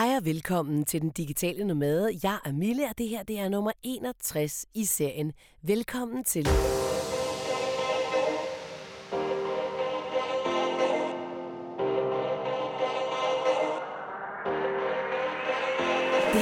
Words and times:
Hej 0.00 0.16
og 0.16 0.24
velkommen 0.24 0.84
til 0.84 1.00
Den 1.00 1.10
Digitale 1.10 1.64
Nomade. 1.64 2.10
Jeg 2.22 2.38
er 2.44 2.52
Mille, 2.52 2.88
og 2.88 2.98
det 2.98 3.08
her 3.08 3.22
det 3.22 3.38
er 3.38 3.48
nummer 3.48 3.72
61 3.82 4.66
i 4.74 4.84
serien. 4.84 5.32
Velkommen 5.62 6.24
til. 6.24 6.48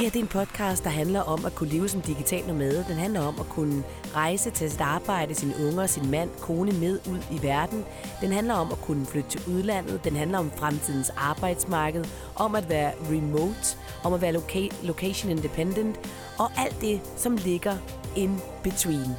Her 0.09 0.13
det 0.13 0.19
er 0.19 0.39
en 0.41 0.47
podcast, 0.47 0.83
der 0.83 0.89
handler 0.89 1.21
om 1.21 1.45
at 1.45 1.55
kunne 1.55 1.69
leve 1.69 1.89
som 1.89 2.01
digital 2.01 2.47
nomade. 2.47 2.85
Den 2.87 2.95
handler 2.95 3.21
om 3.21 3.39
at 3.39 3.49
kunne 3.49 3.83
rejse 4.15 4.51
til 4.51 4.71
sit 4.71 4.81
arbejde, 4.81 5.35
sine 5.35 5.53
unger, 5.67 5.85
sin 5.87 6.11
mand, 6.11 6.29
kone 6.41 6.71
med 6.71 6.99
ud 7.09 7.19
i 7.31 7.43
verden. 7.43 7.85
Den 8.21 8.31
handler 8.31 8.53
om 8.53 8.71
at 8.71 8.81
kunne 8.81 9.05
flytte 9.05 9.29
til 9.29 9.41
udlandet. 9.47 10.03
Den 10.03 10.15
handler 10.15 10.37
om 10.37 10.51
fremtidens 10.51 11.09
arbejdsmarked, 11.09 12.05
om 12.35 12.55
at 12.55 12.69
være 12.69 12.91
remote, 13.11 13.77
om 14.03 14.13
at 14.13 14.21
være 14.21 14.33
loca- 14.33 14.85
location 14.87 15.31
independent 15.31 15.99
og 16.39 16.51
alt 16.57 16.81
det, 16.81 17.01
som 17.17 17.35
ligger 17.35 17.77
in 18.15 18.39
between. 18.63 19.15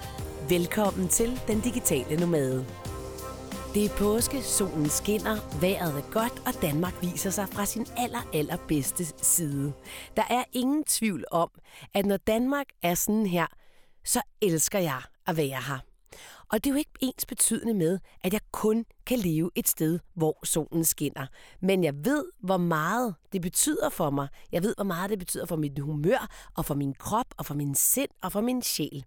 Velkommen 0.48 1.08
til 1.08 1.40
Den 1.48 1.60
Digitale 1.60 2.16
Nomade. 2.20 2.79
Det 3.74 3.84
er 3.84 3.96
påske, 3.98 4.42
solen 4.42 4.88
skinner, 4.88 5.60
vejret 5.60 5.98
er 5.98 6.10
godt, 6.12 6.42
og 6.46 6.62
Danmark 6.62 6.94
viser 7.02 7.30
sig 7.30 7.48
fra 7.48 7.64
sin 7.64 7.86
aller, 7.96 8.28
aller 8.34 8.56
bedste 8.68 9.04
side. 9.04 9.72
Der 10.16 10.22
er 10.30 10.44
ingen 10.52 10.84
tvivl 10.84 11.24
om, 11.30 11.50
at 11.94 12.06
når 12.06 12.16
Danmark 12.16 12.66
er 12.82 12.94
sådan 12.94 13.26
her, 13.26 13.46
så 14.04 14.20
elsker 14.40 14.78
jeg 14.78 15.02
at 15.26 15.36
være 15.36 15.62
her. 15.66 15.78
Og 16.52 16.64
det 16.64 16.70
er 16.70 16.74
jo 16.74 16.78
ikke 16.78 16.90
ens 17.00 17.26
betydende 17.26 17.74
med, 17.74 17.98
at 18.24 18.32
jeg 18.32 18.40
kun 18.52 18.84
kan 19.06 19.18
leve 19.18 19.50
et 19.54 19.68
sted, 19.68 19.98
hvor 20.14 20.46
solen 20.46 20.84
skinner. 20.84 21.26
Men 21.60 21.84
jeg 21.84 21.94
ved, 22.04 22.24
hvor 22.40 22.56
meget 22.56 23.14
det 23.32 23.42
betyder 23.42 23.88
for 23.88 24.10
mig. 24.10 24.28
Jeg 24.52 24.62
ved, 24.62 24.74
hvor 24.76 24.84
meget 24.84 25.10
det 25.10 25.18
betyder 25.18 25.46
for 25.46 25.56
mit 25.56 25.78
humør, 25.78 26.50
og 26.56 26.64
for 26.64 26.74
min 26.74 26.94
krop, 26.94 27.26
og 27.36 27.46
for 27.46 27.54
min 27.54 27.74
sind, 27.74 28.10
og 28.22 28.32
for 28.32 28.40
min 28.40 28.62
sjæl. 28.62 29.04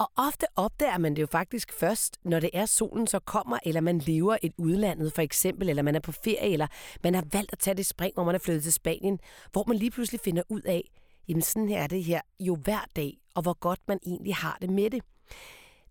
Og 0.00 0.12
ofte 0.16 0.46
opdager 0.56 0.98
man 0.98 1.16
det 1.16 1.22
jo 1.22 1.26
faktisk 1.26 1.72
først, 1.72 2.18
når 2.24 2.40
det 2.40 2.50
er 2.52 2.66
solen 2.66 3.06
så 3.06 3.18
kommer, 3.18 3.58
eller 3.64 3.80
man 3.80 3.98
lever 3.98 4.36
et 4.42 4.52
udlandet 4.58 5.12
for 5.12 5.22
eksempel, 5.22 5.68
eller 5.68 5.82
man 5.82 5.94
er 5.94 6.00
på 6.00 6.12
ferie, 6.12 6.52
eller 6.52 6.66
man 7.02 7.14
har 7.14 7.24
valgt 7.32 7.52
at 7.52 7.58
tage 7.58 7.74
det 7.74 7.86
spring, 7.86 8.14
hvor 8.14 8.24
man 8.24 8.34
er 8.34 8.38
flyttet 8.38 8.62
til 8.62 8.72
Spanien, 8.72 9.18
hvor 9.52 9.64
man 9.68 9.76
lige 9.76 9.90
pludselig 9.90 10.20
finder 10.20 10.42
ud 10.48 10.62
af, 10.62 10.90
jamen 11.28 11.42
sådan 11.42 11.68
her 11.68 11.82
er 11.82 11.86
det 11.86 12.04
her 12.04 12.20
jo 12.40 12.56
hver 12.56 12.84
dag, 12.96 13.18
og 13.34 13.42
hvor 13.42 13.52
godt 13.52 13.80
man 13.88 13.98
egentlig 14.06 14.34
har 14.34 14.58
det 14.60 14.70
med 14.70 14.90
det. 14.90 15.02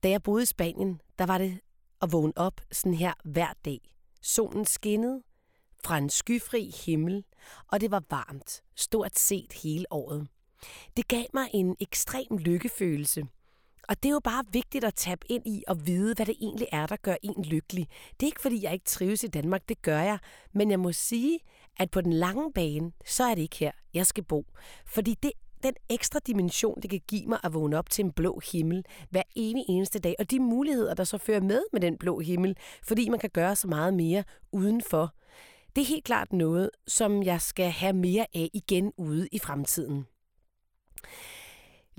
Da 0.04 0.10
jeg 0.10 0.24
boede 0.24 0.44
i 0.44 0.46
Spanien, 0.46 1.02
der 1.20 1.26
var 1.26 1.38
det 1.38 1.60
at 2.02 2.12
vågne 2.12 2.34
op 2.36 2.62
sådan 2.72 2.94
her 2.94 3.14
hver 3.24 3.54
dag. 3.66 3.80
Solen 4.22 4.66
skinnede 4.66 5.24
fra 5.86 5.98
en 5.98 6.10
skyfri 6.10 6.74
himmel, 6.86 7.24
og 7.68 7.82
det 7.82 7.92
var 7.92 8.04
varmt, 8.10 8.62
stort 8.76 9.20
set 9.20 9.54
hele 9.54 9.86
året. 9.92 10.28
Det 10.98 11.08
gav 11.08 11.26
mig 11.34 11.50
en 11.54 11.76
ekstrem 11.80 12.38
lykkefølelse– 12.38 13.28
og 13.90 14.04
det 14.04 14.10
er 14.10 14.14
jo 14.14 14.20
bare 14.24 14.44
vigtigt 14.52 14.84
at 14.84 14.94
tabe 14.94 15.32
ind 15.32 15.48
i 15.48 15.64
og 15.68 15.88
vide, 15.88 16.16
hvad 16.16 16.26
det 16.26 16.36
egentlig 16.42 16.68
er, 16.72 16.86
der 16.86 16.96
gør 16.96 17.16
en 17.24 17.44
lykkelig. 17.44 17.88
Det 18.12 18.26
er 18.26 18.28
ikke, 18.28 18.42
fordi 18.42 18.64
jeg 18.64 18.74
ikke 18.74 18.86
trives 18.86 19.24
i 19.24 19.28
Danmark, 19.28 19.70
det 19.70 19.82
gør 19.82 20.00
jeg. 20.00 20.20
Men 20.54 20.72
jeg 20.72 20.80
må 20.80 20.92
sige, 20.92 21.40
at 21.78 21.92
på 21.92 22.02
den 22.02 22.14
lange 22.14 22.54
bane, 22.54 22.92
så 23.06 23.24
er 23.24 23.36
det 23.36 23.42
ikke 23.42 23.56
her, 23.56 23.72
jeg 23.94 24.06
skal 24.06 24.24
bo. 24.24 24.46
Fordi 24.86 25.16
det 25.24 25.32
den 25.64 25.74
ekstra 25.90 26.20
dimension, 26.28 26.82
det 26.82 26.90
kan 26.90 27.02
give 27.08 27.28
mig 27.28 27.40
at 27.44 27.54
vågne 27.54 27.78
op 27.78 27.90
til 27.90 28.06
en 28.06 28.12
blå 28.12 28.42
himmel 28.52 28.86
hver 29.10 29.24
evig 29.36 29.64
eneste 29.70 30.00
dag, 30.00 30.16
og 30.20 30.32
de 30.32 30.40
muligheder, 30.40 30.94
der 30.94 31.04
så 31.04 31.18
fører 31.18 31.42
med 31.42 31.62
med 31.74 31.82
den 31.82 31.98
blå 31.98 32.20
himmel, 32.20 32.58
fordi 32.84 33.10
man 33.10 33.20
kan 33.20 33.30
gøre 33.30 33.56
så 33.56 33.68
meget 33.68 33.94
mere 33.94 34.24
udenfor. 34.52 35.14
Det 35.76 35.82
er 35.82 35.86
helt 35.86 36.04
klart 36.04 36.34
noget, 36.34 36.70
som 36.88 37.24
jeg 37.24 37.42
skal 37.42 37.72
have 37.72 37.94
mere 37.94 38.26
af 38.34 38.50
igen 38.54 38.92
ude 38.98 39.28
i 39.32 39.40
fremtiden. 39.40 40.06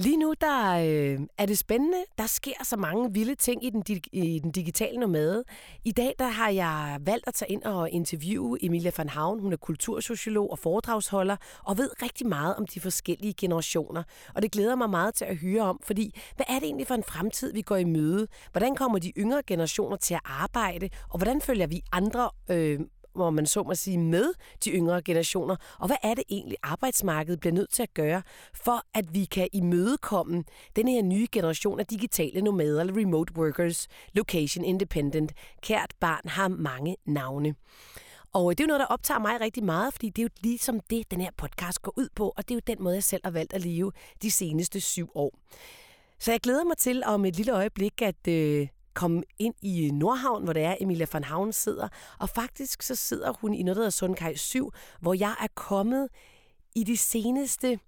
Lige 0.01 0.17
nu 0.17 0.35
der 0.41 0.71
øh, 0.71 1.21
er 1.39 1.47
det 1.47 1.59
spændende. 1.59 1.99
Der 2.19 2.27
sker 2.27 2.65
så 2.65 2.77
mange 2.77 3.13
vilde 3.13 3.35
ting 3.35 3.65
i 3.65 3.71
den, 3.71 3.85
i 4.13 4.39
den 4.39 4.51
digitale 4.51 4.99
nomade. 5.01 5.45
I 5.85 5.93
dag 5.93 6.15
der 6.19 6.29
har 6.29 6.51
jeg 6.51 6.99
valgt 7.01 7.29
at 7.29 7.35
tage 7.35 7.53
ind 7.53 7.63
og 7.63 7.91
interviewe 7.91 8.65
Emilia 8.65 8.91
van 8.97 9.09
Havn. 9.09 9.41
Hun 9.41 9.53
er 9.53 9.57
kultursociolog 9.57 10.51
og 10.51 10.59
foredragsholder 10.59 11.37
og 11.65 11.79
ved 11.79 12.03
rigtig 12.03 12.27
meget 12.27 12.57
om 12.57 12.67
de 12.67 12.81
forskellige 12.81 13.35
generationer. 13.35 14.03
Og 14.35 14.43
det 14.43 14.53
glæder 14.53 14.77
mig 14.77 14.91
meget 14.91 15.15
til 15.15 15.25
at 15.25 15.37
høre 15.37 15.63
om, 15.63 15.81
fordi 15.83 16.21
hvad 16.37 16.47
er 16.49 16.55
det 16.55 16.65
egentlig 16.65 16.87
for 16.87 16.95
en 16.95 17.05
fremtid, 17.05 17.53
vi 17.53 17.63
går 17.63 17.77
i 17.77 17.85
møde? 17.85 18.27
Hvordan 18.53 18.75
kommer 18.75 18.99
de 18.99 19.13
yngre 19.19 19.43
generationer 19.47 19.97
til 19.97 20.15
at 20.15 20.21
arbejde? 20.25 20.89
Og 21.09 21.19
hvordan 21.19 21.41
følger 21.41 21.67
vi 21.67 21.83
andre 21.93 22.31
øh, 22.51 22.81
hvor 23.15 23.31
man 23.31 23.47
så 23.47 23.63
må 23.63 23.75
sige, 23.75 23.99
med 23.99 24.33
de 24.65 24.71
yngre 24.71 25.03
generationer? 25.03 25.57
Og 25.79 25.87
hvad 25.87 25.97
er 26.03 26.15
det 26.15 26.25
egentlig, 26.29 26.57
arbejdsmarkedet 26.63 27.41
bliver 27.41 27.55
nødt 27.55 27.73
til 27.73 27.83
at 27.83 27.95
gøre, 27.95 28.23
for 28.55 28.83
at 28.95 29.15
vi 29.15 29.25
kan 29.25 29.49
imødekomme 29.53 30.45
den 30.77 30.89
her 30.89 31.03
nye 31.03 31.27
generation 31.33 31.81
af 31.81 31.87
digitale 31.87 32.43
nomader, 32.43 32.81
eller 32.81 32.97
remote 32.97 33.37
workers, 33.37 33.89
location 34.15 34.65
independent. 34.65 35.33
Kært 35.63 35.95
barn 36.01 36.29
har 36.29 36.49
mange 36.49 36.97
navne. 37.07 37.55
Og 38.33 38.51
øh, 38.51 38.57
det 38.57 38.61
er 38.61 38.65
jo 38.65 38.67
noget, 38.67 38.81
der 38.81 38.87
optager 38.87 39.21
mig 39.21 39.41
rigtig 39.41 39.65
meget, 39.65 39.95
fordi 39.95 40.11
det 40.11 40.19
er 40.19 40.23
jo 40.23 40.29
ligesom 40.43 40.81
det, 40.81 41.11
den 41.11 41.21
her 41.21 41.31
podcast 41.37 41.83
går 41.83 41.93
ud 41.97 42.09
på, 42.15 42.33
og 42.37 42.49
det 42.49 42.51
er 42.51 42.57
jo 42.57 42.75
den 42.75 42.85
måde, 42.85 42.95
jeg 42.95 43.05
selv 43.05 43.21
har 43.25 43.31
valgt 43.31 43.53
at 43.53 43.65
leve 43.65 43.93
de 44.23 44.31
seneste 44.31 44.81
syv 44.81 45.11
år. 45.15 45.33
Så 46.19 46.31
jeg 46.31 46.41
glæder 46.41 46.65
mig 46.65 46.77
til 46.77 47.03
om 47.07 47.25
et 47.25 47.37
lille 47.37 47.53
øjeblik 47.53 48.03
at 48.03 48.29
øh, 48.29 48.69
komme 48.95 49.23
ind 49.39 49.55
i 49.63 49.91
Nordhavn, 49.91 50.45
hvor 50.45 50.53
det 50.53 50.63
er, 50.63 50.77
Emilia 50.81 51.07
van 51.13 51.25
Havn 51.25 51.53
sidder. 51.53 51.89
Og 52.19 52.29
faktisk 52.29 52.83
så 52.83 52.95
sidder 52.95 53.33
hun 53.33 53.55
i 53.55 53.63
noget, 53.63 53.77
der 53.77 53.81
hedder 53.81 53.91
Sundkaj 53.91 54.35
7, 54.35 54.73
hvor 55.01 55.15
jeg 55.15 55.37
er 55.41 55.47
kommet 55.55 56.09
i 56.75 56.85
de 56.85 56.97
seneste 56.97 57.79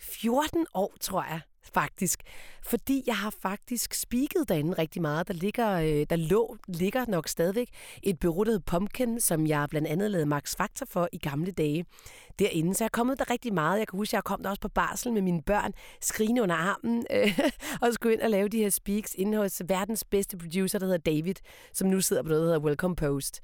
14 0.00 0.66
år, 0.74 0.94
tror 1.00 1.22
jeg, 1.22 1.40
faktisk. 1.74 2.22
Fordi 2.62 3.02
jeg 3.06 3.16
har 3.16 3.34
faktisk 3.42 3.94
spiket 3.94 4.48
derinde 4.48 4.72
rigtig 4.72 5.02
meget. 5.02 5.28
Der, 5.28 5.34
ligger, 5.34 5.72
øh, 5.72 6.06
der 6.10 6.16
lå, 6.16 6.56
ligger 6.68 7.04
nok 7.08 7.28
stadigvæk 7.28 7.68
et 8.02 8.18
bureau, 8.18 8.58
Pumpkin, 8.66 9.20
som 9.20 9.46
jeg 9.46 9.66
blandt 9.70 9.88
andet 9.88 10.10
lavede 10.10 10.26
Max 10.26 10.56
Factor 10.56 10.86
for 10.86 11.08
i 11.12 11.18
gamle 11.18 11.50
dage 11.50 11.84
derinde. 12.38 12.74
Så 12.74 12.84
jeg 12.84 12.86
er 12.86 12.96
kommet 12.96 13.18
der 13.18 13.30
rigtig 13.30 13.54
meget. 13.54 13.78
Jeg 13.78 13.88
kan 13.88 13.96
huske, 13.96 14.10
at 14.10 14.12
jeg 14.12 14.24
kom 14.24 14.42
der 14.42 14.50
også 14.50 14.60
på 14.60 14.68
barsel 14.68 15.12
med 15.12 15.22
mine 15.22 15.42
børn, 15.42 15.72
skrigende 16.00 16.42
under 16.42 16.54
armen, 16.54 17.06
øh, 17.14 17.38
og 17.80 17.92
skulle 17.92 18.14
ind 18.14 18.22
og 18.22 18.30
lave 18.30 18.48
de 18.48 18.58
her 18.58 18.70
speaks 18.70 19.14
inde 19.14 19.38
hos 19.38 19.62
verdens 19.68 20.04
bedste 20.04 20.36
producer, 20.36 20.78
der 20.78 20.86
hedder 20.86 21.12
David, 21.12 21.34
som 21.72 21.88
nu 21.88 22.00
sidder 22.00 22.22
på 22.22 22.28
noget, 22.28 22.40
der 22.40 22.46
hedder 22.46 22.66
Welcome 22.66 22.96
Post. 22.96 23.40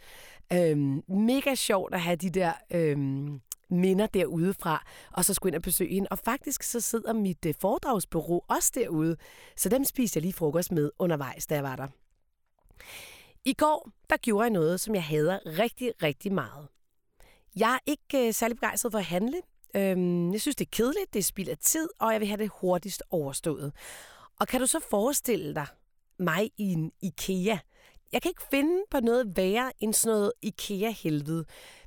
Øh, 0.52 0.76
mega 1.08 1.54
sjovt 1.54 1.94
at 1.94 2.00
have 2.00 2.16
de 2.16 2.30
der... 2.30 2.52
Øh, 2.70 2.96
minder 3.70 4.06
derudefra, 4.06 4.84
og 5.12 5.24
så 5.24 5.34
skulle 5.34 5.50
ind 5.50 5.56
og 5.56 5.62
besøge 5.62 5.94
hende. 5.94 6.08
Og 6.10 6.18
faktisk 6.18 6.62
så 6.62 6.80
sidder 6.80 7.12
mit 7.12 7.46
øh, 7.46 7.54
foredragsbureau 7.60 8.42
også 8.48 8.72
derude, 8.74 9.16
så 9.56 9.68
dem 9.68 9.84
spiste 9.84 10.16
jeg 10.16 10.22
lige 10.22 10.32
frokost 10.32 10.72
med 10.72 10.90
undervejs, 10.98 11.46
da 11.46 11.54
jeg 11.54 11.64
var 11.64 11.76
der. 11.76 11.88
I 13.44 13.52
går, 13.52 13.90
der 14.10 14.16
gjorde 14.16 14.44
jeg 14.44 14.50
noget, 14.50 14.80
som 14.80 14.94
jeg 14.94 15.04
hader 15.04 15.38
rigtig, 15.58 15.92
rigtig 16.02 16.32
meget. 16.32 16.68
Jeg 17.56 17.74
er 17.74 17.78
ikke 17.86 18.26
øh, 18.26 18.34
særlig 18.34 18.56
begejstret 18.56 18.92
for 18.92 18.98
at 18.98 19.04
handle. 19.04 19.40
Øhm, 19.74 20.32
jeg 20.32 20.40
synes, 20.40 20.56
det 20.56 20.66
er 20.66 20.70
kedeligt, 20.72 21.12
det 21.12 21.18
er 21.18 21.24
spild 21.24 21.48
af 21.48 21.58
tid, 21.58 21.88
og 21.98 22.12
jeg 22.12 22.20
vil 22.20 22.28
have 22.28 22.38
det 22.38 22.50
hurtigst 22.60 23.02
overstået. 23.10 23.72
Og 24.40 24.48
kan 24.48 24.60
du 24.60 24.66
så 24.66 24.80
forestille 24.90 25.54
dig 25.54 25.66
mig 26.18 26.50
i 26.58 26.72
en 26.72 26.92
IKEA? 27.02 27.58
Jeg 28.12 28.22
kan 28.22 28.28
ikke 28.28 28.42
finde 28.50 28.82
på 28.90 29.00
noget 29.00 29.36
værre 29.36 29.72
end 29.80 29.94
sådan 29.94 30.16
noget 30.16 30.32
IKEA-helvede. 30.42 31.44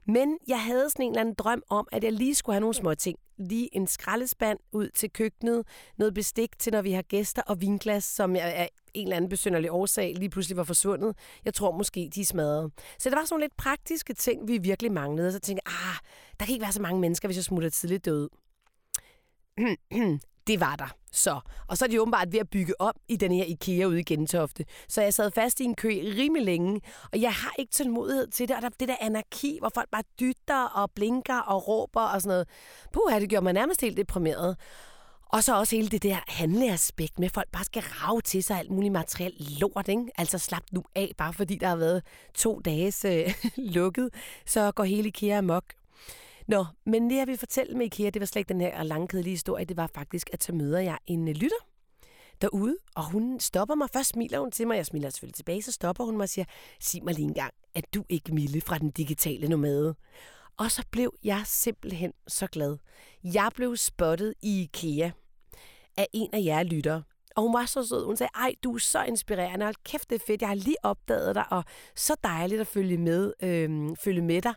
Men 0.07 0.37
jeg 0.47 0.63
havde 0.63 0.89
sådan 0.89 1.05
en 1.05 1.11
eller 1.11 1.21
anden 1.21 1.35
drøm 1.35 1.63
om, 1.69 1.87
at 1.91 2.03
jeg 2.03 2.11
lige 2.11 2.35
skulle 2.35 2.53
have 2.53 2.61
nogle 2.61 2.73
små 2.73 2.95
ting. 2.95 3.19
Lige 3.37 3.75
en 3.75 3.87
skraldespand 3.87 4.59
ud 4.71 4.89
til 4.89 5.09
køkkenet, 5.11 5.67
noget 5.97 6.13
bestik 6.13 6.59
til, 6.59 6.73
når 6.73 6.81
vi 6.81 6.91
har 6.91 7.01
gæster, 7.01 7.41
og 7.41 7.61
vinglas, 7.61 8.03
som 8.03 8.35
jeg 8.35 8.43
af 8.43 8.69
en 8.93 9.07
eller 9.07 9.15
anden 9.15 9.29
besynderlig 9.29 9.71
årsag 9.71 10.13
lige 10.17 10.29
pludselig 10.29 10.57
var 10.57 10.63
forsvundet. 10.63 11.17
Jeg 11.45 11.53
tror 11.53 11.77
måske, 11.77 12.09
de 12.15 12.25
smadrede. 12.25 12.71
Så 12.99 13.09
det 13.09 13.15
var 13.15 13.25
sådan 13.25 13.33
nogle 13.33 13.43
lidt 13.43 13.57
praktiske 13.57 14.13
ting, 14.13 14.47
vi 14.47 14.57
virkelig 14.57 14.91
manglede. 14.91 15.31
Så 15.31 15.35
jeg 15.35 15.41
tænkte 15.41 15.67
ah, 15.67 15.97
der 16.39 16.45
kan 16.45 16.53
ikke 16.53 16.63
være 16.63 16.71
så 16.71 16.81
mange 16.81 17.01
mennesker, 17.01 17.27
hvis 17.27 17.37
jeg 17.37 17.43
smutter 17.43 17.69
tidligt 17.69 18.05
død. 18.05 18.29
det 20.47 20.59
var 20.59 20.75
der. 20.75 20.95
Så. 21.11 21.39
Og 21.67 21.77
så 21.77 21.85
er 21.85 21.89
de 21.89 22.01
åbenbart 22.01 22.31
ved 22.31 22.39
at 22.39 22.49
bygge 22.49 22.81
op 22.81 22.95
i 23.07 23.15
den 23.15 23.31
her 23.31 23.43
IKEA 23.43 23.85
ude 23.85 23.99
i 23.99 24.03
Gentofte. 24.03 24.65
Så 24.87 25.01
jeg 25.01 25.13
sad 25.13 25.31
fast 25.31 25.59
i 25.59 25.63
en 25.63 25.75
kø 25.75 25.89
rimelig 25.89 26.45
længe, 26.45 26.81
og 27.11 27.21
jeg 27.21 27.33
har 27.33 27.53
ikke 27.59 27.71
tålmodighed 27.71 28.27
til 28.27 28.47
det. 28.47 28.55
Og 28.55 28.61
der 28.61 28.69
det 28.69 28.87
der 28.87 28.95
anarki, 29.01 29.57
hvor 29.59 29.71
folk 29.75 29.89
bare 29.91 30.03
dytter 30.19 30.63
og 30.63 30.91
blinker 30.91 31.39
og 31.39 31.67
råber 31.67 32.01
og 32.01 32.21
sådan 32.21 32.29
noget. 32.29 32.47
Puh, 32.93 33.21
det 33.21 33.29
gjorde 33.29 33.43
mig 33.43 33.53
nærmest 33.53 33.81
helt 33.81 33.97
deprimeret. 33.97 34.57
Og 35.33 35.43
så 35.43 35.59
også 35.59 35.75
hele 35.75 35.89
det 35.89 36.03
der 36.03 36.17
handleaspekt 36.27 37.19
med, 37.19 37.25
at 37.25 37.33
folk 37.33 37.47
bare 37.51 37.63
skal 37.63 37.81
rave 37.81 38.21
til 38.21 38.43
sig 38.43 38.59
alt 38.59 38.71
muligt 38.71 38.93
materiel 38.93 39.33
lort, 39.59 39.87
ikke? 39.87 40.05
Altså 40.17 40.37
slap 40.37 40.63
nu 40.71 40.83
af, 40.95 41.11
bare 41.17 41.33
fordi 41.33 41.55
der 41.55 41.67
har 41.67 41.75
været 41.75 42.03
to 42.35 42.59
dages 42.59 43.05
øh, 43.05 43.33
lukket, 43.75 44.09
så 44.45 44.71
går 44.71 44.83
hele 44.83 45.07
IKEA 45.07 45.37
amok. 45.37 45.63
Nå, 46.47 46.65
men 46.85 47.09
det 47.09 47.15
jeg 47.15 47.27
vil 47.27 47.37
fortælle 47.37 47.77
med 47.77 47.85
IKEA, 47.85 48.09
det 48.09 48.19
var 48.19 48.25
slet 48.25 48.39
ikke 48.39 48.53
den 48.53 48.61
her 48.61 48.83
langkedelige 48.83 49.31
historie, 49.31 49.65
det 49.65 49.77
var 49.77 49.87
faktisk, 49.95 50.29
at 50.33 50.43
så 50.43 50.53
møder 50.53 50.79
jeg 50.79 50.97
en 51.07 51.27
øh, 51.27 51.35
lytter 51.35 51.67
derude, 52.41 52.77
og 52.95 53.11
hun 53.11 53.39
stopper 53.39 53.75
mig. 53.75 53.87
Først 53.93 54.09
smiler 54.09 54.39
hun 54.39 54.51
til 54.51 54.67
mig, 54.67 54.77
jeg 54.77 54.85
smiler 54.85 55.09
selvfølgelig 55.09 55.35
tilbage, 55.35 55.61
så 55.61 55.71
stopper 55.71 56.03
hun 56.03 56.17
mig 56.17 56.23
og 56.23 56.29
siger, 56.29 56.45
sig 56.79 57.03
mig 57.03 57.13
lige 57.13 57.25
en 57.25 57.33
gang, 57.33 57.53
at 57.75 57.85
du 57.93 58.03
ikke 58.09 58.33
Mille 58.33 58.61
fra 58.61 58.77
den 58.77 58.91
digitale 58.91 59.47
nomade. 59.47 59.95
Og 60.57 60.71
så 60.71 60.83
blev 60.91 61.13
jeg 61.23 61.41
simpelthen 61.45 62.13
så 62.27 62.47
glad. 62.47 62.77
Jeg 63.23 63.51
blev 63.55 63.77
spottet 63.77 64.33
i 64.41 64.61
IKEA 64.61 65.11
af 65.97 66.07
en 66.13 66.29
af 66.33 66.41
jer 66.43 66.63
lyttere. 66.63 67.03
Og 67.35 67.43
hun 67.43 67.53
var 67.53 67.65
så 67.65 67.85
sød. 67.87 68.05
Hun 68.05 68.17
sagde, 68.17 68.29
ej, 68.35 68.55
du 68.63 68.75
er 68.75 68.79
så 68.79 69.03
inspirerende. 69.03 69.65
Hold 69.65 69.75
kæft, 69.83 70.09
det 70.09 70.15
er 70.15 70.25
fedt. 70.27 70.41
Jeg 70.41 70.49
har 70.49 70.55
lige 70.55 70.75
opdaget 70.83 71.35
dig, 71.35 71.45
og 71.51 71.63
så 71.95 72.15
dejligt 72.23 72.61
at 72.61 72.67
følge 72.67 72.97
med, 72.97 73.33
øhm, 73.43 73.95
følge 73.95 74.21
med 74.21 74.41
dig. 74.41 74.53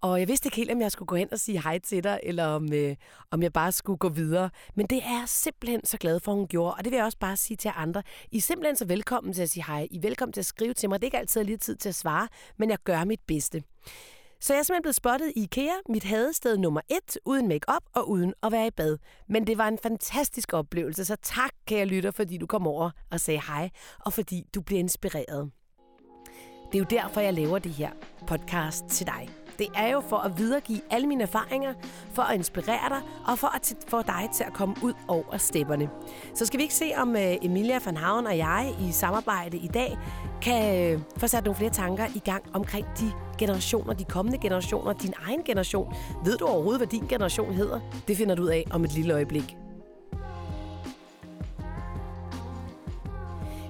Og 0.00 0.20
jeg 0.20 0.28
vidste 0.28 0.46
ikke 0.46 0.56
helt, 0.56 0.70
om 0.70 0.80
jeg 0.80 0.92
skulle 0.92 1.06
gå 1.06 1.16
hen 1.16 1.32
og 1.32 1.40
sige 1.40 1.62
hej 1.62 1.78
til 1.78 2.04
dig, 2.04 2.20
eller 2.22 2.46
om, 2.46 2.72
øh, 2.72 2.96
om 3.30 3.42
jeg 3.42 3.52
bare 3.52 3.72
skulle 3.72 3.96
gå 3.96 4.08
videre. 4.08 4.50
Men 4.74 4.86
det 4.86 4.98
er 4.98 5.18
jeg 5.18 5.24
simpelthen 5.26 5.86
så 5.86 5.96
glad 5.98 6.20
for, 6.20 6.32
hun 6.34 6.46
gjorde. 6.46 6.74
Og 6.74 6.84
det 6.84 6.90
vil 6.90 6.96
jeg 6.96 7.04
også 7.04 7.18
bare 7.18 7.36
sige 7.36 7.56
til 7.56 7.70
andre. 7.76 8.02
I 8.30 8.36
er 8.36 8.40
simpelthen 8.40 8.76
så 8.76 8.84
velkommen 8.84 9.32
til 9.32 9.42
at 9.42 9.50
sige 9.50 9.64
hej. 9.66 9.88
I 9.90 9.96
er 9.96 10.00
velkommen 10.00 10.32
til 10.32 10.40
at 10.40 10.46
skrive 10.46 10.74
til 10.74 10.88
mig. 10.88 11.00
Det 11.00 11.04
er 11.04 11.06
ikke 11.06 11.18
altid 11.18 11.44
lige 11.44 11.56
tid 11.56 11.76
til 11.76 11.88
at 11.88 11.94
svare, 11.94 12.28
men 12.56 12.70
jeg 12.70 12.78
gør 12.84 13.04
mit 13.04 13.20
bedste. 13.26 13.62
Så 14.40 14.52
jeg 14.52 14.58
er 14.58 14.62
simpelthen 14.62 14.82
blevet 14.82 14.94
spottet 14.94 15.32
i 15.36 15.42
IKEA, 15.42 15.72
mit 15.88 16.04
hadested 16.04 16.56
nummer 16.56 16.80
et, 16.88 17.18
uden 17.24 17.48
makeup 17.48 17.82
og 17.94 18.10
uden 18.10 18.34
at 18.42 18.52
være 18.52 18.66
i 18.66 18.70
bad. 18.70 18.98
Men 19.28 19.46
det 19.46 19.58
var 19.58 19.68
en 19.68 19.78
fantastisk 19.82 20.52
oplevelse, 20.52 21.04
så 21.04 21.16
tak, 21.22 21.50
kære 21.66 21.84
lytter, 21.84 22.10
fordi 22.10 22.38
du 22.38 22.46
kom 22.46 22.66
over 22.66 22.90
og 23.10 23.20
sagde 23.20 23.40
hej, 23.46 23.70
og 24.00 24.12
fordi 24.12 24.44
du 24.54 24.60
blev 24.60 24.78
inspireret. 24.78 25.50
Det 26.72 26.74
er 26.74 26.78
jo 26.78 26.86
derfor, 26.90 27.20
jeg 27.20 27.34
laver 27.34 27.58
det 27.58 27.72
her 27.72 27.90
podcast 28.26 28.84
til 28.90 29.06
dig. 29.06 29.47
Det 29.58 29.66
er 29.74 29.88
jo 29.88 30.00
for 30.00 30.16
at 30.16 30.38
videregive 30.38 30.80
alle 30.90 31.06
mine 31.06 31.22
erfaringer, 31.22 31.74
for 32.12 32.22
at 32.22 32.34
inspirere 32.34 32.88
dig 32.88 33.00
og 33.26 33.38
for 33.38 33.56
at 33.56 33.74
få 33.88 34.02
dig 34.02 34.28
til 34.34 34.44
at 34.44 34.52
komme 34.52 34.74
ud 34.82 34.92
over 35.08 35.36
stepperne. 35.36 35.90
Så 36.34 36.46
skal 36.46 36.58
vi 36.58 36.62
ikke 36.62 36.74
se, 36.74 36.92
om 36.96 37.16
øh, 37.16 37.36
Emilia 37.42 37.78
van 37.84 37.96
Havn 37.96 38.26
og 38.26 38.36
jeg 38.36 38.74
i 38.80 38.92
samarbejde 38.92 39.56
i 39.56 39.66
dag 39.66 39.98
kan 40.42 40.92
øh, 40.92 41.00
få 41.16 41.26
sat 41.26 41.44
nogle 41.44 41.56
flere 41.56 41.70
tanker 41.70 42.06
i 42.14 42.18
gang 42.18 42.42
omkring 42.52 42.86
de 43.00 43.12
generationer, 43.38 43.92
de 43.92 44.04
kommende 44.04 44.38
generationer, 44.38 44.92
din 44.92 45.14
egen 45.26 45.42
generation. 45.42 45.94
Ved 46.24 46.36
du 46.36 46.46
overhovedet, 46.46 46.80
hvad 46.80 46.86
din 46.86 47.06
generation 47.08 47.54
hedder? 47.54 47.80
Det 48.08 48.16
finder 48.16 48.34
du 48.34 48.42
ud 48.42 48.48
af 48.48 48.64
om 48.70 48.84
et 48.84 48.92
lille 48.92 49.14
øjeblik. 49.14 49.56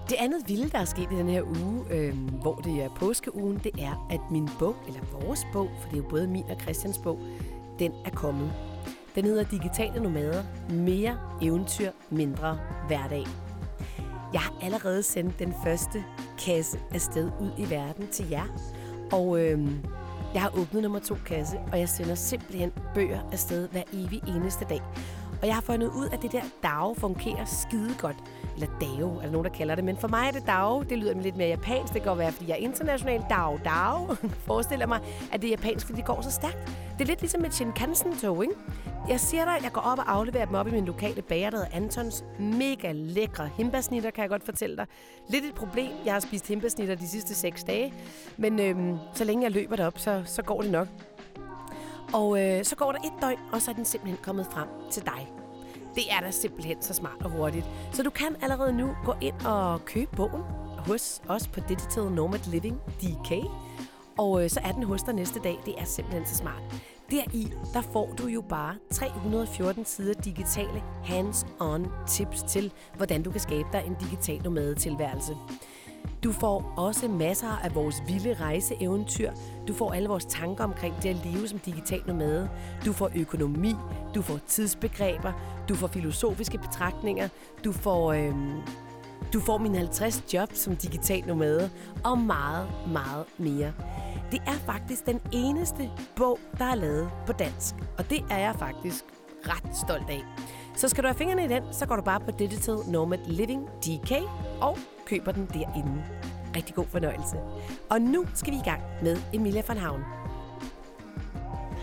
Det 0.09 0.17
andet 0.19 0.49
vilde, 0.49 0.71
der 0.71 0.79
er 0.79 0.85
sket 0.85 1.13
i 1.13 1.15
den 1.15 1.29
her 1.29 1.43
uge, 1.43 1.85
øh, 1.91 2.19
hvor 2.41 2.55
det 2.55 2.83
er 2.83 2.89
påskeugen, 2.89 3.61
det 3.65 3.73
er, 3.79 4.07
at 4.11 4.21
min 4.31 4.49
bog, 4.59 4.77
eller 4.87 5.01
vores 5.23 5.47
bog, 5.53 5.71
for 5.81 5.89
det 5.89 5.99
er 5.99 6.03
jo 6.03 6.09
både 6.09 6.27
min 6.27 6.45
og 6.51 6.61
Christians 6.61 6.99
bog, 6.99 7.19
den 7.79 7.93
er 8.05 8.11
kommet. 8.11 8.53
Den 9.15 9.25
hedder 9.25 9.45
Digitale 9.45 10.03
Nomader. 10.03 10.43
Mere 10.71 11.19
eventyr, 11.43 11.91
mindre 12.11 12.59
hverdag. 12.87 13.25
Jeg 14.33 14.41
har 14.41 14.55
allerede 14.63 15.03
sendt 15.03 15.39
den 15.39 15.55
første 15.65 16.05
kasse 16.45 16.79
afsted 16.91 17.31
ud 17.41 17.51
i 17.59 17.71
verden 17.71 18.09
til 18.09 18.29
jer. 18.29 18.45
Og 19.13 19.41
øh, 19.41 19.69
jeg 20.35 20.43
har 20.43 20.59
åbnet 20.59 20.83
nummer 20.83 20.99
to 20.99 21.15
kasse, 21.27 21.59
og 21.73 21.79
jeg 21.79 21.89
sender 21.89 22.15
simpelthen 22.15 22.73
bøger 22.95 23.21
afsted 23.33 23.69
hver 23.69 23.83
evig 23.93 24.23
eneste 24.29 24.65
dag. 24.69 24.81
Og 25.41 25.47
jeg 25.47 25.55
har 25.55 25.63
fundet 25.63 25.89
ud 25.89 26.07
af, 26.07 26.15
at 26.17 26.23
det 26.23 26.33
der 26.33 26.43
DAO 26.63 26.95
fungerer 26.95 27.45
skide 27.45 27.95
godt. 27.99 28.17
Eller 28.61 28.79
DAO, 28.81 29.17
er 29.17 29.23
der 29.23 29.31
nogen, 29.31 29.45
der 29.45 29.51
kalder 29.51 29.75
det. 29.75 29.85
Men 29.85 29.97
for 29.97 30.09
mig 30.09 30.29
er 30.29 30.31
det 30.31 30.47
DAO. 30.47 30.83
Det 30.83 30.99
lyder 30.99 31.21
lidt 31.21 31.37
mere 31.37 31.49
japansk. 31.49 31.93
Det 31.95 32.03
kan 32.03 32.09
godt 32.09 32.19
være, 32.19 32.33
fordi 32.33 32.49
jeg 32.49 32.55
er 32.55 32.63
international. 32.63 33.25
DAO, 33.31 33.59
DAO. 33.65 34.15
Forestiller 34.51 34.87
mig, 34.87 35.01
at 35.33 35.43
det 35.43 35.49
er 35.49 35.51
japansk, 35.51 35.87
fordi 35.87 35.97
det 35.97 36.07
går 36.07 36.21
så 36.21 36.31
stærkt. 36.31 36.57
Det 36.93 37.01
er 37.01 37.05
lidt 37.05 37.21
ligesom 37.21 37.45
et 37.45 37.55
Shinkansen-tog, 37.55 38.43
ikke? 38.43 38.55
Jeg 39.09 39.21
siger 39.21 39.45
dig, 39.45 39.57
at 39.57 39.63
jeg 39.63 39.73
går 39.73 39.81
op 39.81 39.99
og 39.99 40.13
afleverer 40.13 40.45
dem 40.45 40.55
op 40.55 40.69
i 40.69 40.71
min 40.71 40.85
lokale 40.85 41.23
bager, 41.23 41.51
der 41.51 41.65
Antons. 41.73 42.25
Mega 42.39 42.93
lækre 42.93 43.51
himbasnitter, 43.57 44.11
kan 44.11 44.23
jeg 44.23 44.31
godt 44.31 44.45
fortælle 44.45 44.77
dig. 44.77 44.87
Lidt 45.29 45.45
et 45.45 45.55
problem. 45.55 45.91
Jeg 46.05 46.13
har 46.13 46.21
spist 46.21 46.49
himbasnitter 46.49 46.95
de 46.95 47.09
sidste 47.09 47.35
seks 47.35 47.65
dage. 47.65 47.95
Men 48.37 48.61
øhm, 48.61 48.99
så 49.15 49.25
længe 49.25 49.45
jeg 49.45 49.53
løber 49.53 49.77
derop, 49.77 49.99
så, 49.99 50.23
så 50.25 50.43
går 50.43 50.63
det 50.63 50.71
nok. 50.71 50.89
Og 52.15 52.45
øh, 52.45 52.65
så 52.65 52.77
går 52.77 52.93
der 52.93 52.99
et 52.99 53.23
døgn, 53.23 53.39
og 53.53 53.63
så 53.63 53.71
er 53.71 53.75
den 53.75 53.85
simpelthen 53.85 54.19
kommet 54.23 54.47
frem 54.47 54.69
til 54.91 55.05
dig. 55.05 55.29
Det 55.99 56.13
er 56.13 56.21
da 56.21 56.31
simpelthen 56.31 56.83
så 56.83 56.95
smart 56.95 57.23
og 57.25 57.31
hurtigt. 57.31 57.67
Så 57.93 58.03
du 58.03 58.11
kan 58.11 58.37
allerede 58.43 58.73
nu 58.73 58.91
gå 59.05 59.15
ind 59.21 59.47
og 59.47 59.85
købe 59.85 60.17
bogen 60.17 60.43
hos 60.79 61.23
os 61.29 61.49
på 61.49 61.61
Digital 61.69 62.05
Nomad 62.05 62.51
Living 62.51 62.81
DK. 63.01 63.33
Og 64.19 64.45
øh, 64.45 64.51
så 64.51 64.61
er 64.65 64.73
den 64.73 64.83
hos 64.83 65.03
dig 65.03 65.15
næste 65.15 65.41
dag. 65.41 65.59
Det 65.67 65.75
er 65.79 65.85
simpelthen 65.85 66.27
så 66.27 66.35
smart. 66.35 66.63
Deri, 67.11 67.53
der 67.75 67.81
får 67.81 68.15
du 68.19 68.27
jo 68.27 68.41
bare 68.41 68.75
314 68.93 69.85
sider 69.85 70.15
digitale 70.15 70.83
hands-on 71.05 71.89
tips 72.09 72.43
til, 72.43 72.73
hvordan 72.97 73.23
du 73.23 73.31
kan 73.31 73.41
skabe 73.41 73.69
dig 73.73 73.83
en 73.87 73.97
digital 74.01 74.43
nomadetilværelse. 74.43 75.37
Du 76.25 76.33
får 76.33 76.73
også 76.77 77.09
masser 77.09 77.61
af 77.65 77.75
vores 77.75 78.03
vilde 78.07 78.35
rejseeventyr. 78.35 79.33
Du 79.69 79.75
får 79.75 79.93
alle 79.93 80.09
vores 80.09 80.25
tanker 80.25 80.65
omkring 80.65 80.95
det 81.03 81.09
at 81.09 81.17
leve 81.25 81.49
som 81.49 81.59
digital 81.59 82.03
nomade. 82.07 82.51
Du 82.85 82.93
får 82.93 83.11
økonomi, 83.17 83.75
du 84.15 84.23
får 84.23 84.39
tidsbegreber, 84.47 85.33
du 85.69 85.75
får 85.75 85.87
filosofiske 85.87 86.59
betragtninger, 86.59 87.29
du 87.65 87.73
får, 87.73 88.13
øh, 88.13 88.35
du 89.33 89.41
får 89.41 89.59
mine 89.59 89.79
50 89.79 90.35
jobs 90.35 90.59
som 90.59 90.77
digital 90.77 91.27
nomade 91.27 91.71
og 92.05 92.19
meget, 92.19 92.69
meget 92.93 93.25
mere. 93.39 93.73
Det 94.33 94.43
er 94.47 94.53
faktisk 94.67 95.07
den 95.07 95.21
eneste 95.33 95.91
bog, 96.17 96.39
der 96.59 96.65
er 96.65 96.75
lavet 96.75 97.11
på 97.27 97.33
dansk, 97.33 97.75
og 97.99 98.11
det 98.11 98.25
er 98.31 98.39
jeg 98.39 98.55
faktisk 98.59 99.05
ret 99.43 99.77
stolt 99.77 100.11
af. 100.11 100.25
Så 100.77 100.89
skal 100.89 101.05
du 101.05 101.09
have 101.09 101.19
fingrene 101.19 101.45
i 101.45 101.49
den, 101.49 101.63
så 101.73 101.87
går 101.87 101.97
du 101.97 102.03
bare 102.03 102.21
på 102.21 102.31
Digital 102.31 102.77
Nomad 102.89 103.19
Living 103.27 103.69
DK 103.69 104.13
og 104.61 104.79
køber 105.09 105.33
den 105.33 105.49
derinde. 105.55 106.05
Rigtig 106.57 106.75
god 106.75 106.87
fornøjelse. 106.87 107.37
Og 107.91 108.01
nu 108.01 108.27
skal 108.35 108.53
vi 108.53 108.59
i 108.59 108.65
gang 108.65 108.83
med 109.03 109.17
Emilia 109.33 109.63
van 109.69 109.77
Havn. 109.77 110.01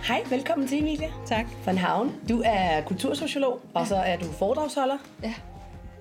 Hej, 0.07 0.23
velkommen 0.29 0.67
til 0.67 0.79
Emilia. 0.79 1.11
Tak. 1.25 1.45
Van 1.65 1.77
Havn. 1.77 2.11
Du 2.29 2.41
er 2.45 2.81
kultursociolog, 2.81 3.59
ja. 3.63 3.79
og 3.79 3.87
så 3.87 3.95
er 3.95 4.17
du 4.17 4.25
foredragsholder. 4.25 4.97
Ja. 5.23 5.33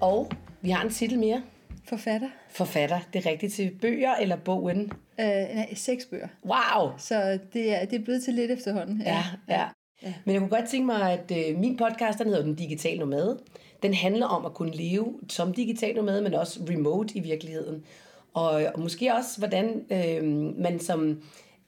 Og 0.01 0.31
vi 0.61 0.71
har 0.71 0.85
en 0.85 0.91
titel 0.91 1.19
mere. 1.19 1.43
Forfatter. 1.89 2.29
Forfatter. 2.51 3.01
Det 3.13 3.27
er 3.27 3.31
rigtigt 3.31 3.53
til 3.53 3.71
bøger 3.81 4.15
eller 4.15 4.37
bogen? 4.37 4.93
Øh, 5.21 5.27
nej, 5.27 5.75
seks 5.75 6.05
bøger. 6.05 6.29
Wow! 6.45 6.93
Så 6.99 7.39
det 7.53 7.75
er, 7.75 7.85
det 7.85 8.01
er 8.01 8.05
blevet 8.05 8.25
til 8.25 8.35
lidt 8.35 8.51
efterhånden. 8.51 9.03
Ja, 9.03 9.25
ja. 9.49 9.55
ja. 9.55 9.67
ja. 10.03 10.13
Men 10.25 10.33
jeg 10.33 10.41
kunne 10.41 10.51
godt 10.51 10.69
tænke 10.69 10.87
mig, 10.87 11.13
at 11.13 11.33
øh, 11.33 11.59
min 11.59 11.77
podcast, 11.77 12.19
den 12.19 12.27
hedder 12.27 12.43
Den 12.43 12.55
Digitale 12.55 12.99
Nomade. 12.99 13.39
Den 13.85 13.95
handler 13.95 14.27
om 14.27 14.47
at 14.47 14.55
kunne 14.55 14.73
leve 14.73 15.15
som 15.29 15.55
digital 15.55 15.95
nomade, 15.95 16.23
men 16.23 16.35
også 16.35 16.61
remote 16.71 17.17
i 17.17 17.21
virkeligheden. 17.21 17.85
Og, 18.35 18.51
og 18.75 18.81
måske 18.81 19.15
også, 19.15 19.39
hvordan 19.39 19.85
øh, 19.91 20.25
man 20.63 20.81
som 20.81 21.23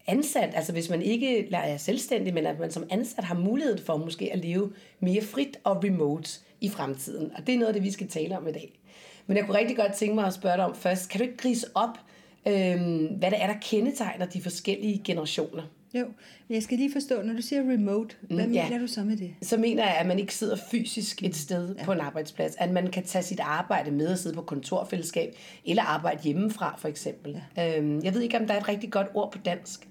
ansat, 0.06 0.50
altså 0.54 0.72
hvis 0.72 0.90
man 0.90 1.02
ikke 1.02 1.54
er 1.54 1.76
selvstændig, 1.76 2.34
men 2.34 2.46
at 2.46 2.58
man 2.58 2.70
som 2.70 2.84
ansat 2.90 3.24
har 3.24 3.34
mulighed 3.34 3.78
for 3.84 3.96
måske 3.96 4.32
at 4.32 4.38
leve 4.38 4.72
mere 5.00 5.22
frit 5.22 5.58
og 5.64 5.84
remote 5.84 6.31
i 6.60 6.69
fremtiden. 6.69 7.32
Og 7.36 7.46
det 7.46 7.55
er 7.55 7.58
noget 7.58 7.69
af 7.69 7.74
det, 7.74 7.82
vi 7.82 7.91
skal 7.91 8.08
tale 8.08 8.38
om 8.38 8.48
i 8.48 8.52
dag. 8.52 8.79
Men 9.26 9.36
jeg 9.36 9.46
kunne 9.46 9.58
rigtig 9.58 9.76
godt 9.76 9.93
tænke 9.93 10.14
mig 10.14 10.26
at 10.26 10.34
spørge 10.34 10.56
dig 10.56 10.64
om 10.64 10.74
først, 10.74 11.10
kan 11.10 11.19
du 11.19 11.24
ikke 11.24 11.36
grise 11.36 11.67
op, 11.74 11.98
øh, 12.46 12.81
hvad 13.19 13.31
det 13.31 13.43
er, 13.43 13.46
der 13.46 13.60
kendetegner 13.62 14.26
de 14.26 14.43
forskellige 14.43 15.02
generationer? 15.05 15.62
Jo, 16.00 16.05
men 16.48 16.55
jeg 16.55 16.62
skal 16.62 16.79
lige 16.79 16.93
forstå, 16.93 17.22
når 17.22 17.34
du 17.34 17.43
siger 17.43 17.62
remote, 17.62 18.17
hvad 18.20 18.46
mm, 18.46 18.53
ja. 18.53 18.65
mener 18.65 18.79
du 18.79 18.86
så 18.86 19.05
med 19.05 19.17
det? 19.17 19.34
Så 19.43 19.56
mener 19.56 19.84
jeg, 19.84 19.96
at 19.96 20.06
man 20.06 20.19
ikke 20.19 20.34
sidder 20.34 20.56
fysisk 20.70 21.22
et 21.22 21.36
sted 21.36 21.74
ja. 21.74 21.84
på 21.84 21.93
en 21.93 22.00
arbejdsplads. 22.00 22.56
At 22.58 22.70
man 22.70 22.91
kan 22.91 23.05
tage 23.05 23.22
sit 23.22 23.41
arbejde 23.41 23.91
med 23.91 24.06
og 24.06 24.19
sidde 24.19 24.34
på 24.34 24.43
kontorfællesskab, 24.43 25.34
eller 25.65 25.82
arbejde 25.82 26.22
hjemmefra 26.22 26.74
for 26.79 26.88
eksempel. 26.88 27.43
Ja. 27.56 27.79
Øhm, 27.79 28.00
jeg 28.05 28.15
ved 28.15 28.20
ikke, 28.20 28.38
om 28.38 28.46
der 28.46 28.55
er 28.55 28.60
et 28.60 28.69
rigtig 28.69 28.91
godt 28.91 29.06
ord 29.15 29.32
på 29.32 29.38
dansk. 29.38 29.88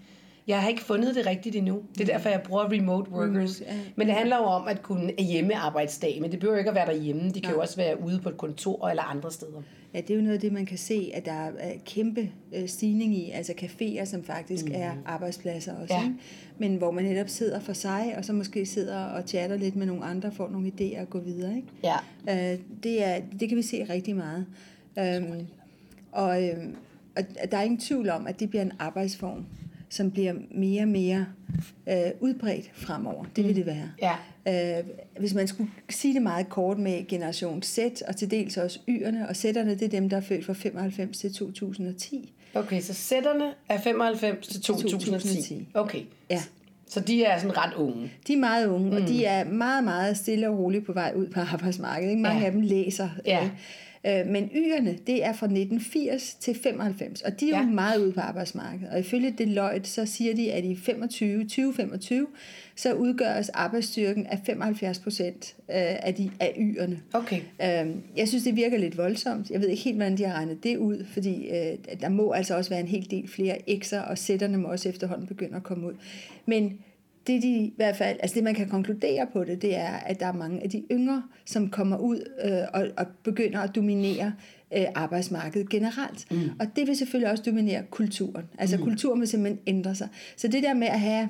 Jeg 0.47 0.61
har 0.61 0.69
ikke 0.69 0.83
fundet 0.83 1.15
det 1.15 1.25
rigtigt 1.25 1.55
endnu. 1.55 1.81
Det 1.97 2.01
er 2.01 2.13
derfor, 2.13 2.29
jeg 2.29 2.41
bruger 2.41 2.71
remote 2.71 3.11
workers. 3.11 3.61
Remote, 3.61 3.75
ja. 3.75 3.79
Men 3.95 4.07
det 4.07 4.15
handler 4.15 4.37
jo 4.37 4.43
om 4.43 4.67
at 4.67 4.83
kunne 4.83 5.11
hjemmearbejdsdag. 5.19 6.17
Men 6.21 6.31
det 6.31 6.39
behøver 6.39 6.57
ikke 6.57 6.69
at 6.69 6.75
være 6.75 6.85
derhjemme. 6.85 7.29
De 7.29 7.41
kan 7.41 7.53
jo 7.53 7.61
også 7.61 7.75
være 7.75 8.01
ude 8.01 8.19
på 8.19 8.29
et 8.29 8.37
kontor 8.37 8.89
eller 8.89 9.03
andre 9.03 9.31
steder. 9.31 9.61
Ja, 9.93 10.01
det 10.01 10.09
er 10.09 10.15
jo 10.15 10.21
noget 10.21 10.33
af 10.33 10.39
det, 10.39 10.51
man 10.51 10.65
kan 10.65 10.77
se, 10.77 11.11
at 11.13 11.25
der 11.25 11.31
er 11.31 11.73
kæmpe 11.85 12.29
øh, 12.55 12.67
stigning 12.67 13.17
i. 13.17 13.31
Altså 13.31 13.53
caféer, 13.61 14.05
som 14.05 14.23
faktisk 14.23 14.65
mm. 14.65 14.71
er 14.75 14.91
arbejdspladser 15.05 15.75
også. 15.81 15.93
Ja. 15.93 16.11
Men 16.57 16.75
hvor 16.75 16.91
man 16.91 17.03
netop 17.03 17.29
sidder 17.29 17.59
for 17.59 17.73
sig, 17.73 18.13
og 18.17 18.25
så 18.25 18.33
måske 18.33 18.65
sidder 18.65 19.05
og 19.05 19.23
chatter 19.27 19.57
lidt 19.57 19.75
med 19.75 19.85
nogle 19.85 20.03
andre, 20.03 20.31
får 20.31 20.49
nogle 20.49 20.71
idéer 20.79 20.97
at 20.97 21.09
gå 21.09 21.19
videre. 21.19 21.55
Ikke? 21.55 21.67
Ja. 21.83 21.95
Øh, 22.53 22.59
det, 22.83 23.03
er, 23.03 23.21
det 23.39 23.49
kan 23.49 23.57
vi 23.57 23.61
se 23.61 23.85
rigtig 23.89 24.15
meget. 24.15 24.45
Øhm, 24.99 25.47
og, 26.11 26.43
øh, 26.43 26.57
og 27.15 27.23
der 27.51 27.57
er 27.57 27.61
ingen 27.61 27.79
tvivl 27.79 28.09
om, 28.09 28.27
at 28.27 28.39
det 28.39 28.49
bliver 28.49 28.61
en 28.61 28.71
arbejdsform 28.79 29.45
som 29.95 30.11
bliver 30.11 30.33
mere 30.51 30.81
og 30.81 30.87
mere 30.87 31.25
øh, 31.89 32.11
udbredt 32.19 32.71
fremover. 32.73 33.25
Det 33.35 33.43
vil 33.43 33.51
mm. 33.51 33.55
det 33.55 33.65
være. 33.65 33.91
Ja. 34.01 34.79
Øh, 34.79 34.85
hvis 35.19 35.33
man 35.33 35.47
skulle 35.47 35.69
sige 35.89 36.13
det 36.13 36.21
meget 36.21 36.49
kort 36.49 36.77
med 36.77 37.07
generation 37.07 37.63
Z, 37.63 37.79
og 38.07 38.15
til 38.15 38.31
dels 38.31 38.57
også 38.57 38.79
Y'erne, 38.89 39.29
og 39.29 39.31
Z'erne, 39.31 39.69
det 39.69 39.81
er 39.81 39.87
dem, 39.87 40.09
der 40.09 40.17
er 40.17 40.21
født 40.21 40.45
fra 40.45 40.53
95 40.53 41.17
til 41.17 41.33
2010. 41.33 42.33
Okay, 42.53 42.81
så 42.81 42.93
Z'erne 42.93 43.43
er 43.69 43.81
95 43.81 44.47
til 44.47 44.61
2010. 44.61 45.07
2010. 45.07 45.67
Okay. 45.73 46.01
Ja. 46.29 46.43
Så 46.87 46.99
de 46.99 47.23
er 47.23 47.39
sådan 47.39 47.57
ret 47.57 47.73
unge? 47.73 48.11
De 48.27 48.33
er 48.33 48.37
meget 48.37 48.67
unge, 48.67 48.89
mm. 48.89 48.95
og 48.95 49.07
de 49.07 49.25
er 49.25 49.43
meget, 49.43 49.83
meget 49.83 50.17
stille 50.17 50.49
og 50.49 50.57
roligt 50.57 50.85
på 50.85 50.93
vej 50.93 51.13
ud 51.15 51.27
på 51.27 51.39
arbejdsmarkedet. 51.39 52.09
Ikke? 52.09 52.21
Mange 52.21 52.39
ja. 52.39 52.45
af 52.45 52.51
dem 52.51 52.61
læser. 52.61 53.09
Ja. 53.25 53.49
Øh, 54.07 54.27
men 54.27 54.43
Y'erne, 54.53 54.97
det 55.07 55.23
er 55.23 55.33
fra 55.33 55.45
1980 55.45 56.35
til 56.39 56.55
95, 56.55 57.21
og 57.21 57.39
de 57.39 57.51
er 57.51 57.57
ja. 57.57 57.63
jo 57.63 57.69
meget 57.69 57.99
ude 58.01 58.11
på 58.11 58.19
arbejdsmarkedet. 58.19 58.89
Og 58.89 58.99
ifølge 58.99 59.35
Deloitte, 59.37 59.89
så 59.89 60.05
siger 60.05 60.35
de, 60.35 60.51
at 60.51 60.65
i 60.65 60.75
25, 60.75 61.43
2025, 61.43 62.27
så 62.75 62.93
udgøres 62.93 63.49
arbejdsstyrken 63.49 64.25
af 64.25 64.39
75 64.45 64.99
procent 64.99 65.55
øh, 65.69 65.75
af, 65.77 66.13
de, 66.17 66.31
af 66.39 66.53
Y'erne. 66.57 66.95
Okay. 67.13 67.41
Øhm, 67.63 68.01
jeg 68.17 68.27
synes, 68.27 68.43
det 68.43 68.55
virker 68.55 68.77
lidt 68.77 68.97
voldsomt. 68.97 69.49
Jeg 69.49 69.61
ved 69.61 69.67
ikke 69.67 69.83
helt, 69.83 69.95
hvordan 69.95 70.17
de 70.17 70.23
har 70.23 70.33
regnet 70.33 70.63
det 70.63 70.77
ud, 70.77 71.05
fordi 71.05 71.49
øh, 71.49 71.77
der 72.01 72.09
må 72.09 72.31
altså 72.31 72.57
også 72.57 72.69
være 72.69 72.79
en 72.79 72.87
hel 72.87 73.11
del 73.11 73.27
flere 73.27 73.57
X'er, 73.69 74.09
og 74.09 74.17
sætterne 74.17 74.57
må 74.57 74.67
også 74.67 74.89
efterhånden 74.89 75.27
begynde 75.27 75.55
at 75.55 75.63
komme 75.63 75.87
ud. 75.87 75.93
Men 76.45 76.79
det 77.27 77.41
de 77.41 77.47
i 77.47 77.73
hvert 77.75 77.95
fald, 77.95 78.17
altså 78.19 78.35
det 78.35 78.43
man 78.43 78.55
kan 78.55 78.69
konkludere 78.69 79.27
på 79.33 79.43
det, 79.43 79.61
det 79.61 79.75
er, 79.75 79.91
at 79.91 80.19
der 80.19 80.25
er 80.25 80.33
mange 80.33 80.63
af 80.63 80.69
de 80.69 80.83
yngre, 80.91 81.23
som 81.45 81.69
kommer 81.69 81.97
ud 81.97 82.31
øh, 82.45 82.51
og, 82.73 82.87
og 82.97 83.05
begynder 83.23 83.59
at 83.59 83.75
dominere 83.75 84.33
øh, 84.77 84.85
arbejdsmarkedet 84.95 85.69
generelt. 85.69 86.31
Mm. 86.31 86.49
Og 86.59 86.67
det 86.75 86.87
vil 86.87 86.97
selvfølgelig 86.97 87.31
også 87.31 87.43
dominere 87.45 87.83
kulturen. 87.89 88.45
Altså 88.57 88.77
mm. 88.77 88.83
kulturen 88.83 89.19
vil 89.19 89.27
simpelthen 89.27 89.59
ændre 89.67 89.95
sig. 89.95 90.07
Så 90.35 90.47
det 90.47 90.63
der 90.63 90.73
med 90.73 90.87
at 90.87 90.99
have 90.99 91.29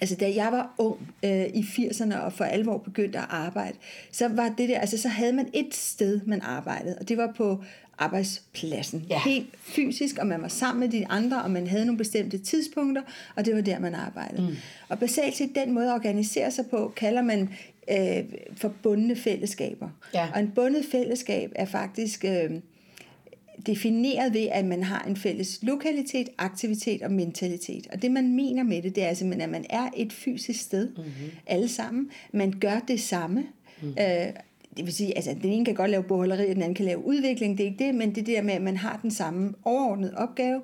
Altså 0.00 0.16
da 0.16 0.32
jeg 0.34 0.52
var 0.52 0.74
ung 0.78 1.14
øh, 1.24 1.46
i 1.54 1.60
80'erne 1.60 2.16
og 2.16 2.32
for 2.32 2.44
alvor 2.44 2.78
begyndte 2.78 3.18
at 3.18 3.24
arbejde, 3.28 3.76
så 4.12 4.28
var 4.28 4.54
det 4.58 4.68
der, 4.68 4.78
altså 4.78 4.98
så 4.98 5.08
havde 5.08 5.32
man 5.32 5.48
et 5.52 5.74
sted, 5.74 6.20
man 6.26 6.40
arbejdede, 6.42 6.96
og 7.00 7.08
det 7.08 7.16
var 7.16 7.32
på 7.36 7.64
arbejdspladsen. 7.98 9.06
Ja. 9.10 9.20
Helt 9.24 9.46
fysisk, 9.58 10.18
og 10.18 10.26
man 10.26 10.42
var 10.42 10.48
sammen 10.48 10.80
med 10.80 10.88
de 10.88 11.06
andre, 11.06 11.42
og 11.42 11.50
man 11.50 11.66
havde 11.66 11.84
nogle 11.84 11.98
bestemte 11.98 12.38
tidspunkter, 12.38 13.02
og 13.36 13.44
det 13.44 13.54
var 13.54 13.60
der, 13.60 13.78
man 13.78 13.94
arbejdede. 13.94 14.42
Mm. 14.42 14.56
Og 14.88 14.98
basalt 14.98 15.36
set 15.36 15.50
den 15.54 15.72
måde 15.72 15.86
at 15.86 15.94
organisere 15.94 16.50
sig 16.50 16.64
på, 16.70 16.92
kalder 16.96 17.22
man 17.22 17.48
øh, 17.90 18.24
for 18.56 18.72
bundne 18.82 19.16
fællesskaber. 19.16 19.88
Ja. 20.14 20.28
Og 20.34 20.40
en 20.40 20.50
bundet 20.54 20.84
fællesskab 20.84 21.52
er 21.54 21.66
faktisk... 21.66 22.24
Øh, 22.24 22.50
defineret 23.66 24.34
ved, 24.34 24.48
at 24.52 24.64
man 24.64 24.82
har 24.82 25.04
en 25.08 25.16
fælles 25.16 25.58
lokalitet, 25.62 26.28
aktivitet 26.38 27.02
og 27.02 27.12
mentalitet. 27.12 27.86
Og 27.92 28.02
det, 28.02 28.10
man 28.10 28.36
mener 28.36 28.62
med 28.62 28.82
det, 28.82 28.94
det 28.94 29.04
er 29.04 29.14
simpelthen, 29.14 29.54
at 29.54 29.60
man 29.60 29.66
er 29.70 29.88
et 29.96 30.12
fysisk 30.12 30.60
sted, 30.60 30.88
mm-hmm. 30.88 31.30
alle 31.46 31.68
sammen. 31.68 32.10
Man 32.32 32.54
gør 32.60 32.78
det 32.88 33.00
samme. 33.00 33.44
Mm. 33.82 33.88
Øh, 33.88 34.26
det 34.76 34.84
vil 34.84 34.94
sige, 34.94 35.16
altså 35.16 35.34
den 35.42 35.52
ene 35.52 35.64
kan 35.64 35.74
godt 35.74 35.90
lave 35.90 36.02
bogholderi, 36.02 36.48
og 36.48 36.54
den 36.54 36.62
anden 36.62 36.74
kan 36.74 36.84
lave 36.84 37.06
udvikling, 37.06 37.58
det 37.58 37.64
er 37.64 37.70
ikke 37.70 37.84
det, 37.84 37.94
men 37.94 38.14
det 38.14 38.26
der 38.26 38.42
med, 38.42 38.54
at 38.54 38.62
man 38.62 38.76
har 38.76 38.98
den 39.02 39.10
samme 39.10 39.54
overordnede 39.64 40.14
opgave, 40.16 40.60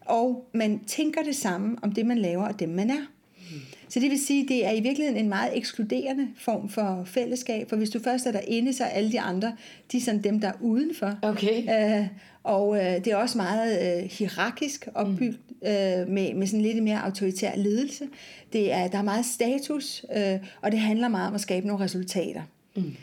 og 0.00 0.48
man 0.52 0.80
tænker 0.86 1.22
det 1.22 1.36
samme 1.36 1.76
om 1.82 1.92
det, 1.92 2.06
man 2.06 2.18
laver, 2.18 2.48
og 2.48 2.60
dem, 2.60 2.68
man 2.68 2.90
er. 2.90 3.06
Mm. 3.50 3.60
Så 3.88 4.00
det 4.00 4.10
vil 4.10 4.26
sige, 4.26 4.48
det 4.48 4.66
er 4.66 4.70
i 4.70 4.80
virkeligheden 4.80 5.20
en 5.20 5.28
meget 5.28 5.56
ekskluderende 5.56 6.28
form 6.38 6.68
for 6.68 7.02
fællesskab, 7.04 7.68
for 7.68 7.76
hvis 7.76 7.90
du 7.90 7.98
først 7.98 8.26
er 8.26 8.32
derinde, 8.32 8.72
så 8.72 8.84
er 8.84 8.88
alle 8.88 9.12
de 9.12 9.20
andre, 9.20 9.56
de 9.92 9.96
er 9.96 10.00
sådan 10.00 10.22
dem, 10.22 10.40
der 10.40 10.48
er 10.48 10.52
udenfor. 10.60 11.18
Okay. 11.22 12.00
Øh, 12.00 12.06
og 12.42 12.76
øh, 12.76 13.04
det 13.04 13.06
er 13.06 13.16
også 13.16 13.38
meget 13.38 14.02
øh, 14.02 14.10
hierarkisk 14.10 14.88
opbygget 14.94 15.38
mm. 15.48 15.68
øh, 15.68 16.08
med, 16.08 16.34
med 16.34 16.46
sådan 16.46 16.60
lidt 16.60 16.82
mere 16.82 17.04
autoritær 17.04 17.56
ledelse. 17.56 18.04
Det 18.52 18.72
er, 18.72 18.88
der 18.88 18.98
er 18.98 19.02
meget 19.02 19.26
status, 19.26 20.04
øh, 20.16 20.38
og 20.60 20.72
det 20.72 20.80
handler 20.80 21.08
meget 21.08 21.28
om 21.28 21.34
at 21.34 21.40
skabe 21.40 21.66
nogle 21.66 21.84
resultater. 21.84 22.42
Mm. 22.76 22.94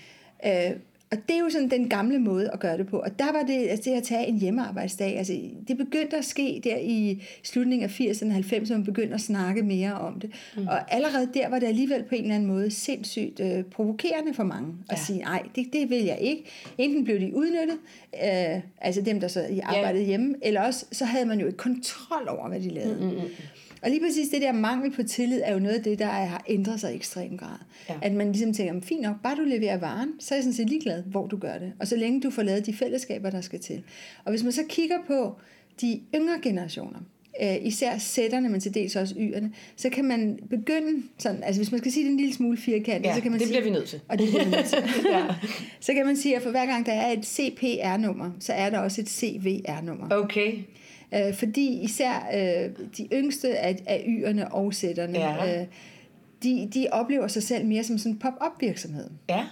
Øh, 0.46 0.76
og 1.12 1.18
det 1.28 1.36
er 1.36 1.40
jo 1.40 1.50
sådan 1.50 1.70
den 1.70 1.90
gamle 1.90 2.20
måde 2.20 2.50
at 2.54 2.60
gøre 2.60 2.78
det 2.78 2.88
på. 2.88 3.00
Og 3.00 3.20
der 3.20 3.32
var 3.32 3.44
det, 3.44 3.68
altså 3.68 3.90
det 3.90 3.98
at 3.98 4.04
tage 4.04 4.28
en 4.28 4.40
hjemmearbejdsdag, 4.40 5.18
altså 5.18 5.34
det 5.68 5.78
begyndte 5.78 6.18
at 6.18 6.26
ske 6.26 6.62
der 6.64 6.78
i 6.78 7.24
slutningen 7.44 7.90
af 7.90 8.00
80'erne 8.00 8.26
og 8.26 8.38
90'erne, 8.38 8.74
man 8.74 8.84
begyndte 8.84 9.14
at 9.14 9.22
snakke 9.22 9.64
mere 9.64 9.94
om 9.94 10.20
det. 10.20 10.32
Mm. 10.58 10.68
Og 10.68 10.94
allerede 10.94 11.30
der 11.34 11.50
var 11.50 11.60
det 11.60 11.68
alligevel 11.68 12.04
på 12.04 12.16
en 12.16 12.22
eller 12.22 12.36
anden 12.36 12.50
måde 12.50 12.72
sindssygt 12.72 13.40
øh, 13.40 13.64
provokerende 13.64 14.34
for 14.34 14.44
mange 14.44 14.74
at 14.90 14.98
ja. 14.98 15.04
sige, 15.04 15.20
nej, 15.20 15.44
det, 15.56 15.74
det 15.74 15.90
vil 15.90 16.04
jeg 16.04 16.18
ikke. 16.22 16.44
Enten 16.78 17.04
blev 17.04 17.20
de 17.20 17.36
udnyttet, 17.36 17.78
øh, 18.24 18.62
altså 18.82 19.02
dem, 19.02 19.20
der 19.20 19.28
så 19.28 19.60
arbejdede 19.64 19.98
yeah. 19.98 20.08
hjemme, 20.08 20.36
eller 20.42 20.62
også 20.62 20.86
så 20.92 21.06
havde 21.06 21.26
man 21.26 21.40
jo 21.40 21.46
ikke 21.46 21.58
kontrol 21.58 22.28
over, 22.28 22.48
hvad 22.50 22.60
de 22.60 22.70
lavede. 22.70 22.98
Mm, 23.02 23.10
mm, 23.10 23.16
mm. 23.16 23.30
Og 23.82 23.90
lige 23.90 24.02
præcis 24.02 24.30
det 24.30 24.42
der 24.42 24.52
mangel 24.52 24.92
på 24.92 25.04
tillid 25.04 25.42
er 25.44 25.54
jo 25.54 25.60
noget 25.60 25.76
af 25.76 25.84
det, 25.84 26.00
der 26.00 26.06
har 26.06 26.44
ændret 26.48 26.80
sig 26.80 26.94
i 26.94 26.96
ekstrem 26.96 27.38
grad. 27.38 27.58
Ja. 27.90 27.94
At 28.02 28.12
man 28.14 28.32
ligesom 28.32 28.54
tænker, 28.54 28.82
fint 28.82 29.02
nok, 29.02 29.16
bare 29.24 29.36
du 29.36 29.42
leverer 29.42 29.78
varen, 29.78 30.10
så 30.20 30.34
er 30.34 30.38
jeg 30.38 30.44
sådan 30.44 30.54
set 30.54 30.70
ligeglad, 30.70 31.04
hvor 31.04 31.28
du 31.28 31.38
gør 31.38 31.58
det. 31.58 31.74
Og 31.80 31.88
så 31.88 31.96
længe 31.96 32.22
du 32.22 32.30
får 32.30 32.44
lavet 32.44 32.66
de 32.66 32.74
fællesskaber, 32.74 33.30
der 33.30 33.42
skal 33.42 33.60
til. 33.60 33.84
Og 34.26 34.30
hvis 34.32 34.44
man 34.44 34.52
så 34.52 34.64
kigger 34.70 34.98
på 35.08 35.36
de 35.82 36.02
yngre 36.16 36.40
generationer, 36.42 37.00
øh, 37.42 37.56
især 37.62 37.98
sætterne, 37.98 38.50
men 38.50 38.62
til 38.62 38.74
dels 38.74 38.96
også 38.96 39.16
yerne, 39.18 39.52
så 39.76 39.90
kan 39.90 40.06
man 40.06 40.40
begynde, 40.50 41.04
sådan, 41.18 41.44
altså 41.44 41.62
hvis 41.62 41.72
man 41.72 41.80
skal 41.80 41.92
sige 41.92 42.06
det 42.06 42.12
en 42.12 42.18
lille 42.18 42.34
smule 42.34 42.58
firkantet, 42.58 43.10
ja, 43.10 43.16
så 43.16 43.22
kan 43.22 43.32
man 43.32 43.40
det 43.40 43.48
sige... 43.48 43.60
bliver 43.60 43.72
vi 43.72 43.80
nødt 43.80 43.90
til. 43.90 44.00
Og 44.08 44.20
det 44.20 44.30
bliver 44.30 44.46
vi 44.46 44.52
nødt 44.52 44.66
til. 44.66 44.78
ja. 45.14 45.26
Så 45.80 45.94
kan 45.94 46.06
man 46.06 46.18
sige, 46.18 46.36
at 46.36 46.42
for 46.42 46.50
hver 46.50 46.66
gang 46.66 46.86
der 46.86 46.94
er 46.94 47.12
et 47.12 47.26
CPR-nummer, 47.26 48.32
så 48.40 48.54
er 48.54 48.70
der 48.70 48.80
også 48.80 49.02
et 49.02 49.10
CVR-nummer. 49.10 50.16
Okay. 50.16 50.54
Øh, 51.14 51.34
fordi 51.34 51.82
især 51.82 52.30
øh, 52.34 52.88
de 52.98 53.08
yngste 53.14 53.58
af, 53.58 53.78
af 53.88 54.04
yerne 54.08 54.54
og 54.54 54.74
sætterne, 54.74 55.20
ja. 55.20 55.62
øh, 55.62 55.68
de, 56.44 56.70
de 56.74 56.88
oplever 56.92 57.28
sig 57.28 57.44
selv 57.44 57.66
mere 57.66 57.84
som 57.84 57.98
sådan 57.98 58.12
en 58.12 58.20
pop-up 58.20 58.62
virksomhed. 58.62 59.10
Ja. 59.30 59.46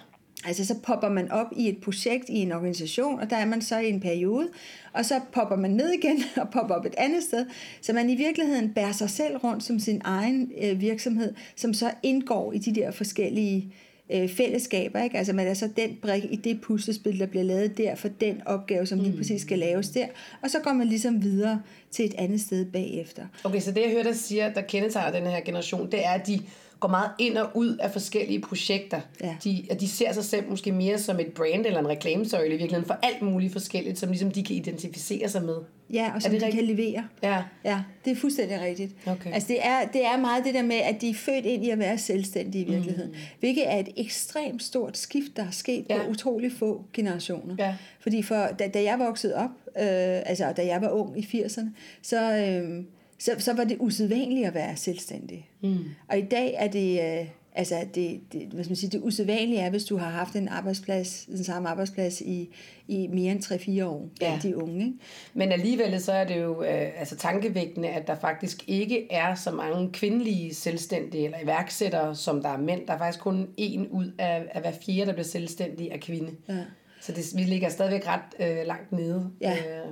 Altså 0.46 0.66
så 0.66 0.76
popper 0.84 1.10
man 1.10 1.32
op 1.32 1.48
i 1.56 1.70
et 1.70 1.78
projekt 1.78 2.30
i 2.30 2.36
en 2.36 2.52
organisation, 2.52 3.20
og 3.20 3.30
der 3.30 3.36
er 3.36 3.46
man 3.46 3.62
så 3.62 3.80
i 3.80 3.90
en 3.90 4.00
periode, 4.00 4.50
og 4.94 5.06
så 5.06 5.20
popper 5.32 5.56
man 5.56 5.72
ned 5.72 5.90
igen 5.90 6.24
og 6.42 6.50
popper 6.50 6.76
op 6.76 6.86
et 6.86 6.96
andet 6.98 7.24
sted, 7.24 7.46
så 7.82 7.94
man 7.94 8.10
i 8.10 8.16
virkeligheden 8.16 8.74
bærer 8.74 8.92
sig 8.92 9.10
selv 9.10 9.38
rundt 9.38 9.64
som 9.64 9.80
sin 9.80 10.02
egen 10.04 10.52
øh, 10.64 10.82
virksomhed, 10.82 11.34
som 11.56 11.74
så 11.74 11.92
indgår 12.04 12.54
i 12.54 12.58
de 12.58 12.76
der 12.76 12.92
forskellige 12.92 13.66
øh, 13.66 13.89
fællesskaber. 14.10 15.04
Ikke? 15.04 15.18
Altså 15.18 15.34
man 15.34 15.48
er 15.48 15.54
så 15.54 15.70
den 15.78 15.98
brik 16.02 16.24
i 16.24 16.36
det 16.36 16.62
puslespil, 16.62 17.20
der 17.20 17.26
bliver 17.26 17.44
lavet 17.44 17.78
der 17.78 17.96
for 17.96 18.08
den 18.08 18.42
opgave, 18.46 18.86
som 18.86 19.00
lige 19.00 19.12
mm. 19.12 19.18
præcis 19.18 19.42
skal 19.42 19.60
laves 19.60 19.90
der. 19.90 20.06
Og 20.42 20.50
så 20.50 20.60
går 20.60 20.74
man 20.74 20.88
ligesom 20.88 21.24
videre 21.24 21.62
til 21.92 22.06
et 22.06 22.14
andet 22.18 22.42
sted 22.42 22.66
bagefter. 22.66 23.24
Okay, 23.44 23.60
så 23.60 23.72
det 23.72 23.82
jeg 23.82 23.90
hører 23.92 24.04
dig 24.04 24.16
siger, 24.16 24.54
der 24.54 24.62
kendetegner 24.62 25.20
den 25.20 25.30
her 25.30 25.40
generation, 25.40 25.92
det 25.92 26.06
er, 26.06 26.10
at 26.10 26.28
de 26.28 26.42
går 26.80 26.88
meget 26.88 27.12
ind 27.20 27.38
og 27.38 27.50
ud 27.54 27.78
af 27.78 27.92
forskellige 27.92 28.42
projekter. 28.42 29.02
Ja. 29.24 29.36
De, 29.44 29.66
at 29.70 29.80
de 29.80 29.88
ser 29.88 30.12
sig 30.12 30.24
selv 30.24 30.50
måske 30.50 30.72
mere 30.72 31.00
som 31.00 31.20
et 31.20 31.34
brand 31.34 31.66
eller 31.66 31.80
en 31.80 31.88
reklamesøjle 31.88 32.48
i 32.48 32.58
virkeligheden 32.58 32.88
for 32.88 33.00
alt 33.04 33.22
muligt 33.22 33.54
forskelligt, 33.54 34.00
som 34.00 34.10
ligesom 34.10 34.32
de 34.32 34.44
kan 34.44 34.56
identificere 34.56 35.30
sig 35.30 35.44
med. 35.44 35.58
Ja, 35.94 36.12
og 36.16 36.22
som 36.22 36.32
de 36.32 36.36
rigtigt? 36.36 36.56
kan 36.56 36.64
levere. 36.64 37.08
Ja. 37.24 37.44
ja, 37.64 37.82
det 38.06 38.12
er 38.12 38.16
fuldstændig 38.16 38.62
rigtigt. 38.62 38.94
Okay. 39.06 39.34
Altså 39.34 39.48
det 39.48 39.58
er, 39.62 39.86
det 39.94 40.06
er 40.06 40.18
meget 40.18 40.46
det 40.46 40.54
der 40.54 40.62
med, 40.62 40.76
at 40.76 41.02
de 41.02 41.10
er 41.10 41.14
født 41.14 41.46
ind 41.46 41.66
i 41.66 41.70
at 41.70 41.80
være 41.80 41.98
selvstændige 41.98 42.66
i 42.66 42.70
virkeligheden. 42.70 43.12
Mm. 43.12 43.18
Hvilket 43.40 43.72
er 43.72 43.78
et 43.78 43.90
ekstremt 43.98 44.64
stort 44.64 44.98
skift, 44.98 45.36
der 45.36 45.44
er 45.44 45.52
sket 45.52 45.86
ja. 45.90 45.98
på 45.98 46.10
utrolig 46.10 46.52
få 46.60 46.86
generationer. 46.94 47.56
Ja. 47.60 47.76
Fordi 48.00 48.24
for, 48.24 48.48
da, 48.60 48.68
da 48.68 48.84
jeg 48.84 49.00
voksede 49.00 49.36
op, 49.36 49.50
øh, 49.66 49.84
altså 50.26 50.54
da 50.58 50.66
jeg 50.66 50.82
var 50.82 50.90
ung 50.90 51.20
i 51.20 51.44
80'erne, 51.44 51.68
så... 52.02 52.38
Øh, 52.38 52.84
så, 53.20 53.36
så 53.38 53.54
var 53.54 53.64
det 53.64 53.78
usædvanligt 53.80 54.48
at 54.48 54.54
være 54.54 54.76
selvstændig. 54.76 55.50
Mm. 55.62 55.78
Og 56.08 56.18
i 56.18 56.22
dag 56.22 56.54
er 56.58 56.68
det, 56.68 57.20
øh, 57.20 57.28
altså 57.56 57.76
det, 57.96 58.22
det, 58.34 58.42
hvad 58.42 58.64
skal 58.64 58.72
man 58.72 58.76
sige, 58.76 58.90
det 58.90 59.02
usædvanlige 59.04 59.60
er, 59.60 59.70
hvis 59.70 59.86
du 59.86 59.98
har 59.98 60.10
haft 60.10 60.36
en 60.36 60.48
arbejdsplads, 60.48 61.26
den 61.26 61.44
samme 61.44 61.70
arbejdsplads 61.70 62.22
i, 62.22 62.56
i 62.88 63.08
mere 63.08 63.32
end 63.32 63.80
3-4 63.82 63.86
år, 63.86 64.10
ja. 64.22 64.40
de 64.44 64.58
unge. 64.58 64.86
Ikke? 64.86 64.98
Men 65.34 65.52
alligevel 65.52 66.02
så 66.02 66.12
er 66.12 66.24
det 66.24 66.42
jo 66.42 66.64
øh, 66.64 67.00
altså 67.00 67.16
tankevægtende, 67.16 67.90
at 67.90 68.08
der 68.08 68.16
faktisk 68.16 68.64
ikke 68.68 69.12
er 69.12 69.36
så 69.36 69.52
mange 69.52 69.92
kvindelige 69.92 70.56
selvstændige 70.56 71.26
eller 71.26 71.40
iværksættere, 71.44 72.16
som 72.16 72.42
der 72.42 72.50
er 72.50 72.58
mænd. 72.58 72.88
Der 72.88 72.94
er 72.94 72.98
faktisk 72.98 73.20
kun 73.20 73.48
en 73.58 73.88
ud 73.88 74.12
af, 74.18 74.44
af 74.52 74.62
hver 74.62 74.72
fire, 74.72 75.06
der 75.06 75.14
bliver 75.14 75.26
selvstændig 75.26 75.92
af 75.92 76.00
kvinde. 76.00 76.32
Ja. 76.50 76.64
Så 77.02 77.12
det, 77.12 77.26
vi 77.36 77.44
ligger 77.44 77.70
stadigvæk 77.70 78.08
ret 78.08 78.50
øh, 78.50 78.68
langt 78.68 78.92
nede. 78.92 79.32
Ja. 79.42 79.52
Øh, 79.52 79.92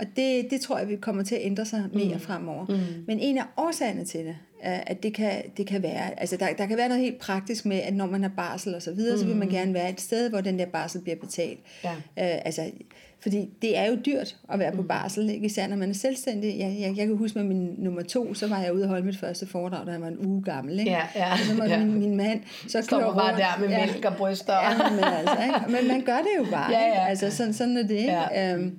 og 0.00 0.06
det, 0.16 0.50
det 0.50 0.60
tror 0.60 0.78
jeg, 0.78 0.88
vi 0.88 0.96
kommer 0.96 1.22
til 1.22 1.34
at 1.34 1.40
ændre 1.44 1.64
sig 1.64 1.84
mere 1.92 2.14
mm. 2.14 2.20
fremover. 2.20 2.66
Mm. 2.66 3.04
Men 3.06 3.18
en 3.18 3.38
af 3.38 3.44
årsagerne 3.56 4.04
til 4.04 4.20
det, 4.20 4.36
er, 4.60 4.80
at 4.86 5.02
det 5.02 5.14
kan, 5.14 5.42
det 5.56 5.66
kan 5.66 5.82
være, 5.82 6.20
altså 6.20 6.36
der, 6.36 6.46
der 6.58 6.66
kan 6.66 6.76
være 6.76 6.88
noget 6.88 7.02
helt 7.02 7.18
praktisk 7.18 7.66
med, 7.66 7.76
at 7.76 7.94
når 7.94 8.06
man 8.06 8.22
har 8.22 8.32
barsel 8.36 8.74
og 8.74 8.82
så 8.82 8.92
videre, 8.92 9.14
mm. 9.14 9.20
så 9.20 9.26
vil 9.26 9.36
man 9.36 9.48
mm. 9.48 9.54
gerne 9.54 9.74
være 9.74 9.90
et 9.90 10.00
sted, 10.00 10.30
hvor 10.30 10.40
den 10.40 10.58
der 10.58 10.66
barsel 10.66 11.00
bliver 11.00 11.16
betalt. 11.16 11.58
Ja. 11.84 11.92
Uh, 11.92 12.44
altså, 12.44 12.70
fordi 13.20 13.48
det 13.62 13.78
er 13.78 13.84
jo 13.84 13.98
dyrt 14.06 14.36
at 14.52 14.58
være 14.58 14.72
på 14.72 14.82
mm. 14.82 14.88
barsel, 14.88 15.30
ikke? 15.30 15.46
især 15.46 15.66
når 15.66 15.76
man 15.76 15.90
er 15.90 15.94
selvstændig. 15.94 16.58
Jeg, 16.58 16.76
jeg, 16.80 16.96
jeg 16.96 17.06
kan 17.06 17.16
huske 17.16 17.38
med 17.38 17.46
min 17.48 17.74
nummer 17.78 18.02
to, 18.02 18.34
så 18.34 18.48
var 18.48 18.58
jeg 18.58 18.74
ude 18.74 18.82
og 18.82 18.88
holde 18.88 19.06
mit 19.06 19.18
første 19.18 19.46
foredrag, 19.46 19.86
da 19.86 19.92
jeg 19.92 20.00
var 20.00 20.08
en 20.08 20.26
uge 20.26 20.42
gammel. 20.42 20.78
Ikke? 20.78 20.90
Ja, 20.90 21.02
ja, 21.14 21.32
og 21.32 21.38
så 21.38 21.54
var 21.54 21.66
ja. 21.66 21.78
min, 21.78 21.98
min 21.98 22.16
mand 22.16 22.40
så 22.68 22.82
Står 22.82 23.14
bare 23.14 23.36
der 23.36 23.60
med 23.60 23.68
ja, 23.68 23.86
mælk 23.86 24.04
og 24.04 24.16
bryster. 24.16 24.54
Ja, 24.54 24.90
men, 24.90 25.04
altså, 25.04 25.36
ikke? 25.44 25.72
men 25.72 25.88
man 25.88 26.00
gør 26.00 26.16
det 26.16 26.30
jo 26.38 26.44
bare. 26.50 26.72
Ja, 26.72 26.86
ja. 26.86 27.06
Altså, 27.06 27.30
sådan, 27.30 27.52
sådan 27.52 27.76
er 27.76 27.86
det. 27.86 28.04
Ja. 28.04 28.54
Um, 28.54 28.78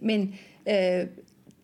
men 0.00 0.34
Øh, 0.68 1.06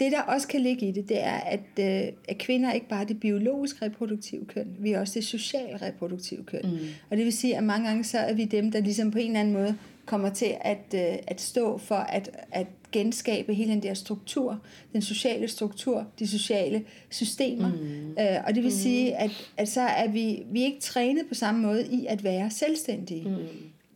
det, 0.01 0.13
der 0.13 0.23
også 0.23 0.49
kan 0.49 0.61
ligge 0.61 0.89
i 0.89 0.93
det, 0.93 1.09
det 1.09 1.23
er, 1.23 1.33
at, 1.33 1.61
øh, 1.81 2.13
at 2.29 2.39
kvinder 2.39 2.73
ikke 2.73 2.89
bare 2.89 3.01
er 3.01 3.07
det 3.07 3.21
biologisk 3.21 3.83
reproduktive 3.83 4.45
køn, 4.45 4.77
vi 4.79 4.93
er 4.93 5.01
også 5.01 5.15
det 5.15 5.25
socialt 5.25 5.83
reproduktive 5.83 6.45
køn. 6.45 6.63
Mm. 6.65 6.79
Og 7.11 7.17
det 7.17 7.25
vil 7.25 7.33
sige, 7.33 7.57
at 7.57 7.65
mange 7.65 7.89
gange 7.89 8.05
så 8.05 8.19
er 8.19 8.33
vi 8.33 8.45
dem, 8.45 8.73
der 8.73 8.81
ligesom 8.81 9.11
på 9.11 9.19
en 9.19 9.27
eller 9.27 9.41
anden 9.41 9.55
måde 9.55 9.77
kommer 10.07 10.31
til 10.31 10.55
at, 10.61 10.95
øh, 10.95 11.19
at 11.27 11.41
stå 11.41 11.79
for 11.79 11.95
at, 11.95 12.31
at 12.53 12.67
genskabe 12.93 13.55
hele 13.55 13.71
den 13.71 13.83
der 13.83 13.95
struktur, 13.95 14.61
den 14.93 15.03
sociale 15.03 15.49
struktur, 15.49 16.07
de 16.19 16.27
sociale 16.27 16.85
systemer. 17.11 17.69
Mm. 17.69 18.11
Øh, 18.21 18.45
og 18.47 18.55
det 18.55 18.63
vil 18.63 18.73
mm. 18.73 18.79
sige, 18.79 19.17
at, 19.17 19.51
at 19.57 19.69
så 19.69 19.81
er 19.81 20.09
vi, 20.09 20.43
vi 20.51 20.61
er 20.61 20.65
ikke 20.65 20.81
trænet 20.81 21.25
på 21.29 21.35
samme 21.35 21.63
måde 21.63 21.87
i 21.87 22.07
at 22.09 22.25
være 22.25 22.51
selvstændige. 22.51 23.29
Mm. 23.29 23.37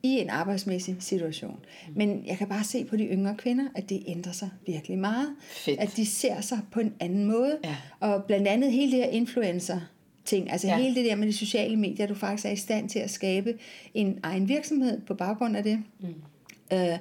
I 0.03 0.09
en 0.19 0.31
arbejdsmæssig 0.31 0.97
situation. 1.01 1.59
Men 1.95 2.23
jeg 2.27 2.39
kan 2.39 2.49
bare 2.49 2.65
se 2.65 2.85
på 2.85 2.97
de 2.97 3.05
yngre 3.05 3.35
kvinder, 3.39 3.65
at 3.75 3.89
det 3.91 4.03
ændrer 4.07 4.33
sig 4.33 4.51
virkelig 4.67 4.99
meget. 4.99 5.29
Fedt. 5.41 5.81
At 5.81 5.93
de 5.97 6.07
ser 6.07 6.41
sig 6.41 6.59
på 6.73 6.81
en 6.81 6.95
anden 7.01 7.25
måde. 7.25 7.59
Ja. 7.65 7.77
Og 8.01 8.25
blandt 8.25 8.49
andet 8.49 8.73
hele 8.73 8.93
det 8.93 9.05
her 9.05 9.11
influencer 9.11 9.81
ting, 10.25 10.53
altså 10.53 10.67
Ja. 10.67 10.77
ja. 10.77 10.83
hele 10.83 10.95
det 10.95 11.05
der 11.05 11.17
med 11.17 11.27
de 11.27 11.33
sociale 11.33 11.77
medier, 11.77 12.07
du 12.07 12.15
faktisk 12.15 12.47
er 12.47 12.51
i 12.51 12.57
stand 12.57 12.89
til 12.89 12.99
at 12.99 13.11
skabe 13.11 13.55
en 13.95 14.19
egen 14.23 14.49
virksomhed 14.49 15.01
på 15.01 15.15
baggrund 15.15 15.57
af 15.57 15.63
det, 15.63 15.83
mm. 16.01 16.07
øh, 16.73 16.99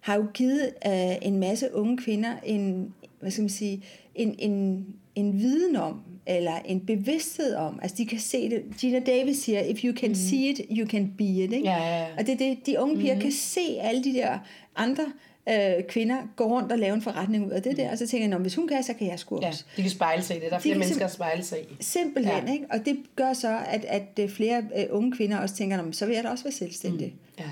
har 0.00 0.14
jo 0.14 0.26
givet 0.34 0.70
øh, 0.86 0.92
en 1.22 1.38
masse 1.38 1.74
unge 1.74 1.96
kvinder 1.98 2.32
en, 2.44 2.94
hvad 3.20 3.30
skal 3.30 3.42
man 3.42 3.48
sige, 3.48 3.82
en, 4.14 4.34
en, 4.38 4.86
en 5.14 5.38
viden 5.38 5.76
om, 5.76 6.00
eller 6.26 6.58
en 6.64 6.80
bevidsthed 6.86 7.54
om, 7.54 7.78
altså 7.82 7.96
de 7.98 8.06
kan 8.06 8.18
se 8.18 8.50
det. 8.50 8.62
Gina 8.80 9.00
Davis 9.00 9.36
siger, 9.38 9.60
if 9.60 9.84
you 9.84 9.96
can 9.96 10.08
mm. 10.08 10.14
see 10.14 10.48
it, 10.50 10.60
you 10.70 10.88
can 10.88 11.14
be 11.18 11.24
it. 11.24 11.52
Ikke? 11.52 11.64
Ja, 11.64 11.76
ja, 11.76 11.98
ja. 11.98 12.06
Og 12.18 12.26
det 12.26 12.32
er 12.32 12.36
det, 12.38 12.66
de 12.66 12.80
unge 12.80 12.96
piger 12.98 13.14
mm. 13.14 13.20
kan 13.20 13.32
se 13.32 13.60
alle 13.80 14.04
de 14.04 14.12
der 14.14 14.38
andre 14.76 15.04
øh, 15.48 15.84
kvinder 15.88 16.16
gå 16.36 16.44
rundt 16.44 16.72
og 16.72 16.78
lave 16.78 16.94
en 16.94 17.02
forretning 17.02 17.46
ud 17.46 17.50
af 17.50 17.62
det 17.62 17.76
der, 17.76 17.90
og 17.90 17.98
så 17.98 18.06
tænker 18.06 18.26
jeg, 18.28 18.36
"Nå, 18.38 18.42
hvis 18.42 18.54
hun 18.54 18.68
kan, 18.68 18.82
så 18.82 18.94
kan 18.94 19.06
jeg 19.08 19.18
sgu 19.18 19.38
Ja, 19.42 19.48
også. 19.48 19.64
de 19.76 19.82
kan 19.82 19.90
spejle 19.90 20.22
sig 20.22 20.36
i 20.36 20.40
det. 20.40 20.50
Der 20.50 20.56
er 20.56 20.60
flere 20.60 20.72
kan 20.74 20.78
mennesker 20.80 21.04
at 21.04 21.12
spejle 21.12 21.42
sig 21.44 21.58
i. 21.60 21.76
Simpelthen, 21.80 22.36
Ja. 22.36 22.46
ja. 22.46 22.52
ikke? 22.52 22.64
Og 22.70 22.78
det 22.84 22.96
gør 23.16 23.32
så, 23.32 23.58
at, 23.66 23.84
at 23.84 24.18
øh, 24.20 24.28
flere 24.30 24.64
øh, 24.78 24.84
unge 24.90 25.12
kvinder 25.16 25.38
også 25.38 25.54
tænker, 25.54 25.76
"Nå, 25.76 25.82
men 25.82 25.92
så 25.92 26.06
vil 26.06 26.14
jeg 26.14 26.24
da 26.24 26.28
også 26.28 26.44
være 26.44 26.52
selvstændig. 26.52 27.06
Mm. 27.06 27.44
Ja. 27.44 27.50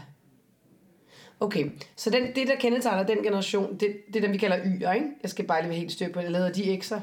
Okay, 1.41 1.65
så 1.97 2.11
den, 2.11 2.23
det, 2.35 2.49
der 2.49 2.55
kendetegner 2.61 3.03
den 3.07 3.19
generation, 3.25 3.73
det, 3.81 3.89
det 4.07 4.17
er 4.17 4.21
dem, 4.21 4.33
vi 4.33 4.39
kalder 4.39 4.57
Y'er, 4.57 4.93
ikke? 4.95 5.07
Jeg 5.23 5.31
skal 5.31 5.45
bare 5.45 5.61
lige 5.63 5.71
være 5.71 5.79
helt 5.79 5.93
styr 5.93 6.13
på 6.13 6.19
det. 6.21 6.27
Eller 6.27 6.39
hedder 6.39 6.53
de 6.53 6.79
X'er? 6.85 7.01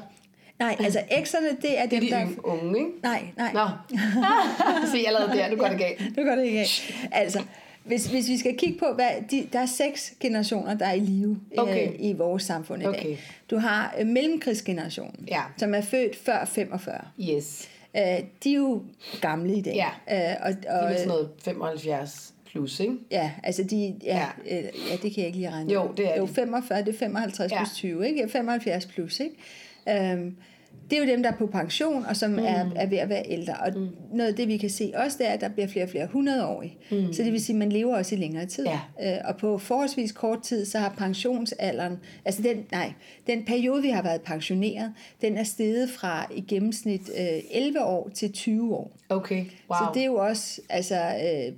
Nej, 0.58 0.76
altså 0.80 1.00
ekserne, 1.10 1.46
det 1.62 1.78
er 1.78 1.86
Det 1.86 1.96
er 1.96 2.00
dem, 2.00 2.08
de 2.08 2.14
der... 2.14 2.24
yng- 2.26 2.40
unge, 2.44 2.78
ikke? 2.78 2.90
Nej, 3.02 3.22
nej. 3.36 3.52
Nå. 3.52 3.66
Se, 4.92 4.98
allerede 5.06 5.38
der, 5.38 5.50
nu 5.50 5.56
går 5.56 5.68
det 5.68 5.78
galt. 5.78 6.00
Nu 6.16 6.24
går 6.24 6.34
det 6.34 6.58
af. 6.58 6.66
Altså, 7.12 7.42
hvis, 7.84 8.06
hvis 8.06 8.28
vi 8.28 8.38
skal 8.38 8.56
kigge 8.58 8.78
på, 8.78 8.86
hvad 8.94 9.10
de, 9.30 9.46
der 9.52 9.58
er 9.58 9.66
seks 9.66 10.12
generationer, 10.20 10.74
der 10.74 10.86
er 10.86 10.92
i 10.92 11.00
live 11.00 11.40
Okay. 11.58 11.88
øh, 11.88 11.94
i 11.98 12.12
vores 12.12 12.42
samfund 12.42 12.82
i 12.82 12.84
dag. 12.84 12.98
Okay. 13.00 13.16
Du 13.50 13.58
har 13.58 13.94
øh, 14.00 14.06
mellemkrigsgenerationen, 14.06 15.24
Ja. 15.28 15.40
som 15.56 15.74
er 15.74 15.80
født 15.80 16.16
før 16.16 16.44
45. 16.44 17.00
Yes. 17.20 17.68
Øh, 17.96 18.02
de 18.44 18.50
er 18.52 18.56
jo 18.56 18.82
gamle 19.20 19.54
i 19.54 19.60
dag. 19.62 19.74
Ja. 20.08 20.30
Øh, 20.30 20.36
og, 20.42 20.52
De 20.52 20.58
er 20.68 20.82
og, 20.88 20.92
sådan 20.94 21.08
noget 21.08 21.28
75 21.44 22.34
plus, 22.50 22.80
ikke? 22.80 22.94
Ja, 23.10 23.30
altså 23.42 23.62
de, 23.62 23.94
ja, 24.04 24.26
Ja. 24.46 24.58
Øh, 24.58 24.64
ja, 24.64 24.92
det 24.92 25.00
kan 25.00 25.12
jeg 25.16 25.26
ikke 25.26 25.38
lige 25.38 25.50
regne. 25.50 25.72
Jo, 25.72 25.92
det 25.96 26.12
er 26.12 26.16
Jo, 26.16 26.26
de. 26.26 26.34
45, 26.34 26.78
det 26.84 26.94
er 26.94 26.98
55 26.98 27.52
Ja. 27.52 27.58
plus 27.58 27.74
20, 27.74 28.08
ikke? 28.08 28.20
Ja, 28.20 28.26
75 28.26 28.86
plus, 28.86 29.20
ikke? 29.20 29.34
Øhm, 29.90 30.36
det 30.90 30.98
er 30.98 31.04
jo 31.04 31.10
dem, 31.10 31.22
der 31.22 31.30
er 31.30 31.36
på 31.36 31.46
pension, 31.46 32.04
og 32.04 32.16
som 32.16 32.30
mm. 32.30 32.38
er, 32.38 32.70
er 32.76 32.86
ved 32.86 32.98
at 32.98 33.08
være 33.08 33.22
ældre. 33.26 33.54
Og 33.54 33.72
mm. 33.78 33.88
noget 34.12 34.30
af 34.30 34.36
det, 34.36 34.48
vi 34.48 34.56
kan 34.56 34.70
se 34.70 34.92
også, 34.94 35.18
det 35.18 35.28
er, 35.28 35.32
at 35.32 35.40
der 35.40 35.48
bliver 35.48 35.66
flere 35.66 35.84
og 35.84 35.90
flere 35.90 36.06
hundredårige. 36.06 36.76
Mm. 36.90 37.12
Så 37.12 37.22
det 37.22 37.32
vil 37.32 37.44
sige, 37.44 37.54
at 37.54 37.58
man 37.58 37.72
lever 37.72 37.96
også 37.96 38.14
i 38.14 38.18
længere 38.18 38.46
tid. 38.46 38.66
Ja. 38.66 39.16
Øh, 39.16 39.18
og 39.24 39.36
på 39.36 39.58
forholdsvis 39.58 40.12
kort 40.12 40.42
tid, 40.42 40.64
så 40.64 40.78
har 40.78 40.94
pensionsalderen, 40.98 41.96
altså 42.24 42.42
den, 42.42 42.64
nej, 42.72 42.92
den 43.26 43.44
periode, 43.44 43.82
vi 43.82 43.88
har 43.88 44.02
været 44.02 44.20
pensioneret, 44.20 44.92
den 45.20 45.36
er 45.36 45.44
steget 45.44 45.90
fra 45.90 46.26
i 46.34 46.40
gennemsnit 46.40 47.10
øh, 47.18 47.40
11 47.50 47.84
år 47.84 48.08
til 48.08 48.32
20 48.32 48.76
år. 48.76 48.96
Okay, 49.08 49.44
wow. 49.70 49.78
Så 49.78 49.90
det 49.94 50.02
er 50.02 50.06
jo 50.06 50.14
også, 50.14 50.60
altså, 50.68 50.96
øh, 50.96 51.52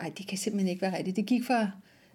ej, 0.00 0.10
det 0.18 0.26
kan 0.28 0.38
simpelthen 0.38 0.70
ikke 0.70 0.82
være 0.82 0.96
rigtigt. 0.96 1.16
Det 1.16 1.26
gik 1.26 1.44
fra, 1.44 1.70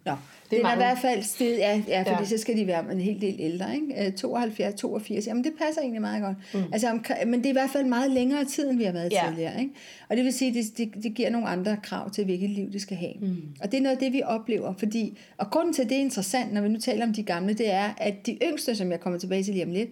nå, 0.07 0.15
det 0.51 0.57
den 0.57 0.65
er 0.65 0.73
i 0.73 0.75
hvert 0.75 0.97
fald 0.97 1.23
sted, 1.23 1.57
ja, 1.57 1.81
ja 1.87 1.99
fordi 2.01 2.09
Ja. 2.23 2.25
så 2.25 2.37
skal 2.37 2.57
de 2.57 2.67
være 2.67 2.91
en 2.91 3.01
hel 3.01 3.21
del 3.21 3.35
ældre, 3.39 3.75
ikke? 3.75 4.05
Øh, 4.07 4.11
72, 4.13 4.73
82, 4.75 5.27
jamen 5.27 5.43
det 5.43 5.51
passer 5.65 5.81
egentlig 5.81 6.01
meget 6.01 6.23
godt. 6.23 6.37
Mm. 6.53 6.59
Altså, 6.73 6.89
omkring- 6.89 7.29
men 7.29 7.39
det 7.39 7.45
er 7.45 7.49
i 7.49 7.53
hvert 7.53 7.69
fald 7.69 7.85
meget 7.85 8.11
længere 8.11 8.45
tid, 8.45 8.69
end 8.69 8.77
vi 8.77 8.83
har 8.83 8.91
været 8.91 9.11
Ja. 9.13 9.21
tidligere, 9.27 9.59
ikke? 9.61 9.71
Og 10.09 10.17
det 10.17 10.25
vil 10.25 10.33
sige, 10.33 10.53
det, 10.53 10.77
det, 10.77 11.03
det 11.03 11.13
giver 11.13 11.29
nogle 11.29 11.47
andre 11.47 11.77
krav 11.83 12.09
til, 12.09 12.25
hvilket 12.25 12.49
liv 12.49 12.71
det 12.71 12.81
skal 12.81 12.97
have. 12.97 13.13
Mm. 13.21 13.37
Og 13.61 13.71
det 13.71 13.77
er 13.77 13.81
noget 13.81 13.95
af 13.95 13.99
det, 13.99 14.13
vi 14.13 14.21
oplever, 14.25 14.73
fordi, 14.77 15.17
og 15.37 15.49
grunden 15.51 15.73
til, 15.73 15.81
at 15.83 15.89
det 15.89 15.97
er 15.97 16.01
interessant, 16.01 16.53
når 16.53 16.61
vi 16.61 16.69
nu 16.69 16.79
taler 16.79 17.05
om 17.05 17.13
de 17.13 17.23
gamle, 17.23 17.53
det 17.53 17.71
er, 17.73 17.89
at 17.97 18.25
de 18.25 18.37
yngste, 18.51 18.75
som 18.75 18.91
jeg 18.91 18.99
kommer 18.99 19.19
tilbage 19.19 19.43
til 19.43 19.53
lige 19.53 19.65
om 19.65 19.71
lidt, 19.71 19.89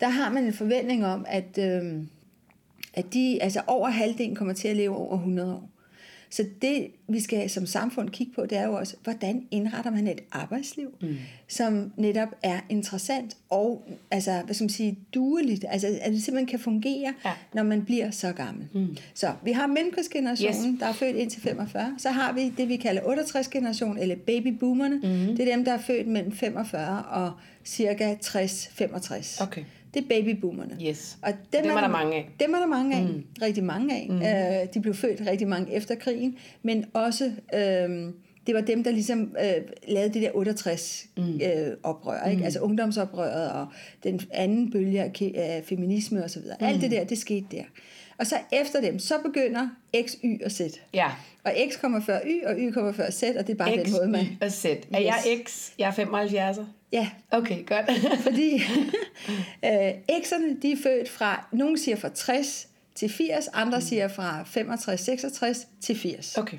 der 0.00 0.08
har 0.08 0.32
man 0.32 0.44
en 0.44 0.52
forventning 0.52 1.06
om, 1.06 1.24
at... 1.28 1.58
Øh, 1.58 1.82
at 2.94 3.14
de, 3.14 3.42
altså 3.42 3.60
over 3.66 3.88
halvdelen 3.88 4.34
kommer 4.34 4.54
til 4.54 4.68
at 4.68 4.76
leve 4.76 4.96
over 4.96 5.14
100 5.16 5.54
år. 5.54 5.68
Så 6.36 6.44
det, 6.62 6.86
vi 7.08 7.20
skal 7.20 7.50
som 7.50 7.66
samfund 7.66 8.08
kigge 8.10 8.32
på, 8.32 8.46
det 8.46 8.58
er 8.58 8.66
jo 8.66 8.72
også, 8.72 8.96
hvordan 9.04 9.46
indretter 9.50 9.90
man 9.90 10.06
et 10.08 10.20
arbejdsliv, 10.32 10.94
mm. 11.00 11.16
som 11.48 11.92
netop 11.96 12.28
er 12.42 12.60
interessant 12.68 13.36
og, 13.50 13.88
altså, 14.10 14.42
hvad 14.44 14.54
skal 14.54 14.64
man 14.64 14.68
sige, 14.70 14.98
dueligt, 15.14 15.64
altså 15.68 15.98
at 16.00 16.12
det 16.12 16.22
simpelthen 16.22 16.46
kan 16.46 16.58
fungere, 16.58 17.14
Ja. 17.24 17.32
når 17.54 17.62
man 17.62 17.84
bliver 17.84 18.10
så 18.10 18.32
gammel. 18.32 18.68
Mm. 18.74 18.96
Så 19.14 19.32
vi 19.44 19.52
har 19.52 19.66
mellemkrigsgenerationen, 19.66 20.72
Yes. 20.72 20.80
der 20.80 20.86
er 20.86 20.92
født 20.92 21.16
indtil 21.16 21.42
45. 21.42 21.94
Så 21.98 22.10
har 22.10 22.32
vi 22.32 22.52
det, 22.56 22.68
vi 22.68 22.76
kalder 22.76 23.02
68-generation, 23.02 23.98
eller 23.98 24.16
babyboomerne. 24.16 24.96
Mm. 24.96 25.36
Det 25.36 25.40
er 25.48 25.56
dem, 25.56 25.64
der 25.64 25.72
er 25.72 25.78
født 25.80 26.06
mellem 26.06 26.32
45 26.32 27.02
og 27.04 27.32
cirka 27.64 28.14
60-65. 28.24 29.42
Okay. 29.42 29.64
Det 29.96 30.04
er 30.04 30.08
babyboomerne. 30.08 30.78
Yes. 30.82 31.18
Og 31.22 31.32
Dem 31.52 31.70
er 31.70 31.80
der 31.80 31.88
mange 31.88 32.16
af. 32.16 32.30
Dem 32.40 32.54
er 32.54 32.58
der 32.58 32.66
mange 32.66 32.96
af. 32.96 33.02
Mm. 33.02 33.24
Rigtig 33.42 33.64
mange 33.64 33.94
af. 33.94 34.06
Mm. 34.10 34.16
Øh, 34.16 34.74
de 34.74 34.80
blev 34.80 34.94
født 34.94 35.26
rigtig 35.26 35.48
mange 35.48 35.72
efter 35.72 35.94
krigen, 35.94 36.36
men 36.62 36.84
også, 36.94 37.24
øh, 37.54 38.12
det 38.46 38.54
var 38.54 38.60
dem, 38.60 38.84
der 38.84 38.90
ligesom 38.90 39.36
øh, 39.44 39.62
lavede 39.88 40.14
det 40.14 40.22
der 40.22 40.30
68 40.34 41.06
mm. 41.16 41.40
øh, 41.40 41.76
oprør, 41.82 42.28
ikke? 42.28 42.44
altså 42.44 42.60
ungdomsoprøret 42.60 43.52
og 43.52 43.66
den 44.04 44.20
anden 44.30 44.70
bølge 44.70 45.02
af, 45.02 45.12
af 45.34 45.64
feminisme 45.64 46.24
osv. 46.24 46.42
Mm. 46.42 46.66
Alt 46.66 46.80
det 46.80 46.90
der, 46.90 47.04
det 47.04 47.18
skete 47.18 47.46
der. 47.50 47.62
Og 48.18 48.26
så 48.26 48.36
efter 48.52 48.80
dem, 48.80 48.98
så 48.98 49.14
begynder 49.24 49.68
X, 50.06 50.14
Y 50.24 50.44
og 50.44 50.50
Z. 50.50 50.60
Ja. 50.94 51.10
Og 51.44 51.52
X 51.70 51.80
kommer 51.80 52.00
før 52.00 52.20
Y, 52.26 52.46
og 52.46 52.54
Y 52.58 52.70
kommer 52.70 52.92
før 52.92 53.10
Z, 53.10 53.22
og 53.22 53.46
det 53.46 53.52
er 53.52 53.56
bare 53.56 53.72
X, 53.72 53.84
den 53.84 53.92
måde, 53.92 54.08
man... 54.08 54.24
Y 54.24 54.36
og 54.40 54.52
Z. 54.52 54.64
Er 54.64 55.00
jeg 55.00 55.14
X? 55.44 55.70
Jeg 55.78 55.88
er 55.88 55.92
75'er. 55.92 56.62
Ja, 56.92 57.10
Okay, 57.30 57.66
godt. 57.66 57.90
fordi 58.26 58.54
øh, 59.64 59.90
X'erne, 60.10 60.60
de 60.62 60.72
er 60.72 60.76
født 60.82 61.08
fra, 61.08 61.48
nogen 61.52 61.78
siger 61.78 61.96
fra 61.96 62.08
60 62.08 62.68
til 62.94 63.08
80, 63.10 63.48
andre 63.52 63.80
siger 63.80 64.08
fra 64.08 64.42
65-66 64.42 65.66
til 65.80 65.98
80. 65.98 66.38
Okay. 66.38 66.58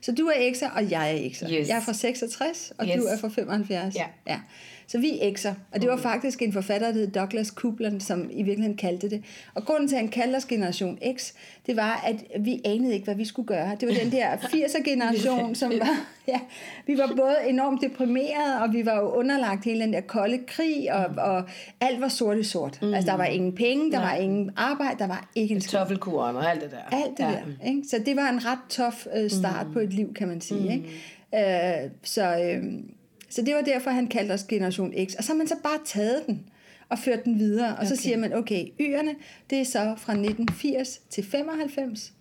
Så 0.00 0.12
du 0.12 0.26
er 0.26 0.50
X'er, 0.52 0.76
og 0.76 0.90
jeg 0.90 1.14
er 1.14 1.28
X'er. 1.28 1.52
Yes. 1.52 1.68
Jeg 1.68 1.76
er 1.76 1.80
fra 1.80 1.92
66, 1.92 2.72
og 2.78 2.86
Yes. 2.86 2.94
du 2.96 3.02
er 3.04 3.18
fra 3.18 3.28
75. 3.28 3.94
Ja. 3.94 4.06
ja. 4.26 4.40
Så 4.88 4.98
vi 4.98 5.18
er 5.20 5.30
X'er. 5.30 5.54
Og 5.72 5.82
det 5.82 5.90
var 5.90 5.96
faktisk 5.96 6.42
en 6.42 6.52
forfatter, 6.52 6.86
der 6.86 6.94
hed 6.94 7.10
Douglas 7.10 7.48
Coupland, 7.48 8.00
som 8.00 8.30
i 8.30 8.42
virkeligheden 8.42 8.76
kaldte 8.76 9.10
det. 9.10 9.24
Og 9.54 9.64
grunden 9.64 9.88
til, 9.88 9.96
at 9.96 10.00
han 10.00 10.10
kaldte 10.10 10.36
os 10.36 10.44
generation 10.44 10.98
X, 11.16 11.32
det 11.66 11.76
var, 11.76 12.04
at 12.06 12.44
vi 12.44 12.60
anede 12.64 12.94
ikke, 12.94 13.04
hvad 13.04 13.14
vi 13.14 13.24
skulle 13.24 13.46
gøre. 13.46 13.76
Det 13.80 13.88
var 13.88 13.94
den 13.94 14.12
der 14.12 14.36
80'er-generation, 14.54 15.54
som 15.54 15.72
var... 15.72 15.88
Ja, 16.28 16.40
vi 16.86 16.98
var 16.98 17.12
både 17.16 17.36
enormt 17.48 17.82
deprimerede, 17.82 18.62
og 18.62 18.72
vi 18.72 18.86
var 18.86 18.96
jo 18.96 19.08
underlagt 19.10 19.64
hele 19.64 19.80
den 19.80 19.92
der 19.92 20.00
kolde 20.00 20.38
krig, 20.46 20.92
og, 20.92 21.04
og 21.24 21.44
alt 21.80 22.00
var 22.00 22.08
sort 22.08 22.38
i 22.38 22.42
sort. 22.42 22.82
Mm. 22.82 22.94
Altså, 22.94 23.10
der 23.10 23.16
var 23.16 23.24
ingen 23.24 23.54
penge, 23.54 23.92
der 23.92 24.00
var 24.00 24.14
ingen 24.14 24.50
arbejde, 24.56 24.98
der 24.98 25.06
var 25.06 25.28
ikke 25.34 25.54
en. 25.54 25.60
Toffelkuren 25.60 26.36
og 26.36 26.50
alt 26.50 26.62
det 26.62 26.70
der. 26.70 26.96
Alt 26.96 27.18
det 27.18 27.24
ja. 27.24 27.30
der. 27.30 27.68
Ikke? 27.68 27.82
Så 27.90 28.02
det 28.06 28.16
var 28.16 28.28
en 28.28 28.46
ret 28.46 28.58
tof 28.68 29.06
øh, 29.16 29.30
start 29.30 29.66
mm. 29.66 29.72
på 29.72 29.78
et 29.78 29.92
liv, 29.92 30.14
kan 30.14 30.28
man 30.28 30.40
sige. 30.40 30.60
Mm. 30.60 30.86
Ikke? 31.34 31.84
Øh, 31.84 31.90
så, 32.02 32.38
øh, 32.40 32.64
så 33.28 33.42
det 33.42 33.54
var 33.54 33.60
derfor, 33.60 33.90
han 33.90 34.06
kaldte 34.06 34.32
os 34.32 34.44
Generation 34.44 34.92
X. 35.06 35.14
Og 35.14 35.24
så 35.24 35.32
har 35.32 35.36
man 35.38 35.48
så 35.48 35.56
bare 35.62 35.78
taget 35.84 36.22
den 36.26 36.48
og 36.88 36.98
ført 36.98 37.24
den 37.24 37.38
videre. 37.38 37.76
Og 37.76 37.86
så 37.86 37.94
Okay. 37.94 38.02
siger 38.02 38.16
man, 38.16 38.32
okay, 38.32 38.64
Y'erne, 38.80 39.14
det 39.50 39.60
er 39.60 39.64
så 39.64 39.94
fra 39.96 40.12
1980 40.12 41.00
til 41.10 41.24
95. 41.24 42.12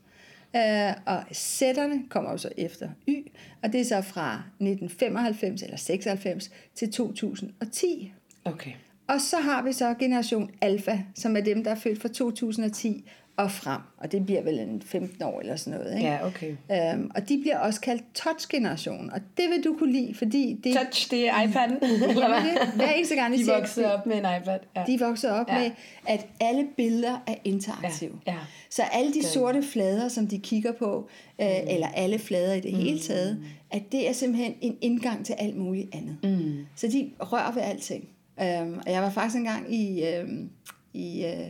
Øh, 0.56 0.62
og 1.06 1.24
sætterne 1.32 2.04
kommer 2.10 2.32
jo 2.32 2.38
så 2.38 2.50
efter 2.58 2.90
Y, 3.10 3.28
og 3.64 3.74
det 3.74 3.82
er 3.82 3.86
så 3.86 4.02
fra 4.02 4.34
1995 4.60 5.62
eller 5.62 5.78
96 5.78 6.52
til 6.76 6.92
2010. 6.92 8.14
Okay. 8.46 8.72
Og 9.08 9.22
så 9.22 9.38
har 9.38 9.64
vi 9.64 9.74
så 9.74 9.94
generation 10.00 10.52
alfa, 10.62 11.00
som 11.16 11.38
er 11.38 11.42
dem, 11.42 11.64
der 11.64 11.72
er 11.72 11.76
født 11.76 12.02
fra 12.02 12.10
2010 12.10 13.10
og 13.38 13.52
frem. 13.52 13.82
Og 13.98 14.12
det 14.12 14.26
bliver 14.26 14.44
vel 14.44 14.60
en 14.60 14.82
15 14.82 15.24
år 15.24 15.40
eller 15.40 15.56
sådan 15.56 15.80
noget. 15.80 15.96
Ikke? 15.98 16.08
Ja, 16.10 16.26
okay. 16.28 16.56
Øhm, 16.72 17.12
og 17.16 17.30
de 17.30 17.38
bliver 17.42 17.58
også 17.58 17.82
kaldt 17.82 18.04
touch-generation. 18.14 19.10
Og 19.14 19.20
det 19.38 19.46
vil 19.50 19.64
du 19.64 19.76
kunne 19.80 19.92
lide, 19.92 20.14
fordi 20.16 20.60
det, 20.64 20.76
Touch, 20.76 21.12
det 21.12 21.28
er 21.30 21.34
iPad'en. 21.34 21.86
Eller 22.10 22.28
hvad? 22.28 22.52
det- 22.66 22.74
hver 22.76 22.90
eneste 22.92 23.16
gang, 23.16 23.34
De 23.34 23.46
ser- 23.46 23.54
voksede 23.58 23.94
op 23.94 24.06
med 24.06 24.16
en 24.18 24.26
iPad. 24.42 24.60
Ja. 24.76 24.84
de 24.88 25.00
vokser 25.00 25.32
op 25.32 25.46
Ja. 25.50 25.60
med, 25.60 25.72
at 26.08 26.28
alle 26.40 26.68
billeder 26.78 27.24
er 27.28 27.36
interaktive. 27.44 28.12
Ja, 28.28 28.32
ja. 28.32 28.38
Så 28.70 28.82
alle 28.94 29.14
de 29.14 29.24
sorte 29.24 29.64
flader, 29.64 30.08
som 30.08 30.28
de 30.28 30.40
kigger 30.40 30.72
på, 30.72 31.10
øh, 31.42 31.48
Mm. 31.48 31.68
eller 31.70 31.88
alle 31.88 32.20
flader 32.20 32.54
i 32.54 32.60
det 32.60 32.72
hele 32.72 33.00
taget, 33.00 33.44
at 33.72 33.82
det 33.92 34.10
er 34.10 34.14
simpelthen 34.14 34.54
en 34.62 34.78
indgang 34.82 35.26
til 35.26 35.34
alt 35.40 35.56
muligt 35.58 35.96
andet. 35.96 36.18
Mm. 36.24 36.66
Så 36.76 36.88
de 36.88 37.12
rører 37.20 37.52
ved 37.52 37.62
alting. 37.62 38.10
Øhm, 38.42 38.80
og 38.86 38.92
jeg 38.92 39.02
var 39.02 39.10
faktisk 39.10 39.38
engang 39.38 39.74
i, 39.76 40.06
øhm, 40.06 40.50
i 40.94 41.26
øh, 41.26 41.48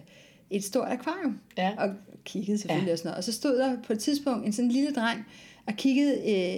et 0.51 0.63
stort 0.63 0.87
akvarium, 0.91 1.39
Ja. 1.57 1.71
og 1.77 1.89
kiggede 2.25 2.57
selvfølgelig 2.57 2.87
Ja. 2.87 2.91
og 2.93 2.97
sådan 2.97 3.09
noget. 3.09 3.17
Og 3.17 3.23
så 3.23 3.33
stod 3.33 3.57
der 3.57 3.77
på 3.87 3.93
et 3.93 3.99
tidspunkt 3.99 4.45
en 4.45 4.53
sådan 4.53 4.71
lille 4.71 4.91
dreng, 4.93 5.25
og 5.67 5.73
kiggede 5.73 6.13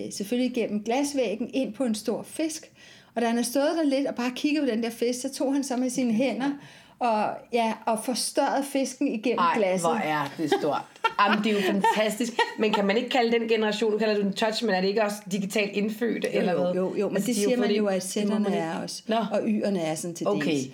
øh, 0.06 0.14
selvfølgelig 0.14 0.54
gennem 0.56 0.84
glasvæggen 0.84 1.50
ind 1.54 1.74
på 1.74 1.84
en 1.84 1.96
stor 1.96 2.24
fisk. 2.24 2.72
Og 3.16 3.22
da 3.22 3.28
han 3.28 3.36
havde 3.36 3.48
stået 3.50 3.72
der 3.78 3.84
lidt 3.84 4.08
og 4.08 4.16
bare 4.16 4.32
kigget 4.36 4.64
på 4.64 4.70
den 4.70 4.84
der 4.84 4.90
fisk, 4.90 5.22
så 5.22 5.34
tog 5.34 5.54
han 5.54 5.64
så 5.64 5.78
med 5.78 5.90
sine 5.90 6.14
hænder 6.14 6.52
og, 7.00 7.30
ja, 7.54 7.74
og 7.86 8.04
forstørret 8.06 8.66
fisken 8.66 9.08
igennem 9.08 9.40
Ej, 9.40 9.54
glasset. 9.58 9.90
hvor 9.90 9.96
er 9.98 10.34
det 10.38 10.52
stort. 10.60 10.82
Jamen, 11.22 11.44
det 11.44 11.52
er 11.52 11.54
jo 11.54 11.62
fantastisk. 11.74 12.34
Men 12.60 12.74
kan 12.74 12.86
man 12.86 12.98
ikke 12.98 13.10
kalde 13.10 13.40
den 13.40 13.48
generation, 13.50 13.92
du 13.92 13.98
kalder 13.98 14.16
du 14.16 14.22
den 14.22 14.34
touch, 14.34 14.66
men 14.66 14.76
er 14.76 14.82
det 14.82 14.88
ikke 14.88 15.04
også 15.04 15.18
digitalt 15.32 15.72
indfødt? 15.72 16.24
Jo, 16.34 16.40
eller 16.40 16.56
hvad? 16.62 16.74
jo, 16.74 16.96
jo, 16.96 17.08
men 17.08 17.16
altså, 17.18 17.28
det 17.28 17.36
de 17.36 17.42
siger 17.44 17.58
man 17.58 17.72
jo, 17.72 17.86
at 17.88 18.04
sætterne 18.04 18.56
er 18.56 18.82
også, 18.82 19.04
Nå. 19.08 19.16
og 19.16 19.40
y'erne 19.40 19.80
er 19.80 19.96
sådan 19.96 20.16
til 20.16 20.28
Okay. 20.28 20.52
dels. 20.52 20.68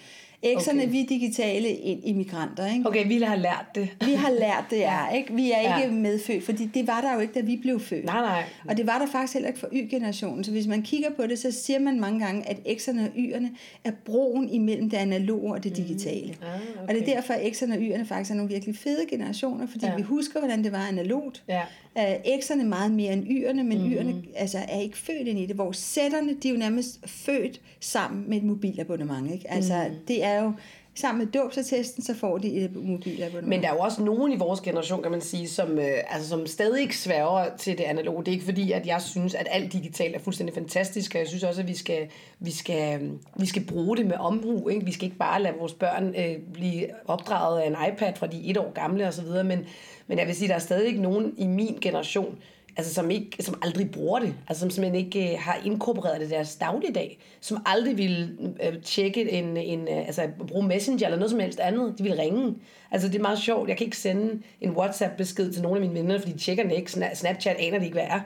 X'erne, 0.46 0.72
Okay. 0.80 0.92
vi 0.92 1.02
er 1.02 1.06
digitale 1.08 1.70
immigranter, 1.76 2.74
ikke? 2.74 2.88
Okay, 2.88 3.08
vi 3.08 3.22
har 3.22 3.36
lært 3.36 3.66
det. 3.76 3.90
Vi 4.06 4.14
har 4.14 4.30
lært 4.32 4.66
det 4.70 4.84
er, 4.98 5.10
ikke? 5.10 5.34
Vi 5.36 5.52
er 5.52 5.62
Ja. 5.62 5.78
ikke 5.82 5.96
medfødt, 5.96 6.44
fordi 6.44 6.66
det 6.74 6.88
var 6.88 7.02
der 7.02 7.14
jo 7.14 7.20
ikke, 7.20 7.34
da 7.34 7.40
vi 7.42 7.56
blev 7.62 7.80
født. 7.80 8.06
Nej, 8.06 8.22
nej. 8.22 8.44
Og 8.70 8.78
det 8.78 8.88
var 8.88 9.00
der 9.00 9.06
faktisk 9.06 9.34
heller 9.34 9.48
ikke 9.48 9.60
for 9.60 9.68
Y-generationen. 9.74 10.44
Så 10.44 10.52
hvis 10.52 10.68
man 10.68 10.82
kigger 10.82 11.10
på 11.10 11.28
det, 11.28 11.40
så 11.40 11.52
siger 11.52 11.80
man 11.80 12.00
mange 12.00 12.26
gange, 12.26 12.50
at 12.50 12.58
X'erne 12.68 13.00
og 13.02 13.08
Y'erne 13.16 13.48
er 13.84 13.92
broen 14.06 14.50
imellem 14.50 14.90
det 14.90 14.98
analoge 14.98 15.54
og 15.54 15.64
det 15.64 15.78
digitale. 15.78 16.36
Ah, 16.42 16.48
okay. 16.84 16.88
Og 16.88 16.94
det 16.94 17.10
er 17.10 17.16
derfor, 17.16 17.34
at 17.34 17.42
X'erne 17.42 17.72
og 17.74 17.80
Y'erne 17.82 18.04
faktisk 18.04 18.32
er 18.32 18.36
nogle 18.36 18.52
virkelig 18.52 18.76
fede 18.78 19.06
generationer, 19.10 19.68
fordi 19.68 19.86
Ja. 19.86 19.96
vi 19.96 20.02
husker, 20.02 20.40
hvordan 20.40 20.64
det 20.64 20.72
var 20.72 20.88
analogt. 20.88 21.44
Ja. 21.50 21.62
Uh, 21.96 22.02
X'erne 22.40 22.64
meget 22.64 22.92
mere 22.92 23.14
end 23.14 23.24
Y'erne, 23.28 23.64
men 23.64 23.78
mm-hmm. 23.78 23.94
Y'erne 23.94 24.14
altså, 24.36 24.58
er 24.70 24.80
ikke 24.80 24.98
født 24.98 25.28
ind 25.28 25.40
i 25.40 25.46
det, 25.46 25.56
hvor 25.56 25.72
Z'erne, 25.72 26.40
de 26.44 26.48
er 26.48 26.54
jo 26.54 26.58
nærmest 26.60 27.00
født 27.06 27.62
sammen 27.80 28.30
med 28.30 28.38
et 28.38 28.44
mobilabonnement. 28.44 29.32
Ikke? 29.34 29.52
Altså, 29.52 29.86
mm. 29.90 29.96
det 30.08 30.24
er 30.24 30.35
jo, 30.44 30.54
sammen 30.96 31.26
med 31.26 31.42
dåbsattesten, 31.42 32.04
så 32.04 32.16
får 32.16 32.38
de 32.38 32.48
et 32.48 32.76
mobilabonnement. 32.76 33.48
Men 33.48 33.62
der 33.62 33.70
er 33.70 33.74
jo 33.74 33.80
også 33.80 34.04
nogen 34.04 34.32
i 34.32 34.36
vores 34.36 34.62
generation, 34.62 35.02
kan 35.02 35.12
man 35.12 35.22
sige, 35.22 35.50
som, 35.50 35.80
øh, 35.80 35.98
altså, 36.10 36.30
som 36.30 36.48
stadig 36.48 36.82
ikke 36.82 36.98
sværger 36.98 37.58
til 37.58 37.78
det 37.78 37.84
analoge. 37.84 38.20
Det 38.20 38.28
er 38.28 38.32
ikke 38.32 38.46
fordi, 38.46 38.72
at 38.72 38.88
jeg 38.88 39.02
synes, 39.02 39.36
at 39.36 39.48
alt 39.52 39.74
digitalt 39.74 40.16
er 40.16 40.20
fuldstændig 40.20 40.56
fantastisk, 40.56 41.16
og 41.16 41.20
jeg 41.20 41.28
synes 41.28 41.44
også, 41.44 41.62
at 41.62 41.68
vi 41.68 41.76
skal, 41.76 42.08
vi 42.40 42.52
skal, 42.52 43.02
øh, 43.02 43.10
vi 43.36 43.46
skal 43.46 43.66
bruge 43.66 43.98
det 43.98 44.06
med 44.06 44.16
omhu. 44.20 44.70
Ikke? 44.70 44.86
Vi 44.86 44.92
skal 44.92 45.06
ikke 45.06 45.18
bare 45.18 45.42
lade 45.42 45.56
vores 45.60 45.74
børn 45.74 46.16
øh, 46.18 46.38
blive 46.54 46.86
opdraget 47.08 47.62
af 47.62 47.68
en 47.68 47.76
iPad 47.94 48.16
fra 48.16 48.28
de 48.28 48.48
er 48.48 48.52
et 48.52 48.58
år 48.58 48.72
gamle 48.72 49.08
osv., 49.08 49.28
men, 49.46 49.66
men 50.08 50.20
jeg 50.20 50.28
vil 50.28 50.36
sige, 50.36 50.46
at 50.46 50.50
der 50.50 50.56
er 50.56 50.60
stadig 50.60 50.88
ikke 50.88 51.02
nogen 51.02 51.34
i 51.38 51.48
min 51.48 51.78
generation, 51.82 52.38
altså 52.78 52.94
som, 52.94 53.12
ikke, 53.12 53.44
som 53.44 53.60
aldrig 53.62 53.92
bruger 53.92 54.20
det, 54.20 54.34
altså 54.48 54.62
som 54.62 54.70
simpelthen 54.70 55.06
ikke 55.06 55.32
øh, 55.32 55.40
har 55.40 55.62
inkorporeret 55.66 56.20
det 56.20 56.28
i 56.28 56.30
deres 56.30 56.56
dagligdag, 56.56 57.20
som 57.42 57.58
aldrig 57.66 57.98
vil 57.98 58.38
øh, 58.64 58.82
tjekke 58.82 59.32
en, 59.32 59.58
en 59.58 59.82
øh, 59.82 60.08
altså 60.08 60.28
bruge 60.48 60.68
Messenger 60.68 61.06
eller 61.06 61.18
noget 61.18 61.32
som 61.32 61.40
helst 61.40 61.60
andet, 61.60 61.98
de 61.98 62.04
vil 62.04 62.16
ringe. 62.16 62.56
Altså 62.92 63.08
det 63.08 63.16
er 63.16 63.22
meget 63.22 63.40
sjovt, 63.40 63.70
jeg 63.70 63.78
kan 63.78 63.86
ikke 63.86 63.98
sende 63.98 64.42
en 64.62 64.72
WhatsApp-besked 64.72 65.52
til 65.52 65.62
nogle 65.62 65.78
af 65.78 65.88
mine 65.88 66.00
venner, 66.00 66.20
fordi 66.20 66.32
de 66.32 66.38
tjekker 66.38 66.64
den 66.64 66.72
ikke, 66.72 66.92
Snapchat 67.14 67.56
aner 67.60 67.80
de 67.80 67.86
ikke, 67.86 67.96
hvad 67.96 68.08
er. 68.08 68.20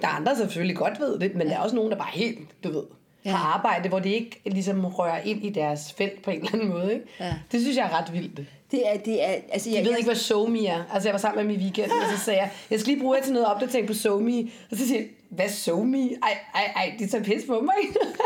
Der 0.00 0.06
er 0.08 0.12
andre, 0.12 0.32
der 0.32 0.38
selvfølgelig 0.38 0.76
godt 0.76 1.00
ved 1.00 1.18
det, 1.18 1.34
men 1.34 1.46
der 1.46 1.54
er 1.54 1.60
også 1.60 1.76
nogen, 1.76 1.90
der 1.90 1.98
bare 1.98 2.10
helt, 2.12 2.38
du 2.64 2.70
ved, 2.72 2.82
har 3.30 3.54
arbejde, 3.54 3.88
hvor 3.88 3.98
det 3.98 4.10
ikke 4.10 4.40
ligesom 4.46 4.84
rører 4.84 5.20
ind 5.22 5.44
i 5.44 5.50
deres 5.50 5.92
felt 5.92 6.22
på 6.22 6.30
en 6.30 6.36
eller 6.36 6.50
anden 6.54 6.68
måde. 6.68 6.92
Ikke? 6.92 7.06
Ja. 7.20 7.34
Det 7.52 7.60
synes 7.60 7.76
jeg 7.76 7.86
er 7.86 7.98
ret 7.98 8.12
vildt. 8.12 8.40
Det 8.70 8.88
er, 8.92 8.98
det 8.98 9.24
er, 9.24 9.34
altså, 9.52 9.70
Jeg 9.70 9.84
ved 9.84 9.96
ikke, 9.96 10.08
hvad 10.08 10.16
SoMe 10.16 10.66
er. 10.66 10.84
Altså, 10.92 11.08
jeg 11.08 11.12
var 11.12 11.18
sammen 11.18 11.46
med 11.46 11.54
dem 11.54 11.60
i 11.60 11.64
weekenden, 11.64 11.98
og 12.02 12.18
så 12.18 12.24
sagde 12.24 12.40
jeg, 12.40 12.50
jeg 12.70 12.80
skal 12.80 12.92
lige 12.92 13.02
bruge 13.02 13.16
jer 13.16 13.22
til 13.22 13.32
noget 13.32 13.46
opdatering 13.48 13.86
på 13.86 13.94
SoMe. 13.94 14.50
Og 14.70 14.76
så 14.76 14.86
siger 14.86 15.00
jeg, 15.00 15.08
hvad 15.28 15.48
SoMe? 15.48 15.98
Ej, 15.98 16.38
ej, 16.54 16.72
ej, 16.76 16.94
de 16.98 17.06
tager 17.06 17.24
pis 17.24 17.44
på 17.46 17.60
mig. 17.60 17.74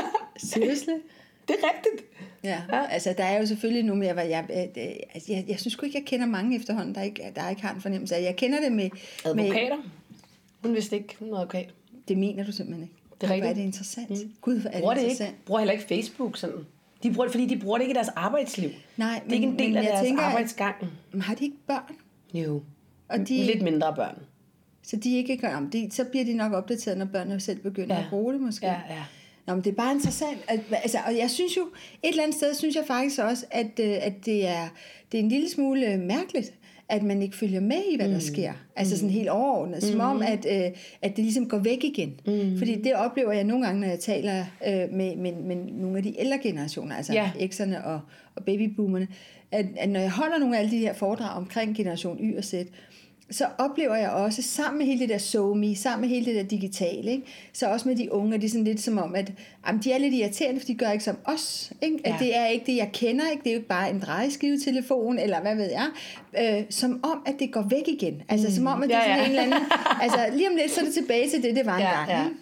Seriously? 0.53 0.93
det 1.49 1.57
er 1.63 1.69
rigtigt. 1.69 2.11
Ja, 2.45 2.61
altså 2.91 3.15
der 3.19 3.25
er 3.25 3.41
jo 3.41 3.47
selvfølgelig 3.47 3.83
nogle 3.83 4.01
mere, 4.01 4.19
jeg, 4.19 4.45
jeg, 4.49 4.71
altså, 5.15 5.33
jeg, 5.33 5.45
jeg 5.49 5.61
synes 5.61 5.73
sgu 5.73 5.87
ikke, 5.87 5.99
jeg 5.99 6.07
kender 6.07 6.27
mange 6.27 6.57
efterhånden, 6.57 6.95
der 6.95 7.03
ikke, 7.03 7.33
der 7.37 7.51
ikke 7.51 7.63
har 7.63 7.75
en 7.75 7.81
fornemmelse 7.81 8.17
af. 8.17 8.23
Jeg 8.23 8.37
kender 8.37 8.61
det 8.61 8.73
med... 8.73 8.91
Med, 9.25 9.45
Advokater. 9.45 9.77
Hun 10.63 10.75
vidste 10.75 10.97
ikke, 10.97 11.17
hun 11.19 11.33
er 11.33 11.37
advokat. 11.37 11.69
det 12.09 12.19
mener 12.19 12.45
du 12.45 12.53
simpelthen 12.53 12.83
ikke. 12.83 12.95
Det 13.21 13.23
er 13.23 13.27
Hvor 13.27 13.35
rigtigt. 13.35 13.51
er 13.51 13.55
det 13.55 13.63
interessant. 13.63 14.11
Mm. 14.11 14.33
Gud, 14.41 14.61
hvor 14.61 14.69
er 14.69 14.73
det 14.73 14.81
Bruger 14.81 14.95
det 14.95 15.01
interessant. 15.03 15.31
ikke. 15.31 15.45
Bruger 15.45 15.61
heller 15.61 15.73
ikke 15.73 15.85
Facebook 15.85 16.37
sådan. 16.37 16.57
De 17.03 17.13
bruger 17.13 17.25
det, 17.25 17.33
fordi 17.33 17.47
de 17.47 17.59
bruger 17.61 17.79
det 17.79 17.85
ikke 17.85 17.93
i 17.93 17.95
deres 17.95 18.09
arbejdsliv. 18.09 18.71
Nej, 18.97 19.21
det 19.25 19.31
er 19.31 19.35
ikke 19.35 19.47
en 19.47 19.59
del 19.59 19.69
men 19.69 19.77
af 19.77 19.83
jeg 19.83 19.91
deres 19.93 20.07
tænker, 20.07 20.23
at- 20.23 20.29
arbejdsgang. 20.29 20.75
Men 21.13 21.21
har 21.23 21.35
de 21.35 21.45
ikke 21.45 21.57
børn? 21.67 21.95
Jo. 22.35 22.63
Og 23.09 23.19
de, 23.19 23.45
Lidt 23.45 23.63
mindre 23.63 23.95
børn. 23.97 24.19
Så 24.83 24.97
de 24.97 25.17
ikke 25.17 25.37
gør, 25.37 25.57
om 25.57 25.71
de, 25.71 25.89
så 25.93 26.05
bliver 26.05 26.25
de 26.25 26.35
nok 26.35 26.53
opdateret, 26.53 26.99
når 26.99 27.05
børnene 27.05 27.41
selv 27.41 27.59
begynder 27.59 27.95
Ja. 27.97 28.03
at 28.03 28.07
bruge 28.11 28.33
det 28.33 28.41
måske. 28.41 28.67
Ja, 28.67 28.73
ja. 28.73 29.05
Nå, 29.47 29.55
men 29.55 29.65
det 29.65 29.71
er 29.71 29.75
bare 29.75 29.93
interessant. 29.95 30.39
At, 30.49 30.61
altså, 30.73 30.99
og 31.07 31.17
jeg 31.17 31.31
synes 31.31 31.57
jo, 31.57 31.63
et 32.03 32.09
eller 32.09 32.23
andet 32.23 32.37
sted 32.37 32.55
synes 32.55 32.77
jeg 32.77 32.85
faktisk 32.87 33.21
også, 33.21 33.47
at, 33.51 33.81
øh, 33.81 33.97
at 34.01 34.13
det, 34.27 34.47
er, 34.49 34.69
det 35.13 35.21
er 35.21 35.23
en 35.23 35.29
lille 35.29 35.51
smule 35.51 35.97
mærkeligt, 35.99 36.53
at 36.89 37.03
man 37.03 37.23
ikke 37.23 37.37
følger 37.37 37.61
med 37.61 37.77
i, 37.93 37.97
hvad 37.97 38.09
der 38.09 38.19
sker. 38.19 38.53
Altså 38.77 38.97
sådan 38.97 39.11
helt 39.11 39.29
overordnet. 39.29 39.83
Som 39.83 40.01
om, 40.01 40.23
at, 40.23 40.47
øh, 40.51 40.71
at 41.03 41.17
det 41.17 41.25
ligesom 41.25 41.49
går 41.49 41.59
væk 41.59 41.85
igen. 41.85 42.21
Fordi 42.59 42.83
det 42.83 42.95
oplever 42.95 43.33
jeg 43.33 43.45
nogle 43.45 43.67
gange, 43.67 43.81
når 43.81 43.89
jeg 43.89 43.99
taler 43.99 44.45
øh, 44.69 44.93
med, 44.93 45.17
med, 45.17 45.33
med 45.33 45.57
nogle 45.57 45.97
af 45.97 46.03
de 46.03 46.21
ældre 46.21 46.39
generationer, 46.43 46.97
altså 46.97 47.13
Ja. 47.39 47.47
X'erne 47.47 47.85
og, 47.87 48.01
og 48.35 48.45
babyboomerne, 48.45 49.09
at, 49.53 49.67
at 49.77 49.89
når 49.89 50.01
jeg 50.01 50.11
holder 50.11 50.39
nogle 50.39 50.57
af 50.57 50.61
alle 50.61 50.71
de 50.71 50.79
her 50.79 50.93
foredrag 50.95 51.37
omkring 51.37 51.77
generation 51.77 52.19
Y 52.21 52.37
og 52.39 52.45
Z, 52.45 52.55
så 53.31 53.47
oplever 53.59 53.95
jeg 53.97 54.11
også, 54.11 54.43
sammen 54.43 54.79
med 54.79 54.87
hele 54.87 55.01
det 55.01 55.09
der 55.09 55.19
SoMe, 55.19 55.77
sammen 55.77 56.01
med 56.01 56.09
hele 56.17 56.27
det 56.27 56.35
der 56.35 56.43
digitale, 56.43 57.11
ikke? 57.11 57.27
så 57.53 57.67
også 57.67 57.89
med 57.89 57.97
de 57.97 58.13
unge, 58.13 58.35
er 58.35 58.39
det 58.41 58.51
sådan 58.51 58.65
lidt 58.65 58.81
som 58.81 58.99
om, 58.99 59.15
at 59.15 59.33
jamen, 59.67 59.81
de 59.83 59.93
er 59.93 59.99
lidt 59.99 60.15
irriterende, 60.15 60.61
for 60.61 60.67
de 60.67 60.75
gør 60.75 60.91
ikke 60.91 61.05
som 61.05 61.17
os. 61.25 61.73
Ikke? 61.83 61.99
At 62.05 62.13
Ja. 62.13 62.25
det 62.25 62.37
er 62.37 62.47
ikke 62.47 62.67
det, 62.67 62.77
jeg 62.77 62.91
kender, 62.93 63.31
ikke? 63.31 63.43
det 63.45 63.51
er 63.51 63.55
jo 63.55 63.59
ikke 63.59 63.69
bare 63.69 63.91
en 63.91 64.01
drejeskivetelefon, 64.01 65.19
eller 65.19 65.41
hvad 65.41 65.57
ved 65.57 65.71
jeg, 65.71 65.87
øh, 66.59 66.65
som 66.71 67.01
om, 67.05 67.23
at 67.27 67.35
det 67.39 67.53
går 67.53 67.67
væk 67.71 67.89
igen. 67.89 68.23
Altså 68.29 68.55
som 68.55 68.67
om, 68.67 68.83
at 68.83 68.89
det 68.89 68.97
er 68.97 69.01
Ja, 69.01 69.05
sådan 69.05 69.19
ja. 69.19 69.25
en 69.25 69.31
eller 69.31 69.43
anden, 69.43 69.69
altså 70.03 70.19
lige 70.37 70.49
om 70.51 70.57
lidt, 70.57 70.71
så 70.71 70.81
er 70.81 70.85
det 70.85 70.95
tilbage 70.95 71.31
til 71.31 71.43
det, 71.43 71.57
det 71.57 71.67
var 71.67 71.79
Ja, 71.81 71.89
engang. 72.01 72.11
ja. 72.11 72.25
Ikke? 72.25 72.37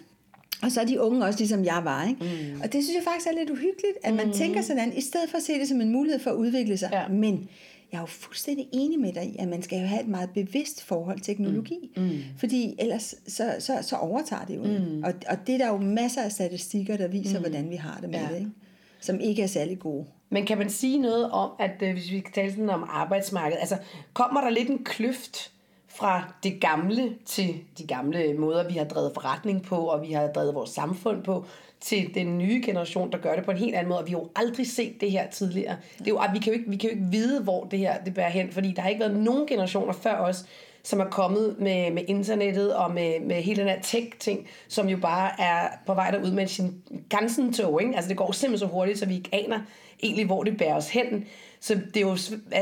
Og 0.61 0.71
så 0.71 0.81
er 0.81 0.85
de 0.85 1.01
unge 1.01 1.25
også 1.25 1.39
ligesom 1.39 1.65
jeg 1.65 1.81
var. 1.83 2.07
Ikke? 2.07 2.23
Mm. 2.53 2.61
Og 2.61 2.73
det 2.73 2.83
synes 2.83 2.95
jeg 2.95 3.03
faktisk 3.03 3.27
er 3.27 3.39
lidt 3.39 3.49
uhyggeligt, 3.49 3.97
at 4.03 4.13
man 4.13 4.25
mm. 4.27 4.33
tænker 4.33 4.61
sådan, 4.61 4.93
i 4.97 5.01
stedet 5.01 5.29
for 5.29 5.37
at 5.37 5.43
se 5.43 5.53
det 5.59 5.67
som 5.67 5.81
en 5.81 5.91
mulighed 5.91 6.19
for 6.19 6.29
at 6.29 6.35
udvikle 6.35 6.77
sig. 6.77 6.89
Ja. 6.91 7.07
Men 7.07 7.49
jeg 7.95 7.99
er 7.99 8.03
jo 8.03 8.05
fuldstændig 8.07 8.67
enig 8.73 8.99
med 8.99 9.13
dig 9.13 9.23
i, 9.25 9.35
at 9.39 9.47
man 9.47 9.61
skal 9.61 9.79
jo 9.79 9.85
have 9.85 10.01
et 10.01 10.07
meget 10.07 10.29
bevidst 10.29 10.83
forhold 10.83 11.19
til 11.19 11.35
teknologi. 11.35 11.91
Mm. 11.97 12.03
Mm. 12.03 12.17
Fordi 12.37 12.75
ellers 12.79 13.15
så, 13.27 13.55
så, 13.59 13.77
så 13.81 13.95
overtager 13.95 14.45
det 14.45 14.55
jo. 14.55 14.63
Mm. 14.63 15.03
Og, 15.03 15.13
og 15.29 15.37
det 15.47 15.55
er 15.55 15.57
der 15.57 15.67
jo 15.67 15.77
masser 15.77 16.21
af 16.21 16.31
statistikker, 16.31 16.97
der 16.97 17.07
viser, 17.07 17.39
mm. 17.39 17.43
hvordan 17.43 17.69
vi 17.69 17.75
har 17.75 17.97
det 18.01 18.09
med 18.09 18.19
Ja. 18.19 18.27
det. 18.33 18.39
Ikke? 18.39 18.51
Som 18.99 19.19
ikke 19.19 19.41
er 19.41 19.47
særlig 19.47 19.79
gode. 19.79 20.05
Men 20.29 20.45
kan 20.45 20.57
man 20.57 20.69
sige 20.69 20.99
noget 20.99 21.31
om, 21.31 21.51
at 21.59 21.71
øh, 21.81 21.93
hvis 21.93 22.11
vi 22.11 22.19
kan 22.19 22.33
tale 22.33 22.51
sådan 22.51 22.69
om 22.69 22.85
arbejdsmarkedet, 22.89 23.59
altså 23.59 23.77
kommer 24.13 24.41
der 24.41 24.49
lidt 24.49 24.69
en 24.69 24.83
kløft 24.83 25.51
fra 25.95 26.33
det 26.43 26.61
gamle 26.61 27.15
til 27.25 27.55
de 27.77 27.87
gamle 27.87 28.33
måder, 28.33 28.67
vi 28.67 28.73
har 28.73 28.85
drevet 28.85 29.11
forretning 29.13 29.63
på, 29.63 29.75
og 29.75 30.01
vi 30.01 30.11
har 30.11 30.27
drevet 30.27 30.55
vores 30.55 30.69
samfund 30.69 31.23
på, 31.23 31.45
til 31.79 32.13
den 32.13 32.37
nye 32.37 32.61
generation, 32.65 33.11
der 33.11 33.17
gør 33.17 33.35
det 33.35 33.45
på 33.45 33.51
en 33.51 33.57
helt 33.57 33.75
anden 33.75 33.89
måde, 33.89 33.99
og 33.99 34.07
vi 34.07 34.11
har 34.11 34.19
jo 34.19 34.29
aldrig 34.35 34.67
set 34.67 35.01
det 35.01 35.11
her 35.11 35.29
tidligere. 35.29 35.75
Det 35.97 36.07
er 36.07 36.11
jo, 36.11 36.21
vi, 36.33 36.39
kan 36.39 36.53
jo 36.53 36.59
ikke, 36.59 36.69
vi 36.69 36.75
kan 36.75 36.89
jo 36.89 36.95
ikke 36.95 37.07
vide, 37.11 37.43
hvor 37.43 37.63
det 37.63 37.79
her 37.79 38.03
det 38.03 38.13
bærer 38.13 38.29
hen, 38.29 38.51
fordi 38.51 38.71
der 38.71 38.81
har 38.81 38.89
ikke 38.89 38.99
været 38.99 39.15
nogen 39.15 39.47
generationer 39.47 39.93
før 39.93 40.17
os, 40.17 40.45
som 40.83 40.99
er 40.99 41.05
kommet 41.05 41.55
med, 41.59 41.91
med 41.91 42.03
internettet 42.07 42.75
og 42.75 42.91
med, 42.91 43.19
med 43.19 43.35
hele 43.35 43.61
den 43.61 43.69
her 43.69 43.81
tech-ting, 43.81 44.47
som 44.67 44.89
jo 44.89 44.97
bare 44.97 45.41
er 45.41 45.67
på 45.85 45.93
vej 45.93 46.11
derud 46.11 46.31
med 46.31 46.47
sin 46.47 46.81
ganzen 47.09 47.53
tog. 47.53 47.81
Ikke? 47.81 47.95
Altså 47.95 48.09
det 48.09 48.17
går 48.17 48.31
simpelthen 48.31 48.69
så 48.69 48.73
hurtigt, 48.73 48.99
så 48.99 49.05
vi 49.05 49.15
ikke 49.15 49.29
aner 49.45 49.59
egentlig, 50.03 50.25
hvor 50.25 50.43
det 50.43 50.57
bærer 50.57 50.75
os 50.75 50.89
hen. 50.89 51.25
Så 51.65 51.75
det 51.93 51.97
er 51.97 52.01
jo, 52.01 52.17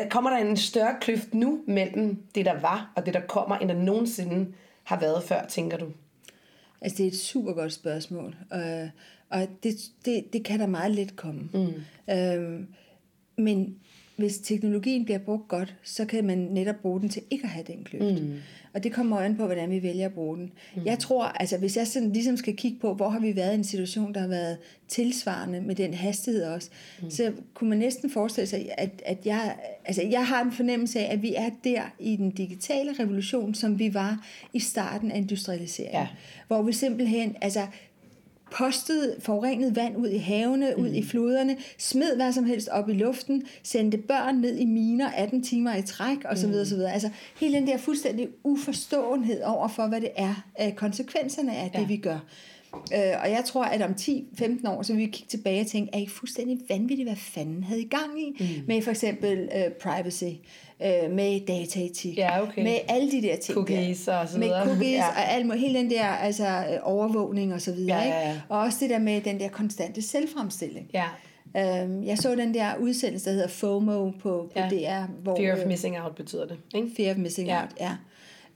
kommer 0.10 0.30
der 0.30 0.38
en 0.38 0.58
større 0.58 0.96
kløft 1.02 1.34
nu 1.34 1.62
mellem 1.68 2.24
det, 2.36 2.46
der 2.46 2.60
var, 2.60 2.92
og 2.96 3.06
det, 3.06 3.13
der 3.13 3.22
kommer, 3.22 3.58
end 3.58 3.70
der 3.70 3.76
nogensinde 3.76 4.54
har 4.84 5.00
været 5.00 5.24
før, 5.24 5.46
tænker 5.46 5.78
du? 5.78 5.88
Altså, 6.82 6.98
det 6.98 7.04
er 7.04 7.08
et 7.08 7.18
super 7.18 7.54
godt 7.54 7.74
spørgsmål. 7.74 8.36
Øh, 8.54 8.89
og 9.30 9.48
det, 9.63 9.76
det, 10.06 10.34
det 10.34 10.46
kan 10.46 10.60
der 10.60 10.68
meget 10.68 10.92
let 10.92 11.16
komme. 11.16 11.50
Mm. 11.54 12.13
Øhm, 12.13 12.68
men 13.38 13.80
hvis 14.15 14.38
teknologien 14.38 15.06
bliver 15.06 15.17
brugt 15.17 15.47
godt, 15.47 15.76
så 15.84 16.06
kan 16.06 16.26
man 16.26 16.38
netop 16.38 16.76
bruge 16.82 17.02
den 17.02 17.10
til 17.10 17.21
ikke 17.32 17.43
at 17.43 17.49
have 17.49 17.65
den 17.67 17.84
kløft. 17.84 18.23
Mm. 18.23 18.34
Og 18.73 18.84
det 18.84 18.91
kommer 18.91 19.19
an 19.19 19.38
på, 19.38 19.45
hvordan 19.45 19.71
vi 19.71 19.84
vælger 19.84 20.06
at 20.06 20.13
bruge 20.13 20.38
den. 20.38 20.52
Mm. 20.76 20.86
Jeg 20.86 20.99
tror, 20.99 21.23
altså 21.23 21.58
hvis 21.58 21.78
jeg 21.78 21.88
sådan 21.88 22.12
ligesom 22.12 22.38
skal 22.38 22.56
kigge 22.56 22.80
på, 22.80 22.93
hvor 22.93 23.10
har 23.10 23.19
vi 23.19 23.36
været 23.36 23.52
i 23.52 23.56
en 23.56 23.63
situation, 23.63 24.13
der 24.13 24.19
har 24.19 24.28
været 24.28 24.58
tilsvarende 24.88 25.62
med 25.62 25.76
den 25.76 25.93
hastighed 25.93 26.43
også, 26.43 26.69
mm. 27.02 27.10
så 27.10 27.32
kunne 27.54 27.69
man 27.69 27.80
næsten 27.80 28.10
forestille 28.10 28.47
sig, 28.47 28.69
at, 28.78 29.02
at 29.06 29.26
jeg, 29.26 29.56
altså 29.86 30.02
jeg 30.02 30.28
har 30.28 30.43
en 30.43 30.52
fornemmelse 30.52 30.99
af, 30.99 31.13
at 31.13 31.21
vi 31.21 31.36
er 31.36 31.49
der 31.63 31.82
i 31.99 32.15
den 32.15 32.32
digitale 32.32 32.91
revolution, 32.99 33.56
som 33.56 33.80
vi 33.80 33.93
var 33.93 34.26
i 34.54 34.60
starten 34.60 35.12
af 35.12 35.17
industrialiseringen. 35.17 36.02
Ja. 36.02 36.08
Hvor 36.47 36.62
vi 36.62 36.73
simpelthen, 36.73 37.36
altså 37.41 37.67
postede 38.58 39.16
forurenet 39.20 39.76
vand 39.76 39.98
ud 39.98 40.08
i 40.10 40.18
havene, 40.18 40.74
ud 40.78 40.89
i 40.89 41.04
floderne, 41.04 41.58
smed 41.78 42.16
hvad 42.16 42.34
som 42.34 42.46
helst 42.46 42.68
op 42.70 42.89
i 42.89 42.94
luften, 42.94 43.44
sendte 43.63 43.98
børn 43.98 44.36
ned 44.36 44.58
i 44.58 44.66
miner 44.66 45.10
18 45.12 45.44
timer 45.44 45.76
i 45.76 45.82
træk 45.82 46.18
osv. 46.26 46.48
Mm. 46.48 46.54
osv. 46.54 46.80
Altså 46.80 47.10
hele 47.39 47.58
den 47.58 47.68
der 47.68 47.78
fuldstændig 47.78 48.28
uforståenhed 48.44 49.42
over 49.44 49.68
for, 49.68 49.88
hvad 49.88 50.02
det 50.02 50.10
er, 50.16 50.44
øh, 50.62 50.74
konsekvenserne 50.74 51.56
af 51.56 51.72
det, 51.72 51.80
Ja. 51.80 51.86
vi 51.88 51.98
gør. 51.98 52.20
Øh, 52.76 53.13
og 53.24 53.30
jeg 53.32 53.44
tror, 53.46 53.63
at 53.63 53.82
om 53.82 53.92
10-15 53.92 54.68
år, 54.70 54.82
så 54.82 54.94
vil 54.94 55.00
vi 55.02 55.06
kigge 55.06 55.30
tilbage 55.30 55.62
og 55.62 55.68
tænke, 55.68 55.89
er 55.94 56.00
I 56.00 56.08
fuldstændig 56.08 56.60
vanvittigt, 56.70 57.10
hvad 57.10 57.16
fanden 57.18 57.63
havde 57.63 57.82
I 57.82 57.88
gang 57.88 58.22
i? 58.22 58.38
Mm. 58.39 58.66
Med 58.68 58.82
for 58.82 58.92
eksempel 58.92 59.50
øh, 59.56 59.72
privacy, 59.82 60.24
øh, 60.84 61.12
med 61.12 61.39
dataetik, 61.48 62.17
Ja, 62.17 62.41
okay. 62.41 62.63
med 62.63 62.76
alle 62.88 63.12
de 63.12 63.22
der 63.22 63.36
ting 63.36 63.56
Cookies 63.56 64.02
der. 64.06 64.15
og 64.15 64.28
så 64.30 64.38
Med 64.39 64.48
videre. 64.48 64.65
cookies 64.65 64.91
Ja. 64.98 65.08
og 65.08 65.32
alt, 65.32 65.60
hele 65.60 65.80
den 65.80 65.89
der 65.89 66.06
altså, 66.06 66.46
øh, 66.48 66.78
overvågning 66.84 67.54
og 67.54 67.62
så 67.62 67.72
videre. 67.72 67.98
Ja, 68.02 68.08
ja, 68.10 68.19
ja. 68.19 68.30
Ikke? 68.30 68.43
Og 68.50 68.60
også 68.60 68.78
det 68.82 68.89
der 68.89 69.00
med 69.00 69.22
den 69.22 69.39
der 69.39 69.48
konstante 69.50 70.02
selvfremstilling. 70.02 70.89
Ja. 70.93 71.06
Øhm, 71.58 72.04
jeg 72.04 72.17
så 72.17 72.36
den 72.36 72.54
der 72.54 72.67
udsendelse, 72.80 73.26
der 73.30 73.36
hedder 73.36 73.48
FOMO 73.48 74.10
på, 74.12 74.19
på 74.22 74.50
Ja. 74.56 74.69
DR. 74.69 75.06
Hvor, 75.24 75.36
Fear 75.38 75.54
of 75.54 75.60
øh, 75.62 75.67
missing 75.67 76.00
out 76.02 76.15
betyder 76.15 76.46
det, 76.48 76.58
ikke? 76.76 76.89
Fear 76.98 77.12
of 77.12 77.17
Missing 77.17 77.48
Ja. 77.48 77.62
Out, 77.62 77.69
ja. 77.80 77.91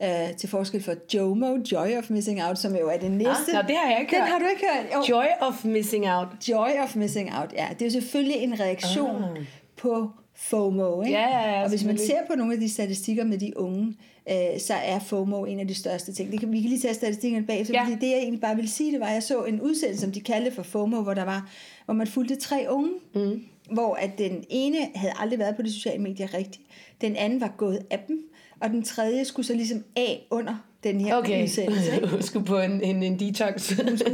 Uh, 0.00 0.36
til 0.36 0.48
forskel 0.48 0.82
for 0.82 0.94
JOMO, 1.14 1.56
Joy 1.72 1.96
of 1.98 2.10
Missing 2.10 2.44
Out, 2.44 2.58
som 2.58 2.76
jo 2.76 2.88
er 2.88 2.96
det 2.98 3.10
næste. 3.10 3.52
nå, 3.54 3.60
det 3.68 3.76
har 3.76 3.90
jeg 3.90 4.00
ikke 4.00 4.10
Den 4.16 4.20
hørt. 4.20 4.28
har 4.30 4.38
du 4.38 4.44
ikke 4.50 4.64
hørt? 4.74 5.08
Jo. 5.08 5.16
Joy 5.16 5.24
of 5.40 5.64
missing 5.64 6.06
out. 6.10 6.26
Joy 6.48 6.68
of 6.82 6.96
Missing 6.96 7.30
Out, 7.40 7.52
ja. 7.52 7.66
Det 7.72 7.82
er 7.82 7.86
jo 7.86 7.90
selvfølgelig 7.90 8.36
en 8.42 8.60
reaktion 8.60 9.22
Ah. 9.24 9.44
på 9.76 10.10
FOMO, 10.40 11.02
ikke? 11.02 11.18
Ja, 11.18 11.28
ja, 11.28 11.50
ja, 11.56 11.62
Og 11.62 11.68
hvis 11.68 11.84
man 11.84 11.98
ser 11.98 12.26
på 12.30 12.34
nogle 12.36 12.54
af 12.54 12.60
de 12.60 12.68
statistikker 12.68 13.24
med 13.24 13.38
de 13.38 13.52
unge, 13.56 13.96
øh, 14.30 14.60
så 14.60 14.74
er 14.74 14.98
FOMO 14.98 15.44
en 15.44 15.60
af 15.60 15.68
de 15.68 15.74
største 15.74 16.12
ting. 16.12 16.32
Det 16.32 16.40
kan, 16.40 16.52
vi 16.52 16.60
kan 16.60 16.70
lige 16.70 16.80
tage 16.80 16.94
statistikkerne 16.94 17.46
bagefter, 17.46 17.74
Ja. 17.74 17.80
ja. 17.80 17.86
fordi 17.86 18.06
det 18.06 18.10
jeg 18.12 18.18
egentlig 18.18 18.40
bare 18.40 18.56
ville 18.56 18.70
sige, 18.70 18.92
det 18.92 19.00
var, 19.00 19.06
at 19.06 19.14
jeg 19.14 19.22
så 19.22 19.44
en 19.44 19.60
udsendelse, 19.60 20.00
som 20.00 20.12
de 20.12 20.20
kaldte 20.20 20.50
for 20.50 20.62
FOMO, 20.62 21.02
hvor 21.02 21.14
der 21.14 21.24
var, 21.24 21.50
hvor 21.84 21.94
man 21.94 22.06
fulgte 22.06 22.36
tre 22.36 22.66
unge, 22.68 22.90
mm. 23.14 23.42
hvor 23.70 23.94
at 23.94 24.18
den 24.18 24.44
ene 24.50 24.76
havde 24.94 25.12
aldrig 25.18 25.38
været 25.38 25.56
på 25.56 25.62
de 25.62 25.72
sociale 25.72 26.02
medier 26.02 26.34
rigtigt, 26.34 26.60
den 27.00 27.16
anden 27.16 27.40
var 27.40 27.54
gået 27.56 27.86
af 27.90 28.04
dem, 28.08 28.24
og 28.60 28.70
den 28.70 28.82
tredje 28.82 29.24
skulle 29.24 29.46
så 29.46 29.54
ligesom 29.54 29.84
af 29.96 30.26
under 30.30 30.67
den 30.84 31.00
her 31.00 31.16
Okay, 31.16 31.42
udsendelse. 31.42 31.94
Ikke? 31.94 32.22
skulle 32.26 32.46
på 32.46 32.58
en, 32.58 32.80
en, 32.80 33.02
en 33.02 33.18
detox. 33.18 33.68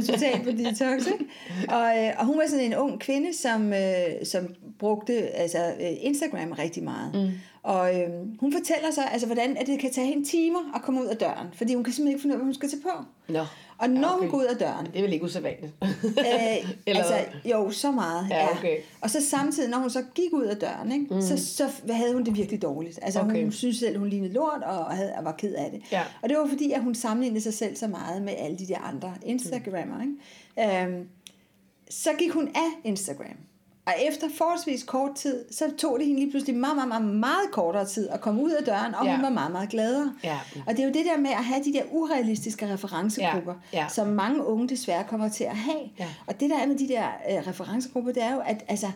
totalt 0.05 0.43
på 0.43 0.51
detox, 0.51 1.07
ikke? 1.07 1.25
Og, 1.77 1.97
øh, 1.97 2.11
og 2.19 2.25
hun 2.25 2.37
var 2.37 2.43
sådan 2.49 2.65
en 2.65 2.75
ung 2.75 2.99
kvinde, 2.99 3.37
som, 3.37 3.73
øh, 3.73 4.05
som 4.23 4.47
brugte 4.79 5.13
altså, 5.13 5.57
øh, 5.81 5.91
Instagram 6.01 6.51
rigtig 6.51 6.83
meget. 6.83 7.11
Mm. 7.13 7.31
Og 7.63 7.99
øh, 7.99 8.09
hun 8.39 8.53
fortæller 8.53 8.91
så, 8.91 9.01
altså, 9.11 9.27
hvordan 9.27 9.57
at 9.57 9.67
det 9.67 9.79
kan 9.79 9.91
tage 9.91 10.07
hende 10.07 10.29
timer 10.29 10.71
at 10.75 10.81
komme 10.81 11.01
ud 11.01 11.07
af 11.07 11.17
døren, 11.17 11.47
fordi 11.53 11.73
hun 11.73 11.83
kan 11.83 11.93
simpelthen 11.93 12.15
ikke 12.15 12.21
finde 12.21 12.33
ud 12.33 12.35
af, 12.35 12.39
hvad 12.39 12.45
hun 12.45 12.53
skal 12.53 12.69
tage 12.69 12.81
på. 12.81 13.03
Nå. 13.33 13.45
Og 13.77 13.89
når 13.89 14.01
Ja, 14.01 14.13
okay. 14.13 14.19
hun 14.21 14.29
går 14.31 14.37
ud 14.37 14.45
af 14.45 14.57
døren, 14.57 14.85
Det 14.85 14.97
er 14.97 15.01
vel 15.01 15.13
ikke 15.13 15.25
usædvanligt. 15.25 15.73
øh, 15.83 15.89
Eller 16.87 17.03
altså, 17.03 17.15
jo, 17.45 17.71
så 17.71 17.91
meget. 17.91 18.27
Ja, 18.29 18.51
okay. 18.51 18.77
Og 19.01 19.09
så 19.09 19.21
samtidig, 19.29 19.69
når 19.69 19.77
hun 19.77 19.89
så 19.89 20.03
gik 20.15 20.33
ud 20.33 20.43
af 20.43 20.57
døren, 20.57 20.91
ikke, 20.91 21.13
mm. 21.13 21.21
så, 21.21 21.37
så 21.55 21.69
havde 21.93 22.13
hun 22.13 22.23
det 22.25 22.35
virkelig 22.37 22.61
dårligt. 22.61 22.99
Altså, 23.01 23.21
okay. 23.21 23.43
Hun 23.43 23.51
synes 23.51 23.77
selv, 23.77 23.97
hun 23.99 24.09
lignede 24.09 24.33
lort, 24.33 24.63
og, 24.63 24.85
havde, 24.85 25.13
og 25.17 25.25
var 25.25 25.31
ked 25.31 25.53
af 25.53 25.71
det. 25.71 25.81
Ja. 25.91 26.03
Og 26.21 26.29
det 26.29 26.37
var 26.37 26.47
fordi, 26.47 26.71
at 26.71 26.81
hun 26.83 26.95
sammenlignede 26.95 27.41
sig 27.43 27.53
selv 27.53 27.75
så 27.75 27.87
meget 27.87 28.21
med 28.21 28.33
alle 28.37 28.57
de 28.57 28.67
der 28.67 28.79
andre 28.79 29.13
Instagrammer. 29.25 29.95
Ikke? 30.01 30.83
Øhm, 30.85 31.07
så 31.89 32.09
gik 32.19 32.31
hun 32.31 32.47
af 32.47 32.69
Instagram. 32.89 33.37
Og 33.85 33.93
efter 34.09 34.27
forholdsvis 34.37 34.83
kort 34.83 35.15
tid, 35.15 35.45
så 35.51 35.65
tog 35.77 35.99
det 35.99 36.07
hende 36.07 36.19
lige 36.21 36.31
pludselig 36.31 36.55
meget, 36.55 36.75
meget, 36.75 36.87
meget, 36.87 37.03
meget 37.15 37.51
kortere 37.51 37.85
tid 37.85 38.09
at 38.09 38.21
komme 38.21 38.43
ud 38.43 38.51
af 38.51 38.63
døren, 38.63 38.95
og 38.95 39.05
Ja. 39.05 39.15
hun 39.15 39.23
var 39.23 39.29
meget, 39.29 39.51
meget 39.51 39.69
gladere. 39.69 40.13
Ja. 40.23 40.39
Og 40.67 40.71
det 40.73 40.79
er 40.79 40.83
jo 40.83 40.93
det 40.93 41.05
der 41.05 41.17
med 41.17 41.29
at 41.29 41.43
have 41.43 41.63
de 41.63 41.73
der 41.73 41.81
urealistiske 41.91 42.73
referencegrupper, 42.73 43.53
Ja, 43.73 43.79
ja. 43.79 43.87
som 43.89 44.07
mange 44.07 44.45
unge 44.45 44.69
desværre 44.69 45.03
kommer 45.03 45.29
til 45.29 45.43
at 45.43 45.55
have. 45.55 45.79
Ja. 45.99 46.07
Og 46.27 46.39
det 46.39 46.49
der 46.49 46.57
er 46.59 46.67
med 46.67 46.75
de 46.77 46.87
der 46.87 47.03
øh, 47.31 47.47
referencegrupper, 47.47 48.11
det 48.11 48.23
er 48.23 48.33
jo, 48.33 48.39
at 48.45 48.65
altså, 48.67 48.87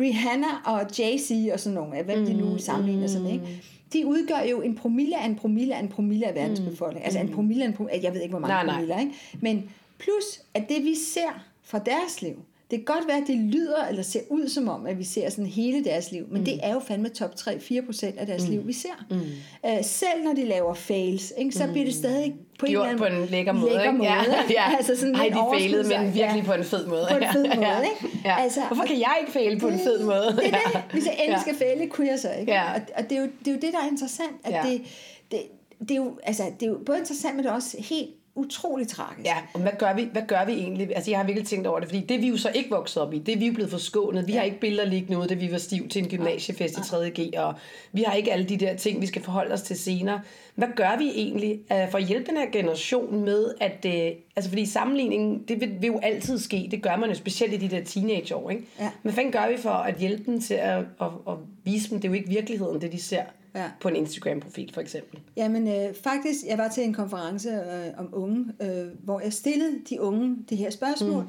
Rihanna 0.00 0.46
og 0.64 0.80
Jay-Z 0.82 1.52
og 1.52 1.60
sådan 1.60 1.74
nogle, 1.74 2.02
hvem 2.02 2.26
de 2.26 2.32
Mm, 2.34 2.38
nu 2.40 2.58
sammenligner 2.58 3.06
sig 3.06 3.20
med, 3.22 3.32
ikke? 3.32 3.62
de 3.92 4.06
udgør 4.06 4.40
jo 4.50 4.60
en 4.60 4.74
promille 4.76 5.18
af 5.20 5.26
en 5.26 5.36
promille 5.36 5.74
af 5.76 5.80
en 5.80 5.88
promille 5.88 6.26
af 6.26 6.34
verdens 6.34 6.60
befolkning. 6.60 7.04
Altså 7.04 7.20
en 7.20 7.28
promille 7.34 7.64
af 7.64 7.68
en 7.68 7.74
promille, 7.74 8.00
jeg 8.02 8.14
ved 8.14 8.20
ikke, 8.20 8.32
hvor 8.32 8.38
mange 8.48 8.54
Mm. 8.62 8.66
Nej, 8.66 8.66
nej. 8.66 8.74
promiller, 8.74 8.98
ikke? 9.00 9.12
Men 9.40 9.70
plus, 9.98 10.24
at 10.54 10.68
det 10.68 10.84
vi 10.84 10.94
ser 11.14 11.44
fra 11.62 11.78
deres 11.78 12.22
liv, 12.22 12.34
det 12.70 12.78
kan 12.78 12.94
godt 12.94 13.08
være, 13.08 13.16
at 13.16 13.26
det 13.26 13.36
lyder 13.36 13.84
eller 13.88 14.02
ser 14.02 14.20
ud 14.30 14.48
som 14.48 14.68
om, 14.68 14.86
at 14.86 14.98
vi 14.98 15.04
ser 15.04 15.30
sådan 15.30 15.46
hele 15.46 15.84
deres 15.84 16.12
liv, 16.12 16.24
men 16.30 16.38
mm. 16.40 16.44
det 16.44 16.60
er 16.62 16.72
jo 16.72 16.78
fandme 16.78 17.08
top 17.08 17.30
3-4 17.40 17.86
procent 17.86 18.18
af 18.18 18.26
deres 18.26 18.44
mm. 18.44 18.50
liv, 18.50 18.66
vi 18.66 18.72
ser. 18.72 19.06
Mm. 19.10 19.16
Uh, 19.16 19.70
selv 19.82 20.24
når 20.24 20.32
de 20.32 20.44
laver 20.44 20.74
fails, 20.74 21.32
ikke, 21.38 21.52
så 21.52 21.68
bliver 21.72 21.84
det 21.84 21.94
stadig 21.94 22.34
på 22.58 22.66
en 22.66 22.72
eller 22.72 22.96
på 22.96 23.04
anden 23.04 23.22
en 23.22 23.28
lækker 23.28 23.52
måde, 23.52 23.72
lækker 23.72 23.92
måde 23.92 24.08
Ja, 24.08 24.22
ikke? 24.22 24.54
ja. 24.60 24.76
Altså 24.76 24.96
sådan 24.96 25.14
Ej, 25.14 25.28
de 25.28 25.58
failede, 25.58 25.88
men 25.88 26.14
virkelig 26.14 26.42
ja. 26.42 26.46
på 26.46 26.52
en 26.52 26.64
fed 26.64 26.86
måde. 26.86 27.06
På 27.10 27.16
en 27.16 27.24
fed 27.32 27.44
måde, 27.54 27.66
ja. 27.66 27.80
ikke? 27.80 28.18
Ja. 28.24 28.36
Altså, 28.40 28.60
Hvorfor 28.66 28.84
kan 28.84 28.98
jeg 28.98 29.16
ikke 29.20 29.32
faile 29.32 29.60
på 29.60 29.68
en 29.68 29.78
fed 29.78 30.04
måde? 30.04 30.36
Det 30.36 30.46
er 30.46 30.50
det. 30.50 30.82
Hvis 30.92 31.06
jeg 31.06 31.16
endelig 31.18 31.40
skal 31.40 31.54
fælde, 31.54 31.86
kunne 31.86 32.06
jeg 32.06 32.18
så 32.18 32.30
ikke. 32.40 32.52
Ja. 32.52 32.72
Og, 32.74 32.80
og 32.96 33.10
det, 33.10 33.18
er 33.18 33.20
jo, 33.20 33.28
det 33.38 33.48
er 33.48 33.52
jo 33.52 33.58
det, 33.60 33.72
der 33.72 33.78
er 33.78 33.88
interessant. 33.90 34.32
At 34.44 34.52
Ja. 34.52 34.62
det, 34.70 34.82
det, 35.30 35.40
det, 35.80 35.90
er 35.90 35.96
jo, 35.96 36.18
altså, 36.22 36.42
det 36.60 36.66
er 36.66 36.70
jo 36.70 36.78
både 36.86 36.98
interessant, 36.98 37.36
men 37.36 37.44
det 37.44 37.50
er 37.50 37.54
også 37.54 37.76
helt 37.80 38.10
utroligt 38.38 38.90
tragisk. 38.90 39.26
Ja, 39.26 39.36
og 39.54 39.60
hvad 39.60 39.72
gør, 39.78 39.94
vi, 39.94 40.08
hvad 40.12 40.22
gør 40.28 40.44
vi 40.44 40.52
egentlig? 40.52 40.96
Altså, 40.96 41.10
jeg 41.10 41.18
har 41.18 41.24
virkelig 41.26 41.48
tænkt 41.48 41.66
over 41.66 41.80
det, 41.80 41.88
fordi 41.88 42.00
det 42.00 42.14
er 42.14 42.20
vi 42.20 42.28
jo 42.28 42.36
så 42.36 42.50
ikke 42.54 42.70
vokset 42.70 43.02
op 43.02 43.14
i. 43.14 43.18
Det 43.18 43.34
er 43.34 43.38
vi 43.38 43.46
jo 43.46 43.52
blevet 43.52 43.70
forskånet. 43.70 44.26
Vi 44.26 44.32
ja. 44.32 44.38
har 44.38 44.44
ikke 44.44 44.60
billeder 44.60 44.84
liggende 44.84 45.18
ude, 45.18 45.28
da 45.28 45.34
vi 45.34 45.52
var 45.52 45.58
stiv 45.58 45.88
til 45.88 46.02
en 46.02 46.08
gymnasiefest 46.08 46.78
i 46.78 46.80
3.G, 46.80 47.38
og 47.38 47.54
vi 47.92 48.02
har 48.02 48.14
ikke 48.14 48.32
alle 48.32 48.44
de 48.44 48.56
der 48.56 48.76
ting, 48.76 49.00
vi 49.00 49.06
skal 49.06 49.22
forholde 49.22 49.52
os 49.52 49.62
til 49.62 49.76
senere. 49.78 50.20
Hvad 50.54 50.68
gør 50.76 50.98
vi 50.98 51.08
egentlig 51.14 51.60
uh, 51.70 51.90
for 51.90 51.98
at 51.98 52.04
hjælpe 52.04 52.30
den 52.30 52.36
her 52.36 52.50
generation 52.50 53.24
med, 53.24 53.54
at... 53.60 53.84
Uh, 53.84 53.92
altså, 54.36 54.50
fordi 54.50 54.66
sammenligningen, 54.66 55.44
det 55.48 55.60
vil, 55.60 55.76
vil 55.80 55.86
jo 55.86 55.98
altid 56.02 56.38
ske. 56.38 56.68
Det 56.70 56.82
gør 56.82 56.96
man 56.96 57.08
jo 57.08 57.14
specielt 57.14 57.52
i 57.52 57.56
de 57.56 57.76
der 57.76 57.84
teenageår, 57.84 58.50
ikke? 58.50 58.62
Ja. 58.80 58.90
Men 59.02 59.14
hvad 59.14 59.32
gør 59.32 59.48
vi 59.50 59.56
for 59.56 59.70
at 59.70 59.94
hjælpe 59.94 60.24
dem 60.26 60.40
til 60.40 60.54
at, 60.54 60.78
at, 60.78 61.06
at 61.28 61.34
vise 61.64 61.90
dem, 61.90 62.00
det 62.00 62.08
er 62.08 62.12
jo 62.12 62.14
ikke 62.14 62.28
virkeligheden, 62.28 62.80
det 62.80 62.92
de 62.92 63.02
ser 63.02 63.22
Ja. 63.58 63.70
på 63.80 63.88
en 63.88 63.96
Instagram-profil, 63.96 64.74
for 64.74 64.80
eksempel. 64.80 65.20
Jamen 65.36 65.68
øh, 65.68 65.94
faktisk, 65.94 66.44
jeg 66.46 66.58
var 66.58 66.68
til 66.68 66.84
en 66.84 66.94
konference 66.94 67.50
øh, 67.50 67.98
om 67.98 68.08
unge, 68.12 68.52
øh, 68.62 68.86
hvor 69.04 69.20
jeg 69.20 69.32
stillede 69.32 69.72
de 69.90 70.00
unge 70.00 70.36
det 70.48 70.58
her 70.58 70.70
spørgsmål. 70.70 71.22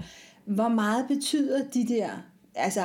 Mm. 0.46 0.56
Hvor 0.56 0.68
meget 0.68 1.06
betyder 1.08 1.64
de 1.74 1.88
der, 1.88 2.10
altså 2.56 2.84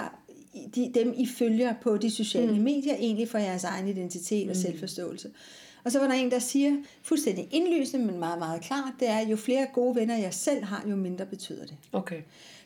de, 0.74 0.92
dem 0.94 1.14
I 1.16 1.26
følger 1.26 1.74
på 1.82 1.96
de 1.96 2.10
sociale 2.10 2.56
mm. 2.56 2.62
medier, 2.62 2.94
egentlig 2.94 3.28
for 3.28 3.38
jeres 3.38 3.64
egen 3.64 3.88
identitet 3.88 4.50
og 4.50 4.56
selvforståelse? 4.56 5.30
Og 5.84 5.92
så 5.92 5.98
var 5.98 6.06
der 6.06 6.14
en, 6.14 6.30
der 6.30 6.38
siger, 6.38 6.76
fuldstændig 7.02 7.48
indlysende, 7.50 8.06
men 8.06 8.18
meget, 8.18 8.38
meget 8.38 8.62
klart, 8.62 8.92
det 9.00 9.08
er, 9.08 9.20
jo 9.20 9.36
flere 9.36 9.66
gode 9.72 9.96
venner 9.96 10.16
jeg 10.16 10.34
selv 10.34 10.64
har, 10.64 10.84
jo 10.90 10.96
mindre 10.96 11.26
betyder 11.26 11.66
det. 11.66 11.76
Okay. 11.92 12.20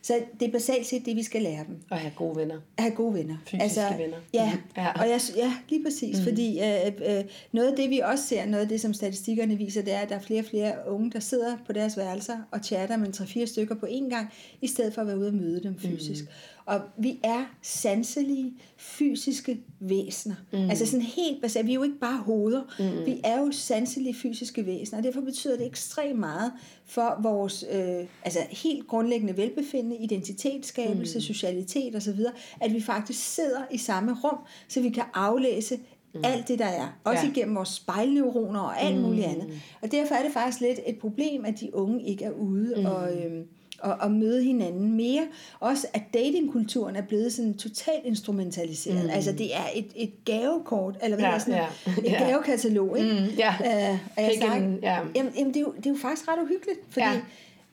Så 0.09 0.15
det 0.41 0.49
er 0.49 0.53
basalt 0.53 0.87
set 0.87 1.07
det, 1.07 1.17
vi 1.17 1.23
skal 1.23 1.43
lære 1.43 1.65
dem. 1.67 1.77
Og 1.91 1.97
have 1.99 2.13
gode 2.17 2.37
venner. 2.37 2.55
At 2.77 2.83
have 2.85 2.95
gode 2.95 3.15
venner. 3.15 3.37
Fysiske 3.47 3.81
venner. 3.99 4.17
Ja, 4.35 4.51
Mhm. 4.53 4.63
Ja. 4.77 4.93
og 4.93 5.09
jeg, 5.09 5.21
ja 5.37 5.53
lige 5.69 5.85
præcis. 5.85 6.19
Mm. 6.19 6.25
Fordi 6.25 6.61
øh, 6.61 7.19
øh, 7.19 7.25
noget 7.53 7.71
af 7.71 7.77
det, 7.77 7.91
vi 7.91 7.99
også 7.99 8.25
ser, 8.27 8.47
noget 8.47 8.63
af 8.63 8.69
det, 8.69 8.81
som 8.81 8.95
statistikkerne 8.95 9.57
viser, 9.57 9.83
det 9.83 9.93
er, 9.93 9.99
at 9.99 10.09
der 10.09 10.15
er 10.15 10.21
flere 10.21 10.41
og 10.41 10.45
flere 10.47 10.73
unge, 10.87 11.11
der 11.11 11.21
sidder 11.21 11.57
på 11.67 11.73
deres 11.73 11.97
værelser 11.97 12.37
og 12.51 12.61
chatter 12.65 12.97
med 12.97 13.13
tre-fire 13.13 13.47
stykker 13.47 13.75
på 13.75 13.87
én 13.87 14.09
gang, 14.11 14.33
i 14.63 14.67
stedet 14.67 14.95
for 14.95 15.01
at 15.01 15.07
være 15.07 15.19
ude 15.19 15.29
og 15.29 15.35
møde 15.35 15.63
dem 15.63 15.79
fysisk. 15.79 16.25
Mm. 16.25 16.29
Og 16.69 16.81
vi 16.99 17.19
er 17.25 17.45
sanselige, 17.63 18.53
fysiske 18.77 19.61
væsener. 19.81 20.35
Mm. 20.53 20.71
Altså 20.71 20.87
sådan 20.87 21.03
helt 21.03 21.43
basalt. 21.43 21.67
Vi 21.67 21.71
er 21.71 21.75
jo 21.75 21.83
ikke 21.83 21.99
bare 21.99 22.19
hoveder. 22.19 22.63
Mm. 22.79 23.07
Vi 23.07 23.21
er 23.25 23.41
jo 23.41 23.53
sanselige, 23.53 24.15
fysiske 24.15 24.67
væsener. 24.67 24.99
Og 24.99 25.05
derfor 25.05 25.21
betyder 25.21 25.57
det 25.57 25.67
ekstremt 25.67 26.19
meget 26.19 26.53
for 26.87 27.19
vores 27.23 27.65
øh, 27.73 28.07
altså 28.25 28.39
helt 28.51 28.87
grundlæggende 28.87 29.37
velbefindende, 29.37 29.97
identitetsskabelse, 29.97 31.19
mm. 31.19 31.23
socialitet 31.23 31.97
osv., 31.97 32.21
at 32.61 32.75
vi 32.75 32.81
faktisk 32.81 33.35
sidder 33.35 33.61
i 33.71 33.79
samme 33.79 34.17
rum, 34.25 34.39
så 34.69 34.81
vi 34.81 34.91
kan 34.91 35.05
aflæse 35.15 35.77
mm. 36.15 36.21
alt 36.25 36.49
det, 36.49 36.59
der 36.59 36.67
er. 36.67 36.99
Også 37.05 37.25
Ja. 37.25 37.31
igennem 37.31 37.57
vores 37.57 37.69
spejlneuroner 37.69 38.61
og 38.61 38.83
alt 38.83 38.97
mm. 38.97 39.03
muligt 39.03 39.27
andet. 39.27 39.61
Og 39.83 39.93
derfor 39.93 40.15
er 40.15 40.23
det 40.23 40.33
faktisk 40.33 40.61
lidt 40.61 40.81
et 40.87 40.99
problem, 40.99 41.45
at 41.45 41.61
de 41.61 41.75
unge 41.75 42.03
ikke 42.05 42.25
er 42.25 42.33
ude 42.33 42.75
mm. 42.77 42.87
og... 42.87 43.17
Øh, 43.17 43.45
og, 43.79 43.97
og 44.01 44.11
møde 44.11 44.43
hinanden 44.43 44.93
mere. 44.97 45.27
Også 45.61 45.87
at 45.93 46.03
datingkulturen 46.15 46.97
er 46.97 47.03
blevet 47.03 47.33
sådan 47.33 47.55
totalt 47.55 48.05
instrumentaliseret. 48.05 49.05
Mm. 49.05 49.11
Altså 49.11 49.33
det 49.33 49.57
er 49.57 49.65
et, 49.75 49.87
et 49.97 50.11
gavekort, 50.25 50.97
eller 51.03 51.17
hvad 51.17 51.25
Ja, 51.27 51.33
ja, 51.33 51.39
sådan, 51.39 51.55
ja. 51.55 51.93
et 51.93 52.05
Ja. 52.13 52.29
gavekatalog. 52.29 52.99
Ikke? 52.99 53.11
Mm, 53.13 53.27
ja. 53.39 53.51
Øh, 53.65 53.99
og 54.17 54.23
jeg 54.23 54.31
Pick 54.31 54.43
snak, 54.43 54.57
and- 54.57 54.79
ja. 54.83 54.99
jamen, 55.17 55.33
jamen 55.37 55.49
det, 55.55 55.57
er 55.57 55.61
jo, 55.61 55.73
det 55.77 55.87
er 55.87 55.91
jo 55.91 55.97
faktisk 55.97 56.29
ret 56.29 56.43
uhyggeligt, 56.43 56.79
fordi 56.91 57.07
Ja. 57.07 57.21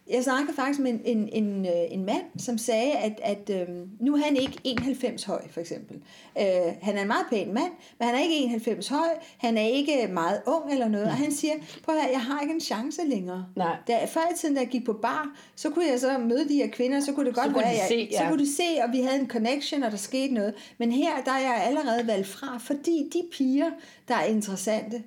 Jeg 0.10 0.24
snakkede 0.24 0.56
faktisk 0.56 0.80
med 0.80 0.92
en, 0.92 1.02
en, 1.06 1.30
en, 1.44 1.66
øh, 1.66 1.72
en 1.90 2.06
mand, 2.06 2.24
som 2.38 2.58
sagde, 2.58 2.92
at, 2.92 3.20
at 3.24 3.50
øhm, 3.50 3.90
nu 4.00 4.16
er 4.16 4.18
han 4.18 4.38
ikke 4.38 4.60
91 4.64 5.24
høj, 5.24 5.42
for 5.50 5.60
eksempel. 5.60 5.98
Øh, 6.40 6.46
han 6.82 6.98
er 6.98 7.02
en 7.02 7.08
meget 7.08 7.26
pæn 7.30 7.54
mand, 7.54 7.72
men 8.00 8.08
han 8.08 8.16
er 8.16 8.20
ikke 8.20 8.36
91 8.36 8.88
høj, 8.88 9.08
han 9.38 9.58
er 9.58 9.68
ikke 9.68 10.08
meget 10.14 10.42
ung 10.48 10.72
eller 10.72 10.88
noget, 10.88 11.08
og 11.08 11.14
han 11.14 11.32
siger, 11.32 11.54
prøv 11.84 11.96
at 11.96 12.02
høre, 12.02 12.12
jeg 12.12 12.22
har 12.22 12.42
ikke 12.42 12.54
en 12.54 12.62
chance 12.62 13.02
længere. 13.08 13.46
Nej. 13.56 13.76
Da, 13.88 14.06
før 14.06 14.22
i 14.34 14.38
tiden, 14.38 14.56
da 14.56 14.62
jeg 14.62 14.70
gik 14.70 14.86
på 14.86 14.94
bar, 14.94 15.38
så 15.56 15.70
kunne 15.70 15.86
jeg 15.92 16.00
så 16.00 16.18
møde 16.18 16.50
de 16.50 16.56
her 16.56 16.68
kvinder, 16.68 17.00
så 17.00 17.14
kunne 17.14 17.26
det 17.26 17.36
godt 17.36 17.54
kunne 17.54 17.64
være, 17.64 17.74
de 17.74 17.80
jeg, 17.80 17.88
se, 17.88 18.10
så 18.18 18.24
ja. 18.24 18.30
kunne 18.30 18.46
de 18.46 18.56
se, 18.56 18.84
og 18.84 18.92
vi 18.92 19.02
havde 19.02 19.20
en 19.20 19.30
connection, 19.30 19.84
og 19.84 19.92
der 19.92 19.98
skete 19.98 20.34
noget. 20.34 20.54
Men 20.78 20.92
her, 20.92 21.24
der 21.26 21.32
er 21.32 21.40
jeg 21.40 21.64
allerede 21.68 22.08
valgt 22.08 22.28
fra, 22.28 22.58
fordi 22.58 23.10
de 23.14 23.24
piger, 23.32 23.70
der 24.08 24.16
er 24.16 24.26
interessante, 24.26 25.04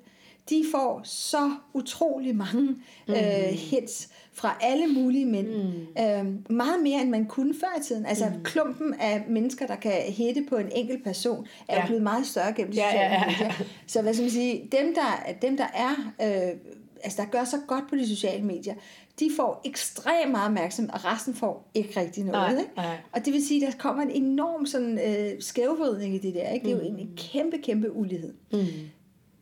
de 0.49 0.65
får 0.71 1.01
så 1.03 1.51
utrolig 1.73 2.35
mange 2.35 2.61
mm. 2.61 3.13
øh, 3.13 3.49
hits 3.49 4.09
fra 4.39 4.57
alle 4.61 4.87
mulige 4.87 5.25
mænd. 5.25 5.47
Mm. 5.47 6.03
Øh, 6.03 6.55
meget 6.55 6.83
mere, 6.83 7.01
end 7.01 7.09
man 7.09 7.25
kunne 7.25 7.53
før 7.59 7.79
i 7.79 7.83
tiden. 7.83 8.05
Altså 8.05 8.25
mm. 8.25 8.43
klumpen 8.43 8.93
af 8.93 9.23
mennesker, 9.29 9.67
der 9.67 9.75
kan 9.75 9.91
hætte 9.91 10.45
på 10.49 10.55
en 10.55 10.71
enkelt 10.75 11.03
person, 11.03 11.47
er 11.67 11.75
ja. 11.75 11.81
Jo 11.81 11.87
blevet 11.87 12.03
meget 12.03 12.25
større 12.25 12.53
gennem 12.53 12.71
de 12.73 12.77
Ja, 12.77 12.89
sociale 12.89 13.13
ja, 13.13 13.21
ja. 13.21 13.25
medier. 13.27 13.65
Så 13.87 14.01
hvad 14.01 14.13
skal 14.13 14.23
man 14.23 14.31
sige, 14.31 14.69
dem 14.71 14.95
der, 14.95 15.33
dem 15.41 15.57
der 15.57 15.67
er, 15.73 15.91
øh, 16.21 16.59
altså 17.03 17.21
der 17.21 17.27
gør 17.29 17.43
så 17.43 17.57
godt 17.67 17.83
på 17.89 17.95
de 17.95 18.07
sociale 18.07 18.43
medier, 18.43 18.73
de 19.19 19.29
får 19.35 19.61
ekstremt 19.65 20.31
meget 20.31 20.45
opmærksomhed, 20.45 20.93
og 20.93 21.05
resten 21.05 21.33
får 21.33 21.69
ikke 21.73 21.99
rigtig 21.99 22.23
noget. 22.23 22.51
Nej, 22.51 22.59
ikke? 22.59 22.71
nej. 22.75 22.97
Og 23.11 23.25
det 23.25 23.33
vil 23.33 23.47
sige, 23.47 23.67
at 23.67 23.73
der 23.73 23.79
kommer 23.79 24.03
en 24.03 24.09
enorm 24.09 24.65
sådan, 24.65 24.99
øh, 25.07 25.41
skævvridning 25.41 26.15
i 26.15 26.17
det 26.17 26.33
der. 26.33 26.49
Ikke? 26.49 26.63
Det 26.63 26.73
er 26.73 26.77
jo 26.77 26.83
en, 26.83 26.99
en 26.99 27.11
kæmpe, 27.17 27.57
kæmpe 27.57 27.95
ulighed. 27.95 28.33
Mm. 28.51 28.59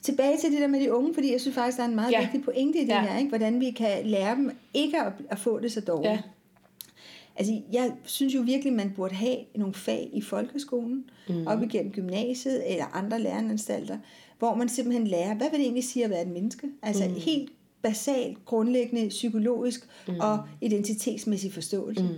Tilbage 0.01 0.37
til 0.37 0.51
det 0.51 0.61
der 0.61 0.67
med 0.67 0.79
de 0.79 0.93
unge, 0.93 1.13
fordi 1.13 1.31
jeg 1.31 1.41
synes 1.41 1.55
faktisk, 1.55 1.77
der 1.77 1.83
er 1.83 1.87
en 1.87 1.95
meget 1.95 2.11
Ja. 2.11 2.21
vigtig 2.21 2.43
pointe 2.43 2.79
i 2.79 2.81
det 2.81 2.89
Ja. 2.89 3.01
her. 3.01 3.17
Ikke? 3.17 3.29
Hvordan 3.29 3.59
vi 3.59 3.71
kan 3.71 4.05
lære 4.05 4.35
dem 4.35 4.51
ikke 4.73 5.01
at, 5.01 5.13
at 5.29 5.39
få 5.39 5.59
det 5.59 5.71
så 5.71 5.81
dårligt. 5.81 6.11
Ja. 6.11 6.19
Altså, 7.35 7.61
jeg 7.73 7.91
synes 8.03 8.35
jo 8.35 8.41
virkelig, 8.41 8.73
man 8.73 8.93
burde 8.95 9.15
have 9.15 9.37
nogle 9.55 9.73
fag 9.73 10.09
i 10.13 10.21
folkeskolen, 10.21 11.03
mm. 11.29 11.47
op 11.47 11.63
igennem 11.63 11.91
gymnasiet 11.91 12.71
eller 12.71 12.85
andre 12.95 13.19
læreanstalter, 13.19 13.97
hvor 14.39 14.55
man 14.55 14.69
simpelthen 14.69 15.07
lærer, 15.07 15.35
hvad 15.35 15.49
vil 15.49 15.59
det 15.59 15.63
egentlig 15.65 15.83
sige 15.83 16.03
at 16.05 16.09
være 16.09 16.21
et 16.21 16.27
menneske? 16.27 16.67
Altså 16.81 17.07
mm. 17.07 17.13
helt 17.15 17.51
basalt, 17.81 18.45
grundlæggende, 18.45 19.09
psykologisk 19.09 19.87
mm. 20.07 20.13
og 20.19 20.39
identitetsmæssig 20.61 21.53
forståelse. 21.53 22.03
Mm. 22.03 22.09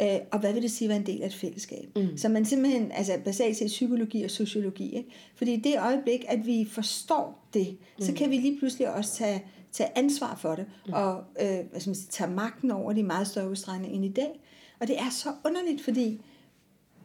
Øh, 0.00 0.18
og 0.32 0.38
hvad 0.38 0.52
vil 0.52 0.62
det 0.62 0.70
sige 0.70 0.86
at 0.86 0.88
være 0.88 0.98
en 0.98 1.06
del 1.06 1.22
af 1.22 1.26
et 1.26 1.34
fællesskab? 1.34 1.88
Mm. 1.96 2.16
Så 2.16 2.28
man 2.28 2.44
simpelthen, 2.44 2.92
altså 2.92 3.12
basalt 3.24 3.56
set 3.56 3.66
psykologi 3.66 4.22
og 4.22 4.30
sociologi. 4.30 4.96
Ikke? 4.96 5.10
Fordi 5.34 5.52
i 5.52 5.60
det 5.60 5.74
øjeblik, 5.78 6.24
at 6.28 6.46
vi 6.46 6.68
forstår 6.70 7.48
det, 7.54 7.76
mm. 7.98 8.04
så 8.04 8.12
kan 8.12 8.30
vi 8.30 8.36
lige 8.36 8.58
pludselig 8.58 8.94
også 8.94 9.14
tage, 9.14 9.44
tage 9.72 9.90
ansvar 9.94 10.38
for 10.40 10.54
det, 10.54 10.66
mm. 10.86 10.92
og 10.92 11.24
øh, 11.40 11.48
hvad 11.70 11.80
skal 11.80 11.88
man 11.88 11.94
sige, 11.94 12.08
tage 12.10 12.30
magten 12.30 12.70
over 12.70 12.92
det 12.92 12.98
i 12.98 13.02
meget 13.02 13.26
større 13.26 13.50
udstrækning 13.50 13.94
end 13.94 14.04
i 14.04 14.12
dag. 14.12 14.40
Og 14.80 14.88
det 14.88 14.98
er 14.98 15.10
så 15.10 15.28
underligt, 15.44 15.84
fordi 15.84 16.20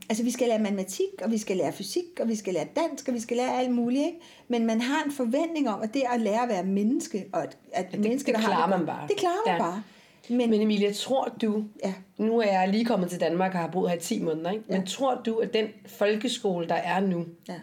altså, 0.09 0.23
vi 0.23 0.31
skal 0.31 0.47
lære 0.47 0.59
matematik, 0.59 1.21
og 1.23 1.31
vi 1.31 1.37
skal 1.37 1.57
lære 1.57 1.73
fysik, 1.73 2.19
og 2.21 2.27
vi 2.27 2.35
skal 2.35 2.53
lære 2.53 2.67
dansk, 2.75 3.07
og 3.07 3.13
vi 3.13 3.19
skal 3.19 3.37
lære 3.37 3.59
alt 3.59 3.71
muligt. 3.71 4.05
Ikke? 4.05 4.19
Men 4.47 4.65
man 4.65 4.81
har 4.81 5.03
en 5.03 5.11
forventning 5.11 5.69
om, 5.69 5.81
at 5.81 5.93
det 5.93 6.03
at 6.13 6.21
lære 6.21 6.43
at 6.43 6.49
være 6.49 6.63
menneske, 6.63 7.25
og 7.33 7.43
at, 7.43 7.57
at 7.73 7.85
ja, 7.85 7.91
det, 7.91 7.99
menneske, 7.99 8.27
det, 8.27 8.35
der 8.35 8.41
klarer 8.41 8.55
har 8.55 8.67
det, 8.69 8.79
man 8.79 8.85
bare. 8.85 9.07
Det 9.07 9.17
klarer 9.17 9.47
man 9.47 9.55
ja. 9.55 9.61
bare. 9.61 9.83
Men, 10.29 10.49
men 10.49 10.61
Emilia, 10.61 10.91
tror 10.91 11.35
du, 11.41 11.63
ja. 11.83 11.93
nu 12.17 12.39
er 12.39 12.51
jeg 12.51 12.69
lige 12.69 12.85
kommet 12.85 13.09
til 13.09 13.19
Danmark 13.19 13.53
og 13.53 13.59
har 13.59 13.67
boet 13.67 13.89
her 13.89 13.97
i 13.97 14.01
10 14.01 14.21
måneder, 14.21 14.51
ikke? 14.51 14.63
Ja. 14.69 14.77
men 14.77 14.87
tror 14.87 15.21
du, 15.25 15.37
at 15.37 15.53
den 15.53 15.67
folkeskole, 15.85 16.67
der 16.67 16.75
er 16.75 16.99
nu, 16.99 17.25
ja. 17.47 17.59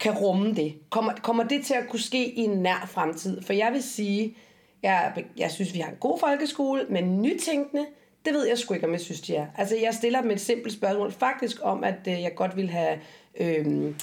kan 0.00 0.12
rumme 0.12 0.54
det? 0.54 0.74
Kommer, 0.90 1.12
kommer 1.12 1.44
det 1.44 1.64
til 1.64 1.74
at 1.74 1.88
kunne 1.88 2.00
ske 2.00 2.32
i 2.32 2.40
en 2.40 2.58
nær 2.58 2.88
fremtid? 2.88 3.42
For 3.42 3.52
jeg 3.52 3.72
vil 3.72 3.82
sige, 3.82 4.36
jeg, 4.82 5.24
jeg 5.36 5.50
synes, 5.50 5.74
vi 5.74 5.78
har 5.78 5.90
en 5.90 5.96
god 6.00 6.18
folkeskole, 6.18 6.86
men 6.90 7.22
nytænkende, 7.22 7.86
det 8.24 8.34
ved 8.34 8.46
jeg 8.46 8.58
sgu 8.58 8.74
ikke, 8.74 8.86
om 8.86 8.92
jeg 8.92 9.00
synes, 9.00 9.20
de 9.20 9.36
er. 9.36 9.46
Altså, 9.56 9.76
jeg 9.76 9.94
stiller 9.94 10.20
dem 10.20 10.30
et 10.30 10.40
simpelt 10.40 10.74
spørgsmål, 10.74 11.12
faktisk 11.12 11.56
om, 11.62 11.84
at 11.84 11.98
øh, 12.08 12.22
jeg 12.22 12.32
godt 12.34 12.56
vil 12.56 12.70
have... 12.70 12.98
Øh, 13.40 13.94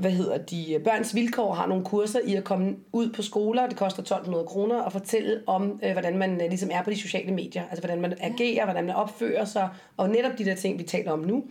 hvad 0.00 0.10
hedder 0.10 0.38
de, 0.38 0.80
Børns 0.84 1.14
Vilkår 1.14 1.54
har 1.54 1.66
nogle 1.66 1.84
kurser 1.84 2.20
i 2.24 2.34
at 2.34 2.44
komme 2.44 2.76
ud 2.92 3.10
på 3.12 3.22
skoler, 3.22 3.68
det 3.68 3.76
koster 3.76 4.02
1200 4.02 4.44
kroner, 4.46 4.80
og 4.80 4.92
fortælle 4.92 5.42
om, 5.46 5.80
øh, 5.84 5.92
hvordan 5.92 6.18
man 6.18 6.32
øh, 6.40 6.48
ligesom 6.48 6.70
er 6.72 6.82
på 6.82 6.90
de 6.90 7.00
sociale 7.00 7.32
medier, 7.32 7.62
altså 7.62 7.80
hvordan 7.80 8.00
man 8.00 8.14
agerer, 8.20 8.64
hvordan 8.64 8.84
man 8.84 8.94
opfører 8.94 9.44
sig, 9.44 9.68
og 9.96 10.08
netop 10.08 10.38
de 10.38 10.44
der 10.44 10.54
ting, 10.54 10.78
vi 10.78 10.82
taler 10.82 11.12
om 11.12 11.18
nu. 11.18 11.44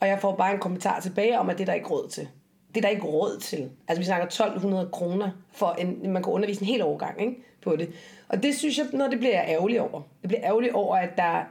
Og 0.00 0.08
jeg 0.08 0.18
får 0.20 0.36
bare 0.36 0.54
en 0.54 0.60
kommentar 0.60 1.00
tilbage 1.00 1.38
om, 1.38 1.50
at 1.50 1.58
det 1.58 1.62
er 1.62 1.66
der 1.66 1.74
ikke 1.74 1.88
råd 1.88 2.08
til. 2.08 2.28
Det 2.68 2.76
er 2.76 2.80
der 2.80 2.88
ikke 2.88 3.06
råd 3.06 3.40
til. 3.40 3.70
Altså 3.88 4.00
vi 4.00 4.04
snakker 4.04 4.26
1200 4.26 4.88
kroner 4.92 5.30
for 5.52 5.72
en, 5.78 6.12
man 6.12 6.22
kan 6.22 6.32
undervise 6.32 6.62
en 6.62 6.66
hel 6.66 6.82
overgang 6.82 7.20
ikke, 7.20 7.36
på 7.62 7.76
det. 7.76 7.90
Og 8.28 8.42
det 8.42 8.54
synes 8.54 8.78
jeg, 8.78 8.86
når 8.92 9.08
det 9.08 9.18
bliver 9.18 9.34
jeg 9.34 9.44
ærgerlig 9.48 9.80
over. 9.80 10.02
Det 10.22 10.28
bliver 10.28 10.44
ærgerlig 10.44 10.74
over, 10.74 10.96
at 10.96 11.16
der 11.16 11.44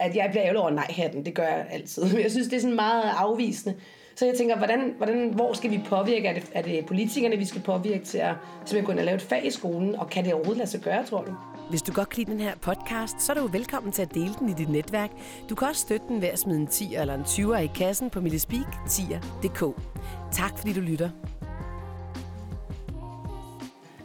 at 0.00 0.16
jeg 0.16 0.26
bliver 0.30 0.44
ærgerlig 0.44 0.60
over 0.60 0.70
nej-hatten. 0.70 1.24
Det 1.24 1.34
gør 1.34 1.42
jeg 1.42 1.66
altid. 1.70 2.04
Men 2.12 2.22
jeg 2.22 2.30
synes, 2.30 2.48
det 2.48 2.56
er 2.56 2.60
sådan 2.60 2.76
meget 2.76 3.12
afvisende. 3.16 3.76
Så 4.20 4.26
jeg 4.26 4.34
tænker, 4.34 4.56
hvordan, 4.56 4.94
hvordan, 4.96 5.30
hvor 5.34 5.52
skal 5.52 5.70
vi 5.70 5.80
påvirke? 5.88 6.28
Er 6.28 6.34
det, 6.34 6.50
er 6.52 6.62
det 6.62 6.86
politikerne, 6.86 7.36
vi 7.36 7.44
skal 7.44 7.62
påvirke 7.62 8.04
til 8.04 8.18
at 8.18 8.34
simpelthen 8.64 8.84
gå 8.84 8.92
ind 8.92 8.98
og 8.98 9.04
lave 9.04 9.16
et 9.16 9.22
fag 9.22 9.46
i 9.46 9.50
skolen? 9.50 9.96
Og 9.96 10.10
kan 10.10 10.24
det 10.24 10.32
overhovedet 10.32 10.58
lade 10.58 10.70
sig 10.70 10.80
gøre, 10.80 11.04
tror 11.04 11.24
du? 11.24 11.32
Hvis 11.70 11.82
du 11.82 11.92
godt 11.92 12.08
kan 12.08 12.18
lide 12.18 12.30
den 12.30 12.40
her 12.40 12.54
podcast, 12.60 13.22
så 13.22 13.32
er 13.32 13.36
du 13.36 13.46
velkommen 13.46 13.92
til 13.92 14.02
at 14.02 14.14
dele 14.14 14.34
den 14.38 14.48
i 14.48 14.52
dit 14.52 14.68
netværk. 14.68 15.10
Du 15.50 15.54
kan 15.54 15.68
også 15.68 15.80
støtte 15.80 16.06
den 16.08 16.22
ved 16.22 16.28
at 16.28 16.38
smide 16.38 16.58
en 16.58 16.66
10 16.66 16.94
eller 16.94 17.14
en 17.14 17.24
20 17.24 17.64
i 17.64 17.66
kassen 17.66 18.10
på 18.10 18.20
millespeak10.dk. 18.20 19.80
Tak 20.32 20.58
fordi 20.58 20.72
du 20.72 20.80
lytter. 20.80 21.10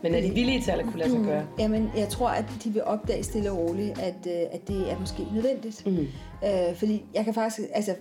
Men 0.03 0.15
er 0.15 0.21
de 0.21 0.29
villige 0.29 0.61
til 0.61 0.71
at 0.71 0.83
kunne 0.83 0.99
lade 0.99 1.11
sig 1.11 1.21
gøre? 1.23 1.41
Mm, 1.41 1.59
jamen, 1.59 1.91
jeg 1.97 2.09
tror, 2.09 2.29
at 2.29 2.45
de 2.63 2.69
vil 2.69 2.83
opdage 2.83 3.23
stille 3.23 3.51
og 3.51 3.57
roligt, 3.57 3.99
at, 3.99 4.27
øh, 4.27 4.41
at 4.51 4.67
det 4.67 4.91
er 4.91 4.99
måske 4.99 5.23
nødvendigt. 5.33 5.85
Mm. 5.85 6.07
Øh, 6.45 6.75
fordi 6.75 7.05
jeg 7.13 7.25
kan 7.25 7.33
faktisk, 7.33 7.67
altså 7.73 7.95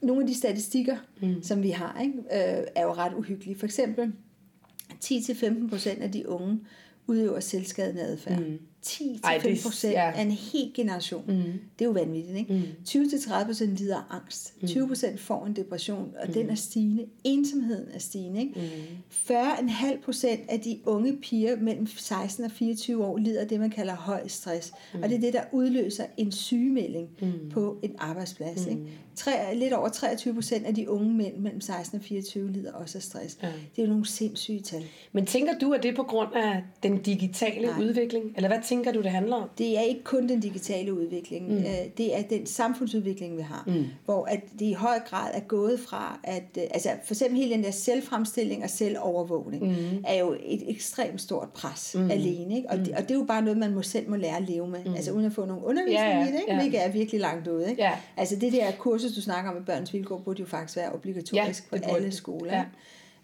nogle 0.00 0.22
af 0.22 0.26
de 0.26 0.34
statistikker, 0.34 0.96
mm. 1.22 1.42
som 1.42 1.62
vi 1.62 1.70
har, 1.70 2.00
ikke, 2.00 2.18
øh, 2.18 2.64
er 2.74 2.82
jo 2.82 2.92
ret 2.92 3.14
uhyggelige. 3.14 3.58
For 3.58 3.66
eksempel 3.66 4.12
10-15 5.04 5.68
procent 5.68 6.02
af 6.02 6.12
de 6.12 6.28
unge 6.28 6.60
udøver 7.06 7.40
selvskadende 7.40 8.02
adfærd. 8.02 8.40
Mm. 8.40 8.58
10-5 8.86 9.62
procent 9.62 9.92
ja. 9.92 10.12
af 10.12 10.22
en 10.22 10.30
hel 10.30 10.70
generation. 10.74 11.24
Mm. 11.26 11.34
Det 11.78 11.80
er 11.80 11.84
jo 11.84 11.90
vanvittigt, 11.90 12.36
ikke? 12.36 12.52
Mm. 12.54 12.62
20-30 12.88 13.44
procent 13.44 13.76
lider 13.76 13.96
af 13.96 14.16
angst. 14.16 14.54
Mm. 14.60 14.68
20 14.68 14.88
procent 14.88 15.20
får 15.20 15.46
en 15.46 15.56
depression, 15.56 16.12
og 16.20 16.26
mm. 16.26 16.32
den 16.32 16.50
er 16.50 16.54
stigende. 16.54 17.06
Ensomheden 17.24 17.86
er 17.94 17.98
stigende, 17.98 18.40
ikke? 18.40 18.52
Mm. 18.56 19.32
40,5 19.34 20.04
procent 20.04 20.40
af 20.48 20.60
de 20.60 20.78
unge 20.84 21.16
piger 21.16 21.56
mellem 21.56 21.86
16 21.86 22.44
og 22.44 22.50
24 22.50 23.04
år 23.04 23.18
lider 23.18 23.40
af 23.40 23.48
det, 23.48 23.60
man 23.60 23.70
kalder 23.70 23.94
høj 23.94 24.28
stress. 24.28 24.72
Mm. 24.94 25.02
Og 25.02 25.08
det 25.08 25.16
er 25.16 25.20
det, 25.20 25.32
der 25.32 25.42
udløser 25.52 26.04
en 26.16 26.32
sygemelding 26.32 27.08
mm. 27.20 27.50
på 27.50 27.78
en 27.82 27.94
arbejdsplads, 27.98 28.66
mm. 28.66 28.70
ikke? 28.70 28.82
Tre, 29.16 29.54
lidt 29.54 29.72
over 29.72 29.88
23 29.88 30.34
procent 30.34 30.66
af 30.66 30.74
de 30.74 30.90
unge 30.90 31.14
mænd 31.14 31.36
mellem 31.36 31.60
16 31.60 31.98
og 31.98 32.04
24 32.04 32.52
lider 32.52 32.72
også 32.72 32.98
af 32.98 33.02
stress. 33.02 33.38
Ja. 33.42 33.46
Det 33.46 33.82
er 33.82 33.82
jo 33.82 33.88
nogle 33.88 34.06
sindssyge 34.06 34.60
tal. 34.60 34.84
Men 35.12 35.26
tænker 35.26 35.58
du, 35.58 35.72
at 35.72 35.82
det 35.82 35.90
er 35.90 35.96
på 35.96 36.02
grund 36.02 36.34
af 36.34 36.62
den 36.82 37.02
digitale 37.02 37.66
Nej. 37.66 37.80
udvikling? 37.80 38.32
Eller 38.36 38.48
hvad 38.48 38.58
tænker 38.64 38.75
du, 38.84 39.02
det 39.02 39.10
handler 39.10 39.36
om? 39.36 39.48
Det 39.58 39.78
er 39.78 39.82
ikke 39.82 40.04
kun 40.04 40.28
den 40.28 40.40
digitale 40.40 40.94
udvikling. 40.94 41.48
Mm. 41.48 41.58
Øh, 41.58 41.64
det 41.98 42.18
er 42.18 42.22
den 42.22 42.46
samfundsudvikling, 42.46 43.36
vi 43.36 43.42
har. 43.42 43.64
Mm. 43.66 43.84
Hvor 44.04 44.24
at 44.24 44.40
det 44.58 44.64
i 44.66 44.72
høj 44.72 44.98
grad 44.98 45.30
er 45.34 45.40
gået 45.40 45.80
fra, 45.80 46.20
at 46.24 46.42
øh, 46.58 46.64
altså 46.70 46.90
for 47.04 47.14
eksempel 47.14 47.40
hele 47.40 47.54
den 47.54 47.64
der 47.64 47.70
selvfremstilling 47.70 48.64
og 48.64 48.70
selvovervågning, 48.70 49.66
mm. 49.66 50.04
er 50.06 50.18
jo 50.18 50.36
et 50.44 50.70
ekstremt 50.70 51.20
stort 51.20 51.48
pres 51.48 51.94
mm. 51.98 52.10
alene. 52.10 52.56
Ikke? 52.56 52.70
Og, 52.70 52.78
mm. 52.78 52.84
det, 52.84 52.94
og 52.94 53.02
det 53.02 53.10
er 53.10 53.14
jo 53.14 53.24
bare 53.24 53.42
noget, 53.42 53.58
man 53.58 53.74
må 53.74 53.82
selv 53.82 54.10
må 54.10 54.16
lære 54.16 54.36
at 54.36 54.48
leve 54.48 54.68
med. 54.68 54.84
Mm. 54.84 54.94
Altså 54.94 55.12
uden 55.12 55.26
at 55.26 55.32
få 55.32 55.44
nogen 55.44 55.64
undervisning 55.64 56.08
ja, 56.08 56.18
ja, 56.18 56.24
i 56.24 56.32
det, 56.32 56.40
ikke? 56.40 56.52
Ja. 56.52 56.60
hvilket 56.60 56.84
er 56.84 56.88
virkelig 56.88 57.20
langt 57.20 57.48
ude. 57.48 57.70
Ikke? 57.70 57.82
Ja. 57.82 57.92
Altså 58.16 58.36
det 58.36 58.52
der 58.52 58.70
kursus, 58.78 59.12
du 59.12 59.20
snakker 59.20 59.50
om 59.50 59.56
med 59.56 59.64
børns 59.64 59.94
vilkår, 59.94 60.18
burde 60.18 60.40
jo 60.40 60.46
faktisk 60.46 60.76
være 60.76 60.92
obligatorisk 60.92 61.68
ja, 61.72 61.78
på 61.78 61.84
alle 61.84 62.12
skoler. 62.12 62.64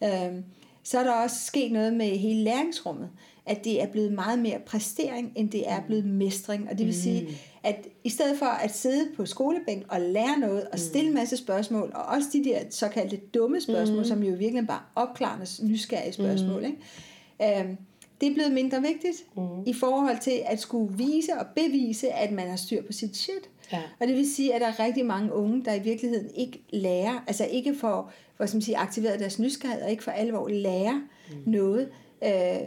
Ja. 0.00 0.26
Øhm, 0.26 0.44
så 0.82 0.98
er 0.98 1.02
der 1.02 1.12
også 1.12 1.36
sket 1.46 1.72
noget 1.72 1.92
med 1.92 2.06
hele 2.06 2.44
læringsrummet 2.44 3.08
at 3.46 3.64
det 3.64 3.82
er 3.82 3.86
blevet 3.86 4.12
meget 4.12 4.38
mere 4.38 4.58
præstering, 4.66 5.32
end 5.34 5.50
det 5.50 5.70
er 5.70 5.80
mm. 5.80 5.86
blevet 5.86 6.04
mestring. 6.04 6.68
Og 6.70 6.78
det 6.78 6.86
vil 6.86 6.94
sige, 6.94 7.22
mm. 7.22 7.34
at 7.62 7.88
i 8.04 8.08
stedet 8.08 8.38
for 8.38 8.46
at 8.46 8.74
sidde 8.74 9.08
på 9.16 9.26
skolebænk 9.26 9.84
og 9.88 10.00
lære 10.00 10.38
noget 10.38 10.68
og 10.72 10.78
stille 10.78 11.08
en 11.08 11.14
masse 11.14 11.36
spørgsmål, 11.36 11.92
og 11.94 12.02
også 12.02 12.28
de 12.32 12.44
der 12.44 12.58
såkaldte 12.70 13.16
dumme 13.34 13.60
spørgsmål, 13.60 13.98
mm. 13.98 14.04
som 14.04 14.22
jo 14.22 14.34
virkelig 14.34 14.66
bare 14.66 14.82
opklarende 14.94 15.46
nysgerrige 15.62 16.12
spørgsmål, 16.12 16.60
mm. 16.60 16.66
ikke? 16.66 17.60
Øhm, 17.60 17.76
det 18.20 18.30
er 18.30 18.34
blevet 18.34 18.52
mindre 18.52 18.82
vigtigt 18.82 19.24
mm. 19.36 19.62
i 19.66 19.72
forhold 19.72 20.20
til 20.20 20.42
at 20.46 20.60
skulle 20.60 20.96
vise 20.96 21.32
og 21.40 21.46
bevise, 21.54 22.12
at 22.12 22.32
man 22.32 22.48
har 22.48 22.56
styr 22.56 22.82
på 22.82 22.92
sit 22.92 23.16
shit. 23.16 23.50
Ja. 23.72 23.82
Og 24.00 24.06
det 24.06 24.16
vil 24.16 24.34
sige, 24.34 24.54
at 24.54 24.60
der 24.60 24.66
er 24.66 24.80
rigtig 24.84 25.06
mange 25.06 25.32
unge, 25.32 25.64
der 25.64 25.74
i 25.74 25.82
virkeligheden 25.82 26.30
ikke 26.34 26.62
lærer, 26.72 27.24
altså 27.26 27.44
ikke 27.44 27.74
får 27.74 28.12
hvad 28.42 28.48
skal 28.48 28.56
man 28.56 28.62
sige, 28.62 28.76
aktiveret 28.76 29.20
deres 29.20 29.38
nysgerrighed, 29.38 29.82
og 29.82 29.90
ikke 29.90 30.02
for 30.02 30.10
alvor 30.10 30.48
lærer 30.48 30.94
mm. 30.94 31.36
noget. 31.46 31.88
Øh, 32.24 32.60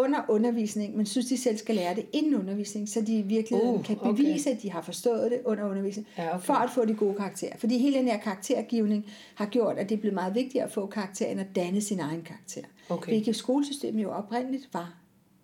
under 0.00 0.18
undervisning, 0.28 0.96
men 0.96 1.06
synes, 1.06 1.26
de 1.26 1.38
selv 1.38 1.56
skal 1.56 1.74
lære 1.74 1.94
det 1.94 2.06
inden 2.12 2.34
undervisning, 2.34 2.88
så 2.88 3.00
de 3.00 3.22
virkelig 3.22 3.62
uh, 3.62 3.84
kan 3.84 3.96
bevise, 3.96 4.48
okay. 4.48 4.56
at 4.56 4.62
de 4.62 4.70
har 4.70 4.82
forstået 4.82 5.30
det 5.30 5.40
under 5.44 5.64
undervisning, 5.64 6.08
ja, 6.18 6.34
okay. 6.34 6.44
for 6.44 6.54
at 6.54 6.70
få 6.70 6.84
de 6.84 6.94
gode 6.94 7.14
karakterer. 7.14 7.56
Fordi 7.58 7.78
hele 7.78 7.98
den 7.98 8.08
her 8.08 8.18
karaktergivning 8.18 9.06
har 9.34 9.46
gjort, 9.46 9.78
at 9.78 9.88
det 9.88 9.94
er 9.94 10.00
blevet 10.00 10.14
meget 10.14 10.34
vigtigt 10.34 10.64
at 10.64 10.72
få 10.72 10.86
karakter, 10.86 11.26
end 11.26 11.40
at 11.40 11.46
danne 11.56 11.80
sin 11.80 12.00
egen 12.00 12.22
karakter. 12.22 12.62
Okay. 12.88 13.12
Hvilket 13.12 13.36
skolesystemet 13.36 14.02
jo 14.02 14.10
oprindeligt 14.10 14.68
var 14.72 14.94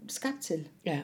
skabt 0.09 0.41
til. 0.41 0.69
Ja. 0.87 0.99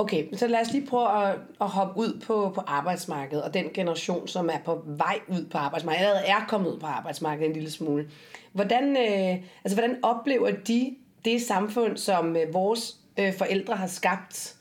Okay, 0.00 0.26
så 0.32 0.46
lad 0.46 0.60
os 0.60 0.72
lige 0.72 0.86
prøve 0.86 1.28
at, 1.28 1.38
at 1.60 1.68
hoppe 1.68 2.00
ud 2.00 2.20
på, 2.26 2.52
på 2.54 2.60
arbejdsmarkedet, 2.60 3.44
og 3.44 3.54
den 3.54 3.64
generation, 3.74 4.28
som 4.28 4.50
er 4.52 4.58
på 4.64 4.82
vej 4.86 5.20
ud 5.28 5.46
på 5.50 5.58
arbejdsmarkedet, 5.58 6.08
eller 6.08 6.34
er 6.36 6.46
kommet 6.48 6.70
ud 6.70 6.78
på 6.78 6.86
arbejdsmarkedet 6.86 7.48
en 7.48 7.52
lille 7.52 7.70
smule. 7.70 8.10
Hvordan, 8.52 8.96
øh, 8.96 9.44
altså, 9.64 9.76
hvordan 9.78 9.96
oplever 10.02 10.50
de 10.50 10.96
det 11.24 11.42
samfund, 11.42 11.96
som 11.96 12.36
øh, 12.36 12.54
vores 12.54 12.96
øh, 13.18 13.34
forældre 13.34 13.76
har 13.76 13.86
skabt 13.86 14.54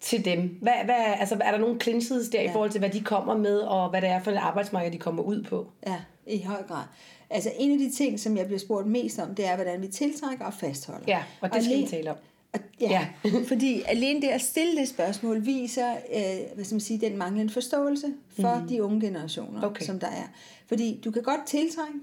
til 0.00 0.24
dem? 0.24 0.58
Hvad, 0.62 0.72
hvad, 0.84 1.14
altså, 1.20 1.36
er 1.40 1.50
der 1.50 1.58
nogle 1.58 1.80
clinches 1.80 2.28
der 2.28 2.42
ja. 2.42 2.50
i 2.50 2.52
forhold 2.52 2.70
til, 2.70 2.78
hvad 2.78 2.90
de 2.90 3.00
kommer 3.00 3.36
med, 3.36 3.58
og 3.58 3.90
hvad 3.90 4.00
det 4.00 4.08
er 4.08 4.22
for 4.22 4.30
et 4.30 4.36
arbejdsmarked, 4.36 4.92
de 4.92 4.98
kommer 4.98 5.22
ud 5.22 5.42
på? 5.42 5.66
Ja, 5.86 5.96
i 6.26 6.42
høj 6.42 6.62
grad. 6.62 6.84
Altså 7.30 7.52
en 7.58 7.72
af 7.72 7.78
de 7.78 7.90
ting, 7.90 8.20
som 8.20 8.36
jeg 8.36 8.46
bliver 8.46 8.58
spurgt 8.58 8.86
mest 8.86 9.18
om, 9.18 9.34
det 9.34 9.46
er, 9.46 9.54
hvordan 9.54 9.82
vi 9.82 9.88
tiltrækker 9.88 10.44
og 10.44 10.54
fastholder. 10.54 11.04
Ja, 11.06 11.22
og 11.40 11.48
det 11.48 11.56
og 11.56 11.64
skal 11.64 11.76
vi 11.78 11.86
tale 11.86 12.10
om. 12.10 12.16
Og, 12.52 12.60
ja, 12.80 13.06
ja. 13.24 13.30
fordi 13.52 13.82
alene 13.86 14.20
det 14.20 14.28
at 14.28 14.40
stille 14.40 14.80
det 14.80 14.88
spørgsmål 14.88 15.46
viser 15.46 15.90
øh, 15.90 16.54
hvad 16.54 16.64
skal 16.64 16.74
man 16.74 16.80
sige, 16.80 17.00
den 17.00 17.18
manglende 17.18 17.52
forståelse 17.52 18.06
for 18.40 18.58
mm. 18.58 18.68
de 18.68 18.82
unge 18.82 19.00
generationer, 19.00 19.62
okay. 19.62 19.86
som 19.86 20.00
der 20.00 20.06
er. 20.06 20.26
Fordi 20.66 21.00
du 21.04 21.10
kan 21.10 21.22
godt 21.22 21.46
tiltrænge, 21.46 22.00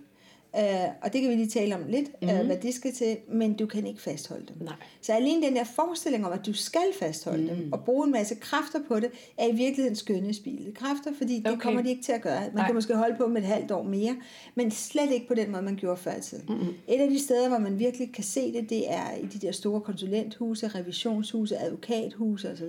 Uh, 0.58 0.62
og 1.02 1.14
det 1.14 1.22
kan 1.22 1.30
vi 1.30 1.36
lige 1.36 1.50
tale 1.50 1.76
om 1.76 1.82
lidt, 1.88 2.22
mm-hmm. 2.22 2.40
uh, 2.40 2.46
hvad 2.46 2.58
det 2.58 2.74
skal 2.74 2.94
til, 2.94 3.18
men 3.28 3.54
du 3.54 3.66
kan 3.66 3.88
ikke 3.88 4.02
fastholde 4.02 4.46
dem. 4.48 4.56
Nej. 4.66 4.74
Så 5.02 5.14
alene 5.14 5.46
den 5.46 5.56
der 5.56 5.64
forestilling 5.64 6.26
om, 6.26 6.32
at 6.32 6.46
du 6.46 6.54
skal 6.54 6.88
fastholde 7.00 7.44
mm. 7.44 7.50
dem, 7.50 7.74
og 7.74 7.84
bruge 7.86 8.06
en 8.06 8.12
masse 8.12 8.36
kræfter 8.36 8.80
på 8.88 9.00
det, 9.00 9.12
er 9.38 9.48
i 9.48 9.56
virkeligheden 9.56 9.96
skønne 9.96 10.34
spilde 10.34 10.72
kræfter, 10.72 11.12
fordi 11.18 11.38
det 11.40 11.48
okay. 11.48 11.60
kommer 11.60 11.82
de 11.82 11.90
ikke 11.90 12.04
til 12.04 12.12
at 12.12 12.22
gøre. 12.22 12.42
Man 12.42 12.52
Nej. 12.54 12.66
kan 12.66 12.76
måske 12.76 12.96
holde 12.96 13.16
på 13.18 13.28
med 13.28 13.42
et 13.42 13.48
halvt 13.48 13.72
år 13.72 13.84
mere, 13.84 14.16
men 14.56 14.72
slet 14.72 15.12
ikke 15.12 15.28
på 15.28 15.34
den 15.34 15.52
måde, 15.52 15.62
man 15.62 15.76
gjorde 15.76 15.98
før 15.98 16.16
i 16.16 16.22
tiden. 16.22 16.46
Mm-hmm. 16.50 16.74
Et 16.88 17.02
af 17.02 17.10
de 17.10 17.20
steder, 17.20 17.50
hvor 17.50 17.58
man 17.58 17.80
virkelig 17.80 18.14
kan 18.14 18.24
se 18.24 18.54
det, 18.54 18.70
det 18.70 18.92
er 18.94 19.16
i 19.16 19.26
de 19.26 19.48
der 19.48 19.52
store 19.52 19.82
konsulenthuse, 19.82 20.68
revisionshuse, 20.68 21.58
advokathuse 21.58 22.52
osv., 22.52 22.64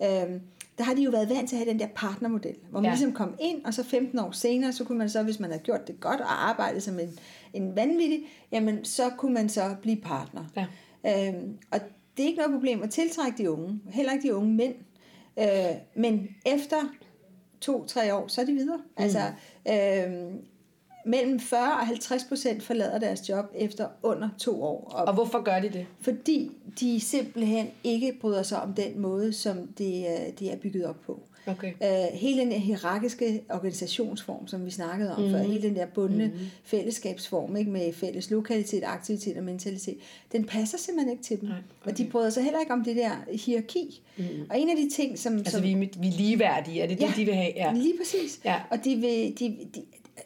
uh, 0.00 0.40
der 0.80 0.86
har 0.86 0.94
de 0.94 1.02
jo 1.02 1.10
været 1.10 1.28
vant 1.28 1.48
til 1.48 1.56
at 1.56 1.62
have 1.62 1.72
den 1.72 1.80
der 1.80 1.86
partnermodel, 1.94 2.56
hvor 2.70 2.80
man 2.80 2.84
ja. 2.84 2.90
ligesom 2.90 3.12
kom 3.12 3.34
ind, 3.40 3.64
og 3.64 3.74
så 3.74 3.84
15 3.84 4.18
år 4.18 4.30
senere, 4.30 4.72
så 4.72 4.84
kunne 4.84 4.98
man 4.98 5.08
så, 5.08 5.22
hvis 5.22 5.40
man 5.40 5.50
havde 5.50 5.62
gjort 5.62 5.86
det 5.86 6.00
godt 6.00 6.20
og 6.20 6.48
arbejdet 6.48 6.82
som 6.82 6.98
en, 6.98 7.18
en 7.52 7.76
vanvittig, 7.76 8.20
jamen 8.52 8.84
så 8.84 9.10
kunne 9.18 9.34
man 9.34 9.48
så 9.48 9.76
blive 9.82 9.96
partner. 9.96 10.44
Ja. 10.56 10.66
Øhm, 11.28 11.58
og 11.70 11.80
det 12.16 12.22
er 12.22 12.26
ikke 12.26 12.38
noget 12.38 12.52
problem 12.52 12.82
at 12.82 12.90
tiltrække 12.90 13.38
de 13.38 13.50
unge, 13.50 13.80
heller 13.90 14.12
ikke 14.12 14.28
de 14.28 14.34
unge 14.34 14.54
mænd. 14.54 14.74
Øh, 15.38 15.46
men 15.96 16.28
efter 16.46 16.76
to-tre 17.60 18.14
år, 18.14 18.28
så 18.28 18.40
er 18.40 18.44
de 18.44 18.52
videre. 18.52 18.76
Mm. 18.76 19.02
Altså, 19.02 19.20
øh, 19.68 20.34
mellem 21.06 21.40
40 21.40 21.72
og 21.72 21.86
50 21.86 22.24
procent 22.24 22.62
forlader 22.62 22.98
deres 22.98 23.28
job 23.28 23.44
efter 23.54 23.86
under 24.02 24.28
to 24.38 24.62
år. 24.62 24.90
Og, 24.94 25.04
og 25.04 25.14
hvorfor 25.14 25.42
gør 25.42 25.60
de 25.60 25.68
det? 25.68 25.86
Fordi 26.00 26.50
de 26.80 27.00
simpelthen 27.00 27.70
ikke 27.84 28.18
bryder 28.20 28.42
sig 28.42 28.62
om 28.62 28.74
den 28.74 29.00
måde, 29.00 29.32
som 29.32 29.66
det, 29.78 30.06
de 30.38 30.50
er 30.50 30.56
bygget 30.56 30.86
op 30.86 31.00
på. 31.06 31.20
Okay. 31.46 31.72
Uh, 31.80 32.18
hele 32.18 32.40
den 32.40 32.52
hierarkiske 32.52 33.42
organisationsform, 33.50 34.46
som 34.46 34.66
vi 34.66 34.70
snakkede 34.70 35.16
om 35.16 35.22
mm. 35.22 35.30
før, 35.30 35.38
hele 35.38 35.62
den 35.62 35.76
der 35.76 35.86
bundne 35.86 36.26
mm. 36.26 36.32
fællesskabsform, 36.64 37.56
ikke, 37.56 37.70
med 37.70 37.92
fælles 37.92 38.30
lokalitet, 38.30 38.82
aktivitet 38.86 39.36
og 39.36 39.44
mentalitet, 39.44 39.96
den 40.32 40.44
passer 40.44 40.78
simpelthen 40.78 41.12
ikke 41.12 41.22
til 41.22 41.40
dem. 41.40 41.48
Nej, 41.48 41.58
okay. 41.80 41.90
Og 41.90 41.98
de 41.98 42.04
bryder 42.04 42.30
sig 42.30 42.42
heller 42.42 42.60
ikke 42.60 42.72
om 42.72 42.84
det 42.84 42.96
der 42.96 43.10
hierarki. 43.44 44.02
Mm. 44.16 44.24
Og 44.50 44.60
en 44.60 44.70
af 44.70 44.76
de 44.76 44.90
ting, 44.90 45.18
som... 45.18 45.36
Altså, 45.36 45.52
som, 45.52 45.62
vi, 45.62 45.74
vi 45.74 46.08
er 46.08 46.12
ligeværdige, 46.16 46.82
er 46.82 46.86
det 46.86 47.00
ja, 47.00 47.06
det, 47.06 47.16
de 47.16 47.24
vil 47.24 47.34
have? 47.34 47.52
Ja, 47.56 47.72
lige 47.72 47.94
præcis. 47.98 48.40
Ja. 48.44 48.60
Og 48.70 48.84
de 48.84 48.96
vil, 48.96 49.38
de, 49.38 49.56
de, 49.74 49.82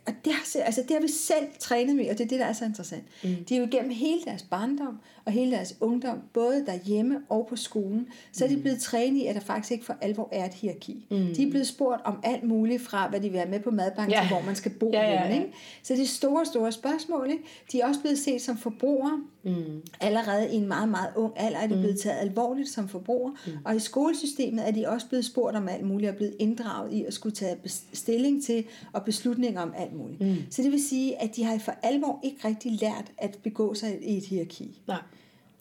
og 0.06 0.12
det 0.24 0.32
har, 0.32 0.62
altså 0.62 0.82
det 0.82 0.90
har 0.90 1.00
vi 1.00 1.08
selv 1.08 1.46
trænet 1.58 1.96
med, 1.96 2.10
og 2.10 2.18
det 2.18 2.24
er 2.24 2.28
det, 2.28 2.40
der 2.40 2.46
er 2.46 2.52
så 2.52 2.64
interessant. 2.64 3.04
Mm. 3.24 3.44
De 3.48 3.56
er 3.56 3.60
jo 3.60 3.68
gennem 3.70 3.90
hele 3.90 4.20
deres 4.24 4.42
barndom 4.42 4.98
og 5.24 5.32
hele 5.32 5.50
deres 5.50 5.76
ungdom, 5.80 6.18
både 6.32 6.66
derhjemme 6.66 7.18
og 7.28 7.46
på 7.48 7.56
skolen, 7.56 8.06
så 8.32 8.44
er 8.44 8.48
de 8.48 8.56
mm. 8.56 8.62
blevet 8.62 8.80
trænet 8.80 9.20
i, 9.20 9.26
at 9.26 9.34
der 9.34 9.40
faktisk 9.40 9.72
ikke 9.72 9.84
for 9.84 9.96
alvor 10.00 10.28
er 10.32 10.44
et 10.44 10.54
hierarki. 10.54 11.06
Mm. 11.10 11.34
De 11.36 11.46
er 11.46 11.50
blevet 11.50 11.66
spurgt 11.66 12.02
om 12.04 12.20
alt 12.22 12.42
muligt 12.42 12.82
fra, 12.82 13.08
hvad 13.08 13.20
de 13.20 13.28
vil 13.28 13.38
have 13.38 13.50
med 13.50 13.60
på 13.60 13.70
madbanken, 13.70 14.12
ja. 14.12 14.20
til 14.20 14.28
hvor 14.28 14.46
man 14.46 14.56
skal 14.56 14.70
bo 14.70 14.90
ja, 14.92 15.00
ja, 15.00 15.12
ja. 15.12 15.28
Hjemme, 15.28 15.44
ikke? 15.44 15.56
Så 15.82 15.94
det 15.94 16.02
er 16.02 16.06
store, 16.06 16.46
store 16.46 16.72
spørgsmål. 16.72 17.30
Ikke? 17.30 17.42
De 17.72 17.80
er 17.80 17.86
også 17.86 18.00
blevet 18.00 18.18
set 18.18 18.42
som 18.42 18.56
forbrugere. 18.56 19.22
Mm. 19.42 19.82
Allerede 20.00 20.52
i 20.52 20.56
en 20.56 20.68
meget, 20.68 20.88
meget 20.88 21.10
ung 21.16 21.32
alder 21.36 21.58
er 21.58 21.66
de 21.66 21.74
mm. 21.74 21.80
blevet 21.80 22.00
taget 22.00 22.20
alvorligt 22.20 22.68
som 22.68 22.88
forbrugere. 22.88 23.34
Mm. 23.46 23.52
Og 23.64 23.76
i 23.76 23.78
skolesystemet 23.78 24.68
er 24.68 24.70
de 24.70 24.88
også 24.88 25.08
blevet 25.08 25.24
spurgt 25.24 25.56
om 25.56 25.68
alt 25.68 25.84
muligt, 25.84 26.10
og 26.10 26.16
blevet 26.16 26.34
inddraget 26.38 26.92
i 26.92 27.04
at 27.04 27.14
skulle 27.14 27.34
tage 27.34 27.56
stilling 27.92 28.44
til 28.44 28.64
og 28.92 29.04
beslutninger 29.04 29.60
om 29.60 29.74
alt 29.76 29.83
muligt. 29.92 30.20
Mm. 30.20 30.36
Så 30.50 30.62
det 30.62 30.72
vil 30.72 30.88
sige, 30.88 31.22
at 31.22 31.36
de 31.36 31.44
har 31.44 31.58
for 31.58 31.74
alvor 31.82 32.20
ikke 32.24 32.48
rigtig 32.48 32.72
lært 32.72 33.12
at 33.18 33.38
begå 33.42 33.74
sig 33.74 33.98
i 34.02 34.16
et 34.16 34.24
hierarki. 34.24 34.80
Nej. 34.86 35.02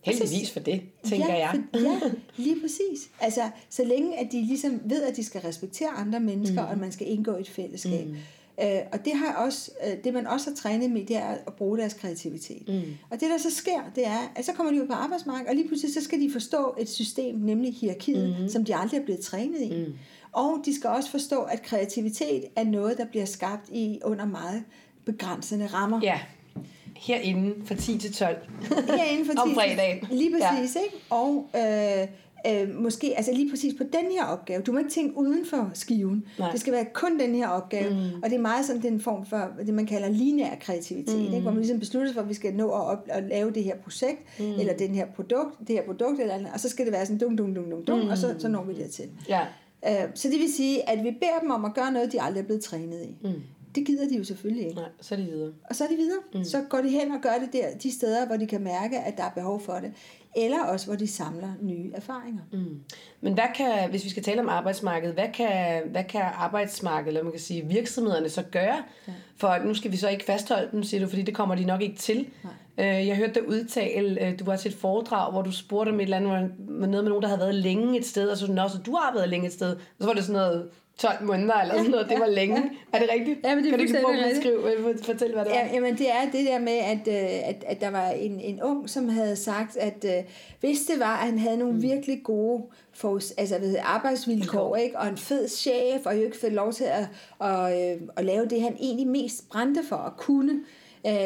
Heldigvis 0.01 0.51
for 0.51 0.59
det, 0.59 0.82
tænker 1.03 1.34
ja, 1.34 1.38
jeg. 1.38 1.63
For, 1.74 1.80
ja, 1.80 1.99
lige 2.43 2.61
præcis. 2.61 3.09
Altså, 3.19 3.41
så 3.69 3.84
længe 3.84 4.19
at 4.19 4.32
de 4.32 4.45
ligesom 4.45 4.82
ved, 4.86 5.03
at 5.03 5.15
de 5.15 5.24
skal 5.24 5.41
respektere 5.41 5.89
andre 5.89 6.19
mennesker, 6.19 6.61
mm. 6.61 6.67
og 6.67 6.71
at 6.71 6.80
man 6.80 6.91
skal 6.91 7.09
indgå 7.09 7.36
i 7.36 7.41
et 7.41 7.49
fællesskab. 7.49 8.07
Mm. 8.07 8.15
Øh, 8.61 8.80
og 8.91 9.05
det 9.05 9.13
har 9.15 9.34
også, 9.45 9.71
øh, 9.88 10.03
det 10.03 10.13
man 10.13 10.28
også 10.28 10.49
har 10.49 10.55
trænet 10.55 10.91
med, 10.91 11.05
det 11.05 11.15
er 11.15 11.36
at 11.47 11.53
bruge 11.53 11.78
deres 11.78 11.93
kreativitet. 11.93 12.63
Mm. 12.67 12.82
Og 13.09 13.19
det 13.19 13.30
der 13.30 13.38
så 13.38 13.49
sker, 13.51 13.91
det 13.95 14.07
er, 14.07 14.32
at 14.36 14.45
så 14.45 14.53
kommer 14.53 14.74
de 14.74 14.82
ud 14.82 14.88
på 14.88 14.93
arbejdsmarkedet, 14.93 15.49
og 15.49 15.55
lige 15.55 15.67
pludselig 15.67 15.93
så 15.93 16.01
skal 16.01 16.21
de 16.21 16.32
forstå 16.32 16.76
et 16.80 16.89
system, 16.89 17.36
nemlig 17.36 17.74
hierarkiet, 17.74 18.36
mm. 18.41 18.49
som 18.49 18.65
de 18.65 18.76
aldrig 18.76 18.99
er 18.99 19.03
blevet 19.03 19.21
trænet 19.21 19.61
i. 19.61 19.69
Mm. 19.69 19.93
Og 20.34 20.61
de 20.65 20.75
skal 20.75 20.89
også 20.89 21.11
forstå, 21.11 21.41
at 21.41 21.61
kreativitet 21.61 22.45
er 22.55 22.63
noget, 22.63 22.97
der 22.97 23.05
bliver 23.05 23.25
skabt 23.25 23.69
i 23.69 23.99
under 24.03 24.25
meget 24.25 24.63
begrænsende 25.05 25.67
rammer. 25.67 25.99
Ja, 26.03 26.19
herinde 26.97 27.55
fra 27.65 27.75
10 27.75 27.97
til 27.97 28.13
12 28.13 28.38
herinde 28.88 29.25
fra 29.25 29.34
10 29.34 29.39
om 29.49 29.53
fredagen. 29.53 30.07
Lige 30.11 30.31
præcis, 30.31 30.75
ja. 30.75 30.81
ikke? 30.81 30.95
Og 31.09 31.49
øh, 31.55 32.07
øh, 32.47 32.81
måske, 32.81 33.13
altså 33.17 33.31
lige 33.34 33.49
præcis 33.49 33.73
på 33.77 33.84
den 33.84 34.11
her 34.11 34.25
opgave. 34.25 34.61
Du 34.61 34.71
må 34.71 34.77
ikke 34.77 34.91
tænke 34.91 35.17
uden 35.17 35.45
for 35.45 35.71
skiven. 35.73 36.25
Nej. 36.39 36.51
Det 36.51 36.59
skal 36.59 36.73
være 36.73 36.86
kun 36.93 37.19
den 37.19 37.36
her 37.36 37.47
opgave. 37.47 37.89
Mm. 37.89 38.23
Og 38.23 38.29
det 38.29 38.34
er 38.36 38.41
meget 38.41 38.65
sådan 38.65 38.81
den 38.81 39.01
form 39.01 39.25
for, 39.25 39.51
det 39.65 39.73
man 39.73 39.86
kalder 39.86 40.09
lineær 40.09 40.55
kreativitet, 40.55 41.19
mm. 41.19 41.25
ikke? 41.25 41.39
hvor 41.39 41.51
man 41.51 41.59
ligesom 41.59 41.79
beslutter 41.79 42.07
sig 42.07 42.13
for, 42.15 42.21
at 42.21 42.29
vi 42.29 42.34
skal 42.34 42.53
nå 42.53 42.69
at, 42.69 42.81
op, 42.81 43.07
at 43.09 43.23
lave 43.23 43.51
det 43.51 43.63
her 43.63 43.75
projekt, 43.75 44.39
mm. 44.39 44.59
eller 44.59 44.73
den 44.73 44.95
her 44.95 45.05
produkt, 45.05 45.59
det 45.59 45.69
her 45.69 45.84
produkt, 45.86 46.19
eller 46.19 46.34
andet, 46.34 46.49
og 46.53 46.59
så 46.59 46.69
skal 46.69 46.86
det 46.86 46.93
være 46.93 47.05
sådan 47.05 47.17
dum, 47.17 47.38
dum, 47.38 47.55
dum, 47.55 47.69
dum, 47.69 47.86
dum, 47.86 47.99
mm. 47.99 48.09
og 48.09 48.17
så, 48.17 48.36
så 48.39 48.47
når 48.47 48.63
vi 48.63 48.73
dertil. 48.73 49.09
Ja. 49.29 49.41
Øh, 49.88 50.09
så 50.15 50.29
det 50.29 50.39
vil 50.39 50.53
sige, 50.53 50.89
at 50.89 51.03
vi 51.03 51.11
beder 51.11 51.39
dem 51.41 51.51
om 51.51 51.65
at 51.65 51.73
gøre 51.73 51.91
noget, 51.91 52.11
de 52.11 52.21
aldrig 52.21 52.41
er 52.41 52.45
blevet 52.45 52.63
trænet 52.63 53.03
i. 53.05 53.17
Mm. 53.21 53.41
Det 53.76 53.86
gider 53.86 54.09
de 54.09 54.17
jo 54.17 54.24
selvfølgelig 54.24 54.67
ikke. 54.67 54.76
Nej, 54.76 54.89
så 55.01 55.15
er 55.15 55.19
de 55.19 55.26
videre. 55.26 55.51
Og 55.69 55.76
så 55.76 55.84
er 55.84 55.88
de 55.88 55.95
videre. 55.95 56.19
Mm. 56.34 56.43
Så 56.43 56.63
går 56.69 56.82
de 56.82 56.89
hen 56.89 57.11
og 57.11 57.21
gør 57.21 57.34
det 57.39 57.53
der, 57.53 57.78
de 57.84 57.91
steder, 57.91 58.26
hvor 58.26 58.38
de 58.38 58.47
kan 58.47 58.63
mærke, 58.63 58.99
at 58.99 59.17
der 59.17 59.24
er 59.24 59.30
behov 59.30 59.61
for 59.61 59.74
det. 59.74 59.91
Eller 60.36 60.63
også, 60.63 60.86
hvor 60.86 60.95
de 60.95 61.07
samler 61.07 61.53
nye 61.61 61.91
erfaringer. 61.93 62.41
Mm. 62.51 62.80
Men 63.21 63.34
hvad 63.34 63.43
kan, 63.55 63.89
hvis 63.89 64.03
vi 64.03 64.09
skal 64.09 64.24
tale 64.24 64.41
om 64.41 64.49
arbejdsmarkedet, 64.49 65.13
hvad 65.13 65.28
kan, 65.34 65.82
hvad 65.91 66.03
kan 66.03 66.21
arbejdsmarkedet, 66.21 67.07
eller 67.07 67.24
man 67.24 67.32
kan 67.32 67.41
sige 67.41 67.65
virksomhederne 67.67 68.30
så 68.30 68.43
gøre? 68.51 68.84
Ja. 69.07 69.13
For 69.36 69.65
nu 69.65 69.74
skal 69.74 69.91
vi 69.91 69.97
så 69.97 70.09
ikke 70.09 70.26
fastholde 70.26 70.69
dem, 70.71 70.84
siger 70.84 71.01
du, 71.01 71.09
fordi 71.09 71.21
det 71.21 71.36
kommer 71.36 71.55
de 71.55 71.65
nok 71.65 71.82
ikke 71.82 71.97
til. 71.97 72.28
Nej. 72.43 72.53
Øh, 72.78 73.07
jeg 73.07 73.17
hørte 73.17 73.34
dig 73.34 73.49
udtale, 73.49 74.28
øh, 74.28 74.39
du 74.39 74.45
var 74.45 74.55
til 74.55 74.71
et 74.71 74.78
foredrag, 74.78 75.32
hvor 75.32 75.41
du 75.41 75.51
spurgte 75.51 75.89
om 75.89 75.99
et 75.99 76.03
eller 76.03 76.17
andet, 76.17 76.30
noget 76.30 76.59
med 76.69 76.88
nogen, 76.88 77.21
der 77.21 77.28
havde 77.28 77.39
været 77.39 77.55
længe 77.55 77.99
et 77.99 78.05
sted, 78.05 78.30
og 78.30 78.38
så 78.38 78.45
sådan, 78.45 78.59
også, 78.59 78.78
du 78.78 78.95
har 78.95 79.13
været 79.13 79.30
længe 79.30 79.47
et 79.47 79.53
sted. 79.53 79.76
Og 79.76 79.80
så 79.99 80.05
var 80.05 80.13
det 80.13 80.24
sådan 80.24 80.41
noget 80.41 80.69
12 80.97 81.23
måneder 81.23 81.53
eller 81.53 81.75
sådan 81.75 81.91
noget, 81.91 82.09
det 82.09 82.19
var 82.19 82.27
længe. 82.27 82.71
Er 82.93 82.99
det 82.99 83.09
rigtigt? 83.13 83.39
Ja, 83.43 83.55
men 83.55 83.63
det 83.63 83.69
kan 83.69 83.79
du 83.79 83.85
ikke 83.85 84.01
prøve 84.03 84.17
at 84.17 84.37
skrive, 84.37 84.97
fortælle, 85.03 85.33
hvad 85.33 85.45
det 85.45 85.51
var? 85.51 85.57
Ja, 85.57 85.69
jamen 85.73 85.97
det 85.97 86.11
er 86.11 86.31
det 86.31 86.45
der 86.45 86.59
med, 86.59 86.77
at, 86.77 87.07
øh, 87.07 87.49
at, 87.49 87.63
at 87.67 87.81
der 87.81 87.89
var 87.89 88.09
en, 88.09 88.39
en 88.39 88.61
ung, 88.61 88.89
som 88.89 89.09
havde 89.09 89.35
sagt, 89.35 89.77
at 89.77 90.05
uh, 90.05 90.31
hvis 90.59 90.79
det 90.79 90.99
var, 90.99 91.17
at 91.17 91.27
han 91.27 91.39
havde 91.39 91.57
nogle 91.57 91.73
mm. 91.73 91.81
virkelig 91.81 92.23
gode 92.23 92.63
for, 92.91 93.19
altså, 93.37 93.59
ved, 93.59 93.75
arbejdsvilkår, 93.83 94.75
ikke? 94.75 94.99
og 94.99 95.07
en 95.07 95.17
fed 95.17 95.47
chef, 95.47 96.05
og 96.05 96.17
jo 96.17 96.21
ikke 96.21 96.37
fik 96.37 96.51
lov 96.51 96.73
til 96.73 96.83
at, 96.83 97.07
at, 97.41 97.65
at, 97.65 97.95
øh, 97.95 98.01
at 98.15 98.25
lave 98.25 98.45
det, 98.45 98.61
han 98.61 98.77
egentlig 98.79 99.07
mest 99.07 99.49
brændte 99.49 99.83
for 99.89 99.95
at 99.95 100.17
kunne, 100.17 100.59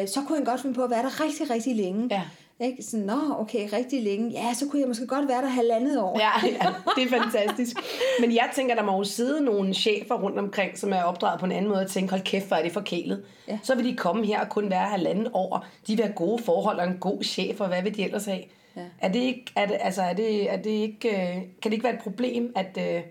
så 0.06 0.20
kunne 0.26 0.36
han 0.36 0.44
godt 0.44 0.60
finde 0.60 0.74
på 0.74 0.84
at 0.84 0.90
være 0.90 1.02
der 1.02 1.24
rigtig, 1.24 1.50
rigtig 1.50 1.76
længe. 1.76 2.08
Ja. 2.10 2.22
Ikke? 2.60 2.82
Sådan, 2.82 3.06
nå, 3.06 3.34
okay, 3.38 3.68
rigtig 3.72 4.02
længe. 4.02 4.30
Ja, 4.30 4.54
så 4.54 4.68
kunne 4.68 4.80
jeg 4.80 4.88
måske 4.88 5.06
godt 5.06 5.28
være 5.28 5.42
der 5.42 5.48
halvandet 5.48 6.00
år. 6.00 6.20
Ja, 6.20 6.30
ja 6.62 6.74
det 6.96 7.12
er 7.12 7.20
fantastisk. 7.22 7.76
Men 8.20 8.32
jeg 8.32 8.50
tænker, 8.54 8.74
der 8.74 8.82
må 8.82 8.96
jo 8.96 9.04
sidde 9.04 9.44
nogle 9.44 9.74
chefer 9.74 10.14
rundt 10.14 10.38
omkring, 10.38 10.78
som 10.78 10.92
er 10.92 11.02
opdraget 11.02 11.40
på 11.40 11.46
en 11.46 11.52
anden 11.52 11.68
måde, 11.68 11.80
og 11.80 11.90
tænke, 11.90 12.10
hold 12.10 12.22
kæft, 12.22 12.46
hvor 12.46 12.56
er 12.56 12.62
det 12.62 12.72
forkælet. 12.72 13.24
Ja. 13.48 13.58
Så 13.62 13.74
vil 13.74 13.84
de 13.84 13.96
komme 13.96 14.26
her 14.26 14.40
og 14.40 14.48
kun 14.48 14.70
være 14.70 14.88
halvandet 14.88 15.30
år. 15.34 15.66
De 15.86 15.96
vil 15.96 16.04
have 16.04 16.14
gode 16.14 16.42
forhold 16.42 16.78
og 16.78 16.86
en 16.86 16.98
god 17.00 17.22
chef, 17.22 17.60
og 17.60 17.68
hvad 17.68 17.82
vil 17.82 17.96
de 17.96 18.04
ellers 18.04 18.24
have? 18.24 18.42
Ja. 18.76 18.82
Er 19.00 19.08
det 19.12 19.20
ikke, 19.20 19.44
er 19.56 19.66
det, 19.66 19.76
altså, 19.80 20.02
er 20.02 20.12
det, 20.12 20.52
er 20.52 20.56
det 20.56 20.70
ikke, 20.70 21.08
øh, 21.08 21.34
kan 21.34 21.44
det 21.64 21.72
ikke 21.72 21.84
være 21.84 21.94
et 21.94 22.02
problem, 22.02 22.52
at, 22.56 22.78
øh, 22.78 23.02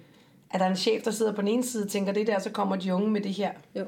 at 0.51 0.59
der 0.59 0.65
er 0.65 0.69
en 0.69 0.75
chef, 0.75 1.03
der 1.03 1.11
sidder 1.11 1.33
på 1.33 1.41
den 1.41 1.49
ene 1.49 1.63
side 1.63 1.83
og 1.83 1.89
tænker 1.89 2.13
det 2.13 2.27
der, 2.27 2.39
så 2.39 2.49
kommer 2.49 2.75
de 2.75 2.93
unge 2.93 3.09
med 3.09 3.21
det 3.21 3.33
her? 3.33 3.51
Jo. 3.75 3.85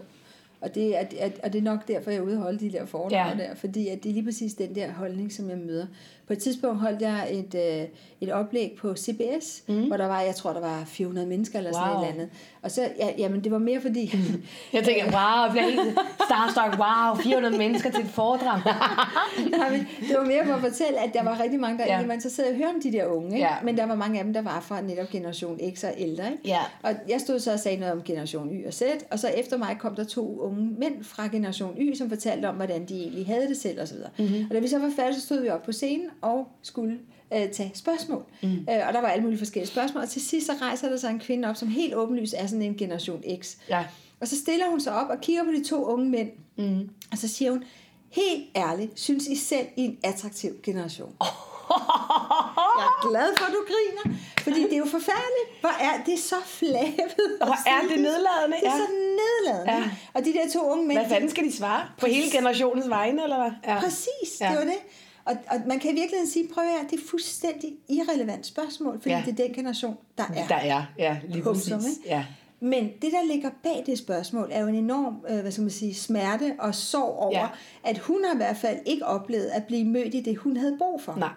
Og 0.61 0.75
det, 0.75 0.97
er, 0.97 1.29
og 1.43 1.53
det 1.53 1.59
er 1.59 1.63
nok 1.63 1.87
derfor, 1.87 2.11
jeg 2.11 2.17
er 2.17 2.23
ude 2.23 2.35
og 2.35 2.41
holde 2.41 2.59
de 2.59 2.71
der 2.71 2.85
foredrag 2.85 3.37
ja. 3.37 3.43
der, 3.43 3.55
fordi 3.55 3.87
at 3.87 4.03
det 4.03 4.09
er 4.09 4.13
lige 4.13 4.25
præcis 4.25 4.53
den 4.53 4.75
der 4.75 4.91
holdning, 4.91 5.31
som 5.31 5.49
jeg 5.49 5.57
møder. 5.57 5.87
På 6.29 6.33
et 6.33 6.39
tidspunkt 6.39 6.79
holdt 6.79 7.01
jeg 7.01 7.27
et, 7.31 7.55
øh, 7.55 7.87
et 8.21 8.33
oplæg 8.33 8.75
på 8.79 8.95
CBS, 8.95 9.63
mm. 9.67 9.87
hvor 9.87 9.97
der 9.97 10.07
var, 10.07 10.21
jeg 10.21 10.35
tror, 10.35 10.53
der 10.53 10.59
var 10.59 10.83
400 10.85 11.27
mennesker 11.27 11.57
eller 11.57 11.71
sådan 11.73 11.93
wow. 11.93 12.01
et 12.01 12.07
eller 12.07 12.13
andet. 12.13 12.29
Og 12.61 12.71
så, 12.71 12.89
ja, 12.99 13.09
jamen, 13.17 13.43
det 13.43 13.51
var 13.51 13.57
mere 13.57 13.81
fordi... 13.81 14.15
Jeg 14.73 14.83
tænker, 14.83 15.05
wow, 15.17 15.43
jeg 15.43 15.49
bliver 15.51 15.63
helt 15.65 15.99
starstruck, 16.25 16.79
wow, 16.79 17.15
400 17.23 17.57
mennesker 17.57 17.91
til 17.91 18.03
et 18.03 18.09
foredrag. 18.09 18.61
Nej, 19.57 19.85
det 19.99 20.17
var 20.17 20.25
mere 20.25 20.45
for 20.45 20.53
at 20.53 20.61
fortælle, 20.61 20.99
at 20.99 21.13
der 21.13 21.23
var 21.23 21.39
rigtig 21.43 21.59
mange, 21.59 21.77
der 21.77 21.83
ja. 21.83 21.89
egentlig 21.89 22.07
var 22.07 22.13
interesseret 22.13 22.47
i 22.47 22.49
at 22.49 22.57
høre 22.57 22.67
om 22.67 22.81
de 22.81 22.91
der 22.91 23.05
unge. 23.05 23.35
Ikke? 23.35 23.47
Ja. 23.47 23.53
Men 23.63 23.77
der 23.77 23.85
var 23.85 23.95
mange 23.95 24.19
af 24.19 24.25
dem, 24.25 24.33
der 24.33 24.41
var 24.41 24.59
fra 24.59 24.81
netop 24.81 25.09
generation 25.09 25.59
X 25.75 25.83
og 25.83 25.93
ældre. 25.97 26.31
Ikke? 26.31 26.43
Ja. 26.45 26.59
Og 26.83 26.91
jeg 27.09 27.21
stod 27.21 27.39
så 27.39 27.53
og 27.53 27.59
sagde 27.59 27.77
noget 27.77 27.93
om 27.93 28.03
generation 28.03 28.49
Y 28.55 28.67
og 28.67 28.73
Z, 28.73 28.81
og 29.11 29.19
så 29.19 29.27
efter 29.27 29.57
mig 29.57 29.77
kom 29.79 29.95
der 29.95 30.03
to 30.03 30.39
unge 30.39 30.75
mænd 30.79 31.03
fra 31.03 31.27
generation 31.31 31.75
Y, 31.79 31.95
som 31.95 32.09
fortalte 32.09 32.45
om, 32.45 32.55
hvordan 32.55 32.85
de 32.85 33.01
egentlig 33.01 33.25
havde 33.25 33.47
det 33.47 33.57
selv 33.57 33.81
osv. 33.81 33.97
Mm-hmm. 34.17 34.45
Og 34.49 34.55
da 34.55 34.59
vi 34.59 34.67
så 34.67 34.79
var 34.79 34.91
færdige, 34.95 35.15
så 35.15 35.21
stod 35.21 35.41
vi 35.41 35.49
op 35.49 35.63
på 35.63 35.71
scenen 35.71 36.07
og 36.21 36.47
skulle 36.61 36.99
øh, 37.33 37.49
tage 37.51 37.71
spørgsmål. 37.73 38.23
Mm. 38.43 38.49
Øh, 38.49 38.87
og 38.87 38.93
der 38.93 39.01
var 39.01 39.07
alle 39.07 39.23
mulige 39.23 39.39
forskellige 39.39 39.71
spørgsmål. 39.71 40.03
Og 40.03 40.09
til 40.09 40.21
sidst 40.21 40.45
så 40.45 40.53
rejser 40.61 40.89
der 40.89 40.97
sig 40.97 41.09
en 41.09 41.19
kvinde 41.19 41.49
op, 41.49 41.55
som 41.55 41.67
helt 41.67 41.95
åbenlyst 41.95 42.35
er 42.37 42.47
sådan 42.47 42.61
en 42.61 42.77
generation 42.77 43.23
X. 43.41 43.55
Ja. 43.69 43.85
Og 44.19 44.27
så 44.27 44.37
stiller 44.37 44.69
hun 44.69 44.81
sig 44.81 44.93
op 44.93 45.09
og 45.09 45.21
kigger 45.21 45.43
på 45.43 45.51
de 45.51 45.63
to 45.63 45.83
unge 45.83 46.09
mænd. 46.09 46.31
Mm. 46.57 46.89
Og 47.11 47.17
så 47.17 47.27
siger 47.27 47.51
hun, 47.51 47.63
helt 48.09 48.45
ærligt, 48.55 48.99
synes 48.99 49.27
I 49.27 49.35
selv 49.35 49.67
I 49.75 49.81
en 49.81 49.97
attraktiv 50.03 50.51
generation? 50.63 51.15
Oh. 51.19 51.27
Jeg 52.79 52.85
er 52.85 53.09
glad 53.09 53.37
for, 53.37 53.45
at 53.45 53.51
du 53.51 53.63
griner, 53.71 54.17
fordi 54.39 54.63
det 54.63 54.73
er 54.73 54.77
jo 54.77 54.85
forfærdeligt. 54.85 55.47
Hvor 55.59 55.75
er 55.81 56.03
det 56.05 56.19
så 56.19 56.35
flabet? 56.45 57.29
Hvor 57.37 57.69
er 57.69 57.81
det 57.81 57.99
nedladende? 58.01 58.57
Det 58.61 58.67
er 58.67 58.71
ja. 58.71 58.77
så 58.77 58.87
nedladende. 59.21 59.73
Ja. 59.73 59.91
Og 60.13 60.25
de 60.25 60.33
der 60.33 60.49
to 60.53 60.71
unge 60.71 60.87
mænd... 60.87 60.99
Hvad 60.99 61.09
fanden 61.09 61.29
skal 61.29 61.43
de 61.43 61.53
svare? 61.57 61.85
På 61.97 62.05
hele 62.05 62.31
generationens 62.31 62.89
vegne, 62.89 63.23
eller 63.23 63.37
hvad? 63.37 63.51
Ja. 63.73 63.79
Præcis, 63.79 64.41
ja. 64.41 64.49
det 64.49 64.57
var 64.57 64.63
det. 64.63 64.79
Og, 65.25 65.37
og 65.47 65.61
man 65.67 65.79
kan 65.79 65.91
i 65.91 65.93
virkeligheden 65.93 66.31
sige, 66.31 66.47
prøv 66.53 66.63
at 66.63 66.91
det 66.91 66.99
er 66.99 67.03
fuldstændig 67.09 67.73
irrelevant 67.89 68.45
spørgsmål, 68.45 69.01
fordi 69.01 69.15
ja. 69.15 69.23
det 69.25 69.39
er 69.39 69.45
den 69.45 69.53
generation, 69.53 69.97
der 70.17 70.23
er. 70.35 70.47
Der 70.47 70.55
er, 70.55 70.85
ja, 70.97 71.17
lige 71.27 71.43
præcis. 71.43 71.73
Ja. 72.05 72.25
Men 72.61 72.83
det, 73.01 73.11
der 73.11 73.33
ligger 73.33 73.49
bag 73.63 73.83
det 73.85 73.97
spørgsmål, 73.97 74.49
er 74.51 74.61
jo 74.61 74.67
en 74.67 74.75
enorm 74.75 75.25
øh, 75.29 75.39
hvad 75.39 75.51
skal 75.51 75.61
man 75.61 75.71
sige, 75.71 75.95
smerte 75.95 76.55
og 76.59 76.75
sorg 76.75 77.15
over, 77.19 77.39
ja. 77.39 77.47
at 77.83 77.97
hun 77.97 78.23
har 78.25 78.33
i 78.33 78.37
hvert 78.37 78.57
fald 78.57 78.79
ikke 78.85 79.05
oplevet 79.05 79.45
at 79.45 79.63
blive 79.63 79.85
mødt 79.85 80.15
i 80.15 80.21
det, 80.21 80.37
hun 80.37 80.57
havde 80.57 80.75
brug 80.77 81.01
for. 81.01 81.15
Nej. 81.15 81.29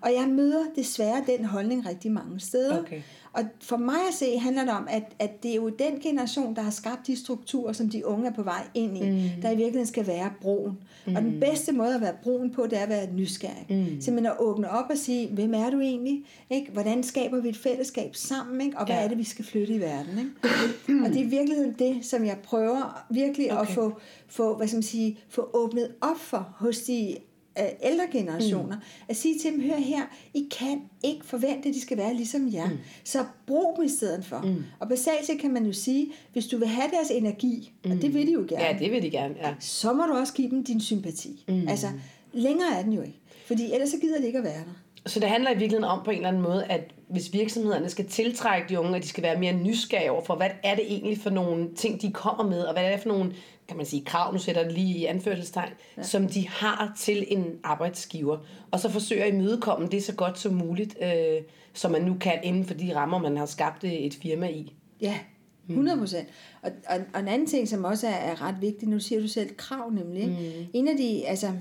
Og 0.00 0.12
jeg 0.12 0.28
møder 0.28 0.64
desværre 0.76 1.24
den 1.26 1.44
holdning 1.44 1.88
rigtig 1.88 2.12
mange 2.12 2.40
steder. 2.40 2.80
Okay. 2.80 3.02
Og 3.32 3.44
for 3.60 3.76
mig 3.76 4.00
at 4.08 4.14
se 4.14 4.38
handler 4.38 4.64
det 4.64 4.72
om, 4.72 4.86
at, 4.90 5.02
at 5.18 5.42
det 5.42 5.50
er 5.50 5.54
jo 5.54 5.68
den 5.68 6.00
generation, 6.00 6.56
der 6.56 6.62
har 6.62 6.70
skabt 6.70 7.06
de 7.06 7.16
strukturer, 7.16 7.72
som 7.72 7.88
de 7.88 8.06
unge 8.06 8.26
er 8.26 8.32
på 8.32 8.42
vej 8.42 8.66
ind 8.74 8.96
i, 8.96 9.10
mm. 9.10 9.40
der 9.42 9.50
i 9.50 9.56
virkeligheden 9.56 9.86
skal 9.86 10.06
være 10.06 10.30
broen. 10.40 10.78
Mm. 11.06 11.16
Og 11.16 11.22
den 11.22 11.34
mm. 11.34 11.40
bedste 11.40 11.72
måde 11.72 11.94
at 11.94 12.00
være 12.00 12.14
broen 12.22 12.50
på, 12.50 12.66
det 12.66 12.78
er 12.78 12.82
at 12.82 12.88
være 12.88 13.12
nysgerrig. 13.12 13.66
Mm. 13.68 14.00
Simpelthen 14.00 14.26
at 14.26 14.36
åbne 14.38 14.70
op 14.70 14.90
og 14.90 14.98
sige, 14.98 15.28
hvem 15.28 15.54
er 15.54 15.70
du 15.70 15.80
egentlig? 15.80 16.24
Ikke? 16.50 16.72
Hvordan 16.72 17.02
skaber 17.02 17.40
vi 17.40 17.48
et 17.48 17.56
fællesskab 17.56 18.16
sammen? 18.16 18.60
Ikke? 18.60 18.78
Og 18.78 18.86
hvad 18.86 18.96
ja. 18.96 19.04
er 19.04 19.08
det, 19.08 19.18
vi 19.18 19.24
skal 19.24 19.44
flytte 19.44 19.74
i 19.74 19.80
verden? 19.80 20.18
Ikke? 20.18 21.02
og 21.04 21.08
det 21.08 21.20
er 21.20 21.24
i 21.24 21.28
virkeligheden 21.28 21.74
det, 21.78 22.04
som 22.04 22.24
jeg 22.24 22.38
prøver 22.42 23.06
virkelig 23.10 23.52
okay. 23.52 23.62
at 23.62 23.68
få, 23.68 24.00
få, 24.28 24.56
hvad 24.56 24.66
skal 24.66 24.76
man 24.76 24.82
sige, 24.82 25.18
få 25.28 25.50
åbnet 25.54 25.94
op 26.00 26.18
for 26.18 26.54
hos 26.58 26.78
de 26.78 27.16
ældre 27.82 28.04
generationer, 28.12 28.76
mm. 28.76 28.82
at 29.08 29.16
sige 29.16 29.38
til 29.38 29.52
dem, 29.52 29.60
hør 29.60 29.76
her, 29.76 30.02
I 30.34 30.48
kan 30.58 30.80
ikke 31.02 31.24
forvente, 31.24 31.68
at 31.68 31.74
de 31.74 31.80
skal 31.80 31.96
være 31.96 32.14
ligesom 32.14 32.52
jer. 32.52 32.68
Mm. 32.68 32.78
Så 33.04 33.24
brug 33.46 33.74
dem 33.76 33.84
i 33.84 33.88
stedet 33.88 34.24
for. 34.24 34.40
Mm. 34.40 34.64
Og 34.78 34.88
basalt 34.88 35.26
set 35.26 35.38
kan 35.40 35.52
man 35.52 35.66
jo 35.66 35.72
sige, 35.72 36.12
hvis 36.32 36.46
du 36.46 36.58
vil 36.58 36.68
have 36.68 36.90
deres 36.90 37.10
energi, 37.10 37.72
mm. 37.84 37.90
og 37.90 38.02
det 38.02 38.14
vil 38.14 38.26
de 38.26 38.32
jo 38.32 38.44
gerne. 38.48 38.64
Ja, 38.64 38.76
det 38.78 38.92
vil 38.92 39.02
de 39.02 39.10
gerne, 39.10 39.34
ja. 39.42 39.54
Så 39.60 39.92
må 39.92 40.02
du 40.02 40.12
også 40.12 40.32
give 40.32 40.50
dem 40.50 40.64
din 40.64 40.80
sympati. 40.80 41.44
Mm. 41.48 41.68
Altså, 41.68 41.86
længere 42.32 42.78
er 42.78 42.82
den 42.82 42.92
jo 42.92 43.02
ikke. 43.02 43.20
Fordi 43.46 43.72
ellers 43.72 43.88
så 43.90 43.98
gider 44.00 44.20
de 44.20 44.26
ikke 44.26 44.38
at 44.38 44.44
være 44.44 44.58
der. 44.58 44.74
Så 45.06 45.20
det 45.20 45.28
handler 45.28 45.50
i 45.50 45.54
virkeligheden 45.54 45.84
om 45.84 46.04
på 46.04 46.10
en 46.10 46.16
eller 46.16 46.28
anden 46.28 46.42
måde, 46.42 46.64
at 46.64 46.80
hvis 47.10 47.32
virksomhederne 47.32 47.88
skal 47.88 48.06
tiltrække 48.06 48.68
de 48.68 48.80
unge, 48.80 48.96
at 48.96 49.02
de 49.02 49.08
skal 49.08 49.22
være 49.22 49.40
mere 49.40 49.52
nysgerrige 49.52 50.10
over 50.10 50.24
for, 50.24 50.34
hvad 50.34 50.50
er 50.64 50.74
det 50.74 50.84
egentlig 50.92 51.18
for 51.18 51.30
nogle 51.30 51.68
ting, 51.76 52.02
de 52.02 52.12
kommer 52.12 52.44
med, 52.44 52.60
og 52.60 52.72
hvad 52.72 52.84
er 52.84 52.90
det 52.90 53.00
for 53.00 53.08
nogle 53.08 53.32
kan 53.68 53.76
man 53.76 53.86
sige, 53.86 54.04
krav, 54.04 54.32
nu 54.32 54.38
sætter 54.38 54.62
det 54.62 54.72
lige 54.72 54.98
i 54.98 55.04
anførselstegn, 55.04 55.72
ja. 55.96 56.02
som 56.02 56.26
de 56.26 56.48
har 56.48 56.92
til 56.98 57.24
en 57.28 57.44
arbejdsgiver. 57.64 58.38
Og 58.70 58.80
så 58.80 58.90
forsøger 58.90 59.24
at 59.24 59.34
imødekomme 59.34 59.88
det 59.88 60.04
så 60.04 60.14
godt 60.14 60.38
som 60.38 60.54
muligt, 60.54 60.96
øh, 61.02 61.42
som 61.72 61.90
man 61.90 62.02
nu 62.02 62.16
kan 62.20 62.40
inden 62.42 62.64
for 62.64 62.74
de 62.74 62.94
rammer, 62.94 63.18
man 63.18 63.36
har 63.36 63.46
skabt 63.46 63.84
et 63.84 64.14
firma 64.14 64.48
i. 64.48 64.72
Ja, 65.00 65.18
100 65.68 65.98
procent. 65.98 66.28
Og, 66.62 66.70
og, 66.88 66.96
og 67.14 67.20
en 67.20 67.28
anden 67.28 67.46
ting, 67.46 67.68
som 67.68 67.84
også 67.84 68.06
er, 68.06 68.12
er 68.12 68.42
ret 68.42 68.56
vigtig, 68.60 68.88
nu 68.88 68.98
siger 68.98 69.20
du 69.20 69.28
selv 69.28 69.56
krav 69.56 69.90
nemlig. 69.90 70.28
Mm. 70.28 70.66
En 70.72 70.88
af 70.88 70.96
de, 70.96 71.26
altså, 71.26 71.52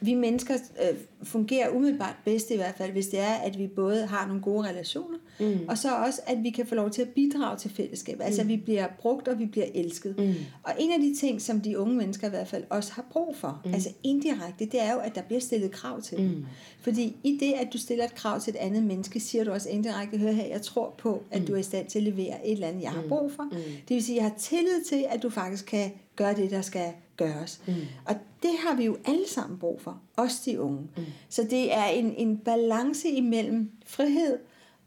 vi 0.00 0.14
mennesker 0.14 0.54
øh, 0.54 0.96
fungerer 1.22 1.70
umiddelbart 1.70 2.16
bedst 2.24 2.50
i 2.50 2.56
hvert 2.56 2.74
fald, 2.78 2.92
hvis 2.92 3.06
det 3.06 3.20
er, 3.20 3.34
at 3.34 3.58
vi 3.58 3.66
både 3.66 4.06
har 4.06 4.26
nogle 4.26 4.42
gode 4.42 4.68
relationer, 4.68 5.18
mm. 5.40 5.58
og 5.68 5.78
så 5.78 5.96
også, 5.96 6.20
at 6.26 6.42
vi 6.42 6.50
kan 6.50 6.66
få 6.66 6.74
lov 6.74 6.90
til 6.90 7.02
at 7.02 7.08
bidrage 7.08 7.58
til 7.58 7.70
fællesskabet. 7.70 8.24
Altså, 8.24 8.42
mm. 8.42 8.48
Vi 8.48 8.56
bliver 8.56 8.86
brugt, 8.98 9.28
og 9.28 9.38
vi 9.38 9.46
bliver 9.46 9.66
elsket. 9.74 10.18
Mm. 10.18 10.34
Og 10.62 10.72
en 10.78 10.92
af 10.92 11.00
de 11.00 11.16
ting, 11.20 11.42
som 11.42 11.60
de 11.60 11.78
unge 11.78 11.94
mennesker 11.94 12.26
i 12.26 12.30
hvert 12.30 12.48
fald 12.48 12.64
også 12.70 12.92
har 12.92 13.06
brug 13.12 13.36
for, 13.36 13.60
mm. 13.64 13.74
altså 13.74 13.90
indirekte, 14.02 14.64
det 14.64 14.82
er 14.82 14.92
jo, 14.92 14.98
at 14.98 15.14
der 15.14 15.22
bliver 15.22 15.40
stillet 15.40 15.70
krav 15.70 16.02
til 16.02 16.18
dem. 16.18 16.26
Mm. 16.26 16.44
Fordi 16.80 17.16
i 17.24 17.38
det, 17.40 17.52
at 17.52 17.72
du 17.72 17.78
stiller 17.78 18.04
et 18.04 18.14
krav 18.14 18.40
til 18.40 18.50
et 18.50 18.56
andet 18.56 18.82
menneske, 18.82 19.20
siger 19.20 19.44
du 19.44 19.50
også 19.50 19.68
indirekte, 19.68 20.18
hør 20.18 20.32
her, 20.32 20.46
jeg 20.46 20.62
tror 20.62 20.94
på, 20.98 21.22
at 21.30 21.40
mm. 21.40 21.46
du 21.46 21.54
er 21.54 21.58
i 21.58 21.62
stand 21.62 21.86
til 21.86 21.98
at 21.98 22.04
levere 22.04 22.46
et 22.46 22.52
eller 22.52 22.68
andet, 22.68 22.82
jeg 22.82 22.90
har 22.90 23.02
mm. 23.02 23.08
brug 23.08 23.32
for. 23.32 23.42
Mm. 23.42 23.58
Det 23.88 23.94
vil 23.94 24.04
sige, 24.04 24.16
jeg 24.16 24.24
har 24.24 24.34
tillid 24.38 24.84
til, 24.88 25.06
at 25.10 25.22
du 25.22 25.30
faktisk 25.30 25.66
kan 25.66 25.90
gøre 26.16 26.34
det, 26.34 26.50
der 26.50 26.60
skal 26.60 26.92
gøres. 27.24 27.60
Mm. 27.66 27.74
Og 28.04 28.14
det 28.42 28.50
har 28.58 28.76
vi 28.76 28.84
jo 28.84 28.96
alle 29.04 29.28
sammen 29.28 29.58
brug 29.58 29.80
for, 29.80 30.00
også 30.16 30.42
de 30.44 30.60
unge. 30.60 30.88
Mm. 30.96 31.02
Så 31.28 31.42
det 31.42 31.74
er 31.74 31.84
en, 31.84 32.14
en 32.16 32.38
balance 32.38 33.08
imellem 33.08 33.70
frihed 33.86 34.38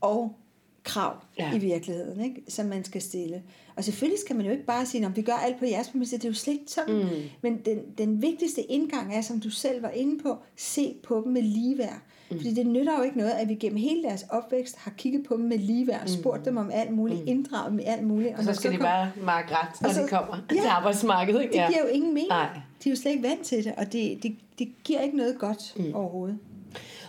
og 0.02 0.36
krav 0.84 1.16
ja. 1.40 1.56
i 1.56 1.58
virkeligheden, 1.58 2.24
ikke? 2.24 2.44
som 2.48 2.66
man 2.66 2.84
skal 2.84 3.02
stille. 3.02 3.44
Og 3.76 3.84
selvfølgelig 3.84 4.20
skal 4.20 4.36
man 4.36 4.46
jo 4.46 4.52
ikke 4.52 4.66
bare 4.66 4.86
sige, 4.86 5.06
at 5.06 5.16
vi 5.16 5.22
gør 5.22 5.34
alt 5.34 5.60
på 5.60 5.66
jeres 5.66 5.88
præmisser, 5.88 6.18
det 6.18 6.26
er 6.26 6.30
jo 6.30 6.36
slet 6.36 6.54
ikke 6.54 6.72
sådan. 6.72 7.04
Mm. 7.04 7.10
Men 7.42 7.58
den, 7.66 7.80
den 7.98 8.22
vigtigste 8.22 8.62
indgang 8.62 9.16
er, 9.16 9.22
som 9.22 9.40
du 9.40 9.50
selv 9.50 9.84
var 9.84 9.90
inde 9.90 10.24
på, 10.24 10.38
se 10.56 10.96
på 11.04 11.22
dem 11.26 11.32
med 11.32 11.42
ligeværd. 11.42 12.02
Mm. 12.34 12.40
Fordi 12.40 12.54
det 12.54 12.68
nytter 12.68 12.98
jo 12.98 13.04
ikke 13.04 13.18
noget, 13.18 13.32
at 13.32 13.50
vi 13.50 13.56
gennem 13.56 13.78
hele 13.78 14.04
deres 14.04 14.26
opvækst 14.30 14.78
har 14.78 14.92
kigget 14.98 15.26
på 15.28 15.38
dem 15.38 15.46
med 15.46 15.58
ligeværd 15.58 16.02
og 16.02 16.10
spurgt 16.10 16.40
mm. 16.40 16.46
dem 16.46 16.58
om 16.58 16.70
alt 16.74 16.92
muligt, 16.92 17.22
mm. 17.22 17.28
inddraget 17.28 17.72
dem 17.72 17.80
i 17.80 17.84
alt 17.84 18.04
muligt. 18.04 18.34
Og, 18.34 18.38
og 18.38 18.44
så 18.44 18.54
skal 18.54 18.70
så 18.70 18.72
de 18.72 18.78
kom... 18.78 18.84
bare 18.84 19.12
mark 19.22 19.52
ret, 19.52 19.82
når 19.82 19.90
så, 19.90 20.02
de 20.02 20.08
kommer 20.08 20.38
ja, 20.52 20.62
til 20.62 20.68
arbejdsmarkedet. 20.68 21.42
Ikke? 21.42 21.54
Det 21.54 21.68
giver 21.68 21.82
jo 21.82 21.88
ingen 21.88 22.14
mening. 22.14 22.30
Nej. 22.30 22.50
De 22.84 22.90
er 22.90 22.94
jo 22.94 22.96
slet 22.96 23.12
ikke 23.12 23.24
vant 23.24 23.42
til 23.42 23.64
det, 23.64 23.74
og 23.78 23.94
det, 23.94 24.24
det, 24.24 24.36
det 24.60 24.68
giver 24.84 25.02
ikke 25.02 25.18
noget 25.18 25.40
godt 25.40 25.74
mm. 25.78 25.94
overhovedet. 25.94 26.38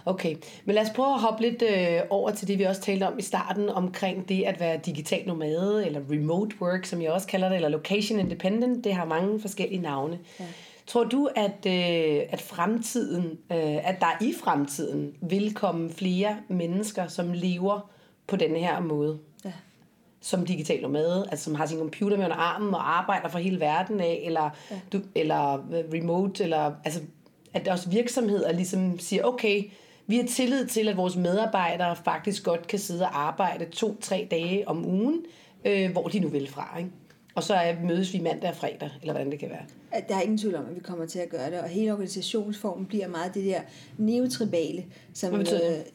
Okay, 0.07 0.37
men 0.64 0.75
lad 0.75 0.83
os 0.83 0.91
prøve 0.91 1.14
at 1.14 1.20
hoppe 1.20 1.43
lidt 1.43 1.62
øh, 1.62 2.01
over 2.11 2.31
til 2.31 2.49
det, 2.49 2.59
vi 2.59 2.64
også 2.64 2.81
talte 2.81 3.05
om 3.05 3.18
i 3.18 3.22
starten, 3.22 3.68
omkring 3.68 4.29
det 4.29 4.43
at 4.43 4.61
være 4.61 4.81
digital 4.87 5.27
nomade, 5.27 5.87
eller 5.87 6.01
remote 6.11 6.57
work, 6.61 6.85
som 6.85 7.03
jeg 7.03 7.11
også 7.11 7.27
kalder 7.27 7.49
det, 7.49 7.57
eller 7.57 7.68
location 7.68 8.20
independent. 8.20 8.85
Det 8.85 8.95
har 8.95 9.05
mange 9.05 9.41
forskellige 9.41 9.83
navne. 9.83 10.18
Ja. 10.41 10.45
Tror 10.87 11.05
du, 11.05 11.28
at, 11.37 11.66
øh, 11.66 12.22
at 12.30 12.41
fremtiden, 12.41 13.24
øh, 13.53 13.89
at 13.89 14.01
der 14.01 14.18
i 14.20 14.35
fremtiden 14.45 15.14
vil 15.20 15.55
komme 15.55 15.91
flere 15.91 16.37
mennesker, 16.49 17.07
som 17.07 17.32
lever 17.32 17.91
på 18.26 18.37
den 18.37 18.57
her 18.57 18.80
måde? 18.80 19.18
Ja. 19.45 19.53
Som 20.20 20.47
digital 20.47 20.82
nomade, 20.82 21.26
altså 21.30 21.45
som 21.45 21.55
har 21.55 21.66
sin 21.66 21.78
computer 21.78 22.16
med 22.16 22.24
under 22.24 22.37
armen 22.37 22.74
og 22.74 22.99
arbejder 22.99 23.28
for 23.28 23.39
hele 23.39 23.61
verden 23.61 24.01
af, 24.01 24.22
eller, 24.24 24.51
ja. 24.70 24.80
du, 24.93 25.01
eller 25.14 25.55
øh, 25.55 25.85
remote, 26.01 26.45
eller 26.45 26.72
altså, 26.85 27.01
at 27.55 27.68
også 27.68 27.91
virksomheder 27.91 28.53
ligesom 28.53 28.99
siger, 28.99 29.24
okay, 29.24 29.62
vi 30.07 30.16
har 30.16 30.26
tillid 30.26 30.66
til, 30.66 30.89
at 30.89 30.97
vores 30.97 31.16
medarbejdere 31.16 31.97
faktisk 31.97 32.45
godt 32.45 32.66
kan 32.66 32.78
sidde 32.78 33.03
og 33.03 33.18
arbejde 33.18 33.64
to-tre 33.64 34.28
dage 34.30 34.68
om 34.68 34.87
ugen, 34.87 35.24
øh, 35.64 35.93
hvor 35.93 36.09
de 36.09 36.20
nu 36.20 36.28
vil 36.28 36.49
fra. 36.49 36.78
Ikke? 36.78 36.91
Og 37.35 37.43
så 37.43 37.55
er, 37.55 37.74
mødes 37.85 38.12
vi 38.12 38.20
mandag 38.20 38.51
og 38.51 38.57
fredag, 38.57 38.91
eller 39.01 39.12
hvordan 39.12 39.30
det 39.30 39.39
kan 39.39 39.51
være. 39.51 40.03
Der 40.09 40.16
er 40.16 40.20
ingen 40.20 40.39
tvivl 40.39 40.55
om, 40.55 40.64
at 40.64 40.74
vi 40.74 40.80
kommer 40.80 41.07
til 41.07 41.18
at 41.18 41.28
gøre 41.28 41.51
det, 41.51 41.61
og 41.61 41.68
hele 41.68 41.93
organisationsformen 41.93 42.87
bliver 42.87 43.09
meget 43.09 43.35
det 43.35 43.45
der 43.45 43.61
neotribale, 43.99 44.85
som, 45.12 45.35
øh, 45.35 45.47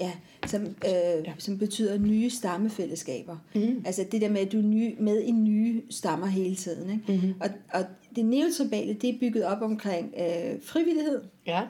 ja, 0.02 0.12
som, 0.48 0.62
øh, 0.62 1.26
ja. 1.26 1.34
som 1.38 1.58
betyder 1.58 1.98
nye 1.98 2.30
stammefællesskaber. 2.30 3.38
Mm. 3.56 3.84
Altså 3.86 4.06
det 4.12 4.22
der 4.22 4.30
med, 4.30 4.42
at 4.42 4.52
du 4.52 4.58
er 4.58 4.64
ny, 4.64 4.96
med 5.00 5.22
i 5.22 5.32
nye 5.32 5.82
stammer 5.90 6.28
hele 6.28 6.56
tiden. 6.56 6.90
Ikke? 6.90 7.04
Mm-hmm. 7.14 7.34
Og, 7.40 7.50
og 7.74 7.86
det 8.16 8.26
neotribale, 8.26 8.94
det 8.94 9.10
er 9.10 9.20
bygget 9.20 9.46
op 9.46 9.62
omkring 9.62 10.14
øh, 10.18 10.62
frivillighed, 10.62 11.22
ja. 11.48 11.62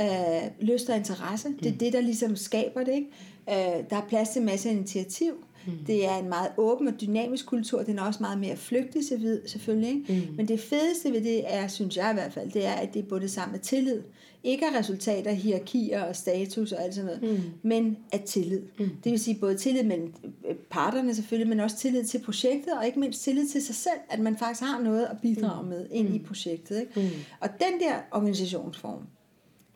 øh, 0.00 0.50
lyst 0.60 0.90
og 0.90 0.96
interesse. 0.96 1.48
Mm. 1.48 1.58
Det 1.58 1.66
er 1.66 1.72
mm. 1.72 1.78
det, 1.78 1.92
der 1.92 2.00
ligesom 2.00 2.36
skaber 2.36 2.84
det. 2.84 2.92
Ikke? 2.92 3.08
Øh, 3.50 3.84
der 3.90 3.96
er 3.96 4.08
plads 4.08 4.28
til 4.28 4.40
en 4.40 4.46
masse 4.46 4.70
initiativ. 4.70 5.44
Mm. 5.66 5.72
Det 5.86 6.06
er 6.06 6.16
en 6.16 6.28
meget 6.28 6.48
åben 6.56 6.88
og 6.88 7.00
dynamisk 7.00 7.46
kultur. 7.46 7.82
Den 7.82 7.98
er 7.98 8.02
også 8.02 8.20
meget 8.20 8.38
mere 8.38 8.56
flygtig 8.56 9.04
selvfølgelig. 9.46 9.88
Ikke? 9.88 10.26
Mm. 10.28 10.36
Men 10.36 10.48
det 10.48 10.60
fedeste 10.60 11.12
ved 11.12 11.20
det 11.20 11.54
er, 11.54 11.68
synes 11.68 11.96
jeg 11.96 12.10
i 12.10 12.14
hvert 12.14 12.32
fald, 12.32 12.50
det 12.50 12.66
er, 12.66 12.72
at 12.72 12.94
det 12.94 13.04
er 13.04 13.08
bundet 13.08 13.30
sammen 13.30 13.52
med 13.52 13.60
tillid. 13.60 14.02
Ikke 14.44 14.66
af 14.66 14.78
resultater, 14.78 15.32
hierarkier 15.32 16.02
og 16.02 16.16
status 16.16 16.72
og 16.72 16.82
alt 16.82 16.94
sådan 16.94 17.18
noget, 17.20 17.38
mm. 17.38 17.44
men 17.62 17.96
af 18.12 18.20
tillid. 18.20 18.62
Mm. 18.78 18.90
Det 19.04 19.12
vil 19.12 19.20
sige 19.20 19.38
både 19.40 19.56
tillid 19.56 19.82
mellem 19.82 20.14
parterne 20.70 21.14
selvfølgelig, 21.14 21.48
men 21.48 21.60
også 21.60 21.76
tillid 21.76 22.04
til 22.04 22.18
projektet, 22.18 22.72
og 22.78 22.86
ikke 22.86 23.00
mindst 23.00 23.22
tillid 23.22 23.48
til 23.48 23.62
sig 23.62 23.74
selv, 23.74 24.00
at 24.10 24.20
man 24.20 24.36
faktisk 24.36 24.62
har 24.62 24.80
noget 24.80 25.04
at 25.04 25.16
bidrage 25.22 25.62
mm. 25.62 25.68
med 25.68 25.86
ind 25.90 26.08
mm. 26.08 26.14
i 26.14 26.18
projektet. 26.18 26.80
Ikke? 26.80 26.92
Mm. 27.00 27.08
Og 27.40 27.48
den 27.48 27.80
der 27.80 27.94
organisationsform, 28.12 29.02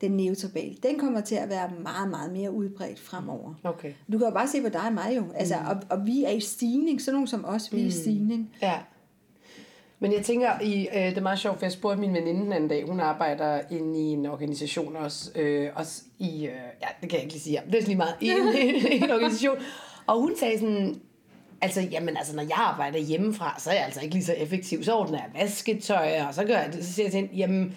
den 0.01 0.11
neotribal, 0.11 0.77
den 0.83 0.99
kommer 0.99 1.21
til 1.21 1.35
at 1.35 1.49
være 1.49 1.69
meget, 1.83 2.09
meget 2.09 2.31
mere 2.31 2.51
udbredt 2.51 2.99
fremover. 2.99 3.53
Okay. 3.63 3.93
Du 4.11 4.17
kan 4.17 4.27
jo 4.27 4.33
bare 4.33 4.47
se 4.47 4.61
på 4.61 4.69
dig 4.69 4.81
og 4.81 4.93
mig 4.93 5.13
jo. 5.15 5.23
Altså, 5.35 5.55
mm. 5.59 5.67
og, 5.67 5.75
og 5.89 6.05
vi 6.05 6.23
er 6.23 6.29
i 6.29 6.39
stigning, 6.39 7.01
sådan 7.01 7.13
nogen 7.13 7.27
som 7.27 7.45
os, 7.45 7.73
vi 7.73 7.77
er 7.77 7.81
mm. 7.81 7.87
i 7.87 7.91
stigning. 7.91 8.51
Ja. 8.61 8.79
Men 9.99 10.13
jeg 10.13 10.25
tænker, 10.25 10.59
i, 10.61 10.87
øh, 10.87 11.01
det 11.01 11.17
er 11.17 11.21
meget 11.21 11.39
sjovt, 11.39 11.59
for 11.59 11.65
jeg 11.65 11.71
spurgte 11.71 12.01
min 12.01 12.13
veninde 12.13 12.41
den 12.41 12.53
anden 12.53 12.69
dag, 12.69 12.85
hun 12.87 12.99
arbejder 12.99 13.61
inde 13.71 13.99
i 13.99 14.03
en 14.03 14.25
organisation 14.25 14.95
også, 14.95 15.31
øh, 15.35 15.69
også 15.75 16.01
i, 16.19 16.45
øh, 16.45 16.51
ja, 16.81 16.87
det 17.01 17.09
kan 17.09 17.11
jeg 17.11 17.21
ikke 17.21 17.33
lige 17.33 17.41
sige, 17.41 17.61
det 17.71 17.75
er 17.75 17.85
lige 17.85 17.95
meget, 17.95 18.15
i 18.21 18.29
en, 18.31 19.03
en 19.03 19.11
organisation, 19.11 19.57
og 20.07 20.21
hun 20.21 20.35
sagde 20.35 20.59
sådan, 20.59 21.01
Altså, 21.61 21.81
jamen, 21.81 22.17
altså, 22.17 22.35
når 22.35 22.43
jeg 22.43 22.57
arbejder 22.57 22.99
hjemmefra, 22.99 23.55
så 23.59 23.69
er 23.69 23.73
jeg 23.73 23.85
altså 23.85 24.01
ikke 24.01 24.13
lige 24.13 24.25
så 24.25 24.33
effektiv. 24.33 24.83
Så 24.83 24.93
ordner 24.93 25.17
jeg 25.17 25.41
vasketøj, 25.41 26.21
og 26.27 26.33
så 26.33 26.45
gør 26.45 26.57
jeg 26.57 26.69
det. 26.73 26.85
Så 26.85 26.93
siger 26.93 27.05
jeg 27.05 27.11
til 27.11 27.19
hende, 27.19 27.35
jamen, 27.35 27.75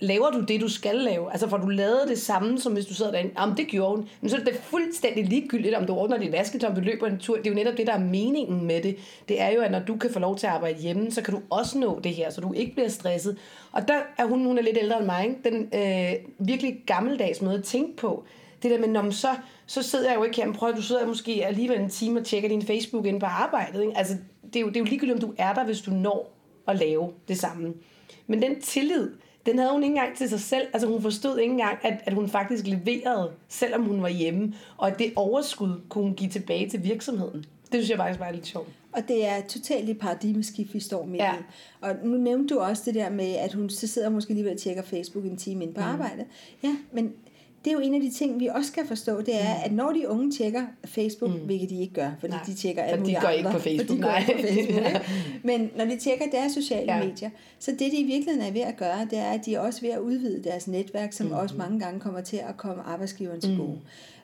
laver 0.00 0.30
du 0.30 0.40
det, 0.40 0.60
du 0.60 0.68
skal 0.68 0.96
lave? 0.96 1.32
Altså 1.32 1.48
får 1.48 1.56
du 1.56 1.68
lavet 1.68 2.08
det 2.08 2.18
samme, 2.18 2.60
som 2.60 2.72
hvis 2.72 2.86
du 2.86 2.94
sidder 2.94 3.10
derinde? 3.10 3.32
Jamen 3.38 3.56
det 3.56 3.66
gjorde 3.66 3.96
hun. 3.96 4.08
Men 4.20 4.30
så 4.30 4.36
er 4.36 4.44
det 4.44 4.60
fuldstændig 4.62 5.26
ligegyldigt, 5.26 5.74
om 5.74 5.86
du 5.86 5.92
ordner 5.92 6.18
dit 6.18 6.32
vasketøj, 6.32 6.70
om 6.70 6.74
du 6.74 6.80
løber 6.80 7.06
en 7.06 7.18
tur. 7.18 7.36
Det 7.36 7.46
er 7.46 7.50
jo 7.50 7.54
netop 7.54 7.76
det, 7.76 7.86
der 7.86 7.92
er 7.92 7.98
meningen 7.98 8.66
med 8.66 8.82
det. 8.82 8.96
Det 9.28 9.40
er 9.40 9.50
jo, 9.50 9.60
at 9.60 9.70
når 9.70 9.80
du 9.80 9.96
kan 9.96 10.12
få 10.12 10.18
lov 10.18 10.36
til 10.36 10.46
at 10.46 10.52
arbejde 10.52 10.78
hjemme, 10.78 11.10
så 11.10 11.22
kan 11.22 11.34
du 11.34 11.40
også 11.50 11.78
nå 11.78 12.00
det 12.04 12.14
her, 12.14 12.30
så 12.30 12.40
du 12.40 12.52
ikke 12.52 12.74
bliver 12.74 12.88
stresset. 12.88 13.38
Og 13.72 13.88
der 13.88 13.98
er 14.18 14.24
hun, 14.24 14.44
hun 14.44 14.58
er 14.58 14.62
lidt 14.62 14.78
ældre 14.80 14.98
end 14.98 15.06
mig, 15.06 15.24
ikke? 15.24 15.50
den 15.50 15.68
øh, 15.74 16.46
virkelig 16.46 16.82
gammeldags 16.86 17.42
måde 17.42 17.58
at 17.58 17.64
tænke 17.64 17.96
på. 17.96 18.24
Det 18.62 18.70
der 18.70 18.78
med, 18.78 18.88
når 18.88 19.10
så, 19.10 19.28
så 19.66 19.82
sidder 19.82 20.08
jeg 20.08 20.18
jo 20.18 20.24
ikke 20.24 20.36
her, 20.36 20.52
prøv 20.52 20.76
du 20.76 20.82
sidder 20.82 21.06
måske 21.06 21.46
alligevel 21.46 21.80
en 21.80 21.90
time 21.90 22.20
og 22.20 22.26
tjekker 22.26 22.48
din 22.48 22.62
Facebook 22.62 23.06
ind 23.06 23.20
på 23.20 23.26
arbejdet. 23.26 23.82
Ikke? 23.82 23.98
Altså, 23.98 24.16
det 24.46 24.56
er, 24.56 24.60
jo, 24.60 24.68
det 24.68 24.76
er 24.76 24.80
jo 24.80 24.84
ligegyldigt, 24.84 25.24
om 25.24 25.28
du 25.28 25.34
er 25.38 25.54
der, 25.54 25.64
hvis 25.64 25.80
du 25.80 25.90
når 25.90 26.32
at 26.68 26.76
lave 26.76 27.12
det 27.28 27.38
samme. 27.38 27.74
Men 28.26 28.42
den 28.42 28.60
tillid, 28.60 29.10
den 29.46 29.58
havde 29.58 29.72
hun 29.72 29.82
ikke 29.82 29.92
engang 29.92 30.16
til 30.16 30.28
sig 30.28 30.40
selv. 30.40 30.66
Altså 30.72 30.88
hun 30.88 31.02
forstod 31.02 31.38
ikke 31.38 31.52
engang, 31.52 31.78
at, 31.82 31.94
at 32.04 32.12
hun 32.12 32.28
faktisk 32.28 32.66
leverede, 32.66 33.30
selvom 33.48 33.82
hun 33.82 34.02
var 34.02 34.08
hjemme. 34.08 34.54
Og 34.76 34.90
at 34.90 34.98
det 34.98 35.12
overskud 35.16 35.80
kunne 35.88 36.04
hun 36.04 36.14
give 36.14 36.30
tilbage 36.30 36.70
til 36.70 36.84
virksomheden. 36.84 37.44
Det 37.72 37.72
synes 37.72 37.90
jeg 37.90 37.98
faktisk 37.98 38.20
var 38.20 38.30
lidt 38.30 38.46
sjovt. 38.46 38.68
Og 38.92 39.08
det 39.08 39.26
er 39.26 39.40
totalt 39.48 39.90
et 39.90 39.98
paradigmeskift, 39.98 40.74
vi 40.74 40.80
står 40.80 41.04
med. 41.04 41.18
Ja. 41.18 41.34
Og 41.80 41.96
nu 42.04 42.16
nævnte 42.16 42.54
du 42.54 42.60
også 42.60 42.82
det 42.86 42.94
der 42.94 43.10
med, 43.10 43.32
at 43.34 43.52
hun 43.52 43.70
så 43.70 43.86
sidder 43.86 44.10
måske 44.10 44.34
lige 44.34 44.50
og 44.50 44.58
tjekker 44.58 44.82
Facebook 44.82 45.24
en 45.24 45.36
time 45.36 45.64
ind 45.64 45.74
på 45.74 45.80
mm. 45.80 45.86
arbejde. 45.86 46.24
Ja, 46.62 46.76
men 46.92 47.12
det 47.66 47.72
er 47.72 47.76
jo 47.76 47.80
en 47.80 47.94
af 47.94 48.00
de 48.00 48.10
ting, 48.10 48.40
vi 48.40 48.46
også 48.46 48.68
skal 48.68 48.86
forstå, 48.86 49.20
det 49.20 49.34
er, 49.34 49.54
mm. 49.54 49.62
at 49.64 49.72
når 49.72 49.92
de 49.92 50.08
unge 50.08 50.32
tjekker 50.32 50.62
Facebook, 50.84 51.30
mm. 51.30 51.46
hvilket 51.46 51.70
de 51.70 51.80
ikke 51.80 51.94
gør, 51.94 52.10
fordi 52.20 52.32
Nej, 52.32 52.42
de 52.46 52.54
tjekker 52.54 52.82
alle 52.82 53.00
mulige 53.00 53.18
andre. 53.18 53.32
de 53.32 53.42
går 53.42 53.48
ikke 53.48 53.50
på 53.50 53.58
Facebook. 53.58 53.88
De 53.88 54.20
ikke 54.20 54.32
på 54.32 54.42
Facebook 54.42 54.86
ikke? 54.86 55.00
Men 55.48 55.70
når 55.76 55.84
de 55.84 55.96
tjekker 55.96 56.24
deres 56.32 56.52
sociale 56.52 56.94
ja. 56.94 57.04
medier, 57.04 57.30
så 57.58 57.70
det 57.70 57.80
de 57.80 57.96
i 57.96 58.04
virkeligheden 58.04 58.48
er 58.48 58.52
ved 58.52 58.60
at 58.60 58.76
gøre, 58.76 59.06
det 59.10 59.18
er, 59.18 59.30
at 59.30 59.46
de 59.46 59.54
er 59.54 59.60
også 59.60 59.80
ved 59.80 59.90
at 59.90 59.98
udvide 59.98 60.44
deres 60.44 60.68
netværk, 60.68 61.12
som 61.12 61.26
mm. 61.26 61.32
også 61.32 61.54
mange 61.56 61.80
gange 61.80 62.00
kommer 62.00 62.20
til 62.20 62.36
at 62.36 62.56
komme 62.56 62.82
arbejdsgiveren 62.82 63.40
til 63.40 63.50
mm. 63.50 63.58
gode. 63.58 63.80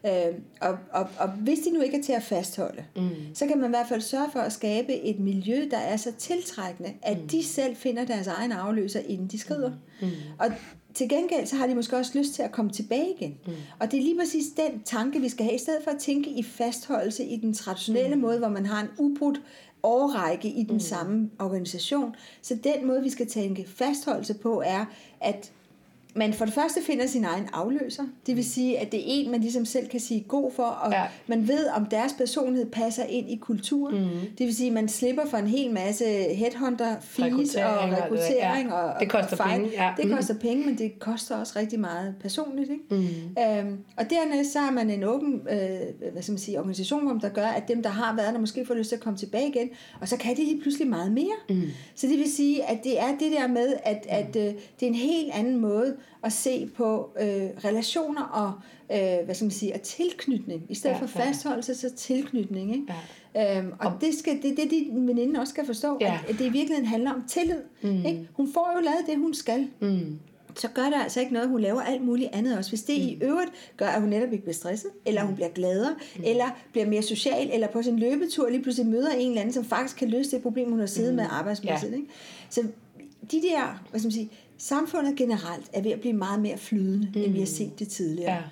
Øh, 0.07 0.35
og, 0.61 0.79
og, 0.93 1.09
og 1.19 1.29
hvis 1.29 1.59
de 1.59 1.71
nu 1.71 1.81
ikke 1.81 1.99
er 1.99 2.03
til 2.03 2.13
at 2.13 2.23
fastholde, 2.23 2.85
mm. 2.97 3.11
så 3.35 3.47
kan 3.47 3.59
man 3.59 3.71
i 3.71 3.75
hvert 3.75 3.89
fald 3.89 4.01
sørge 4.01 4.31
for 4.33 4.41
at 4.41 4.53
skabe 4.53 4.95
et 4.95 5.19
miljø, 5.19 5.69
der 5.71 5.79
er 5.79 5.97
så 5.97 6.13
tiltrækkende, 6.19 6.93
at 7.03 7.19
mm. 7.19 7.29
de 7.29 7.45
selv 7.45 7.77
finder 7.77 8.05
deres 8.05 8.27
egen 8.27 8.53
afløser, 8.53 9.01
inden 9.01 9.27
de 9.27 9.39
skrider. 9.39 9.73
Mm. 10.03 10.09
Og 10.39 10.47
til 10.95 11.09
gengæld 11.09 11.47
så 11.47 11.57
har 11.57 11.67
de 11.67 11.75
måske 11.75 11.97
også 11.97 12.19
lyst 12.19 12.35
til 12.35 12.43
at 12.43 12.53
komme 12.53 12.71
tilbage 12.71 13.15
igen. 13.17 13.39
Mm. 13.47 13.53
Og 13.79 13.91
det 13.91 13.99
er 13.99 14.03
lige 14.03 14.19
præcis 14.19 14.47
den 14.57 14.83
tanke, 14.83 15.21
vi 15.21 15.29
skal 15.29 15.45
have, 15.45 15.55
i 15.55 15.59
stedet 15.59 15.85
for 15.85 15.91
at 15.91 15.99
tænke 15.99 16.31
i 16.31 16.43
fastholdelse 16.43 17.25
i 17.25 17.37
den 17.37 17.55
traditionelle 17.55 18.15
mm. 18.15 18.21
måde, 18.21 18.39
hvor 18.39 18.49
man 18.49 18.67
har 18.67 18.83
en 18.83 18.89
ubrudt 18.99 19.41
årrække 19.83 20.49
i 20.49 20.63
den 20.63 20.75
mm. 20.75 20.81
samme 20.81 21.31
organisation. 21.39 22.15
Så 22.43 22.59
den 22.65 22.87
måde, 22.87 23.03
vi 23.03 23.11
skal 23.11 23.27
tænke 23.27 23.69
fastholdelse 23.69 24.35
på, 24.35 24.63
er, 24.67 24.85
at 25.21 25.53
man 26.15 26.33
for 26.33 26.45
det 26.45 26.55
første 26.55 26.81
finder 26.83 27.07
sin 27.07 27.25
egen 27.25 27.49
afløser. 27.53 28.03
Det 28.27 28.37
vil 28.37 28.45
sige, 28.45 28.79
at 28.79 28.93
det 28.93 29.01
er 29.01 29.05
en, 29.07 29.31
man 29.31 29.41
ligesom 29.41 29.65
selv 29.65 29.89
kan 29.89 30.01
sige 30.01 30.25
god 30.29 30.53
for, 30.53 30.63
og 30.63 30.93
ja. 30.93 31.03
man 31.27 31.49
ved, 31.49 31.67
om 31.77 31.87
deres 31.87 32.13
personlighed 32.13 32.71
passer 32.71 33.05
ind 33.05 33.31
i 33.31 33.37
kulturen. 33.37 34.01
Mm. 34.01 34.11
Det 34.39 34.47
vil 34.47 34.57
sige, 34.57 34.67
at 34.67 34.75
man 34.75 34.89
slipper 34.89 35.27
for 35.27 35.37
en 35.37 35.47
hel 35.47 35.73
masse 35.73 36.05
headhunter, 36.35 36.97
fees 37.01 37.55
og 37.55 37.63
rekruttering. 37.63 38.69
Ja. 38.69 38.75
Og, 38.75 39.01
det 39.01 39.11
koster 39.11 39.45
og 39.45 39.51
penge. 39.51 39.71
Ja. 39.73 39.93
Det 39.97 40.07
mm. 40.07 40.17
koster 40.17 40.35
penge, 40.35 40.67
men 40.67 40.79
det 40.79 40.99
koster 40.99 41.37
også 41.37 41.53
rigtig 41.57 41.81
meget 41.81 42.15
personligt. 42.21 42.71
Ikke? 42.71 42.85
Mm. 42.91 43.43
Øhm, 43.43 43.79
og 43.97 44.11
dernæst 44.11 44.53
så 44.53 44.59
har 44.59 44.71
man 44.71 44.91
en 44.91 45.05
åben 45.05 45.41
øh, 45.51 46.11
hvad 46.13 46.23
skal 46.23 46.33
man 46.33 46.39
sige, 46.39 46.59
organisation, 46.59 47.21
der 47.21 47.29
gør, 47.29 47.47
at 47.47 47.69
dem, 47.69 47.83
der 47.83 47.91
har 47.91 48.17
været 48.17 48.35
der, 48.35 48.41
måske 48.41 48.67
får 48.67 48.75
lyst 48.75 48.89
til 48.89 48.97
at 48.97 49.03
komme 49.03 49.19
tilbage 49.19 49.49
igen, 49.49 49.71
og 50.01 50.09
så 50.09 50.17
kan 50.17 50.37
de 50.37 50.45
lige 50.45 50.61
pludselig 50.61 50.89
meget 50.89 51.13
mere. 51.13 51.37
Mm. 51.49 51.63
Så 51.95 52.07
det 52.07 52.19
vil 52.19 52.33
sige, 52.33 52.71
at 52.71 52.85
det 52.85 53.01
er 53.01 53.09
det 53.21 53.33
der 53.33 53.47
med, 53.47 53.75
at, 53.85 54.07
at 54.09 54.37
øh, 54.37 54.43
det 54.43 54.83
er 54.83 54.87
en 54.87 54.95
helt 54.95 55.33
anden 55.35 55.61
måde 55.61 55.97
at 56.25 56.33
se 56.33 56.71
på 56.77 57.11
øh, 57.21 57.27
relationer 57.65 58.23
og 58.23 58.53
øh, 58.93 59.25
hvad 59.25 59.35
skal 59.35 59.45
man 59.45 59.51
sige, 59.51 59.75
og 59.75 59.83
tilknytning. 59.83 60.63
I 60.69 60.75
stedet 60.75 60.95
ja, 60.95 61.01
for 61.01 61.07
fastholdelse, 61.07 61.75
så 61.75 61.91
tilknytning. 61.97 62.73
Ikke? 62.73 62.95
Ja. 63.35 63.59
Øhm, 63.59 63.73
og, 63.81 63.87
og 63.87 63.93
det 64.01 64.15
skal 64.15 64.43
det, 64.43 64.57
det 64.57 64.71
din 64.71 65.09
veninde 65.09 65.41
også 65.41 65.51
skal 65.51 65.67
forstå, 65.67 65.99
ja. 66.01 66.21
at, 66.25 66.31
at 66.31 66.39
det 66.39 66.45
i 66.45 66.49
virkeligheden 66.49 66.87
handler 66.87 67.13
om 67.13 67.25
tillid. 67.29 67.61
Mm. 67.83 68.05
Ikke? 68.07 68.29
Hun 68.33 68.53
får 68.53 68.73
jo 68.77 68.85
lavet 68.85 69.05
det, 69.07 69.19
hun 69.19 69.35
skal. 69.35 69.69
Mm 69.81 70.19
så 70.59 70.69
gør 70.69 70.85
det 70.85 70.95
altså 71.03 71.21
ikke 71.21 71.33
noget, 71.33 71.49
hun 71.49 71.61
laver 71.61 71.81
alt 71.81 72.05
muligt 72.05 72.31
andet 72.33 72.59
også. 72.59 72.71
Hvis 72.71 72.83
det 72.83 72.97
mm. 72.97 73.09
i 73.09 73.19
øvrigt 73.23 73.51
gør, 73.77 73.87
at 73.87 74.01
hun 74.01 74.11
netop 74.11 74.33
ikke 74.33 74.45
bliver 74.45 74.55
stresset, 74.55 74.91
eller 75.07 75.23
hun 75.23 75.31
mm. 75.31 75.35
bliver 75.35 75.49
gladere, 75.49 75.95
mm. 76.17 76.23
eller 76.27 76.45
bliver 76.73 76.87
mere 76.87 77.03
social, 77.03 77.51
eller 77.53 77.69
på 77.69 77.83
sin 77.83 77.99
løbetur 77.99 78.49
lige 78.49 78.63
pludselig 78.63 78.91
møder 78.91 79.11
en 79.11 79.29
eller 79.29 79.41
anden, 79.41 79.55
som 79.55 79.65
faktisk 79.65 79.97
kan 79.97 80.09
løse 80.09 80.31
det 80.31 80.43
problem, 80.43 80.71
hun 80.71 80.79
har 80.79 80.87
siddet 80.87 81.13
mm. 81.13 81.17
med 81.17 81.25
arbejdsmæssigt. 81.31 81.93
Ja. 81.93 81.97
Ikke? 81.97 82.09
Så 82.51 82.63
de 83.31 83.43
der, 83.43 83.85
hvad 83.91 84.01
skal 84.01 84.07
man 84.07 84.13
sige, 84.13 84.31
samfundet 84.63 85.17
generelt 85.17 85.71
er 85.73 85.83
ved 85.83 85.91
at 85.91 86.01
blive 86.01 86.13
meget 86.13 86.41
mere 86.41 86.59
flydende, 86.59 87.09
mm. 87.15 87.23
end 87.23 87.33
vi 87.33 87.39
har 87.39 87.47
mm. 87.47 87.47
set 87.47 87.79
det 87.79 87.89
tidligere. 87.89 88.43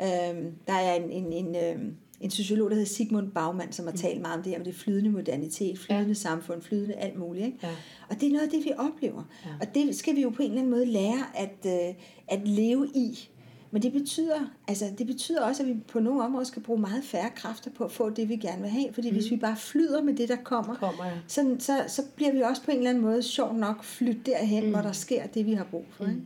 Ja. 0.00 0.30
Øhm, 0.30 0.52
der 0.66 0.72
er 0.72 0.94
en, 0.94 1.10
en, 1.10 1.32
en, 1.32 1.56
øhm, 1.56 1.96
en 2.20 2.30
sociolog, 2.30 2.70
der 2.70 2.76
hedder 2.76 2.88
Sigmund 2.88 3.30
Baumann, 3.30 3.72
som 3.72 3.86
har 3.86 3.92
mm. 3.92 3.98
talt 3.98 4.20
meget 4.20 4.36
om 4.36 4.42
det 4.42 4.52
her 4.52 4.58
med 4.58 4.66
det 4.66 4.74
flydende 4.74 5.10
modernitet, 5.10 5.78
flydende 5.78 6.08
ja. 6.08 6.14
samfund, 6.14 6.62
flydende 6.62 6.94
alt 6.94 7.18
muligt. 7.18 7.46
Ikke? 7.46 7.58
Ja. 7.62 7.74
Og 8.08 8.20
det 8.20 8.26
er 8.26 8.32
noget 8.32 8.44
af 8.44 8.50
det, 8.50 8.64
vi 8.64 8.72
oplever. 8.78 9.22
Ja. 9.44 9.50
Og 9.60 9.74
det 9.74 9.96
skal 9.96 10.16
vi 10.16 10.22
jo 10.22 10.30
på 10.30 10.42
en 10.42 10.48
eller 10.48 10.60
anden 10.60 10.70
måde 10.70 10.86
lære 10.86 11.24
at, 11.34 11.66
øh, 11.66 11.94
at 12.28 12.48
leve 12.48 12.88
i. 12.94 13.28
Men 13.70 13.82
det 13.82 13.92
betyder, 13.92 14.38
altså, 14.68 14.84
det 14.98 15.06
betyder 15.06 15.44
også, 15.44 15.62
at 15.62 15.68
vi 15.68 15.74
på 15.88 16.00
nogle 16.00 16.24
områder 16.24 16.44
skal 16.44 16.62
bruge 16.62 16.80
meget 16.80 17.04
færre 17.04 17.30
kræfter 17.36 17.70
på 17.70 17.84
at 17.84 17.92
få 17.92 18.10
det, 18.10 18.28
vi 18.28 18.36
gerne 18.36 18.62
vil 18.62 18.70
have. 18.70 18.86
Fordi 18.92 19.10
mm. 19.10 19.16
hvis 19.16 19.30
vi 19.30 19.36
bare 19.36 19.56
flyder 19.56 20.02
med 20.02 20.14
det, 20.14 20.28
der 20.28 20.36
kommer, 20.44 20.74
kommer 20.74 21.04
ja. 21.04 21.12
så, 21.26 21.56
så, 21.58 21.84
så 21.86 22.02
bliver 22.16 22.32
vi 22.32 22.40
også 22.40 22.62
på 22.62 22.70
en 22.70 22.76
eller 22.76 22.90
anden 22.90 23.04
måde 23.04 23.22
sjov 23.22 23.54
nok 23.54 23.84
flyttet 23.84 24.26
derhen, 24.26 24.64
mm. 24.64 24.70
hvor 24.70 24.80
der 24.80 24.92
sker 24.92 25.26
det, 25.26 25.46
vi 25.46 25.52
har 25.52 25.64
brug 25.64 25.84
for. 25.90 26.04
Mm. 26.04 26.10
Ikke? 26.10 26.22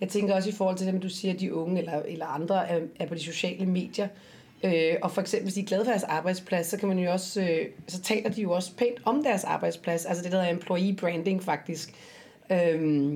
Jeg 0.00 0.08
tænker 0.08 0.34
også 0.34 0.48
i 0.48 0.52
forhold 0.52 0.76
til 0.76 0.86
det, 0.86 1.02
du 1.02 1.08
siger, 1.08 1.34
at 1.34 1.40
de 1.40 1.54
unge 1.54 1.78
eller, 1.78 2.02
eller 2.02 2.26
andre 2.26 2.68
er, 2.68 2.80
er 3.00 3.06
på 3.06 3.14
de 3.14 3.20
sociale 3.20 3.66
medier. 3.66 4.08
Øh, 4.64 4.94
og 5.02 5.10
for 5.10 5.20
eksempel, 5.20 5.44
hvis 5.44 5.54
de 5.54 5.60
er 5.60 5.64
glade 5.64 5.84
for 5.84 5.90
deres 5.90 6.02
arbejdsplads, 6.02 6.66
så 6.66 6.76
kan 6.76 6.88
man 6.88 6.98
jo 6.98 7.12
også, 7.12 7.40
øh, 7.40 7.66
så 7.86 8.00
taler 8.00 8.30
de 8.30 8.42
jo 8.42 8.52
også 8.52 8.76
pænt 8.76 9.00
om 9.04 9.22
deres 9.22 9.44
arbejdsplads. 9.44 10.04
Altså 10.04 10.24
det 10.24 10.32
der 10.32 10.38
er 10.38 10.50
employee 10.50 10.96
branding 10.96 11.42
faktisk. 11.42 11.94
Øh, 12.50 13.12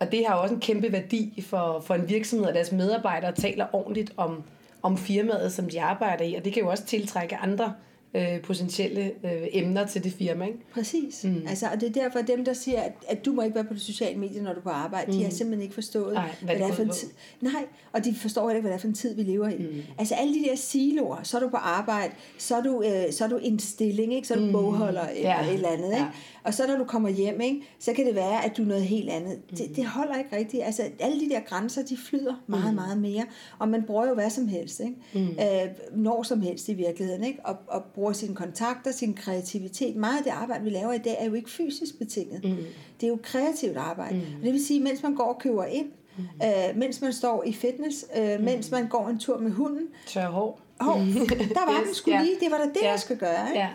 og 0.00 0.12
det 0.12 0.26
har 0.26 0.34
også 0.34 0.54
en 0.54 0.60
kæmpe 0.60 0.92
værdi 0.92 1.44
for, 1.46 1.82
for 1.86 1.94
en 1.94 2.08
virksomhed, 2.08 2.48
at 2.48 2.54
deres 2.54 2.72
medarbejdere 2.72 3.32
taler 3.32 3.66
ordentligt 3.72 4.12
om, 4.16 4.42
om 4.82 4.98
firmaet, 4.98 5.52
som 5.52 5.68
de 5.68 5.80
arbejder 5.80 6.24
i. 6.24 6.34
Og 6.34 6.44
det 6.44 6.52
kan 6.52 6.62
jo 6.62 6.68
også 6.68 6.84
tiltrække 6.84 7.36
andre 7.36 7.72
øh, 8.14 8.40
potentielle 8.42 9.12
øh, 9.24 9.46
emner 9.52 9.86
til 9.86 10.04
det 10.04 10.12
firma. 10.12 10.44
Ikke? 10.44 10.58
Præcis. 10.72 11.24
Mm. 11.24 11.42
Altså, 11.48 11.66
og 11.72 11.80
det 11.80 11.88
er 11.88 12.02
derfor, 12.02 12.18
at 12.18 12.26
dem, 12.28 12.44
der 12.44 12.52
siger, 12.52 12.80
at, 12.80 12.92
at 13.08 13.24
du 13.24 13.32
må 13.32 13.42
ikke 13.42 13.54
være 13.54 13.64
på 13.64 13.74
de 13.74 13.80
sociale 13.80 14.18
medier, 14.18 14.42
når 14.42 14.52
du 14.52 14.58
er 14.58 14.62
på 14.62 14.68
arbejde, 14.68 15.06
mm. 15.06 15.12
de 15.12 15.22
har 15.22 15.30
mm. 15.30 15.36
simpelthen 15.36 15.62
ikke 15.62 15.74
forstået, 15.74 16.14
Nej, 16.14 16.30
hvad, 16.42 16.56
hvad 16.56 16.66
det 16.66 16.72
er 16.72 16.76
for 16.76 16.82
en 16.82 16.90
tid. 16.90 17.08
Nej, 17.40 17.64
og 17.92 18.04
de 18.04 18.14
forstår 18.14 18.48
heller 18.48 18.56
ikke, 18.56 18.68
hvad 18.68 18.72
det 18.72 18.78
er 18.78 18.80
for 18.80 18.88
en 18.88 18.94
tid, 18.94 19.14
vi 19.14 19.22
lever 19.22 19.48
i. 19.48 19.58
Mm. 19.58 19.82
Altså 19.98 20.14
alle 20.14 20.34
de 20.34 20.44
der 20.48 20.56
siloer, 20.56 21.22
så 21.22 21.36
er 21.36 21.40
du 21.40 21.48
på 21.48 21.56
arbejde, 21.56 22.12
så 22.38 22.56
er 22.56 22.62
du, 22.62 22.82
øh, 22.82 23.12
så 23.12 23.24
er 23.24 23.28
du 23.28 23.36
en 23.42 23.58
stilling, 23.58 24.14
ikke? 24.14 24.28
så 24.28 24.34
er 24.34 24.38
du 24.38 24.44
mm. 24.44 24.52
bogholder 24.52 25.08
eller 25.08 25.30
ja. 25.30 25.44
et 25.44 25.54
eller 25.54 25.68
andet. 25.68 25.92
Ikke? 25.92 25.96
Ja. 25.96 26.08
Og 26.48 26.54
så 26.54 26.66
når 26.66 26.76
du 26.76 26.84
kommer 26.84 27.08
hjem, 27.08 27.40
ikke, 27.40 27.62
så 27.78 27.92
kan 27.92 28.06
det 28.06 28.14
være, 28.14 28.44
at 28.44 28.56
du 28.56 28.62
er 28.62 28.66
noget 28.66 28.84
helt 28.84 29.10
andet. 29.10 29.38
Mm. 29.50 29.56
Det, 29.56 29.76
det 29.76 29.86
holder 29.86 30.18
ikke 30.18 30.36
rigtigt. 30.36 30.64
Altså 30.64 30.82
alle 31.00 31.20
de 31.20 31.30
der 31.30 31.40
grænser, 31.40 31.82
de 31.82 31.96
flyder 31.96 32.34
meget, 32.46 32.68
mm. 32.68 32.74
meget 32.74 32.98
mere. 32.98 33.24
Og 33.58 33.68
man 33.68 33.82
bruger 33.82 34.08
jo 34.08 34.14
hvad 34.14 34.30
som 34.30 34.48
helst. 34.48 34.80
Ikke? 34.80 34.94
Mm. 35.14 35.20
Øh, 35.20 35.68
når 35.92 36.22
som 36.22 36.40
helst 36.40 36.68
i 36.68 36.74
virkeligheden. 36.74 37.24
Ikke? 37.24 37.38
Og, 37.44 37.56
og 37.66 37.84
bruger 37.94 38.12
sine 38.12 38.34
kontakter, 38.34 38.92
sin 38.92 39.14
kreativitet. 39.14 39.96
Meget 39.96 40.18
af 40.18 40.24
det 40.24 40.30
arbejde, 40.30 40.64
vi 40.64 40.70
laver 40.70 40.92
i 40.92 40.98
dag, 40.98 41.16
er 41.20 41.24
jo 41.24 41.34
ikke 41.34 41.50
fysisk 41.50 41.98
betinget. 41.98 42.44
Mm. 42.44 42.56
Det 43.00 43.06
er 43.06 43.08
jo 43.08 43.18
kreativt 43.22 43.76
arbejde. 43.76 44.14
Mm. 44.14 44.22
Og 44.38 44.44
det 44.44 44.52
vil 44.52 44.66
sige, 44.66 44.80
mens 44.80 45.02
man 45.02 45.14
går 45.14 45.24
og 45.24 45.38
køber 45.38 45.64
ind, 45.64 45.88
mm. 46.18 46.24
øh, 46.42 46.76
mens 46.76 47.00
man 47.02 47.12
står 47.12 47.44
i 47.44 47.52
fitness, 47.52 48.06
øh, 48.16 48.38
mm. 48.38 48.44
mens 48.44 48.70
man 48.70 48.88
går 48.88 49.08
en 49.08 49.18
tur 49.18 49.38
med 49.38 49.50
hunden. 49.50 49.86
Tør 50.06 50.26
hår. 50.26 50.60
Hår. 50.80 50.94
Der 51.58 51.66
var 51.66 51.80
yes. 51.80 51.86
den 51.86 51.94
skulle 51.94 52.16
ja. 52.16 52.22
lige. 52.22 52.36
Det 52.40 52.50
var 52.50 52.58
da 52.58 52.64
det, 52.64 52.82
ja. 52.82 52.90
jeg 52.90 53.00
skal 53.00 53.16
gøre. 53.16 53.48
Ikke? 53.48 53.60
Ja. 53.60 53.68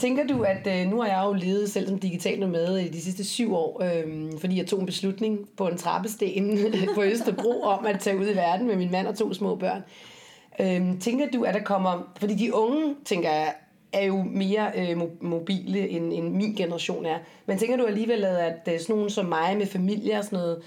Tænker 0.00 0.26
du, 0.26 0.42
at 0.42 0.66
øh, 0.66 0.90
nu 0.90 1.00
har 1.00 1.08
jeg 1.08 1.22
jo 1.26 1.32
levet 1.32 1.70
selv 1.70 1.88
som 1.88 1.98
digital 1.98 2.48
med 2.48 2.76
i 2.76 2.88
de 2.88 3.00
sidste 3.00 3.24
syv 3.24 3.54
år, 3.54 3.82
øh, 3.82 4.32
fordi 4.38 4.58
jeg 4.58 4.66
tog 4.66 4.80
en 4.80 4.86
beslutning 4.86 5.48
på 5.56 5.68
en 5.68 5.76
trappesten 5.76 6.58
på 6.94 7.02
Østerbro 7.02 7.62
om 7.62 7.86
at 7.86 8.00
tage 8.00 8.18
ud 8.18 8.26
i 8.26 8.36
verden 8.36 8.66
med 8.66 8.76
min 8.76 8.90
mand 8.90 9.06
og 9.06 9.18
to 9.18 9.34
små 9.34 9.54
børn. 9.54 9.82
Øh, 10.60 11.00
tænker 11.00 11.26
du, 11.32 11.42
at 11.42 11.54
der 11.54 11.60
kommer... 11.60 12.12
Fordi 12.18 12.34
de 12.34 12.54
unge, 12.54 12.94
tænker 13.04 13.30
jeg, 13.30 13.54
er 13.92 14.04
jo 14.04 14.22
mere 14.22 14.70
øh, 14.76 15.00
mobile, 15.20 15.88
end, 15.88 16.12
end 16.12 16.28
min 16.34 16.54
generation 16.54 17.06
er. 17.06 17.18
Men 17.46 17.58
tænker 17.58 17.76
du 17.76 17.84
alligevel, 17.84 18.24
at 18.24 18.68
øh, 18.72 18.80
sådan 18.80 18.96
nogen 18.96 19.10
som 19.10 19.26
mig 19.26 19.56
med 19.58 19.66
familie 19.66 20.18
og 20.18 20.24
sådan 20.24 20.38
noget, 20.38 20.62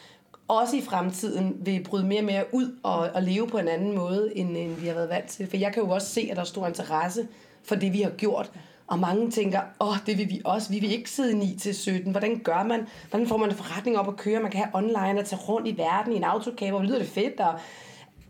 også 0.47 0.75
i 0.75 0.81
fremtiden 0.81 1.57
vil 1.59 1.83
bryde 1.83 2.05
mere 2.05 2.19
og 2.19 2.25
mere 2.25 2.43
ud 2.51 2.75
og, 2.83 3.09
og 3.13 3.23
leve 3.23 3.47
på 3.47 3.57
en 3.57 3.67
anden 3.67 3.95
måde, 3.95 4.37
end, 4.37 4.57
end 4.57 4.75
vi 4.75 4.87
har 4.87 4.93
været 4.93 5.09
vant 5.09 5.27
til? 5.27 5.47
For 5.47 5.57
jeg 5.57 5.73
kan 5.73 5.83
jo 5.83 5.89
også 5.89 6.07
se, 6.07 6.27
at 6.29 6.35
der 6.35 6.41
er 6.41 6.45
stor 6.45 6.67
interesse 6.67 7.27
for 7.63 7.75
det, 7.75 7.93
vi 7.93 8.01
har 8.01 8.09
gjort. 8.09 8.51
Og 8.93 8.99
mange 8.99 9.31
tænker, 9.31 9.59
åh, 9.79 9.87
oh, 9.87 9.95
det 10.05 10.17
vil 10.17 10.29
vi 10.29 10.41
også. 10.45 10.69
Vi 10.69 10.79
vil 10.79 10.91
ikke 10.91 11.09
sidde 11.09 11.37
9 11.37 11.55
til 11.59 11.75
17. 11.75 12.11
Hvordan 12.11 12.39
gør 12.39 12.63
man? 12.63 12.87
Hvordan 13.09 13.27
får 13.27 13.37
man 13.37 13.49
en 13.49 13.55
forretning 13.55 13.97
op 13.97 14.07
at 14.07 14.17
køre? 14.17 14.39
Man 14.41 14.51
kan 14.51 14.59
have 14.59 14.75
online 14.75 15.19
og 15.19 15.25
tage 15.25 15.41
rundt 15.41 15.67
i 15.67 15.77
verden 15.77 16.13
i 16.13 16.15
en 16.15 16.23
autocamper. 16.23 16.83
Lyder 16.83 16.97
det 16.97 17.07
fedt? 17.07 17.39
Og 17.39 17.53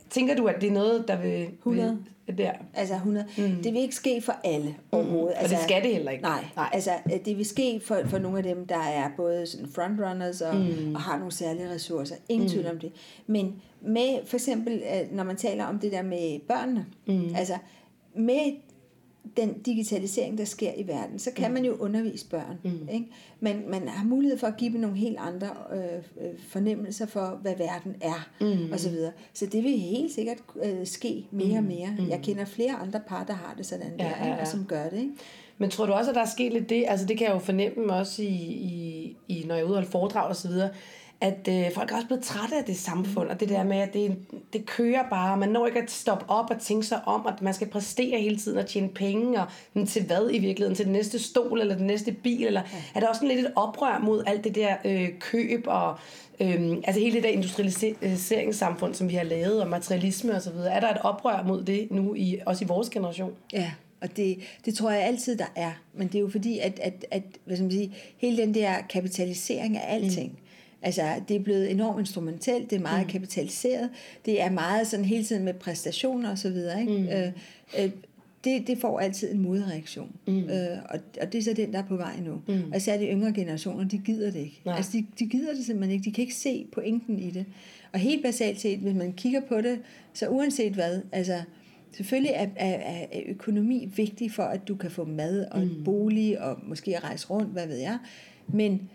tænker 0.10 0.36
du, 0.36 0.48
at 0.48 0.62
det 0.62 0.68
er 0.68 0.74
noget, 0.74 1.08
der 1.08 1.22
vil... 1.22 1.48
100. 1.58 2.00
Vil, 2.28 2.38
der? 2.38 2.52
Altså 2.74 2.94
100. 2.94 3.26
Mm. 3.38 3.64
Det 3.64 3.74
vil 3.74 3.82
ikke 3.82 3.96
ske 3.96 4.22
for 4.22 4.36
alle 4.44 4.76
overhovedet. 4.92 5.36
Mm. 5.36 5.40
Altså, 5.40 5.56
og 5.56 5.60
det 5.60 5.70
skal 5.70 5.84
det 5.84 5.94
heller 5.94 6.12
ikke. 6.12 6.24
Nej, 6.24 6.46
nej. 6.56 6.70
altså 6.74 6.92
det 7.26 7.38
vil 7.38 7.46
ske 7.46 7.82
for, 7.86 8.00
for 8.06 8.18
nogle 8.18 8.38
af 8.38 8.44
dem, 8.44 8.68
der 8.68 8.80
er 8.80 9.10
både 9.18 9.48
sådan 9.48 9.68
frontrunners 9.76 10.42
og, 10.42 10.56
mm. 10.56 10.96
og 10.96 11.02
har 11.02 11.18
nogle 11.18 11.32
særlige 11.32 11.70
ressourcer. 11.70 12.16
Ingen 12.30 12.46
mm. 12.46 12.52
tvivl 12.52 12.68
om 12.68 12.80
det. 12.80 12.92
Men 13.28 13.62
med 13.82 14.28
for 14.28 14.38
eksempel, 14.38 14.74
øh, 14.74 15.16
når 15.16 15.24
man 15.24 15.36
taler 15.36 15.66
om 15.66 15.80
det 15.80 15.92
der 15.92 16.02
med 16.02 16.40
børnene, 16.48 16.86
mm. 17.08 17.36
altså 17.36 17.58
med 18.16 18.52
den 19.38 19.62
digitalisering, 19.62 20.38
der 20.38 20.46
sker 20.46 20.72
i 20.78 20.88
verden, 20.88 21.20
så 21.20 21.32
kan 21.32 21.48
mm. 21.48 21.54
man 21.54 21.66
jo 21.66 21.76
undervise 21.76 22.30
børn. 22.30 22.60
Mm. 22.64 22.88
Ikke? 22.92 23.06
Men 23.40 23.70
man 23.70 23.88
har 23.88 24.06
mulighed 24.06 24.38
for 24.38 24.48
at 24.48 24.58
give 24.58 24.74
dem 24.74 24.82
nogle 24.82 24.98
helt 24.98 25.18
andre 25.20 25.50
øh, 25.74 26.28
øh 26.28 26.34
fornemmelser 26.50 27.06
for, 27.06 27.40
hvad 27.42 27.54
verden 27.58 27.96
er, 28.02 28.30
mm. 28.42 28.72
og 28.72 28.80
så 28.80 28.90
videre. 28.90 29.12
Så 29.34 29.46
det 29.46 29.64
vil 29.64 29.80
helt 29.80 30.14
sikkert 30.14 30.38
øh, 30.64 30.88
ske 30.88 31.26
mere 31.32 31.58
og 31.58 31.64
mm. 31.64 31.68
mere. 31.70 31.96
Mm. 32.00 32.10
Jeg 32.10 32.20
kender 32.24 32.46
flere 32.46 32.74
andre 32.74 33.00
par, 33.08 33.24
der 33.24 33.34
har 33.34 33.54
det 33.58 33.66
sådan 33.66 33.92
ja, 34.00 34.04
der, 34.04 34.28
ja, 34.28 34.36
ja. 34.36 34.46
som 34.46 34.66
gør 34.66 34.90
det. 34.90 34.98
Ikke? 34.98 35.14
Men 35.58 35.70
tror 35.70 35.86
du 35.86 35.92
også, 35.92 36.12
at 36.12 36.16
der 36.16 36.22
er 36.22 36.26
sket 36.26 36.54
lidt 36.54 36.70
det? 36.70 36.86
Altså 36.88 37.06
det 37.06 37.18
kan 37.18 37.28
jeg 37.28 37.34
jo 37.34 37.40
fornemme 37.40 37.94
også, 37.94 38.24
i, 38.24 38.36
i, 38.36 39.18
i 39.28 39.44
når 39.48 39.56
jeg 39.56 39.64
er 39.64 39.68
ude 39.68 39.78
og 39.78 39.86
foredrag 39.86 40.30
og 40.30 40.36
så 40.36 40.48
videre, 40.48 40.70
at 41.24 41.48
øh, 41.50 41.74
folk 41.74 41.92
er 41.92 41.96
også 41.96 42.08
blevet 42.08 42.24
trætte 42.24 42.56
af 42.56 42.64
det 42.64 42.78
samfund, 42.78 43.30
og 43.30 43.40
det 43.40 43.50
der 43.50 43.64
med, 43.64 43.78
at 43.78 43.94
det, 43.94 44.18
det 44.54 44.66
kører 44.66 45.10
bare, 45.10 45.38
man 45.38 45.50
når 45.50 45.68
ikke 45.68 45.82
at 45.82 45.92
stoppe 45.92 46.26
op 46.28 46.50
og 46.50 46.60
tænke 46.62 46.86
sig 46.86 47.02
om, 47.06 47.28
at 47.28 47.42
man 47.42 47.54
skal 47.54 47.68
præstere 47.68 48.22
hele 48.22 48.38
tiden 48.38 48.58
og 48.58 48.66
tjene 48.66 48.90
penge, 48.90 49.42
og 49.42 49.48
men 49.74 49.88
til 49.88 50.06
hvad 50.06 50.30
i 50.32 50.38
virkeligheden? 50.38 50.76
Til 50.76 50.86
den 50.86 50.94
næste 50.94 51.20
stol, 51.20 51.62
eller 51.62 51.76
den 51.76 51.88
næste 51.88 52.12
bil, 52.12 52.46
eller 52.46 52.62
ja. 52.74 52.78
er 52.96 53.00
der 53.00 53.08
også 53.08 53.26
lidt 53.26 53.40
et 53.40 53.52
oprør 53.56 54.00
mod 54.00 54.24
alt 54.28 54.44
det 54.44 54.56
der 54.56 54.76
øh, 54.86 55.10
køb, 55.20 55.64
og 55.68 55.98
øh, 56.40 56.72
altså 56.84 57.02
hele 57.02 57.16
det 57.16 57.24
der 57.24 57.30
industrialiseringssamfund, 57.30 58.94
som 58.94 59.10
vi 59.10 59.14
har 59.14 59.24
lavet, 59.24 59.62
og 59.62 59.68
materialisme 59.68 60.36
osv., 60.36 60.56
er 60.66 60.80
der 60.80 60.90
et 60.90 61.02
oprør 61.02 61.44
mod 61.44 61.64
det 61.64 61.92
nu, 61.92 62.16
i, 62.16 62.40
også 62.46 62.66
i 62.66 62.68
vores 62.68 62.90
generation? 62.90 63.32
Ja, 63.54 63.72
og 64.02 64.18
det, 64.18 64.38
det 64.66 64.76
tror 64.76 64.92
jeg 64.92 65.04
altid, 65.04 65.38
der 65.38 65.52
er. 65.56 65.72
Men 65.94 66.08
det 66.08 66.16
er 66.16 66.20
jo 66.20 66.30
fordi, 66.30 66.60
at, 66.60 66.80
at, 66.80 67.06
at 67.12 67.24
hvad 67.46 67.56
skal 67.56 67.64
man 67.64 67.72
sige, 67.72 67.96
hele 68.18 68.38
den 68.38 68.54
der 68.54 68.74
kapitalisering 68.90 69.78
af 69.78 69.96
alting, 69.96 70.32
mm. 70.32 70.38
Altså, 70.84 71.22
det 71.28 71.36
er 71.36 71.40
blevet 71.40 71.72
enormt 71.72 72.00
instrumentelt, 72.00 72.70
det 72.70 72.76
er 72.76 72.82
meget 72.82 73.06
mm. 73.06 73.12
kapitaliseret, 73.12 73.90
det 74.26 74.42
er 74.42 74.50
meget 74.50 74.88
sådan 74.88 75.06
hele 75.06 75.24
tiden 75.24 75.44
med 75.44 75.54
præstationer 75.54 76.32
og 76.32 76.38
så 76.38 76.50
videre, 76.50 76.82
ikke? 76.82 76.94
Mm. 76.94 77.08
Øh, 77.08 77.32
øh, 77.80 77.92
det, 78.44 78.68
det 78.68 78.78
får 78.78 79.00
altid 79.00 79.32
en 79.32 79.42
modreaktion. 79.42 80.12
Mm. 80.28 80.50
Øh, 80.50 80.78
og, 80.90 81.00
og 81.22 81.34
det 81.34 81.40
er 81.40 81.44
så 81.44 81.54
den, 81.54 81.74
der 81.74 81.80
er 81.80 81.88
på 81.88 81.96
vej 81.96 82.20
nu. 82.26 82.42
Mm. 82.48 82.72
Og 82.72 82.78
især 82.78 82.98
de 82.98 83.06
yngre 83.06 83.34
generationer, 83.34 83.88
de 83.88 83.98
gider 83.98 84.32
det 84.32 84.40
ikke. 84.40 84.62
Nej. 84.66 84.76
Altså, 84.76 84.92
de, 84.94 85.06
de 85.20 85.26
gider 85.26 85.54
det 85.54 85.66
simpelthen 85.66 85.94
ikke. 85.94 86.06
De 86.06 86.12
kan 86.12 86.22
ikke 86.22 86.36
se 86.36 86.68
pointen 86.74 87.20
i 87.20 87.32
det. 87.32 87.46
Og 87.94 88.00
helt 88.00 88.24
basalt 88.24 88.62
set, 88.62 88.80
hvis 88.80 88.96
man 88.96 89.14
kigger 89.14 89.42
på 89.42 89.62
det, 89.62 89.80
så 90.14 90.28
uanset 90.28 90.74
hvad, 90.74 91.02
altså, 91.12 91.42
selvfølgelig 91.92 92.32
er, 92.36 92.48
er, 92.56 93.06
er 93.12 93.22
økonomi 93.26 93.90
vigtig 93.96 94.32
for, 94.32 94.44
at 94.44 94.68
du 94.68 94.76
kan 94.76 94.92
få 94.92 95.06
mad 95.06 95.46
og 95.52 95.60
mm. 95.60 95.70
en 95.70 95.84
bolig, 95.84 96.42
og 96.42 96.60
måske 96.64 96.98
at 96.98 97.04
rejse 97.04 97.28
rundt, 97.28 97.52
hvad 97.52 97.68
ved 97.68 97.78
jeg. 97.78 97.98
Men 98.48 98.90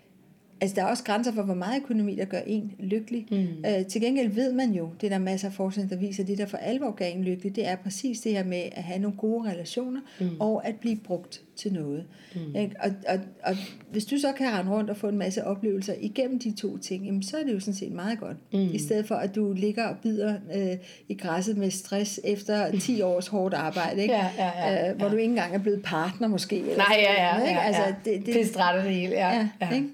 Altså, 0.61 0.75
der 0.75 0.83
er 0.83 0.85
også 0.85 1.03
grænser 1.03 1.31
for, 1.31 1.41
hvor 1.41 1.53
meget 1.53 1.81
økonomi, 1.83 2.15
der 2.15 2.25
gør 2.25 2.39
en 2.47 2.71
lykkelig. 2.79 3.27
Mm. 3.31 3.65
Øh, 3.65 3.85
til 3.85 4.01
gengæld 4.01 4.29
ved 4.29 4.53
man 4.53 4.71
jo, 4.71 4.89
det 5.01 5.11
der 5.11 5.17
er 5.17 5.21
masser 5.21 5.47
af 5.47 5.53
forskning, 5.53 5.89
der 5.89 5.95
viser, 5.95 6.23
at 6.23 6.27
det, 6.27 6.37
der 6.37 6.45
for 6.45 6.57
alvor 6.57 6.91
gør 6.91 7.05
en 7.05 7.23
lykkelig, 7.23 7.55
det 7.55 7.67
er 7.67 7.75
præcis 7.75 8.19
det 8.19 8.31
her 8.31 8.43
med 8.43 8.63
at 8.71 8.83
have 8.83 8.99
nogle 8.99 9.17
gode 9.17 9.49
relationer, 9.49 10.01
mm. 10.19 10.29
og 10.39 10.67
at 10.67 10.75
blive 10.75 10.95
brugt 10.95 11.41
til 11.55 11.73
noget. 11.73 12.03
Mm. 12.35 12.55
Ikke? 12.55 12.75
Og, 12.79 12.91
og, 13.07 13.19
og 13.43 13.55
hvis 13.91 14.05
du 14.05 14.17
så 14.17 14.31
kan 14.31 14.53
rende 14.53 14.71
rundt 14.71 14.89
og 14.89 14.97
få 14.97 15.07
en 15.07 15.17
masse 15.17 15.45
oplevelser 15.45 15.93
igennem 15.99 16.39
de 16.39 16.51
to 16.51 16.77
ting, 16.77 17.05
jamen, 17.05 17.23
så 17.23 17.37
er 17.37 17.43
det 17.43 17.53
jo 17.53 17.59
sådan 17.59 17.73
set 17.73 17.91
meget 17.91 18.19
godt. 18.19 18.37
Mm. 18.53 18.69
I 18.73 18.79
stedet 18.79 19.07
for, 19.07 19.15
at 19.15 19.35
du 19.35 19.53
ligger 19.53 19.87
og 19.87 19.95
bider 20.03 20.35
øh, 20.55 20.77
i 21.09 21.13
græsset 21.13 21.57
med 21.57 21.71
stress 21.71 22.19
efter 22.23 22.79
10 22.79 23.01
års 23.11 23.27
hårdt 23.27 23.53
arbejde, 23.53 24.01
ikke? 24.01 24.13
Ja, 24.13 24.29
ja, 24.37 24.51
ja, 24.57 24.89
øh, 24.89 24.97
hvor 24.97 25.05
ja. 25.05 25.11
du 25.11 25.17
ikke 25.17 25.29
engang 25.29 25.55
er 25.55 25.59
blevet 25.59 25.81
partner 25.83 26.27
måske. 26.27 26.59
Eller 26.59 26.77
Nej, 26.77 26.97
ja, 26.97 27.27
ja. 27.27 27.47
Ikke? 27.47 27.59
Altså, 27.59 27.81
ja, 27.81 27.87
ja. 27.87 27.95
Det, 28.05 28.25
det, 28.25 28.35
det 28.35 28.53
det 28.83 28.93
hele, 28.93 29.13
ja. 29.13 29.35
ja, 29.35 29.47
ja. 29.61 29.75
Ikke? 29.75 29.87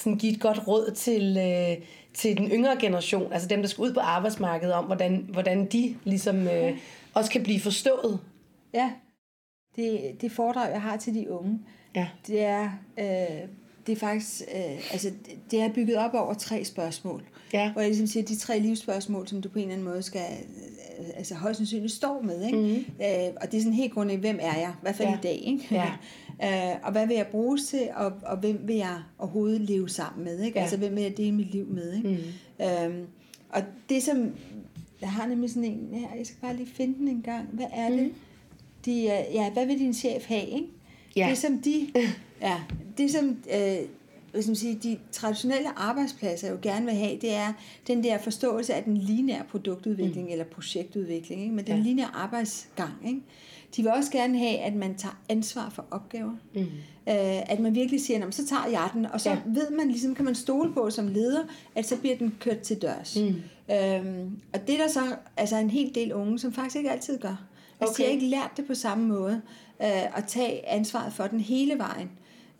Sådan 0.00 0.18
give 0.18 0.32
et 0.32 0.40
godt 0.40 0.68
råd 0.68 0.90
til, 0.94 1.36
øh, 1.38 1.86
til 2.14 2.36
den 2.36 2.48
yngre 2.50 2.76
generation, 2.80 3.32
altså 3.32 3.48
dem, 3.48 3.60
der 3.60 3.68
skal 3.68 3.82
ud 3.82 3.94
på 3.94 4.00
arbejdsmarkedet, 4.00 4.74
om 4.74 4.84
hvordan, 4.84 5.26
hvordan 5.32 5.66
de 5.66 5.96
ligesom 6.04 6.48
øh, 6.48 6.78
også 7.14 7.30
kan 7.30 7.42
blive 7.42 7.60
forstået? 7.60 8.20
Ja, 8.74 8.90
det, 9.76 10.16
det 10.20 10.32
foredrag, 10.32 10.72
jeg 10.72 10.82
har 10.82 10.96
til 10.96 11.14
de 11.14 11.30
unge, 11.30 11.58
ja. 11.94 12.08
det 12.26 12.44
er... 12.44 12.70
Øh, 12.98 13.48
det 13.86 13.92
er 13.92 13.96
faktisk, 13.96 14.42
øh, 14.54 14.92
altså 14.92 15.10
det 15.50 15.60
er 15.60 15.72
bygget 15.72 15.96
op 15.96 16.14
over 16.14 16.34
tre 16.34 16.64
spørgsmål. 16.64 17.22
Ja. 17.52 17.72
Hvor 17.72 17.80
jeg 17.80 17.90
ligesom 17.90 18.06
siger, 18.06 18.24
de 18.24 18.36
tre 18.36 18.58
livsspørgsmål, 18.58 19.28
som 19.28 19.42
du 19.42 19.48
på 19.48 19.58
en 19.58 19.62
eller 19.62 19.74
anden 19.74 19.88
måde 19.88 20.02
skal, 20.02 20.26
øh, 20.98 21.06
altså 21.16 21.34
højst 21.34 21.56
sandsynligt 21.56 21.92
står 21.92 22.20
med. 22.22 22.44
Ikke? 22.44 22.58
Mm-hmm. 22.58 22.84
Øh, 23.00 23.34
og 23.40 23.52
det 23.52 23.58
er 23.58 23.62
sådan 23.62 23.72
helt 23.72 23.92
grundlæggende, 23.92 24.28
hvem 24.28 24.38
er 24.42 24.58
jeg? 24.58 24.70
I 24.70 24.82
hvert 24.82 24.94
fald 24.94 25.08
ja. 25.08 25.14
i 25.14 25.20
dag. 25.22 25.42
Ikke? 25.44 25.68
Ja. 25.70 25.92
øh, 26.42 26.76
og 26.82 26.92
hvad 26.92 27.06
vil 27.06 27.16
jeg 27.16 27.26
bruges 27.26 27.64
til, 27.64 27.88
og, 27.96 28.12
og 28.22 28.36
hvem 28.36 28.60
vil 28.64 28.76
jeg 28.76 29.02
overhovedet 29.18 29.60
leve 29.60 29.88
sammen 29.88 30.24
med? 30.24 30.40
Ikke? 30.40 30.58
Ja. 30.58 30.62
Altså 30.62 30.76
hvem 30.76 30.94
vil 30.94 31.02
jeg 31.02 31.16
dele 31.16 31.32
mit 31.32 31.50
liv 31.50 31.66
med? 31.66 31.96
Ikke? 31.96 32.08
Mm. 32.58 32.64
Øhm, 32.66 33.06
og 33.50 33.62
det 33.88 34.02
som, 34.02 34.30
jeg 35.00 35.12
har 35.12 35.26
nemlig 35.26 35.50
sådan 35.50 35.64
en 35.64 35.88
her, 35.92 36.16
jeg 36.16 36.26
skal 36.26 36.38
bare 36.40 36.56
lige 36.56 36.70
finde 36.74 36.98
den 36.98 37.08
en 37.08 37.22
gang. 37.22 37.48
Hvad 37.52 37.66
er 37.72 37.88
mm. 37.88 37.96
det? 37.96 38.12
De, 38.84 39.02
ja, 39.32 39.50
hvad 39.50 39.66
vil 39.66 39.78
din 39.78 39.94
chef 39.94 40.26
have? 40.26 40.46
Ikke? 40.46 40.66
Ja. 41.16 41.26
Det 41.30 41.38
som 41.38 41.58
de, 41.58 41.90
ja, 42.42 42.60
det 42.98 43.10
som 43.10 43.36
øh, 43.54 43.76
skal 44.30 44.50
man 44.50 44.56
sige, 44.56 44.78
de 44.82 44.98
traditionelle 45.12 45.78
arbejdspladser 45.78 46.50
jo 46.50 46.58
gerne 46.62 46.86
vil 46.86 46.94
have, 46.94 47.18
det 47.20 47.34
er 47.34 47.52
den 47.86 48.04
der 48.04 48.18
forståelse 48.18 48.74
af 48.74 48.84
den 48.84 48.96
lineære 48.96 49.44
produktudvikling 49.50 50.26
mm. 50.26 50.32
eller 50.32 50.44
projektudvikling, 50.44 51.42
ikke? 51.42 51.54
men 51.54 51.66
den 51.66 51.76
ja. 51.76 51.82
lineære 51.82 52.10
arbejdsgang. 52.14 52.92
Ikke? 53.06 53.20
De 53.76 53.82
vil 53.82 53.92
også 53.92 54.12
gerne 54.12 54.38
have, 54.38 54.58
at 54.58 54.74
man 54.74 54.94
tager 54.94 55.20
ansvar 55.28 55.70
for 55.70 55.84
opgaver. 55.90 56.36
Mm. 56.54 56.60
Øh, 56.60 57.50
at 57.50 57.60
man 57.60 57.74
virkelig 57.74 58.00
siger, 58.00 58.30
så 58.30 58.46
tager 58.46 58.66
jeg 58.66 58.90
den, 58.94 59.06
og 59.06 59.20
så 59.20 59.30
ja. 59.30 59.38
ved 59.46 59.70
man, 59.70 59.88
ligesom 59.88 60.14
kan 60.14 60.24
man 60.24 60.34
stole 60.34 60.72
på 60.72 60.90
som 60.90 61.08
leder, 61.08 61.42
at 61.74 61.86
så 61.86 61.96
bliver 61.96 62.16
den 62.16 62.34
kørt 62.40 62.60
til 62.60 62.82
dørs. 62.82 63.16
Mm. 63.16 63.42
Øhm, 63.74 64.38
og 64.52 64.66
det 64.66 64.74
er 64.74 64.78
der 64.78 64.88
så 64.88 65.16
altså 65.36 65.56
en 65.56 65.70
hel 65.70 65.94
del 65.94 66.12
unge, 66.12 66.38
som 66.38 66.52
faktisk 66.52 66.76
ikke 66.76 66.90
altid 66.90 67.18
gør. 67.18 67.46
Altså 67.80 67.94
okay. 67.94 68.02
de 68.02 68.08
har 68.08 68.12
ikke 68.14 68.26
lært 68.26 68.50
det 68.56 68.66
på 68.66 68.74
samme 68.74 69.08
måde, 69.08 69.42
øh, 69.82 70.18
at 70.18 70.24
tage 70.26 70.68
ansvaret 70.68 71.12
for 71.12 71.26
den 71.26 71.40
hele 71.40 71.78
vejen. 71.78 72.10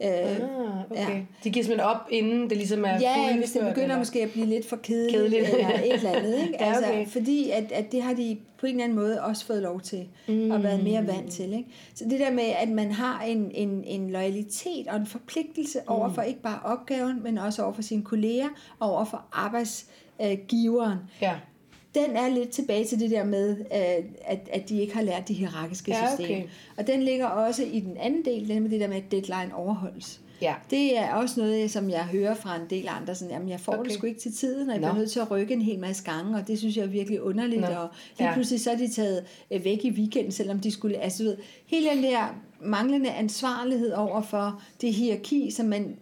Øh, 0.03 0.09
ah, 0.09 0.90
okay. 0.90 1.14
ja. 1.16 1.20
De 1.44 1.51
giver 1.51 1.64
simpelthen 1.64 1.80
op, 1.80 1.96
inden 2.11 2.51
det 2.51 2.57
ligesom 2.57 2.84
er 2.84 2.98
Ja, 3.01 3.36
hvis 3.36 3.53
det 3.53 3.61
begynder 3.61 3.82
eller? 3.82 3.98
måske 3.98 4.22
at 4.22 4.30
blive 4.30 4.46
lidt 4.46 4.68
for 4.68 4.76
kedeligt, 4.76 5.14
kedeligt. 5.14 5.48
eller 5.48 5.68
et 5.68 5.92
eller 5.92 6.12
andet. 6.12 6.38
Ikke? 6.42 6.57
ja, 6.61 6.76
okay. 6.78 6.88
altså, 6.88 7.12
fordi 7.12 7.51
at, 7.51 7.72
at 7.72 7.92
det 7.92 8.03
har 8.03 8.14
de 8.14 8.38
på 8.59 8.66
en 8.66 8.72
eller 8.72 8.84
anden 8.84 8.98
måde 8.98 9.22
også 9.22 9.46
fået 9.46 9.62
lov 9.62 9.80
til, 9.80 10.09
mm. 10.28 10.51
og 10.51 10.62
været 10.62 10.84
mere 10.84 11.07
vant 11.07 11.32
til. 11.32 11.53
Ikke? 11.53 11.68
Så 11.94 12.05
det 12.05 12.20
der 12.20 12.30
med, 12.30 12.44
at 12.59 12.68
man 12.68 12.92
har 12.92 13.22
en, 13.22 13.51
en, 13.55 13.84
en 13.84 14.11
loyalitet 14.11 14.86
og 14.88 14.96
en 14.96 15.07
forpligtelse 15.07 15.78
mm. 15.78 15.94
over 15.94 16.12
for 16.12 16.22
ikke 16.22 16.42
bare 16.42 16.61
opgaven, 16.64 17.22
men 17.22 17.38
også 17.38 17.62
over 17.62 17.72
for 17.72 17.82
sine 17.82 18.03
kolleger, 18.03 18.48
og 18.78 18.92
over 18.92 19.05
for 19.05 19.24
arbejdsgiveren. 19.32 20.98
Ja 21.22 21.34
den 21.95 22.16
er 22.16 22.28
lidt 22.28 22.51
tilbage 22.51 22.84
til 22.84 23.01
det 23.01 23.11
der 23.11 23.24
med, 23.24 23.57
at, 24.24 24.38
at 24.53 24.68
de 24.68 24.80
ikke 24.80 24.95
har 24.95 25.03
lært 25.03 25.28
de 25.28 25.34
hierarkiske 25.34 25.91
ja, 25.91 26.09
systemer. 26.09 26.38
Okay. 26.38 26.49
Og 26.76 26.86
den 26.86 27.03
ligger 27.03 27.26
også 27.26 27.64
i 27.64 27.80
den 27.80 27.97
anden 27.97 28.24
del, 28.24 28.49
nemlig 28.49 28.70
det 28.70 28.80
der 28.80 28.88
med, 28.88 28.97
at 28.97 29.12
deadline 29.12 29.55
overholdes. 29.55 30.20
Ja. 30.43 30.55
Det 30.70 30.99
er 30.99 31.14
også 31.14 31.41
noget, 31.41 31.70
som 31.70 31.91
jeg 31.91 32.05
hører 32.05 32.34
fra 32.34 32.57
en 32.57 32.70
del 32.70 32.88
andre, 32.88 33.14
sådan, 33.14 33.34
jamen 33.34 33.49
jeg 33.49 33.61
får 33.61 33.72
okay. 33.72 33.84
det 33.84 33.93
sgu 33.93 34.07
ikke 34.07 34.20
til 34.20 34.34
tiden, 34.34 34.68
og 34.68 34.74
jeg 34.74 34.80
bliver 34.80 34.93
no. 34.93 34.99
nødt 34.99 35.11
til 35.11 35.20
at 35.20 35.30
rykke 35.30 35.55
en 35.55 35.62
hel 35.62 35.78
masse 35.78 36.05
gange, 36.05 36.36
og 36.36 36.49
det 36.49 36.59
synes 36.59 36.76
jeg 36.76 36.82
er 36.82 36.88
virkelig 36.88 37.22
underligt, 37.22 37.61
no. 37.61 37.66
og 37.66 37.88
lige 38.18 38.28
ja. 38.28 38.34
pludselig 38.34 38.61
så 38.61 38.70
er 38.70 38.76
de 38.76 38.88
taget 38.88 39.24
øh, 39.51 39.64
væk 39.64 39.84
i 39.84 39.91
weekenden, 39.91 40.32
selvom 40.32 40.61
de 40.61 40.70
skulle, 40.70 40.99
altså 40.99 41.22
ved, 41.22 41.36
hele 41.66 41.91
den 41.91 42.03
der 42.03 42.41
manglende 42.61 43.11
ansvarlighed 43.11 43.93
over 43.93 44.22
for 44.22 44.62
det 44.80 44.95
hierarki, 44.95 45.51
som 45.51 45.66
man 45.66 45.97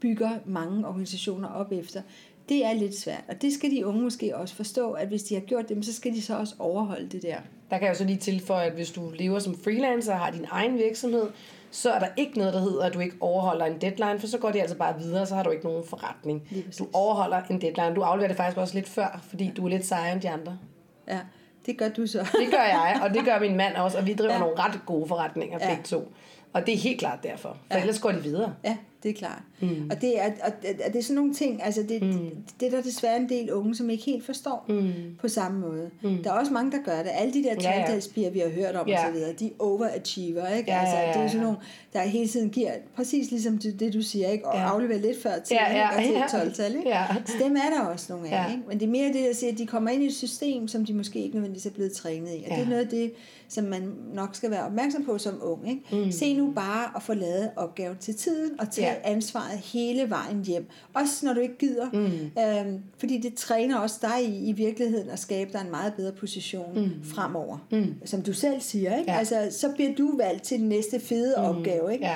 bygger 0.00 0.30
mange 0.46 0.86
organisationer 0.86 1.48
op 1.48 1.72
efter, 1.72 2.02
det 2.52 2.66
er 2.66 2.72
lidt 2.72 2.98
svært. 2.98 3.24
Og 3.28 3.42
det 3.42 3.52
skal 3.52 3.70
de 3.70 3.86
unge 3.86 4.02
måske 4.02 4.36
også 4.36 4.54
forstå, 4.54 4.92
at 4.92 5.08
hvis 5.08 5.22
de 5.22 5.34
har 5.34 5.40
gjort 5.40 5.68
det, 5.68 5.84
så 5.84 5.92
skal 5.92 6.12
de 6.12 6.22
så 6.22 6.38
også 6.38 6.54
overholde 6.58 7.08
det 7.08 7.22
der. 7.22 7.36
Der 7.70 7.78
kan 7.78 7.88
jeg 7.88 7.96
så 7.96 8.04
lige 8.04 8.18
tilføje, 8.18 8.66
at 8.66 8.72
hvis 8.72 8.90
du 8.90 9.10
lever 9.14 9.38
som 9.38 9.58
freelancer 9.64 10.12
og 10.12 10.18
har 10.18 10.30
din 10.30 10.46
egen 10.50 10.78
virksomhed, 10.78 11.26
så 11.70 11.90
er 11.90 11.98
der 11.98 12.06
ikke 12.16 12.38
noget, 12.38 12.54
der 12.54 12.60
hedder, 12.60 12.84
at 12.84 12.94
du 12.94 12.98
ikke 12.98 13.16
overholder 13.20 13.64
en 13.64 13.80
deadline, 13.80 14.20
for 14.20 14.26
så 14.26 14.38
går 14.38 14.50
det 14.50 14.60
altså 14.60 14.76
bare 14.76 14.98
videre, 14.98 15.26
så 15.26 15.34
har 15.34 15.42
du 15.42 15.50
ikke 15.50 15.64
nogen 15.64 15.84
forretning. 15.86 16.42
Du 16.78 16.88
overholder 16.92 17.42
en 17.50 17.60
deadline. 17.60 17.94
Du 17.94 18.00
afleverer 18.00 18.28
det 18.28 18.36
faktisk 18.36 18.58
også 18.58 18.74
lidt 18.74 18.88
før, 18.88 19.24
fordi 19.28 19.52
du 19.56 19.64
er 19.64 19.68
lidt 19.68 19.86
sejere 19.86 20.12
end 20.12 20.20
de 20.20 20.30
andre. 20.30 20.58
Ja, 21.08 21.20
det 21.66 21.78
gør 21.78 21.88
du 21.88 22.06
så. 22.06 22.18
det 22.44 22.50
gør 22.50 22.62
jeg, 22.62 23.00
og 23.02 23.14
det 23.14 23.24
gør 23.24 23.38
min 23.40 23.56
mand 23.56 23.76
også, 23.76 23.98
og 23.98 24.06
vi 24.06 24.14
driver 24.14 24.32
ja. 24.32 24.38
nogle 24.38 24.58
ret 24.58 24.80
gode 24.86 25.08
forretninger 25.08 25.58
ja. 25.60 25.68
begge 25.68 25.82
to. 25.82 26.12
Og 26.52 26.66
det 26.66 26.74
er 26.74 26.78
helt 26.78 26.98
klart 26.98 27.22
derfor, 27.22 27.56
for 27.70 27.76
ja. 27.76 27.80
ellers 27.80 28.00
går 28.00 28.10
de 28.12 28.22
videre. 28.22 28.54
Ja, 28.64 28.76
det 29.02 29.08
er 29.08 29.14
klart. 29.14 29.42
Mm. 29.60 29.90
Og, 29.90 30.00
det 30.00 30.20
er, 30.20 30.26
og, 30.44 30.52
og 30.86 30.92
det 30.92 30.96
er 30.96 31.02
sådan 31.02 31.16
nogle 31.16 31.34
ting, 31.34 31.62
altså 31.62 31.82
det, 31.88 32.02
mm. 32.02 32.12
det, 32.12 32.32
det 32.60 32.66
er 32.66 32.70
der 32.70 32.82
desværre 32.82 33.16
en 33.16 33.28
del 33.28 33.52
unge, 33.52 33.74
som 33.74 33.90
ikke 33.90 34.04
helt 34.04 34.26
forstår 34.26 34.64
mm. 34.68 34.92
på 35.20 35.28
samme 35.28 35.60
måde. 35.60 35.90
Mm. 36.02 36.22
Der 36.22 36.32
er 36.32 36.38
også 36.38 36.52
mange, 36.52 36.72
der 36.72 36.78
gør 36.84 37.02
det. 37.02 37.10
Alle 37.14 37.34
de 37.34 37.42
der 37.42 37.54
trændalspiger, 37.54 38.30
vi 38.30 38.38
har 38.38 38.48
hørt 38.48 38.76
om 38.76 38.88
ja. 38.88 39.08
osv., 39.08 39.38
de 39.38 39.50
overachiever, 39.58 40.48
ikke? 40.48 40.70
Ja, 40.70 40.80
altså, 40.80 40.96
ja, 40.96 41.08
ja, 41.08 41.12
Det 41.12 41.22
er 41.22 41.28
sådan 41.28 41.42
nogle, 41.42 41.58
der 41.92 42.00
hele 42.00 42.28
tiden 42.28 42.50
giver, 42.50 42.72
præcis 42.96 43.30
ligesom 43.30 43.58
det, 43.58 43.94
du 43.94 44.02
siger, 44.02 44.28
ikke? 44.28 44.48
Og 44.48 44.54
ja. 44.54 44.62
afleverer 44.62 45.00
lidt 45.00 45.22
før 45.22 45.38
til, 45.38 45.54
ja, 45.60 45.76
ja, 45.76 46.00
ikke? 46.00 46.16
og 46.16 46.30
til 46.30 46.36
12-tal, 46.36 46.76
ikke? 46.76 46.88
Ja. 46.88 47.06
Så 47.26 47.32
dem 47.44 47.56
er 47.56 47.78
der 47.78 47.80
også 47.80 48.12
nogle 48.12 48.28
af, 48.28 48.44
ja. 48.44 48.52
ikke? 48.52 48.62
Men 48.68 48.80
det 48.80 48.86
er 48.86 48.90
mere 48.90 49.06
det, 49.06 49.24
der 49.28 49.34
siger, 49.34 49.52
at 49.52 49.58
de 49.58 49.66
kommer 49.66 49.90
ind 49.90 50.02
i 50.02 50.06
et 50.06 50.14
system, 50.14 50.68
som 50.68 50.84
de 50.84 50.94
måske 50.94 51.18
ikke 51.18 51.34
nødvendigvis 51.34 51.66
er 51.66 51.70
blevet 51.70 51.92
trænet 51.92 52.28
i. 52.28 52.44
Og 52.44 52.50
ja. 52.50 52.54
det 52.54 52.62
er 52.62 52.68
noget 52.68 52.82
af 52.82 52.88
det, 52.88 53.12
som 53.48 53.64
man 53.64 53.94
nok 54.14 54.28
skal 54.32 54.50
være 54.50 54.66
opmærksom 54.66 55.04
på 55.04 55.18
som 55.18 55.38
ung. 55.42 55.68
Ikke? 55.68 56.04
Mm. 56.04 56.12
Se 56.12 56.34
nu 56.34 56.52
bare 56.52 56.90
at 56.96 57.02
få 57.02 57.14
lavet 57.14 57.50
opgaven 57.56 57.96
til 58.00 58.14
tiden, 58.14 58.60
og 58.60 58.70
tage 58.70 58.88
ja. 58.88 58.91
Ansvaret 59.04 59.58
hele 59.58 60.10
vejen 60.10 60.44
hjem. 60.44 60.66
Også 60.94 61.26
når 61.26 61.32
du 61.32 61.40
ikke 61.40 61.58
gider. 61.58 61.90
Mm. 61.92 62.42
Øhm, 62.42 62.82
fordi 62.98 63.18
det 63.18 63.34
træner 63.34 63.78
også 63.78 63.96
dig 64.02 64.24
i, 64.28 64.48
i 64.48 64.52
virkeligheden 64.52 65.10
at 65.10 65.18
skabe 65.18 65.52
dig 65.52 65.60
en 65.60 65.70
meget 65.70 65.94
bedre 65.94 66.12
position 66.12 66.74
mm. 66.74 67.04
fremover. 67.04 67.58
Mm. 67.70 67.94
Som 68.04 68.22
du 68.22 68.32
selv 68.32 68.60
siger. 68.60 68.98
Ikke? 68.98 69.10
Ja. 69.10 69.18
Altså, 69.18 69.48
så 69.50 69.68
bliver 69.74 69.94
du 69.94 70.16
valgt 70.16 70.42
til 70.42 70.58
den 70.58 70.68
næste 70.68 71.00
fede 71.00 71.34
mm. 71.38 71.44
opgave. 71.44 71.92
Ikke? 71.92 72.04
Ja. 72.04 72.14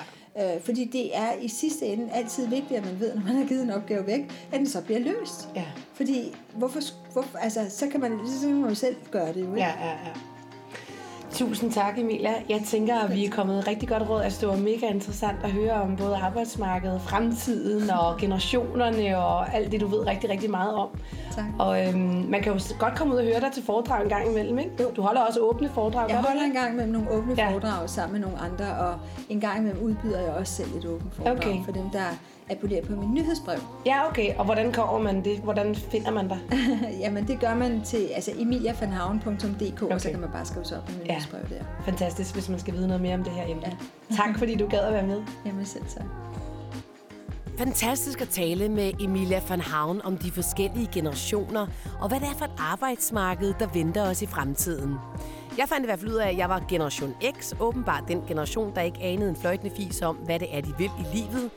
Øh, 0.54 0.60
fordi 0.60 0.84
det 0.84 1.16
er 1.16 1.32
i 1.42 1.48
sidste 1.48 1.86
ende 1.86 2.08
altid 2.12 2.46
vigtigt, 2.46 2.80
at 2.80 2.86
man 2.86 3.00
ved, 3.00 3.14
når 3.14 3.22
man 3.22 3.34
har 3.36 3.44
givet 3.44 3.62
en 3.62 3.70
opgave 3.70 4.06
væk, 4.06 4.20
at 4.52 4.58
den 4.58 4.68
så 4.68 4.82
bliver 4.82 5.00
løst. 5.00 5.48
Ja. 5.54 5.64
Fordi 5.94 6.34
hvorfor, 6.54 6.80
hvorfor, 7.12 7.38
altså, 7.38 7.60
så 7.68 7.86
kan 7.86 8.00
man, 8.00 8.18
så 8.40 8.46
kan 8.46 8.60
man 8.60 8.74
selv 8.74 8.96
gøre 9.10 9.28
det 9.28 9.40
jo. 9.40 9.54
Ikke? 9.54 9.60
Ja, 9.60 9.72
ja, 9.80 9.90
ja. 9.90 10.12
Tusind 11.32 11.72
tak, 11.72 11.98
Emilia. 11.98 12.34
Jeg 12.48 12.60
tænker, 12.66 12.98
at 12.98 13.14
vi 13.14 13.24
er 13.24 13.30
kommet 13.30 13.68
rigtig 13.68 13.88
godt 13.88 14.08
råd. 14.10 14.22
Altså, 14.22 14.40
det 14.40 14.48
var 14.48 14.56
mega 14.56 14.86
interessant 14.86 15.36
at 15.44 15.50
høre 15.50 15.72
om 15.72 15.96
både 15.96 16.16
arbejdsmarkedet, 16.16 17.00
fremtiden 17.00 17.90
og 17.90 18.18
generationerne 18.18 19.18
og 19.18 19.54
alt 19.54 19.72
det, 19.72 19.80
du 19.80 19.86
ved 19.86 20.06
rigtig, 20.06 20.30
rigtig 20.30 20.50
meget 20.50 20.74
om. 20.74 20.88
Tak. 21.34 21.44
Og 21.58 21.86
øhm, 21.86 21.98
man 22.28 22.42
kan 22.42 22.52
jo 22.52 22.60
godt 22.78 22.94
komme 22.98 23.14
ud 23.14 23.18
og 23.18 23.24
høre 23.24 23.40
dig 23.40 23.50
til 23.54 23.62
foredrag 23.62 24.02
en 24.02 24.08
gang 24.08 24.30
imellem, 24.30 24.58
ikke? 24.58 24.70
Du 24.96 25.02
holder 25.02 25.20
også 25.20 25.40
åbne 25.40 25.68
foredrag. 25.68 26.10
Jeg 26.10 26.18
holder 26.18 26.42
en 26.42 26.52
gang 26.52 26.76
med 26.76 26.86
nogle 26.86 27.10
åbne 27.10 27.34
ja. 27.38 27.50
foredrag 27.52 27.90
sammen 27.90 28.20
med 28.20 28.28
nogle 28.28 28.42
andre, 28.44 28.78
og 28.78 28.94
en 29.28 29.40
gang 29.40 29.58
imellem 29.58 29.82
udbyder 29.82 30.20
jeg 30.20 30.30
også 30.30 30.52
selv 30.52 30.76
et 30.78 30.84
åbent 30.84 31.14
foredrag 31.14 31.36
Okay. 31.36 31.64
for 31.64 31.72
dem, 31.72 31.90
der 31.90 32.16
abonnerer 32.50 32.86
på 32.86 32.92
min 32.92 33.14
nyhedsbrev. 33.14 33.58
Ja, 33.86 34.08
okay. 34.08 34.34
Og 34.36 34.44
hvordan 34.44 34.72
kommer 34.72 34.98
man 34.98 35.24
det? 35.24 35.38
Hvordan 35.38 35.74
finder 35.74 36.10
man 36.10 36.28
dig? 36.28 36.38
Jamen, 37.02 37.28
det 37.28 37.40
gør 37.40 37.54
man 37.54 37.82
til 37.84 38.06
altså 38.14 38.30
emiliavanhavn.dk, 38.38 39.82
okay. 39.82 39.94
og 39.94 40.00
så 40.00 40.10
kan 40.10 40.20
man 40.20 40.30
bare 40.32 40.44
skrive 40.44 40.64
sig 40.64 40.78
op 40.78 40.88
med 40.88 40.96
min 40.98 41.06
Ja. 41.06 41.12
nyhedsbrev 41.12 41.40
der. 41.48 41.64
Fantastisk, 41.84 42.34
hvis 42.34 42.48
man 42.48 42.58
skal 42.58 42.74
vide 42.74 42.86
noget 42.86 43.02
mere 43.02 43.14
om 43.14 43.24
det 43.24 43.32
her 43.32 43.44
emne. 43.48 43.76
Ja. 44.10 44.16
Tak, 44.16 44.38
fordi 44.38 44.54
du 44.54 44.68
gad 44.68 44.78
at 44.80 44.92
være 44.92 45.06
med. 45.06 45.22
Jamen 45.46 45.66
selv 45.66 45.84
så. 45.88 46.00
Fantastisk 47.58 48.20
at 48.20 48.28
tale 48.28 48.68
med 48.68 48.92
Emilia 49.00 49.40
van 49.48 49.60
Havn 49.60 50.00
om 50.04 50.18
de 50.18 50.30
forskellige 50.30 50.88
generationer, 50.92 51.66
og 52.00 52.08
hvad 52.08 52.20
det 52.20 52.28
er 52.28 52.34
for 52.38 52.44
et 52.44 52.50
arbejdsmarked, 52.58 53.54
der 53.60 53.66
venter 53.74 54.10
os 54.10 54.22
i 54.22 54.26
fremtiden. 54.26 54.94
Jeg 55.58 55.68
fandt 55.68 55.84
i 55.84 55.86
hvert 55.86 55.98
fald 55.98 56.10
ud 56.10 56.16
af, 56.16 56.28
at 56.28 56.36
jeg 56.36 56.48
var 56.48 56.62
generation 56.68 57.14
X, 57.40 57.52
åbenbart 57.60 58.04
den 58.08 58.22
generation, 58.28 58.72
der 58.74 58.80
ikke 58.80 58.98
anede 59.02 59.30
en 59.30 59.36
fløjtende 59.36 59.72
fis 59.76 60.02
om, 60.02 60.16
hvad 60.16 60.38
det 60.38 60.56
er, 60.56 60.60
de 60.60 60.74
vil 60.78 60.90
i 60.98 61.16
livet. 61.16 61.50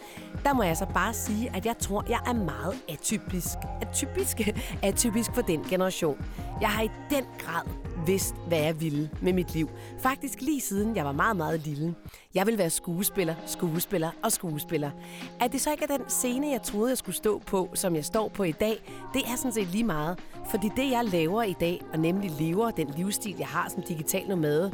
Der 0.44 0.54
må 0.54 0.64
jeg 0.64 0.78
så 0.78 0.86
bare 0.94 1.14
sige, 1.14 1.56
at 1.56 1.66
jeg 1.66 1.78
tror, 1.78 2.06
jeg 2.10 2.20
er 2.28 2.34
meget 2.34 2.76
atypisk. 2.90 3.58
Atypisk? 3.82 4.42
Atypisk 4.84 5.34
for 5.36 5.42
den 5.42 5.64
generation. 5.64 6.26
Jeg 6.62 6.70
har 6.70 6.84
i 6.84 6.90
den 7.10 7.24
grad 7.40 7.66
vidst, 8.06 8.36
hvad 8.48 8.60
jeg 8.60 8.82
ville 8.82 9.10
med 9.22 9.34
mit 9.34 9.54
liv. 9.54 9.70
Faktisk 10.00 10.42
lige 10.42 10.62
siden 10.62 10.96
jeg 10.96 11.06
var 11.06 11.12
meget, 11.12 11.38
meget 11.38 11.60
lille. 11.60 11.96
Jeg 12.36 12.48
vil 12.48 12.58
være 12.58 12.70
skuespiller, 12.70 13.36
skuespiller 13.46 14.12
og 14.24 14.32
skuespiller. 14.32 14.92
At 15.40 15.52
det 15.52 15.62
så 15.62 15.72
ikke 15.72 15.84
er 15.84 15.98
den 15.98 16.10
scene, 16.10 16.48
jeg 16.48 16.62
troede, 16.62 16.90
jeg 16.90 16.98
skulle 16.98 17.16
stå 17.16 17.40
på, 17.46 17.70
som 17.74 17.96
jeg 17.96 18.06
står 18.06 18.30
på 18.30 18.44
i 18.44 18.52
dag, 18.52 18.94
det 19.14 19.22
er 19.22 19.36
sådan 19.36 19.52
set 19.52 19.68
lige 19.68 19.84
meget. 19.84 20.20
Fordi 20.50 20.70
det, 20.76 20.92
jeg 20.92 21.06
laver 21.06 21.44
i 21.44 21.54
dag, 21.60 21.82
og 21.94 22.00
nemlig 22.00 22.32
lever 22.40 22.72
den 22.72 22.94
livsstil, 22.98 23.36
jeg 23.40 23.48
har 23.48 23.70
som 23.70 23.84
digital 23.84 24.28
nomade, 24.28 24.72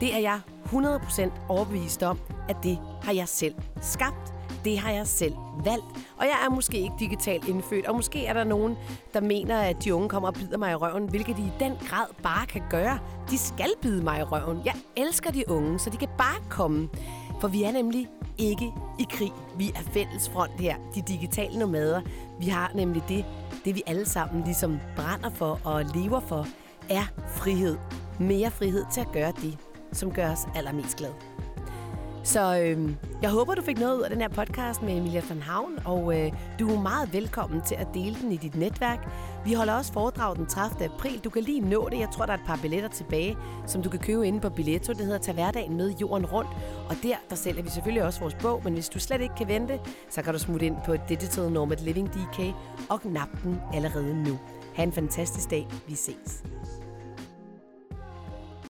det 0.00 0.14
er 0.14 0.18
jeg 0.18 0.40
100% 0.64 1.30
overbevist 1.48 2.02
om, 2.02 2.18
at 2.48 2.56
det 2.62 2.78
har 3.02 3.12
jeg 3.12 3.28
selv 3.28 3.54
skabt. 3.82 4.33
Det 4.64 4.78
har 4.78 4.90
jeg 4.90 5.06
selv 5.06 5.34
valgt. 5.64 5.84
Og 6.16 6.24
jeg 6.24 6.36
er 6.46 6.50
måske 6.50 6.78
ikke 6.78 6.94
digitalt 6.98 7.48
indfødt, 7.48 7.86
og 7.86 7.94
måske 7.94 8.26
er 8.26 8.32
der 8.32 8.44
nogen, 8.44 8.76
der 9.14 9.20
mener, 9.20 9.60
at 9.60 9.84
de 9.84 9.94
unge 9.94 10.08
kommer 10.08 10.28
og 10.28 10.34
bider 10.34 10.58
mig 10.58 10.72
i 10.72 10.74
røven, 10.74 11.08
hvilket 11.08 11.36
de 11.36 11.42
i 11.42 11.52
den 11.60 11.72
grad 11.88 12.06
bare 12.22 12.46
kan 12.46 12.62
gøre. 12.70 12.98
De 13.30 13.38
skal 13.38 13.70
bide 13.82 14.04
mig 14.04 14.20
i 14.20 14.22
røven. 14.22 14.62
Jeg 14.64 14.74
elsker 14.96 15.30
de 15.30 15.44
unge, 15.48 15.78
så 15.78 15.90
de 15.90 15.96
kan 15.96 16.08
bare 16.18 16.40
komme. 16.50 16.88
For 17.40 17.48
vi 17.48 17.62
er 17.62 17.72
nemlig 17.72 18.08
ikke 18.38 18.72
i 18.98 19.06
krig. 19.10 19.32
Vi 19.58 19.68
er 19.68 19.82
fælles 19.92 20.28
front 20.28 20.60
her, 20.60 20.76
de 20.94 21.02
digitale 21.02 21.58
nomader. 21.58 22.00
Vi 22.40 22.46
har 22.46 22.70
nemlig 22.74 23.02
det, 23.08 23.24
det 23.64 23.74
vi 23.74 23.82
alle 23.86 24.06
sammen 24.06 24.44
ligesom 24.44 24.78
brænder 24.96 25.30
for 25.30 25.60
og 25.64 25.84
lever 25.84 26.20
for, 26.20 26.46
er 26.90 27.04
frihed. 27.26 27.76
Mere 28.20 28.50
frihed 28.50 28.84
til 28.92 29.00
at 29.00 29.12
gøre 29.12 29.32
det, 29.42 29.58
som 29.92 30.12
gør 30.12 30.32
os 30.32 30.48
allermest 30.56 30.96
glade. 30.96 31.33
Så 32.24 32.58
øh, 32.58 32.90
jeg 33.22 33.30
håber, 33.30 33.54
du 33.54 33.62
fik 33.62 33.78
noget 33.78 33.96
ud 33.96 34.02
af 34.02 34.10
den 34.10 34.20
her 34.20 34.28
podcast 34.28 34.82
med 34.82 34.96
Emilia 34.96 35.22
van 35.28 35.42
Havn, 35.42 35.78
og 35.84 36.20
øh, 36.20 36.32
du 36.58 36.76
er 36.76 36.80
meget 36.80 37.12
velkommen 37.12 37.62
til 37.62 37.74
at 37.74 37.86
dele 37.94 38.16
den 38.22 38.32
i 38.32 38.36
dit 38.36 38.56
netværk. 38.56 39.08
Vi 39.44 39.52
holder 39.52 39.72
også 39.72 39.92
foredrag 39.92 40.36
den 40.36 40.46
30. 40.46 40.84
april. 40.84 41.20
Du 41.24 41.30
kan 41.30 41.42
lige 41.42 41.60
nå 41.60 41.88
det. 41.88 41.98
Jeg 41.98 42.08
tror, 42.10 42.26
der 42.26 42.32
er 42.32 42.36
et 42.36 42.44
par 42.46 42.58
billetter 42.62 42.88
tilbage, 42.88 43.36
som 43.66 43.82
du 43.82 43.90
kan 43.90 44.00
købe 44.00 44.26
inde 44.26 44.40
på 44.40 44.50
Billetto. 44.50 44.92
Det 44.92 45.00
hedder 45.00 45.18
Tag 45.18 45.34
hverdagen 45.34 45.76
med 45.76 45.90
jorden 45.90 46.26
rundt. 46.26 46.50
Og 46.88 46.96
der, 47.02 47.16
der 47.30 47.36
sælger 47.36 47.62
vi 47.62 47.68
selvfølgelig 47.68 48.04
også 48.04 48.20
vores 48.20 48.34
bog, 48.34 48.60
men 48.64 48.72
hvis 48.74 48.88
du 48.88 48.98
slet 48.98 49.20
ikke 49.20 49.34
kan 49.34 49.48
vente, 49.48 49.80
så 50.10 50.22
kan 50.22 50.32
du 50.32 50.38
smutte 50.38 50.66
ind 50.66 50.76
på 50.86 50.96
Digital 51.08 51.52
Nomad 51.52 51.76
Living 51.76 52.08
DK 52.08 52.54
og 52.90 53.00
knap 53.00 53.28
den 53.42 53.60
allerede 53.74 54.22
nu. 54.22 54.38
Ha' 54.74 54.82
en 54.82 54.92
fantastisk 54.92 55.50
dag. 55.50 55.66
Vi 55.88 55.94
ses. 55.94 56.42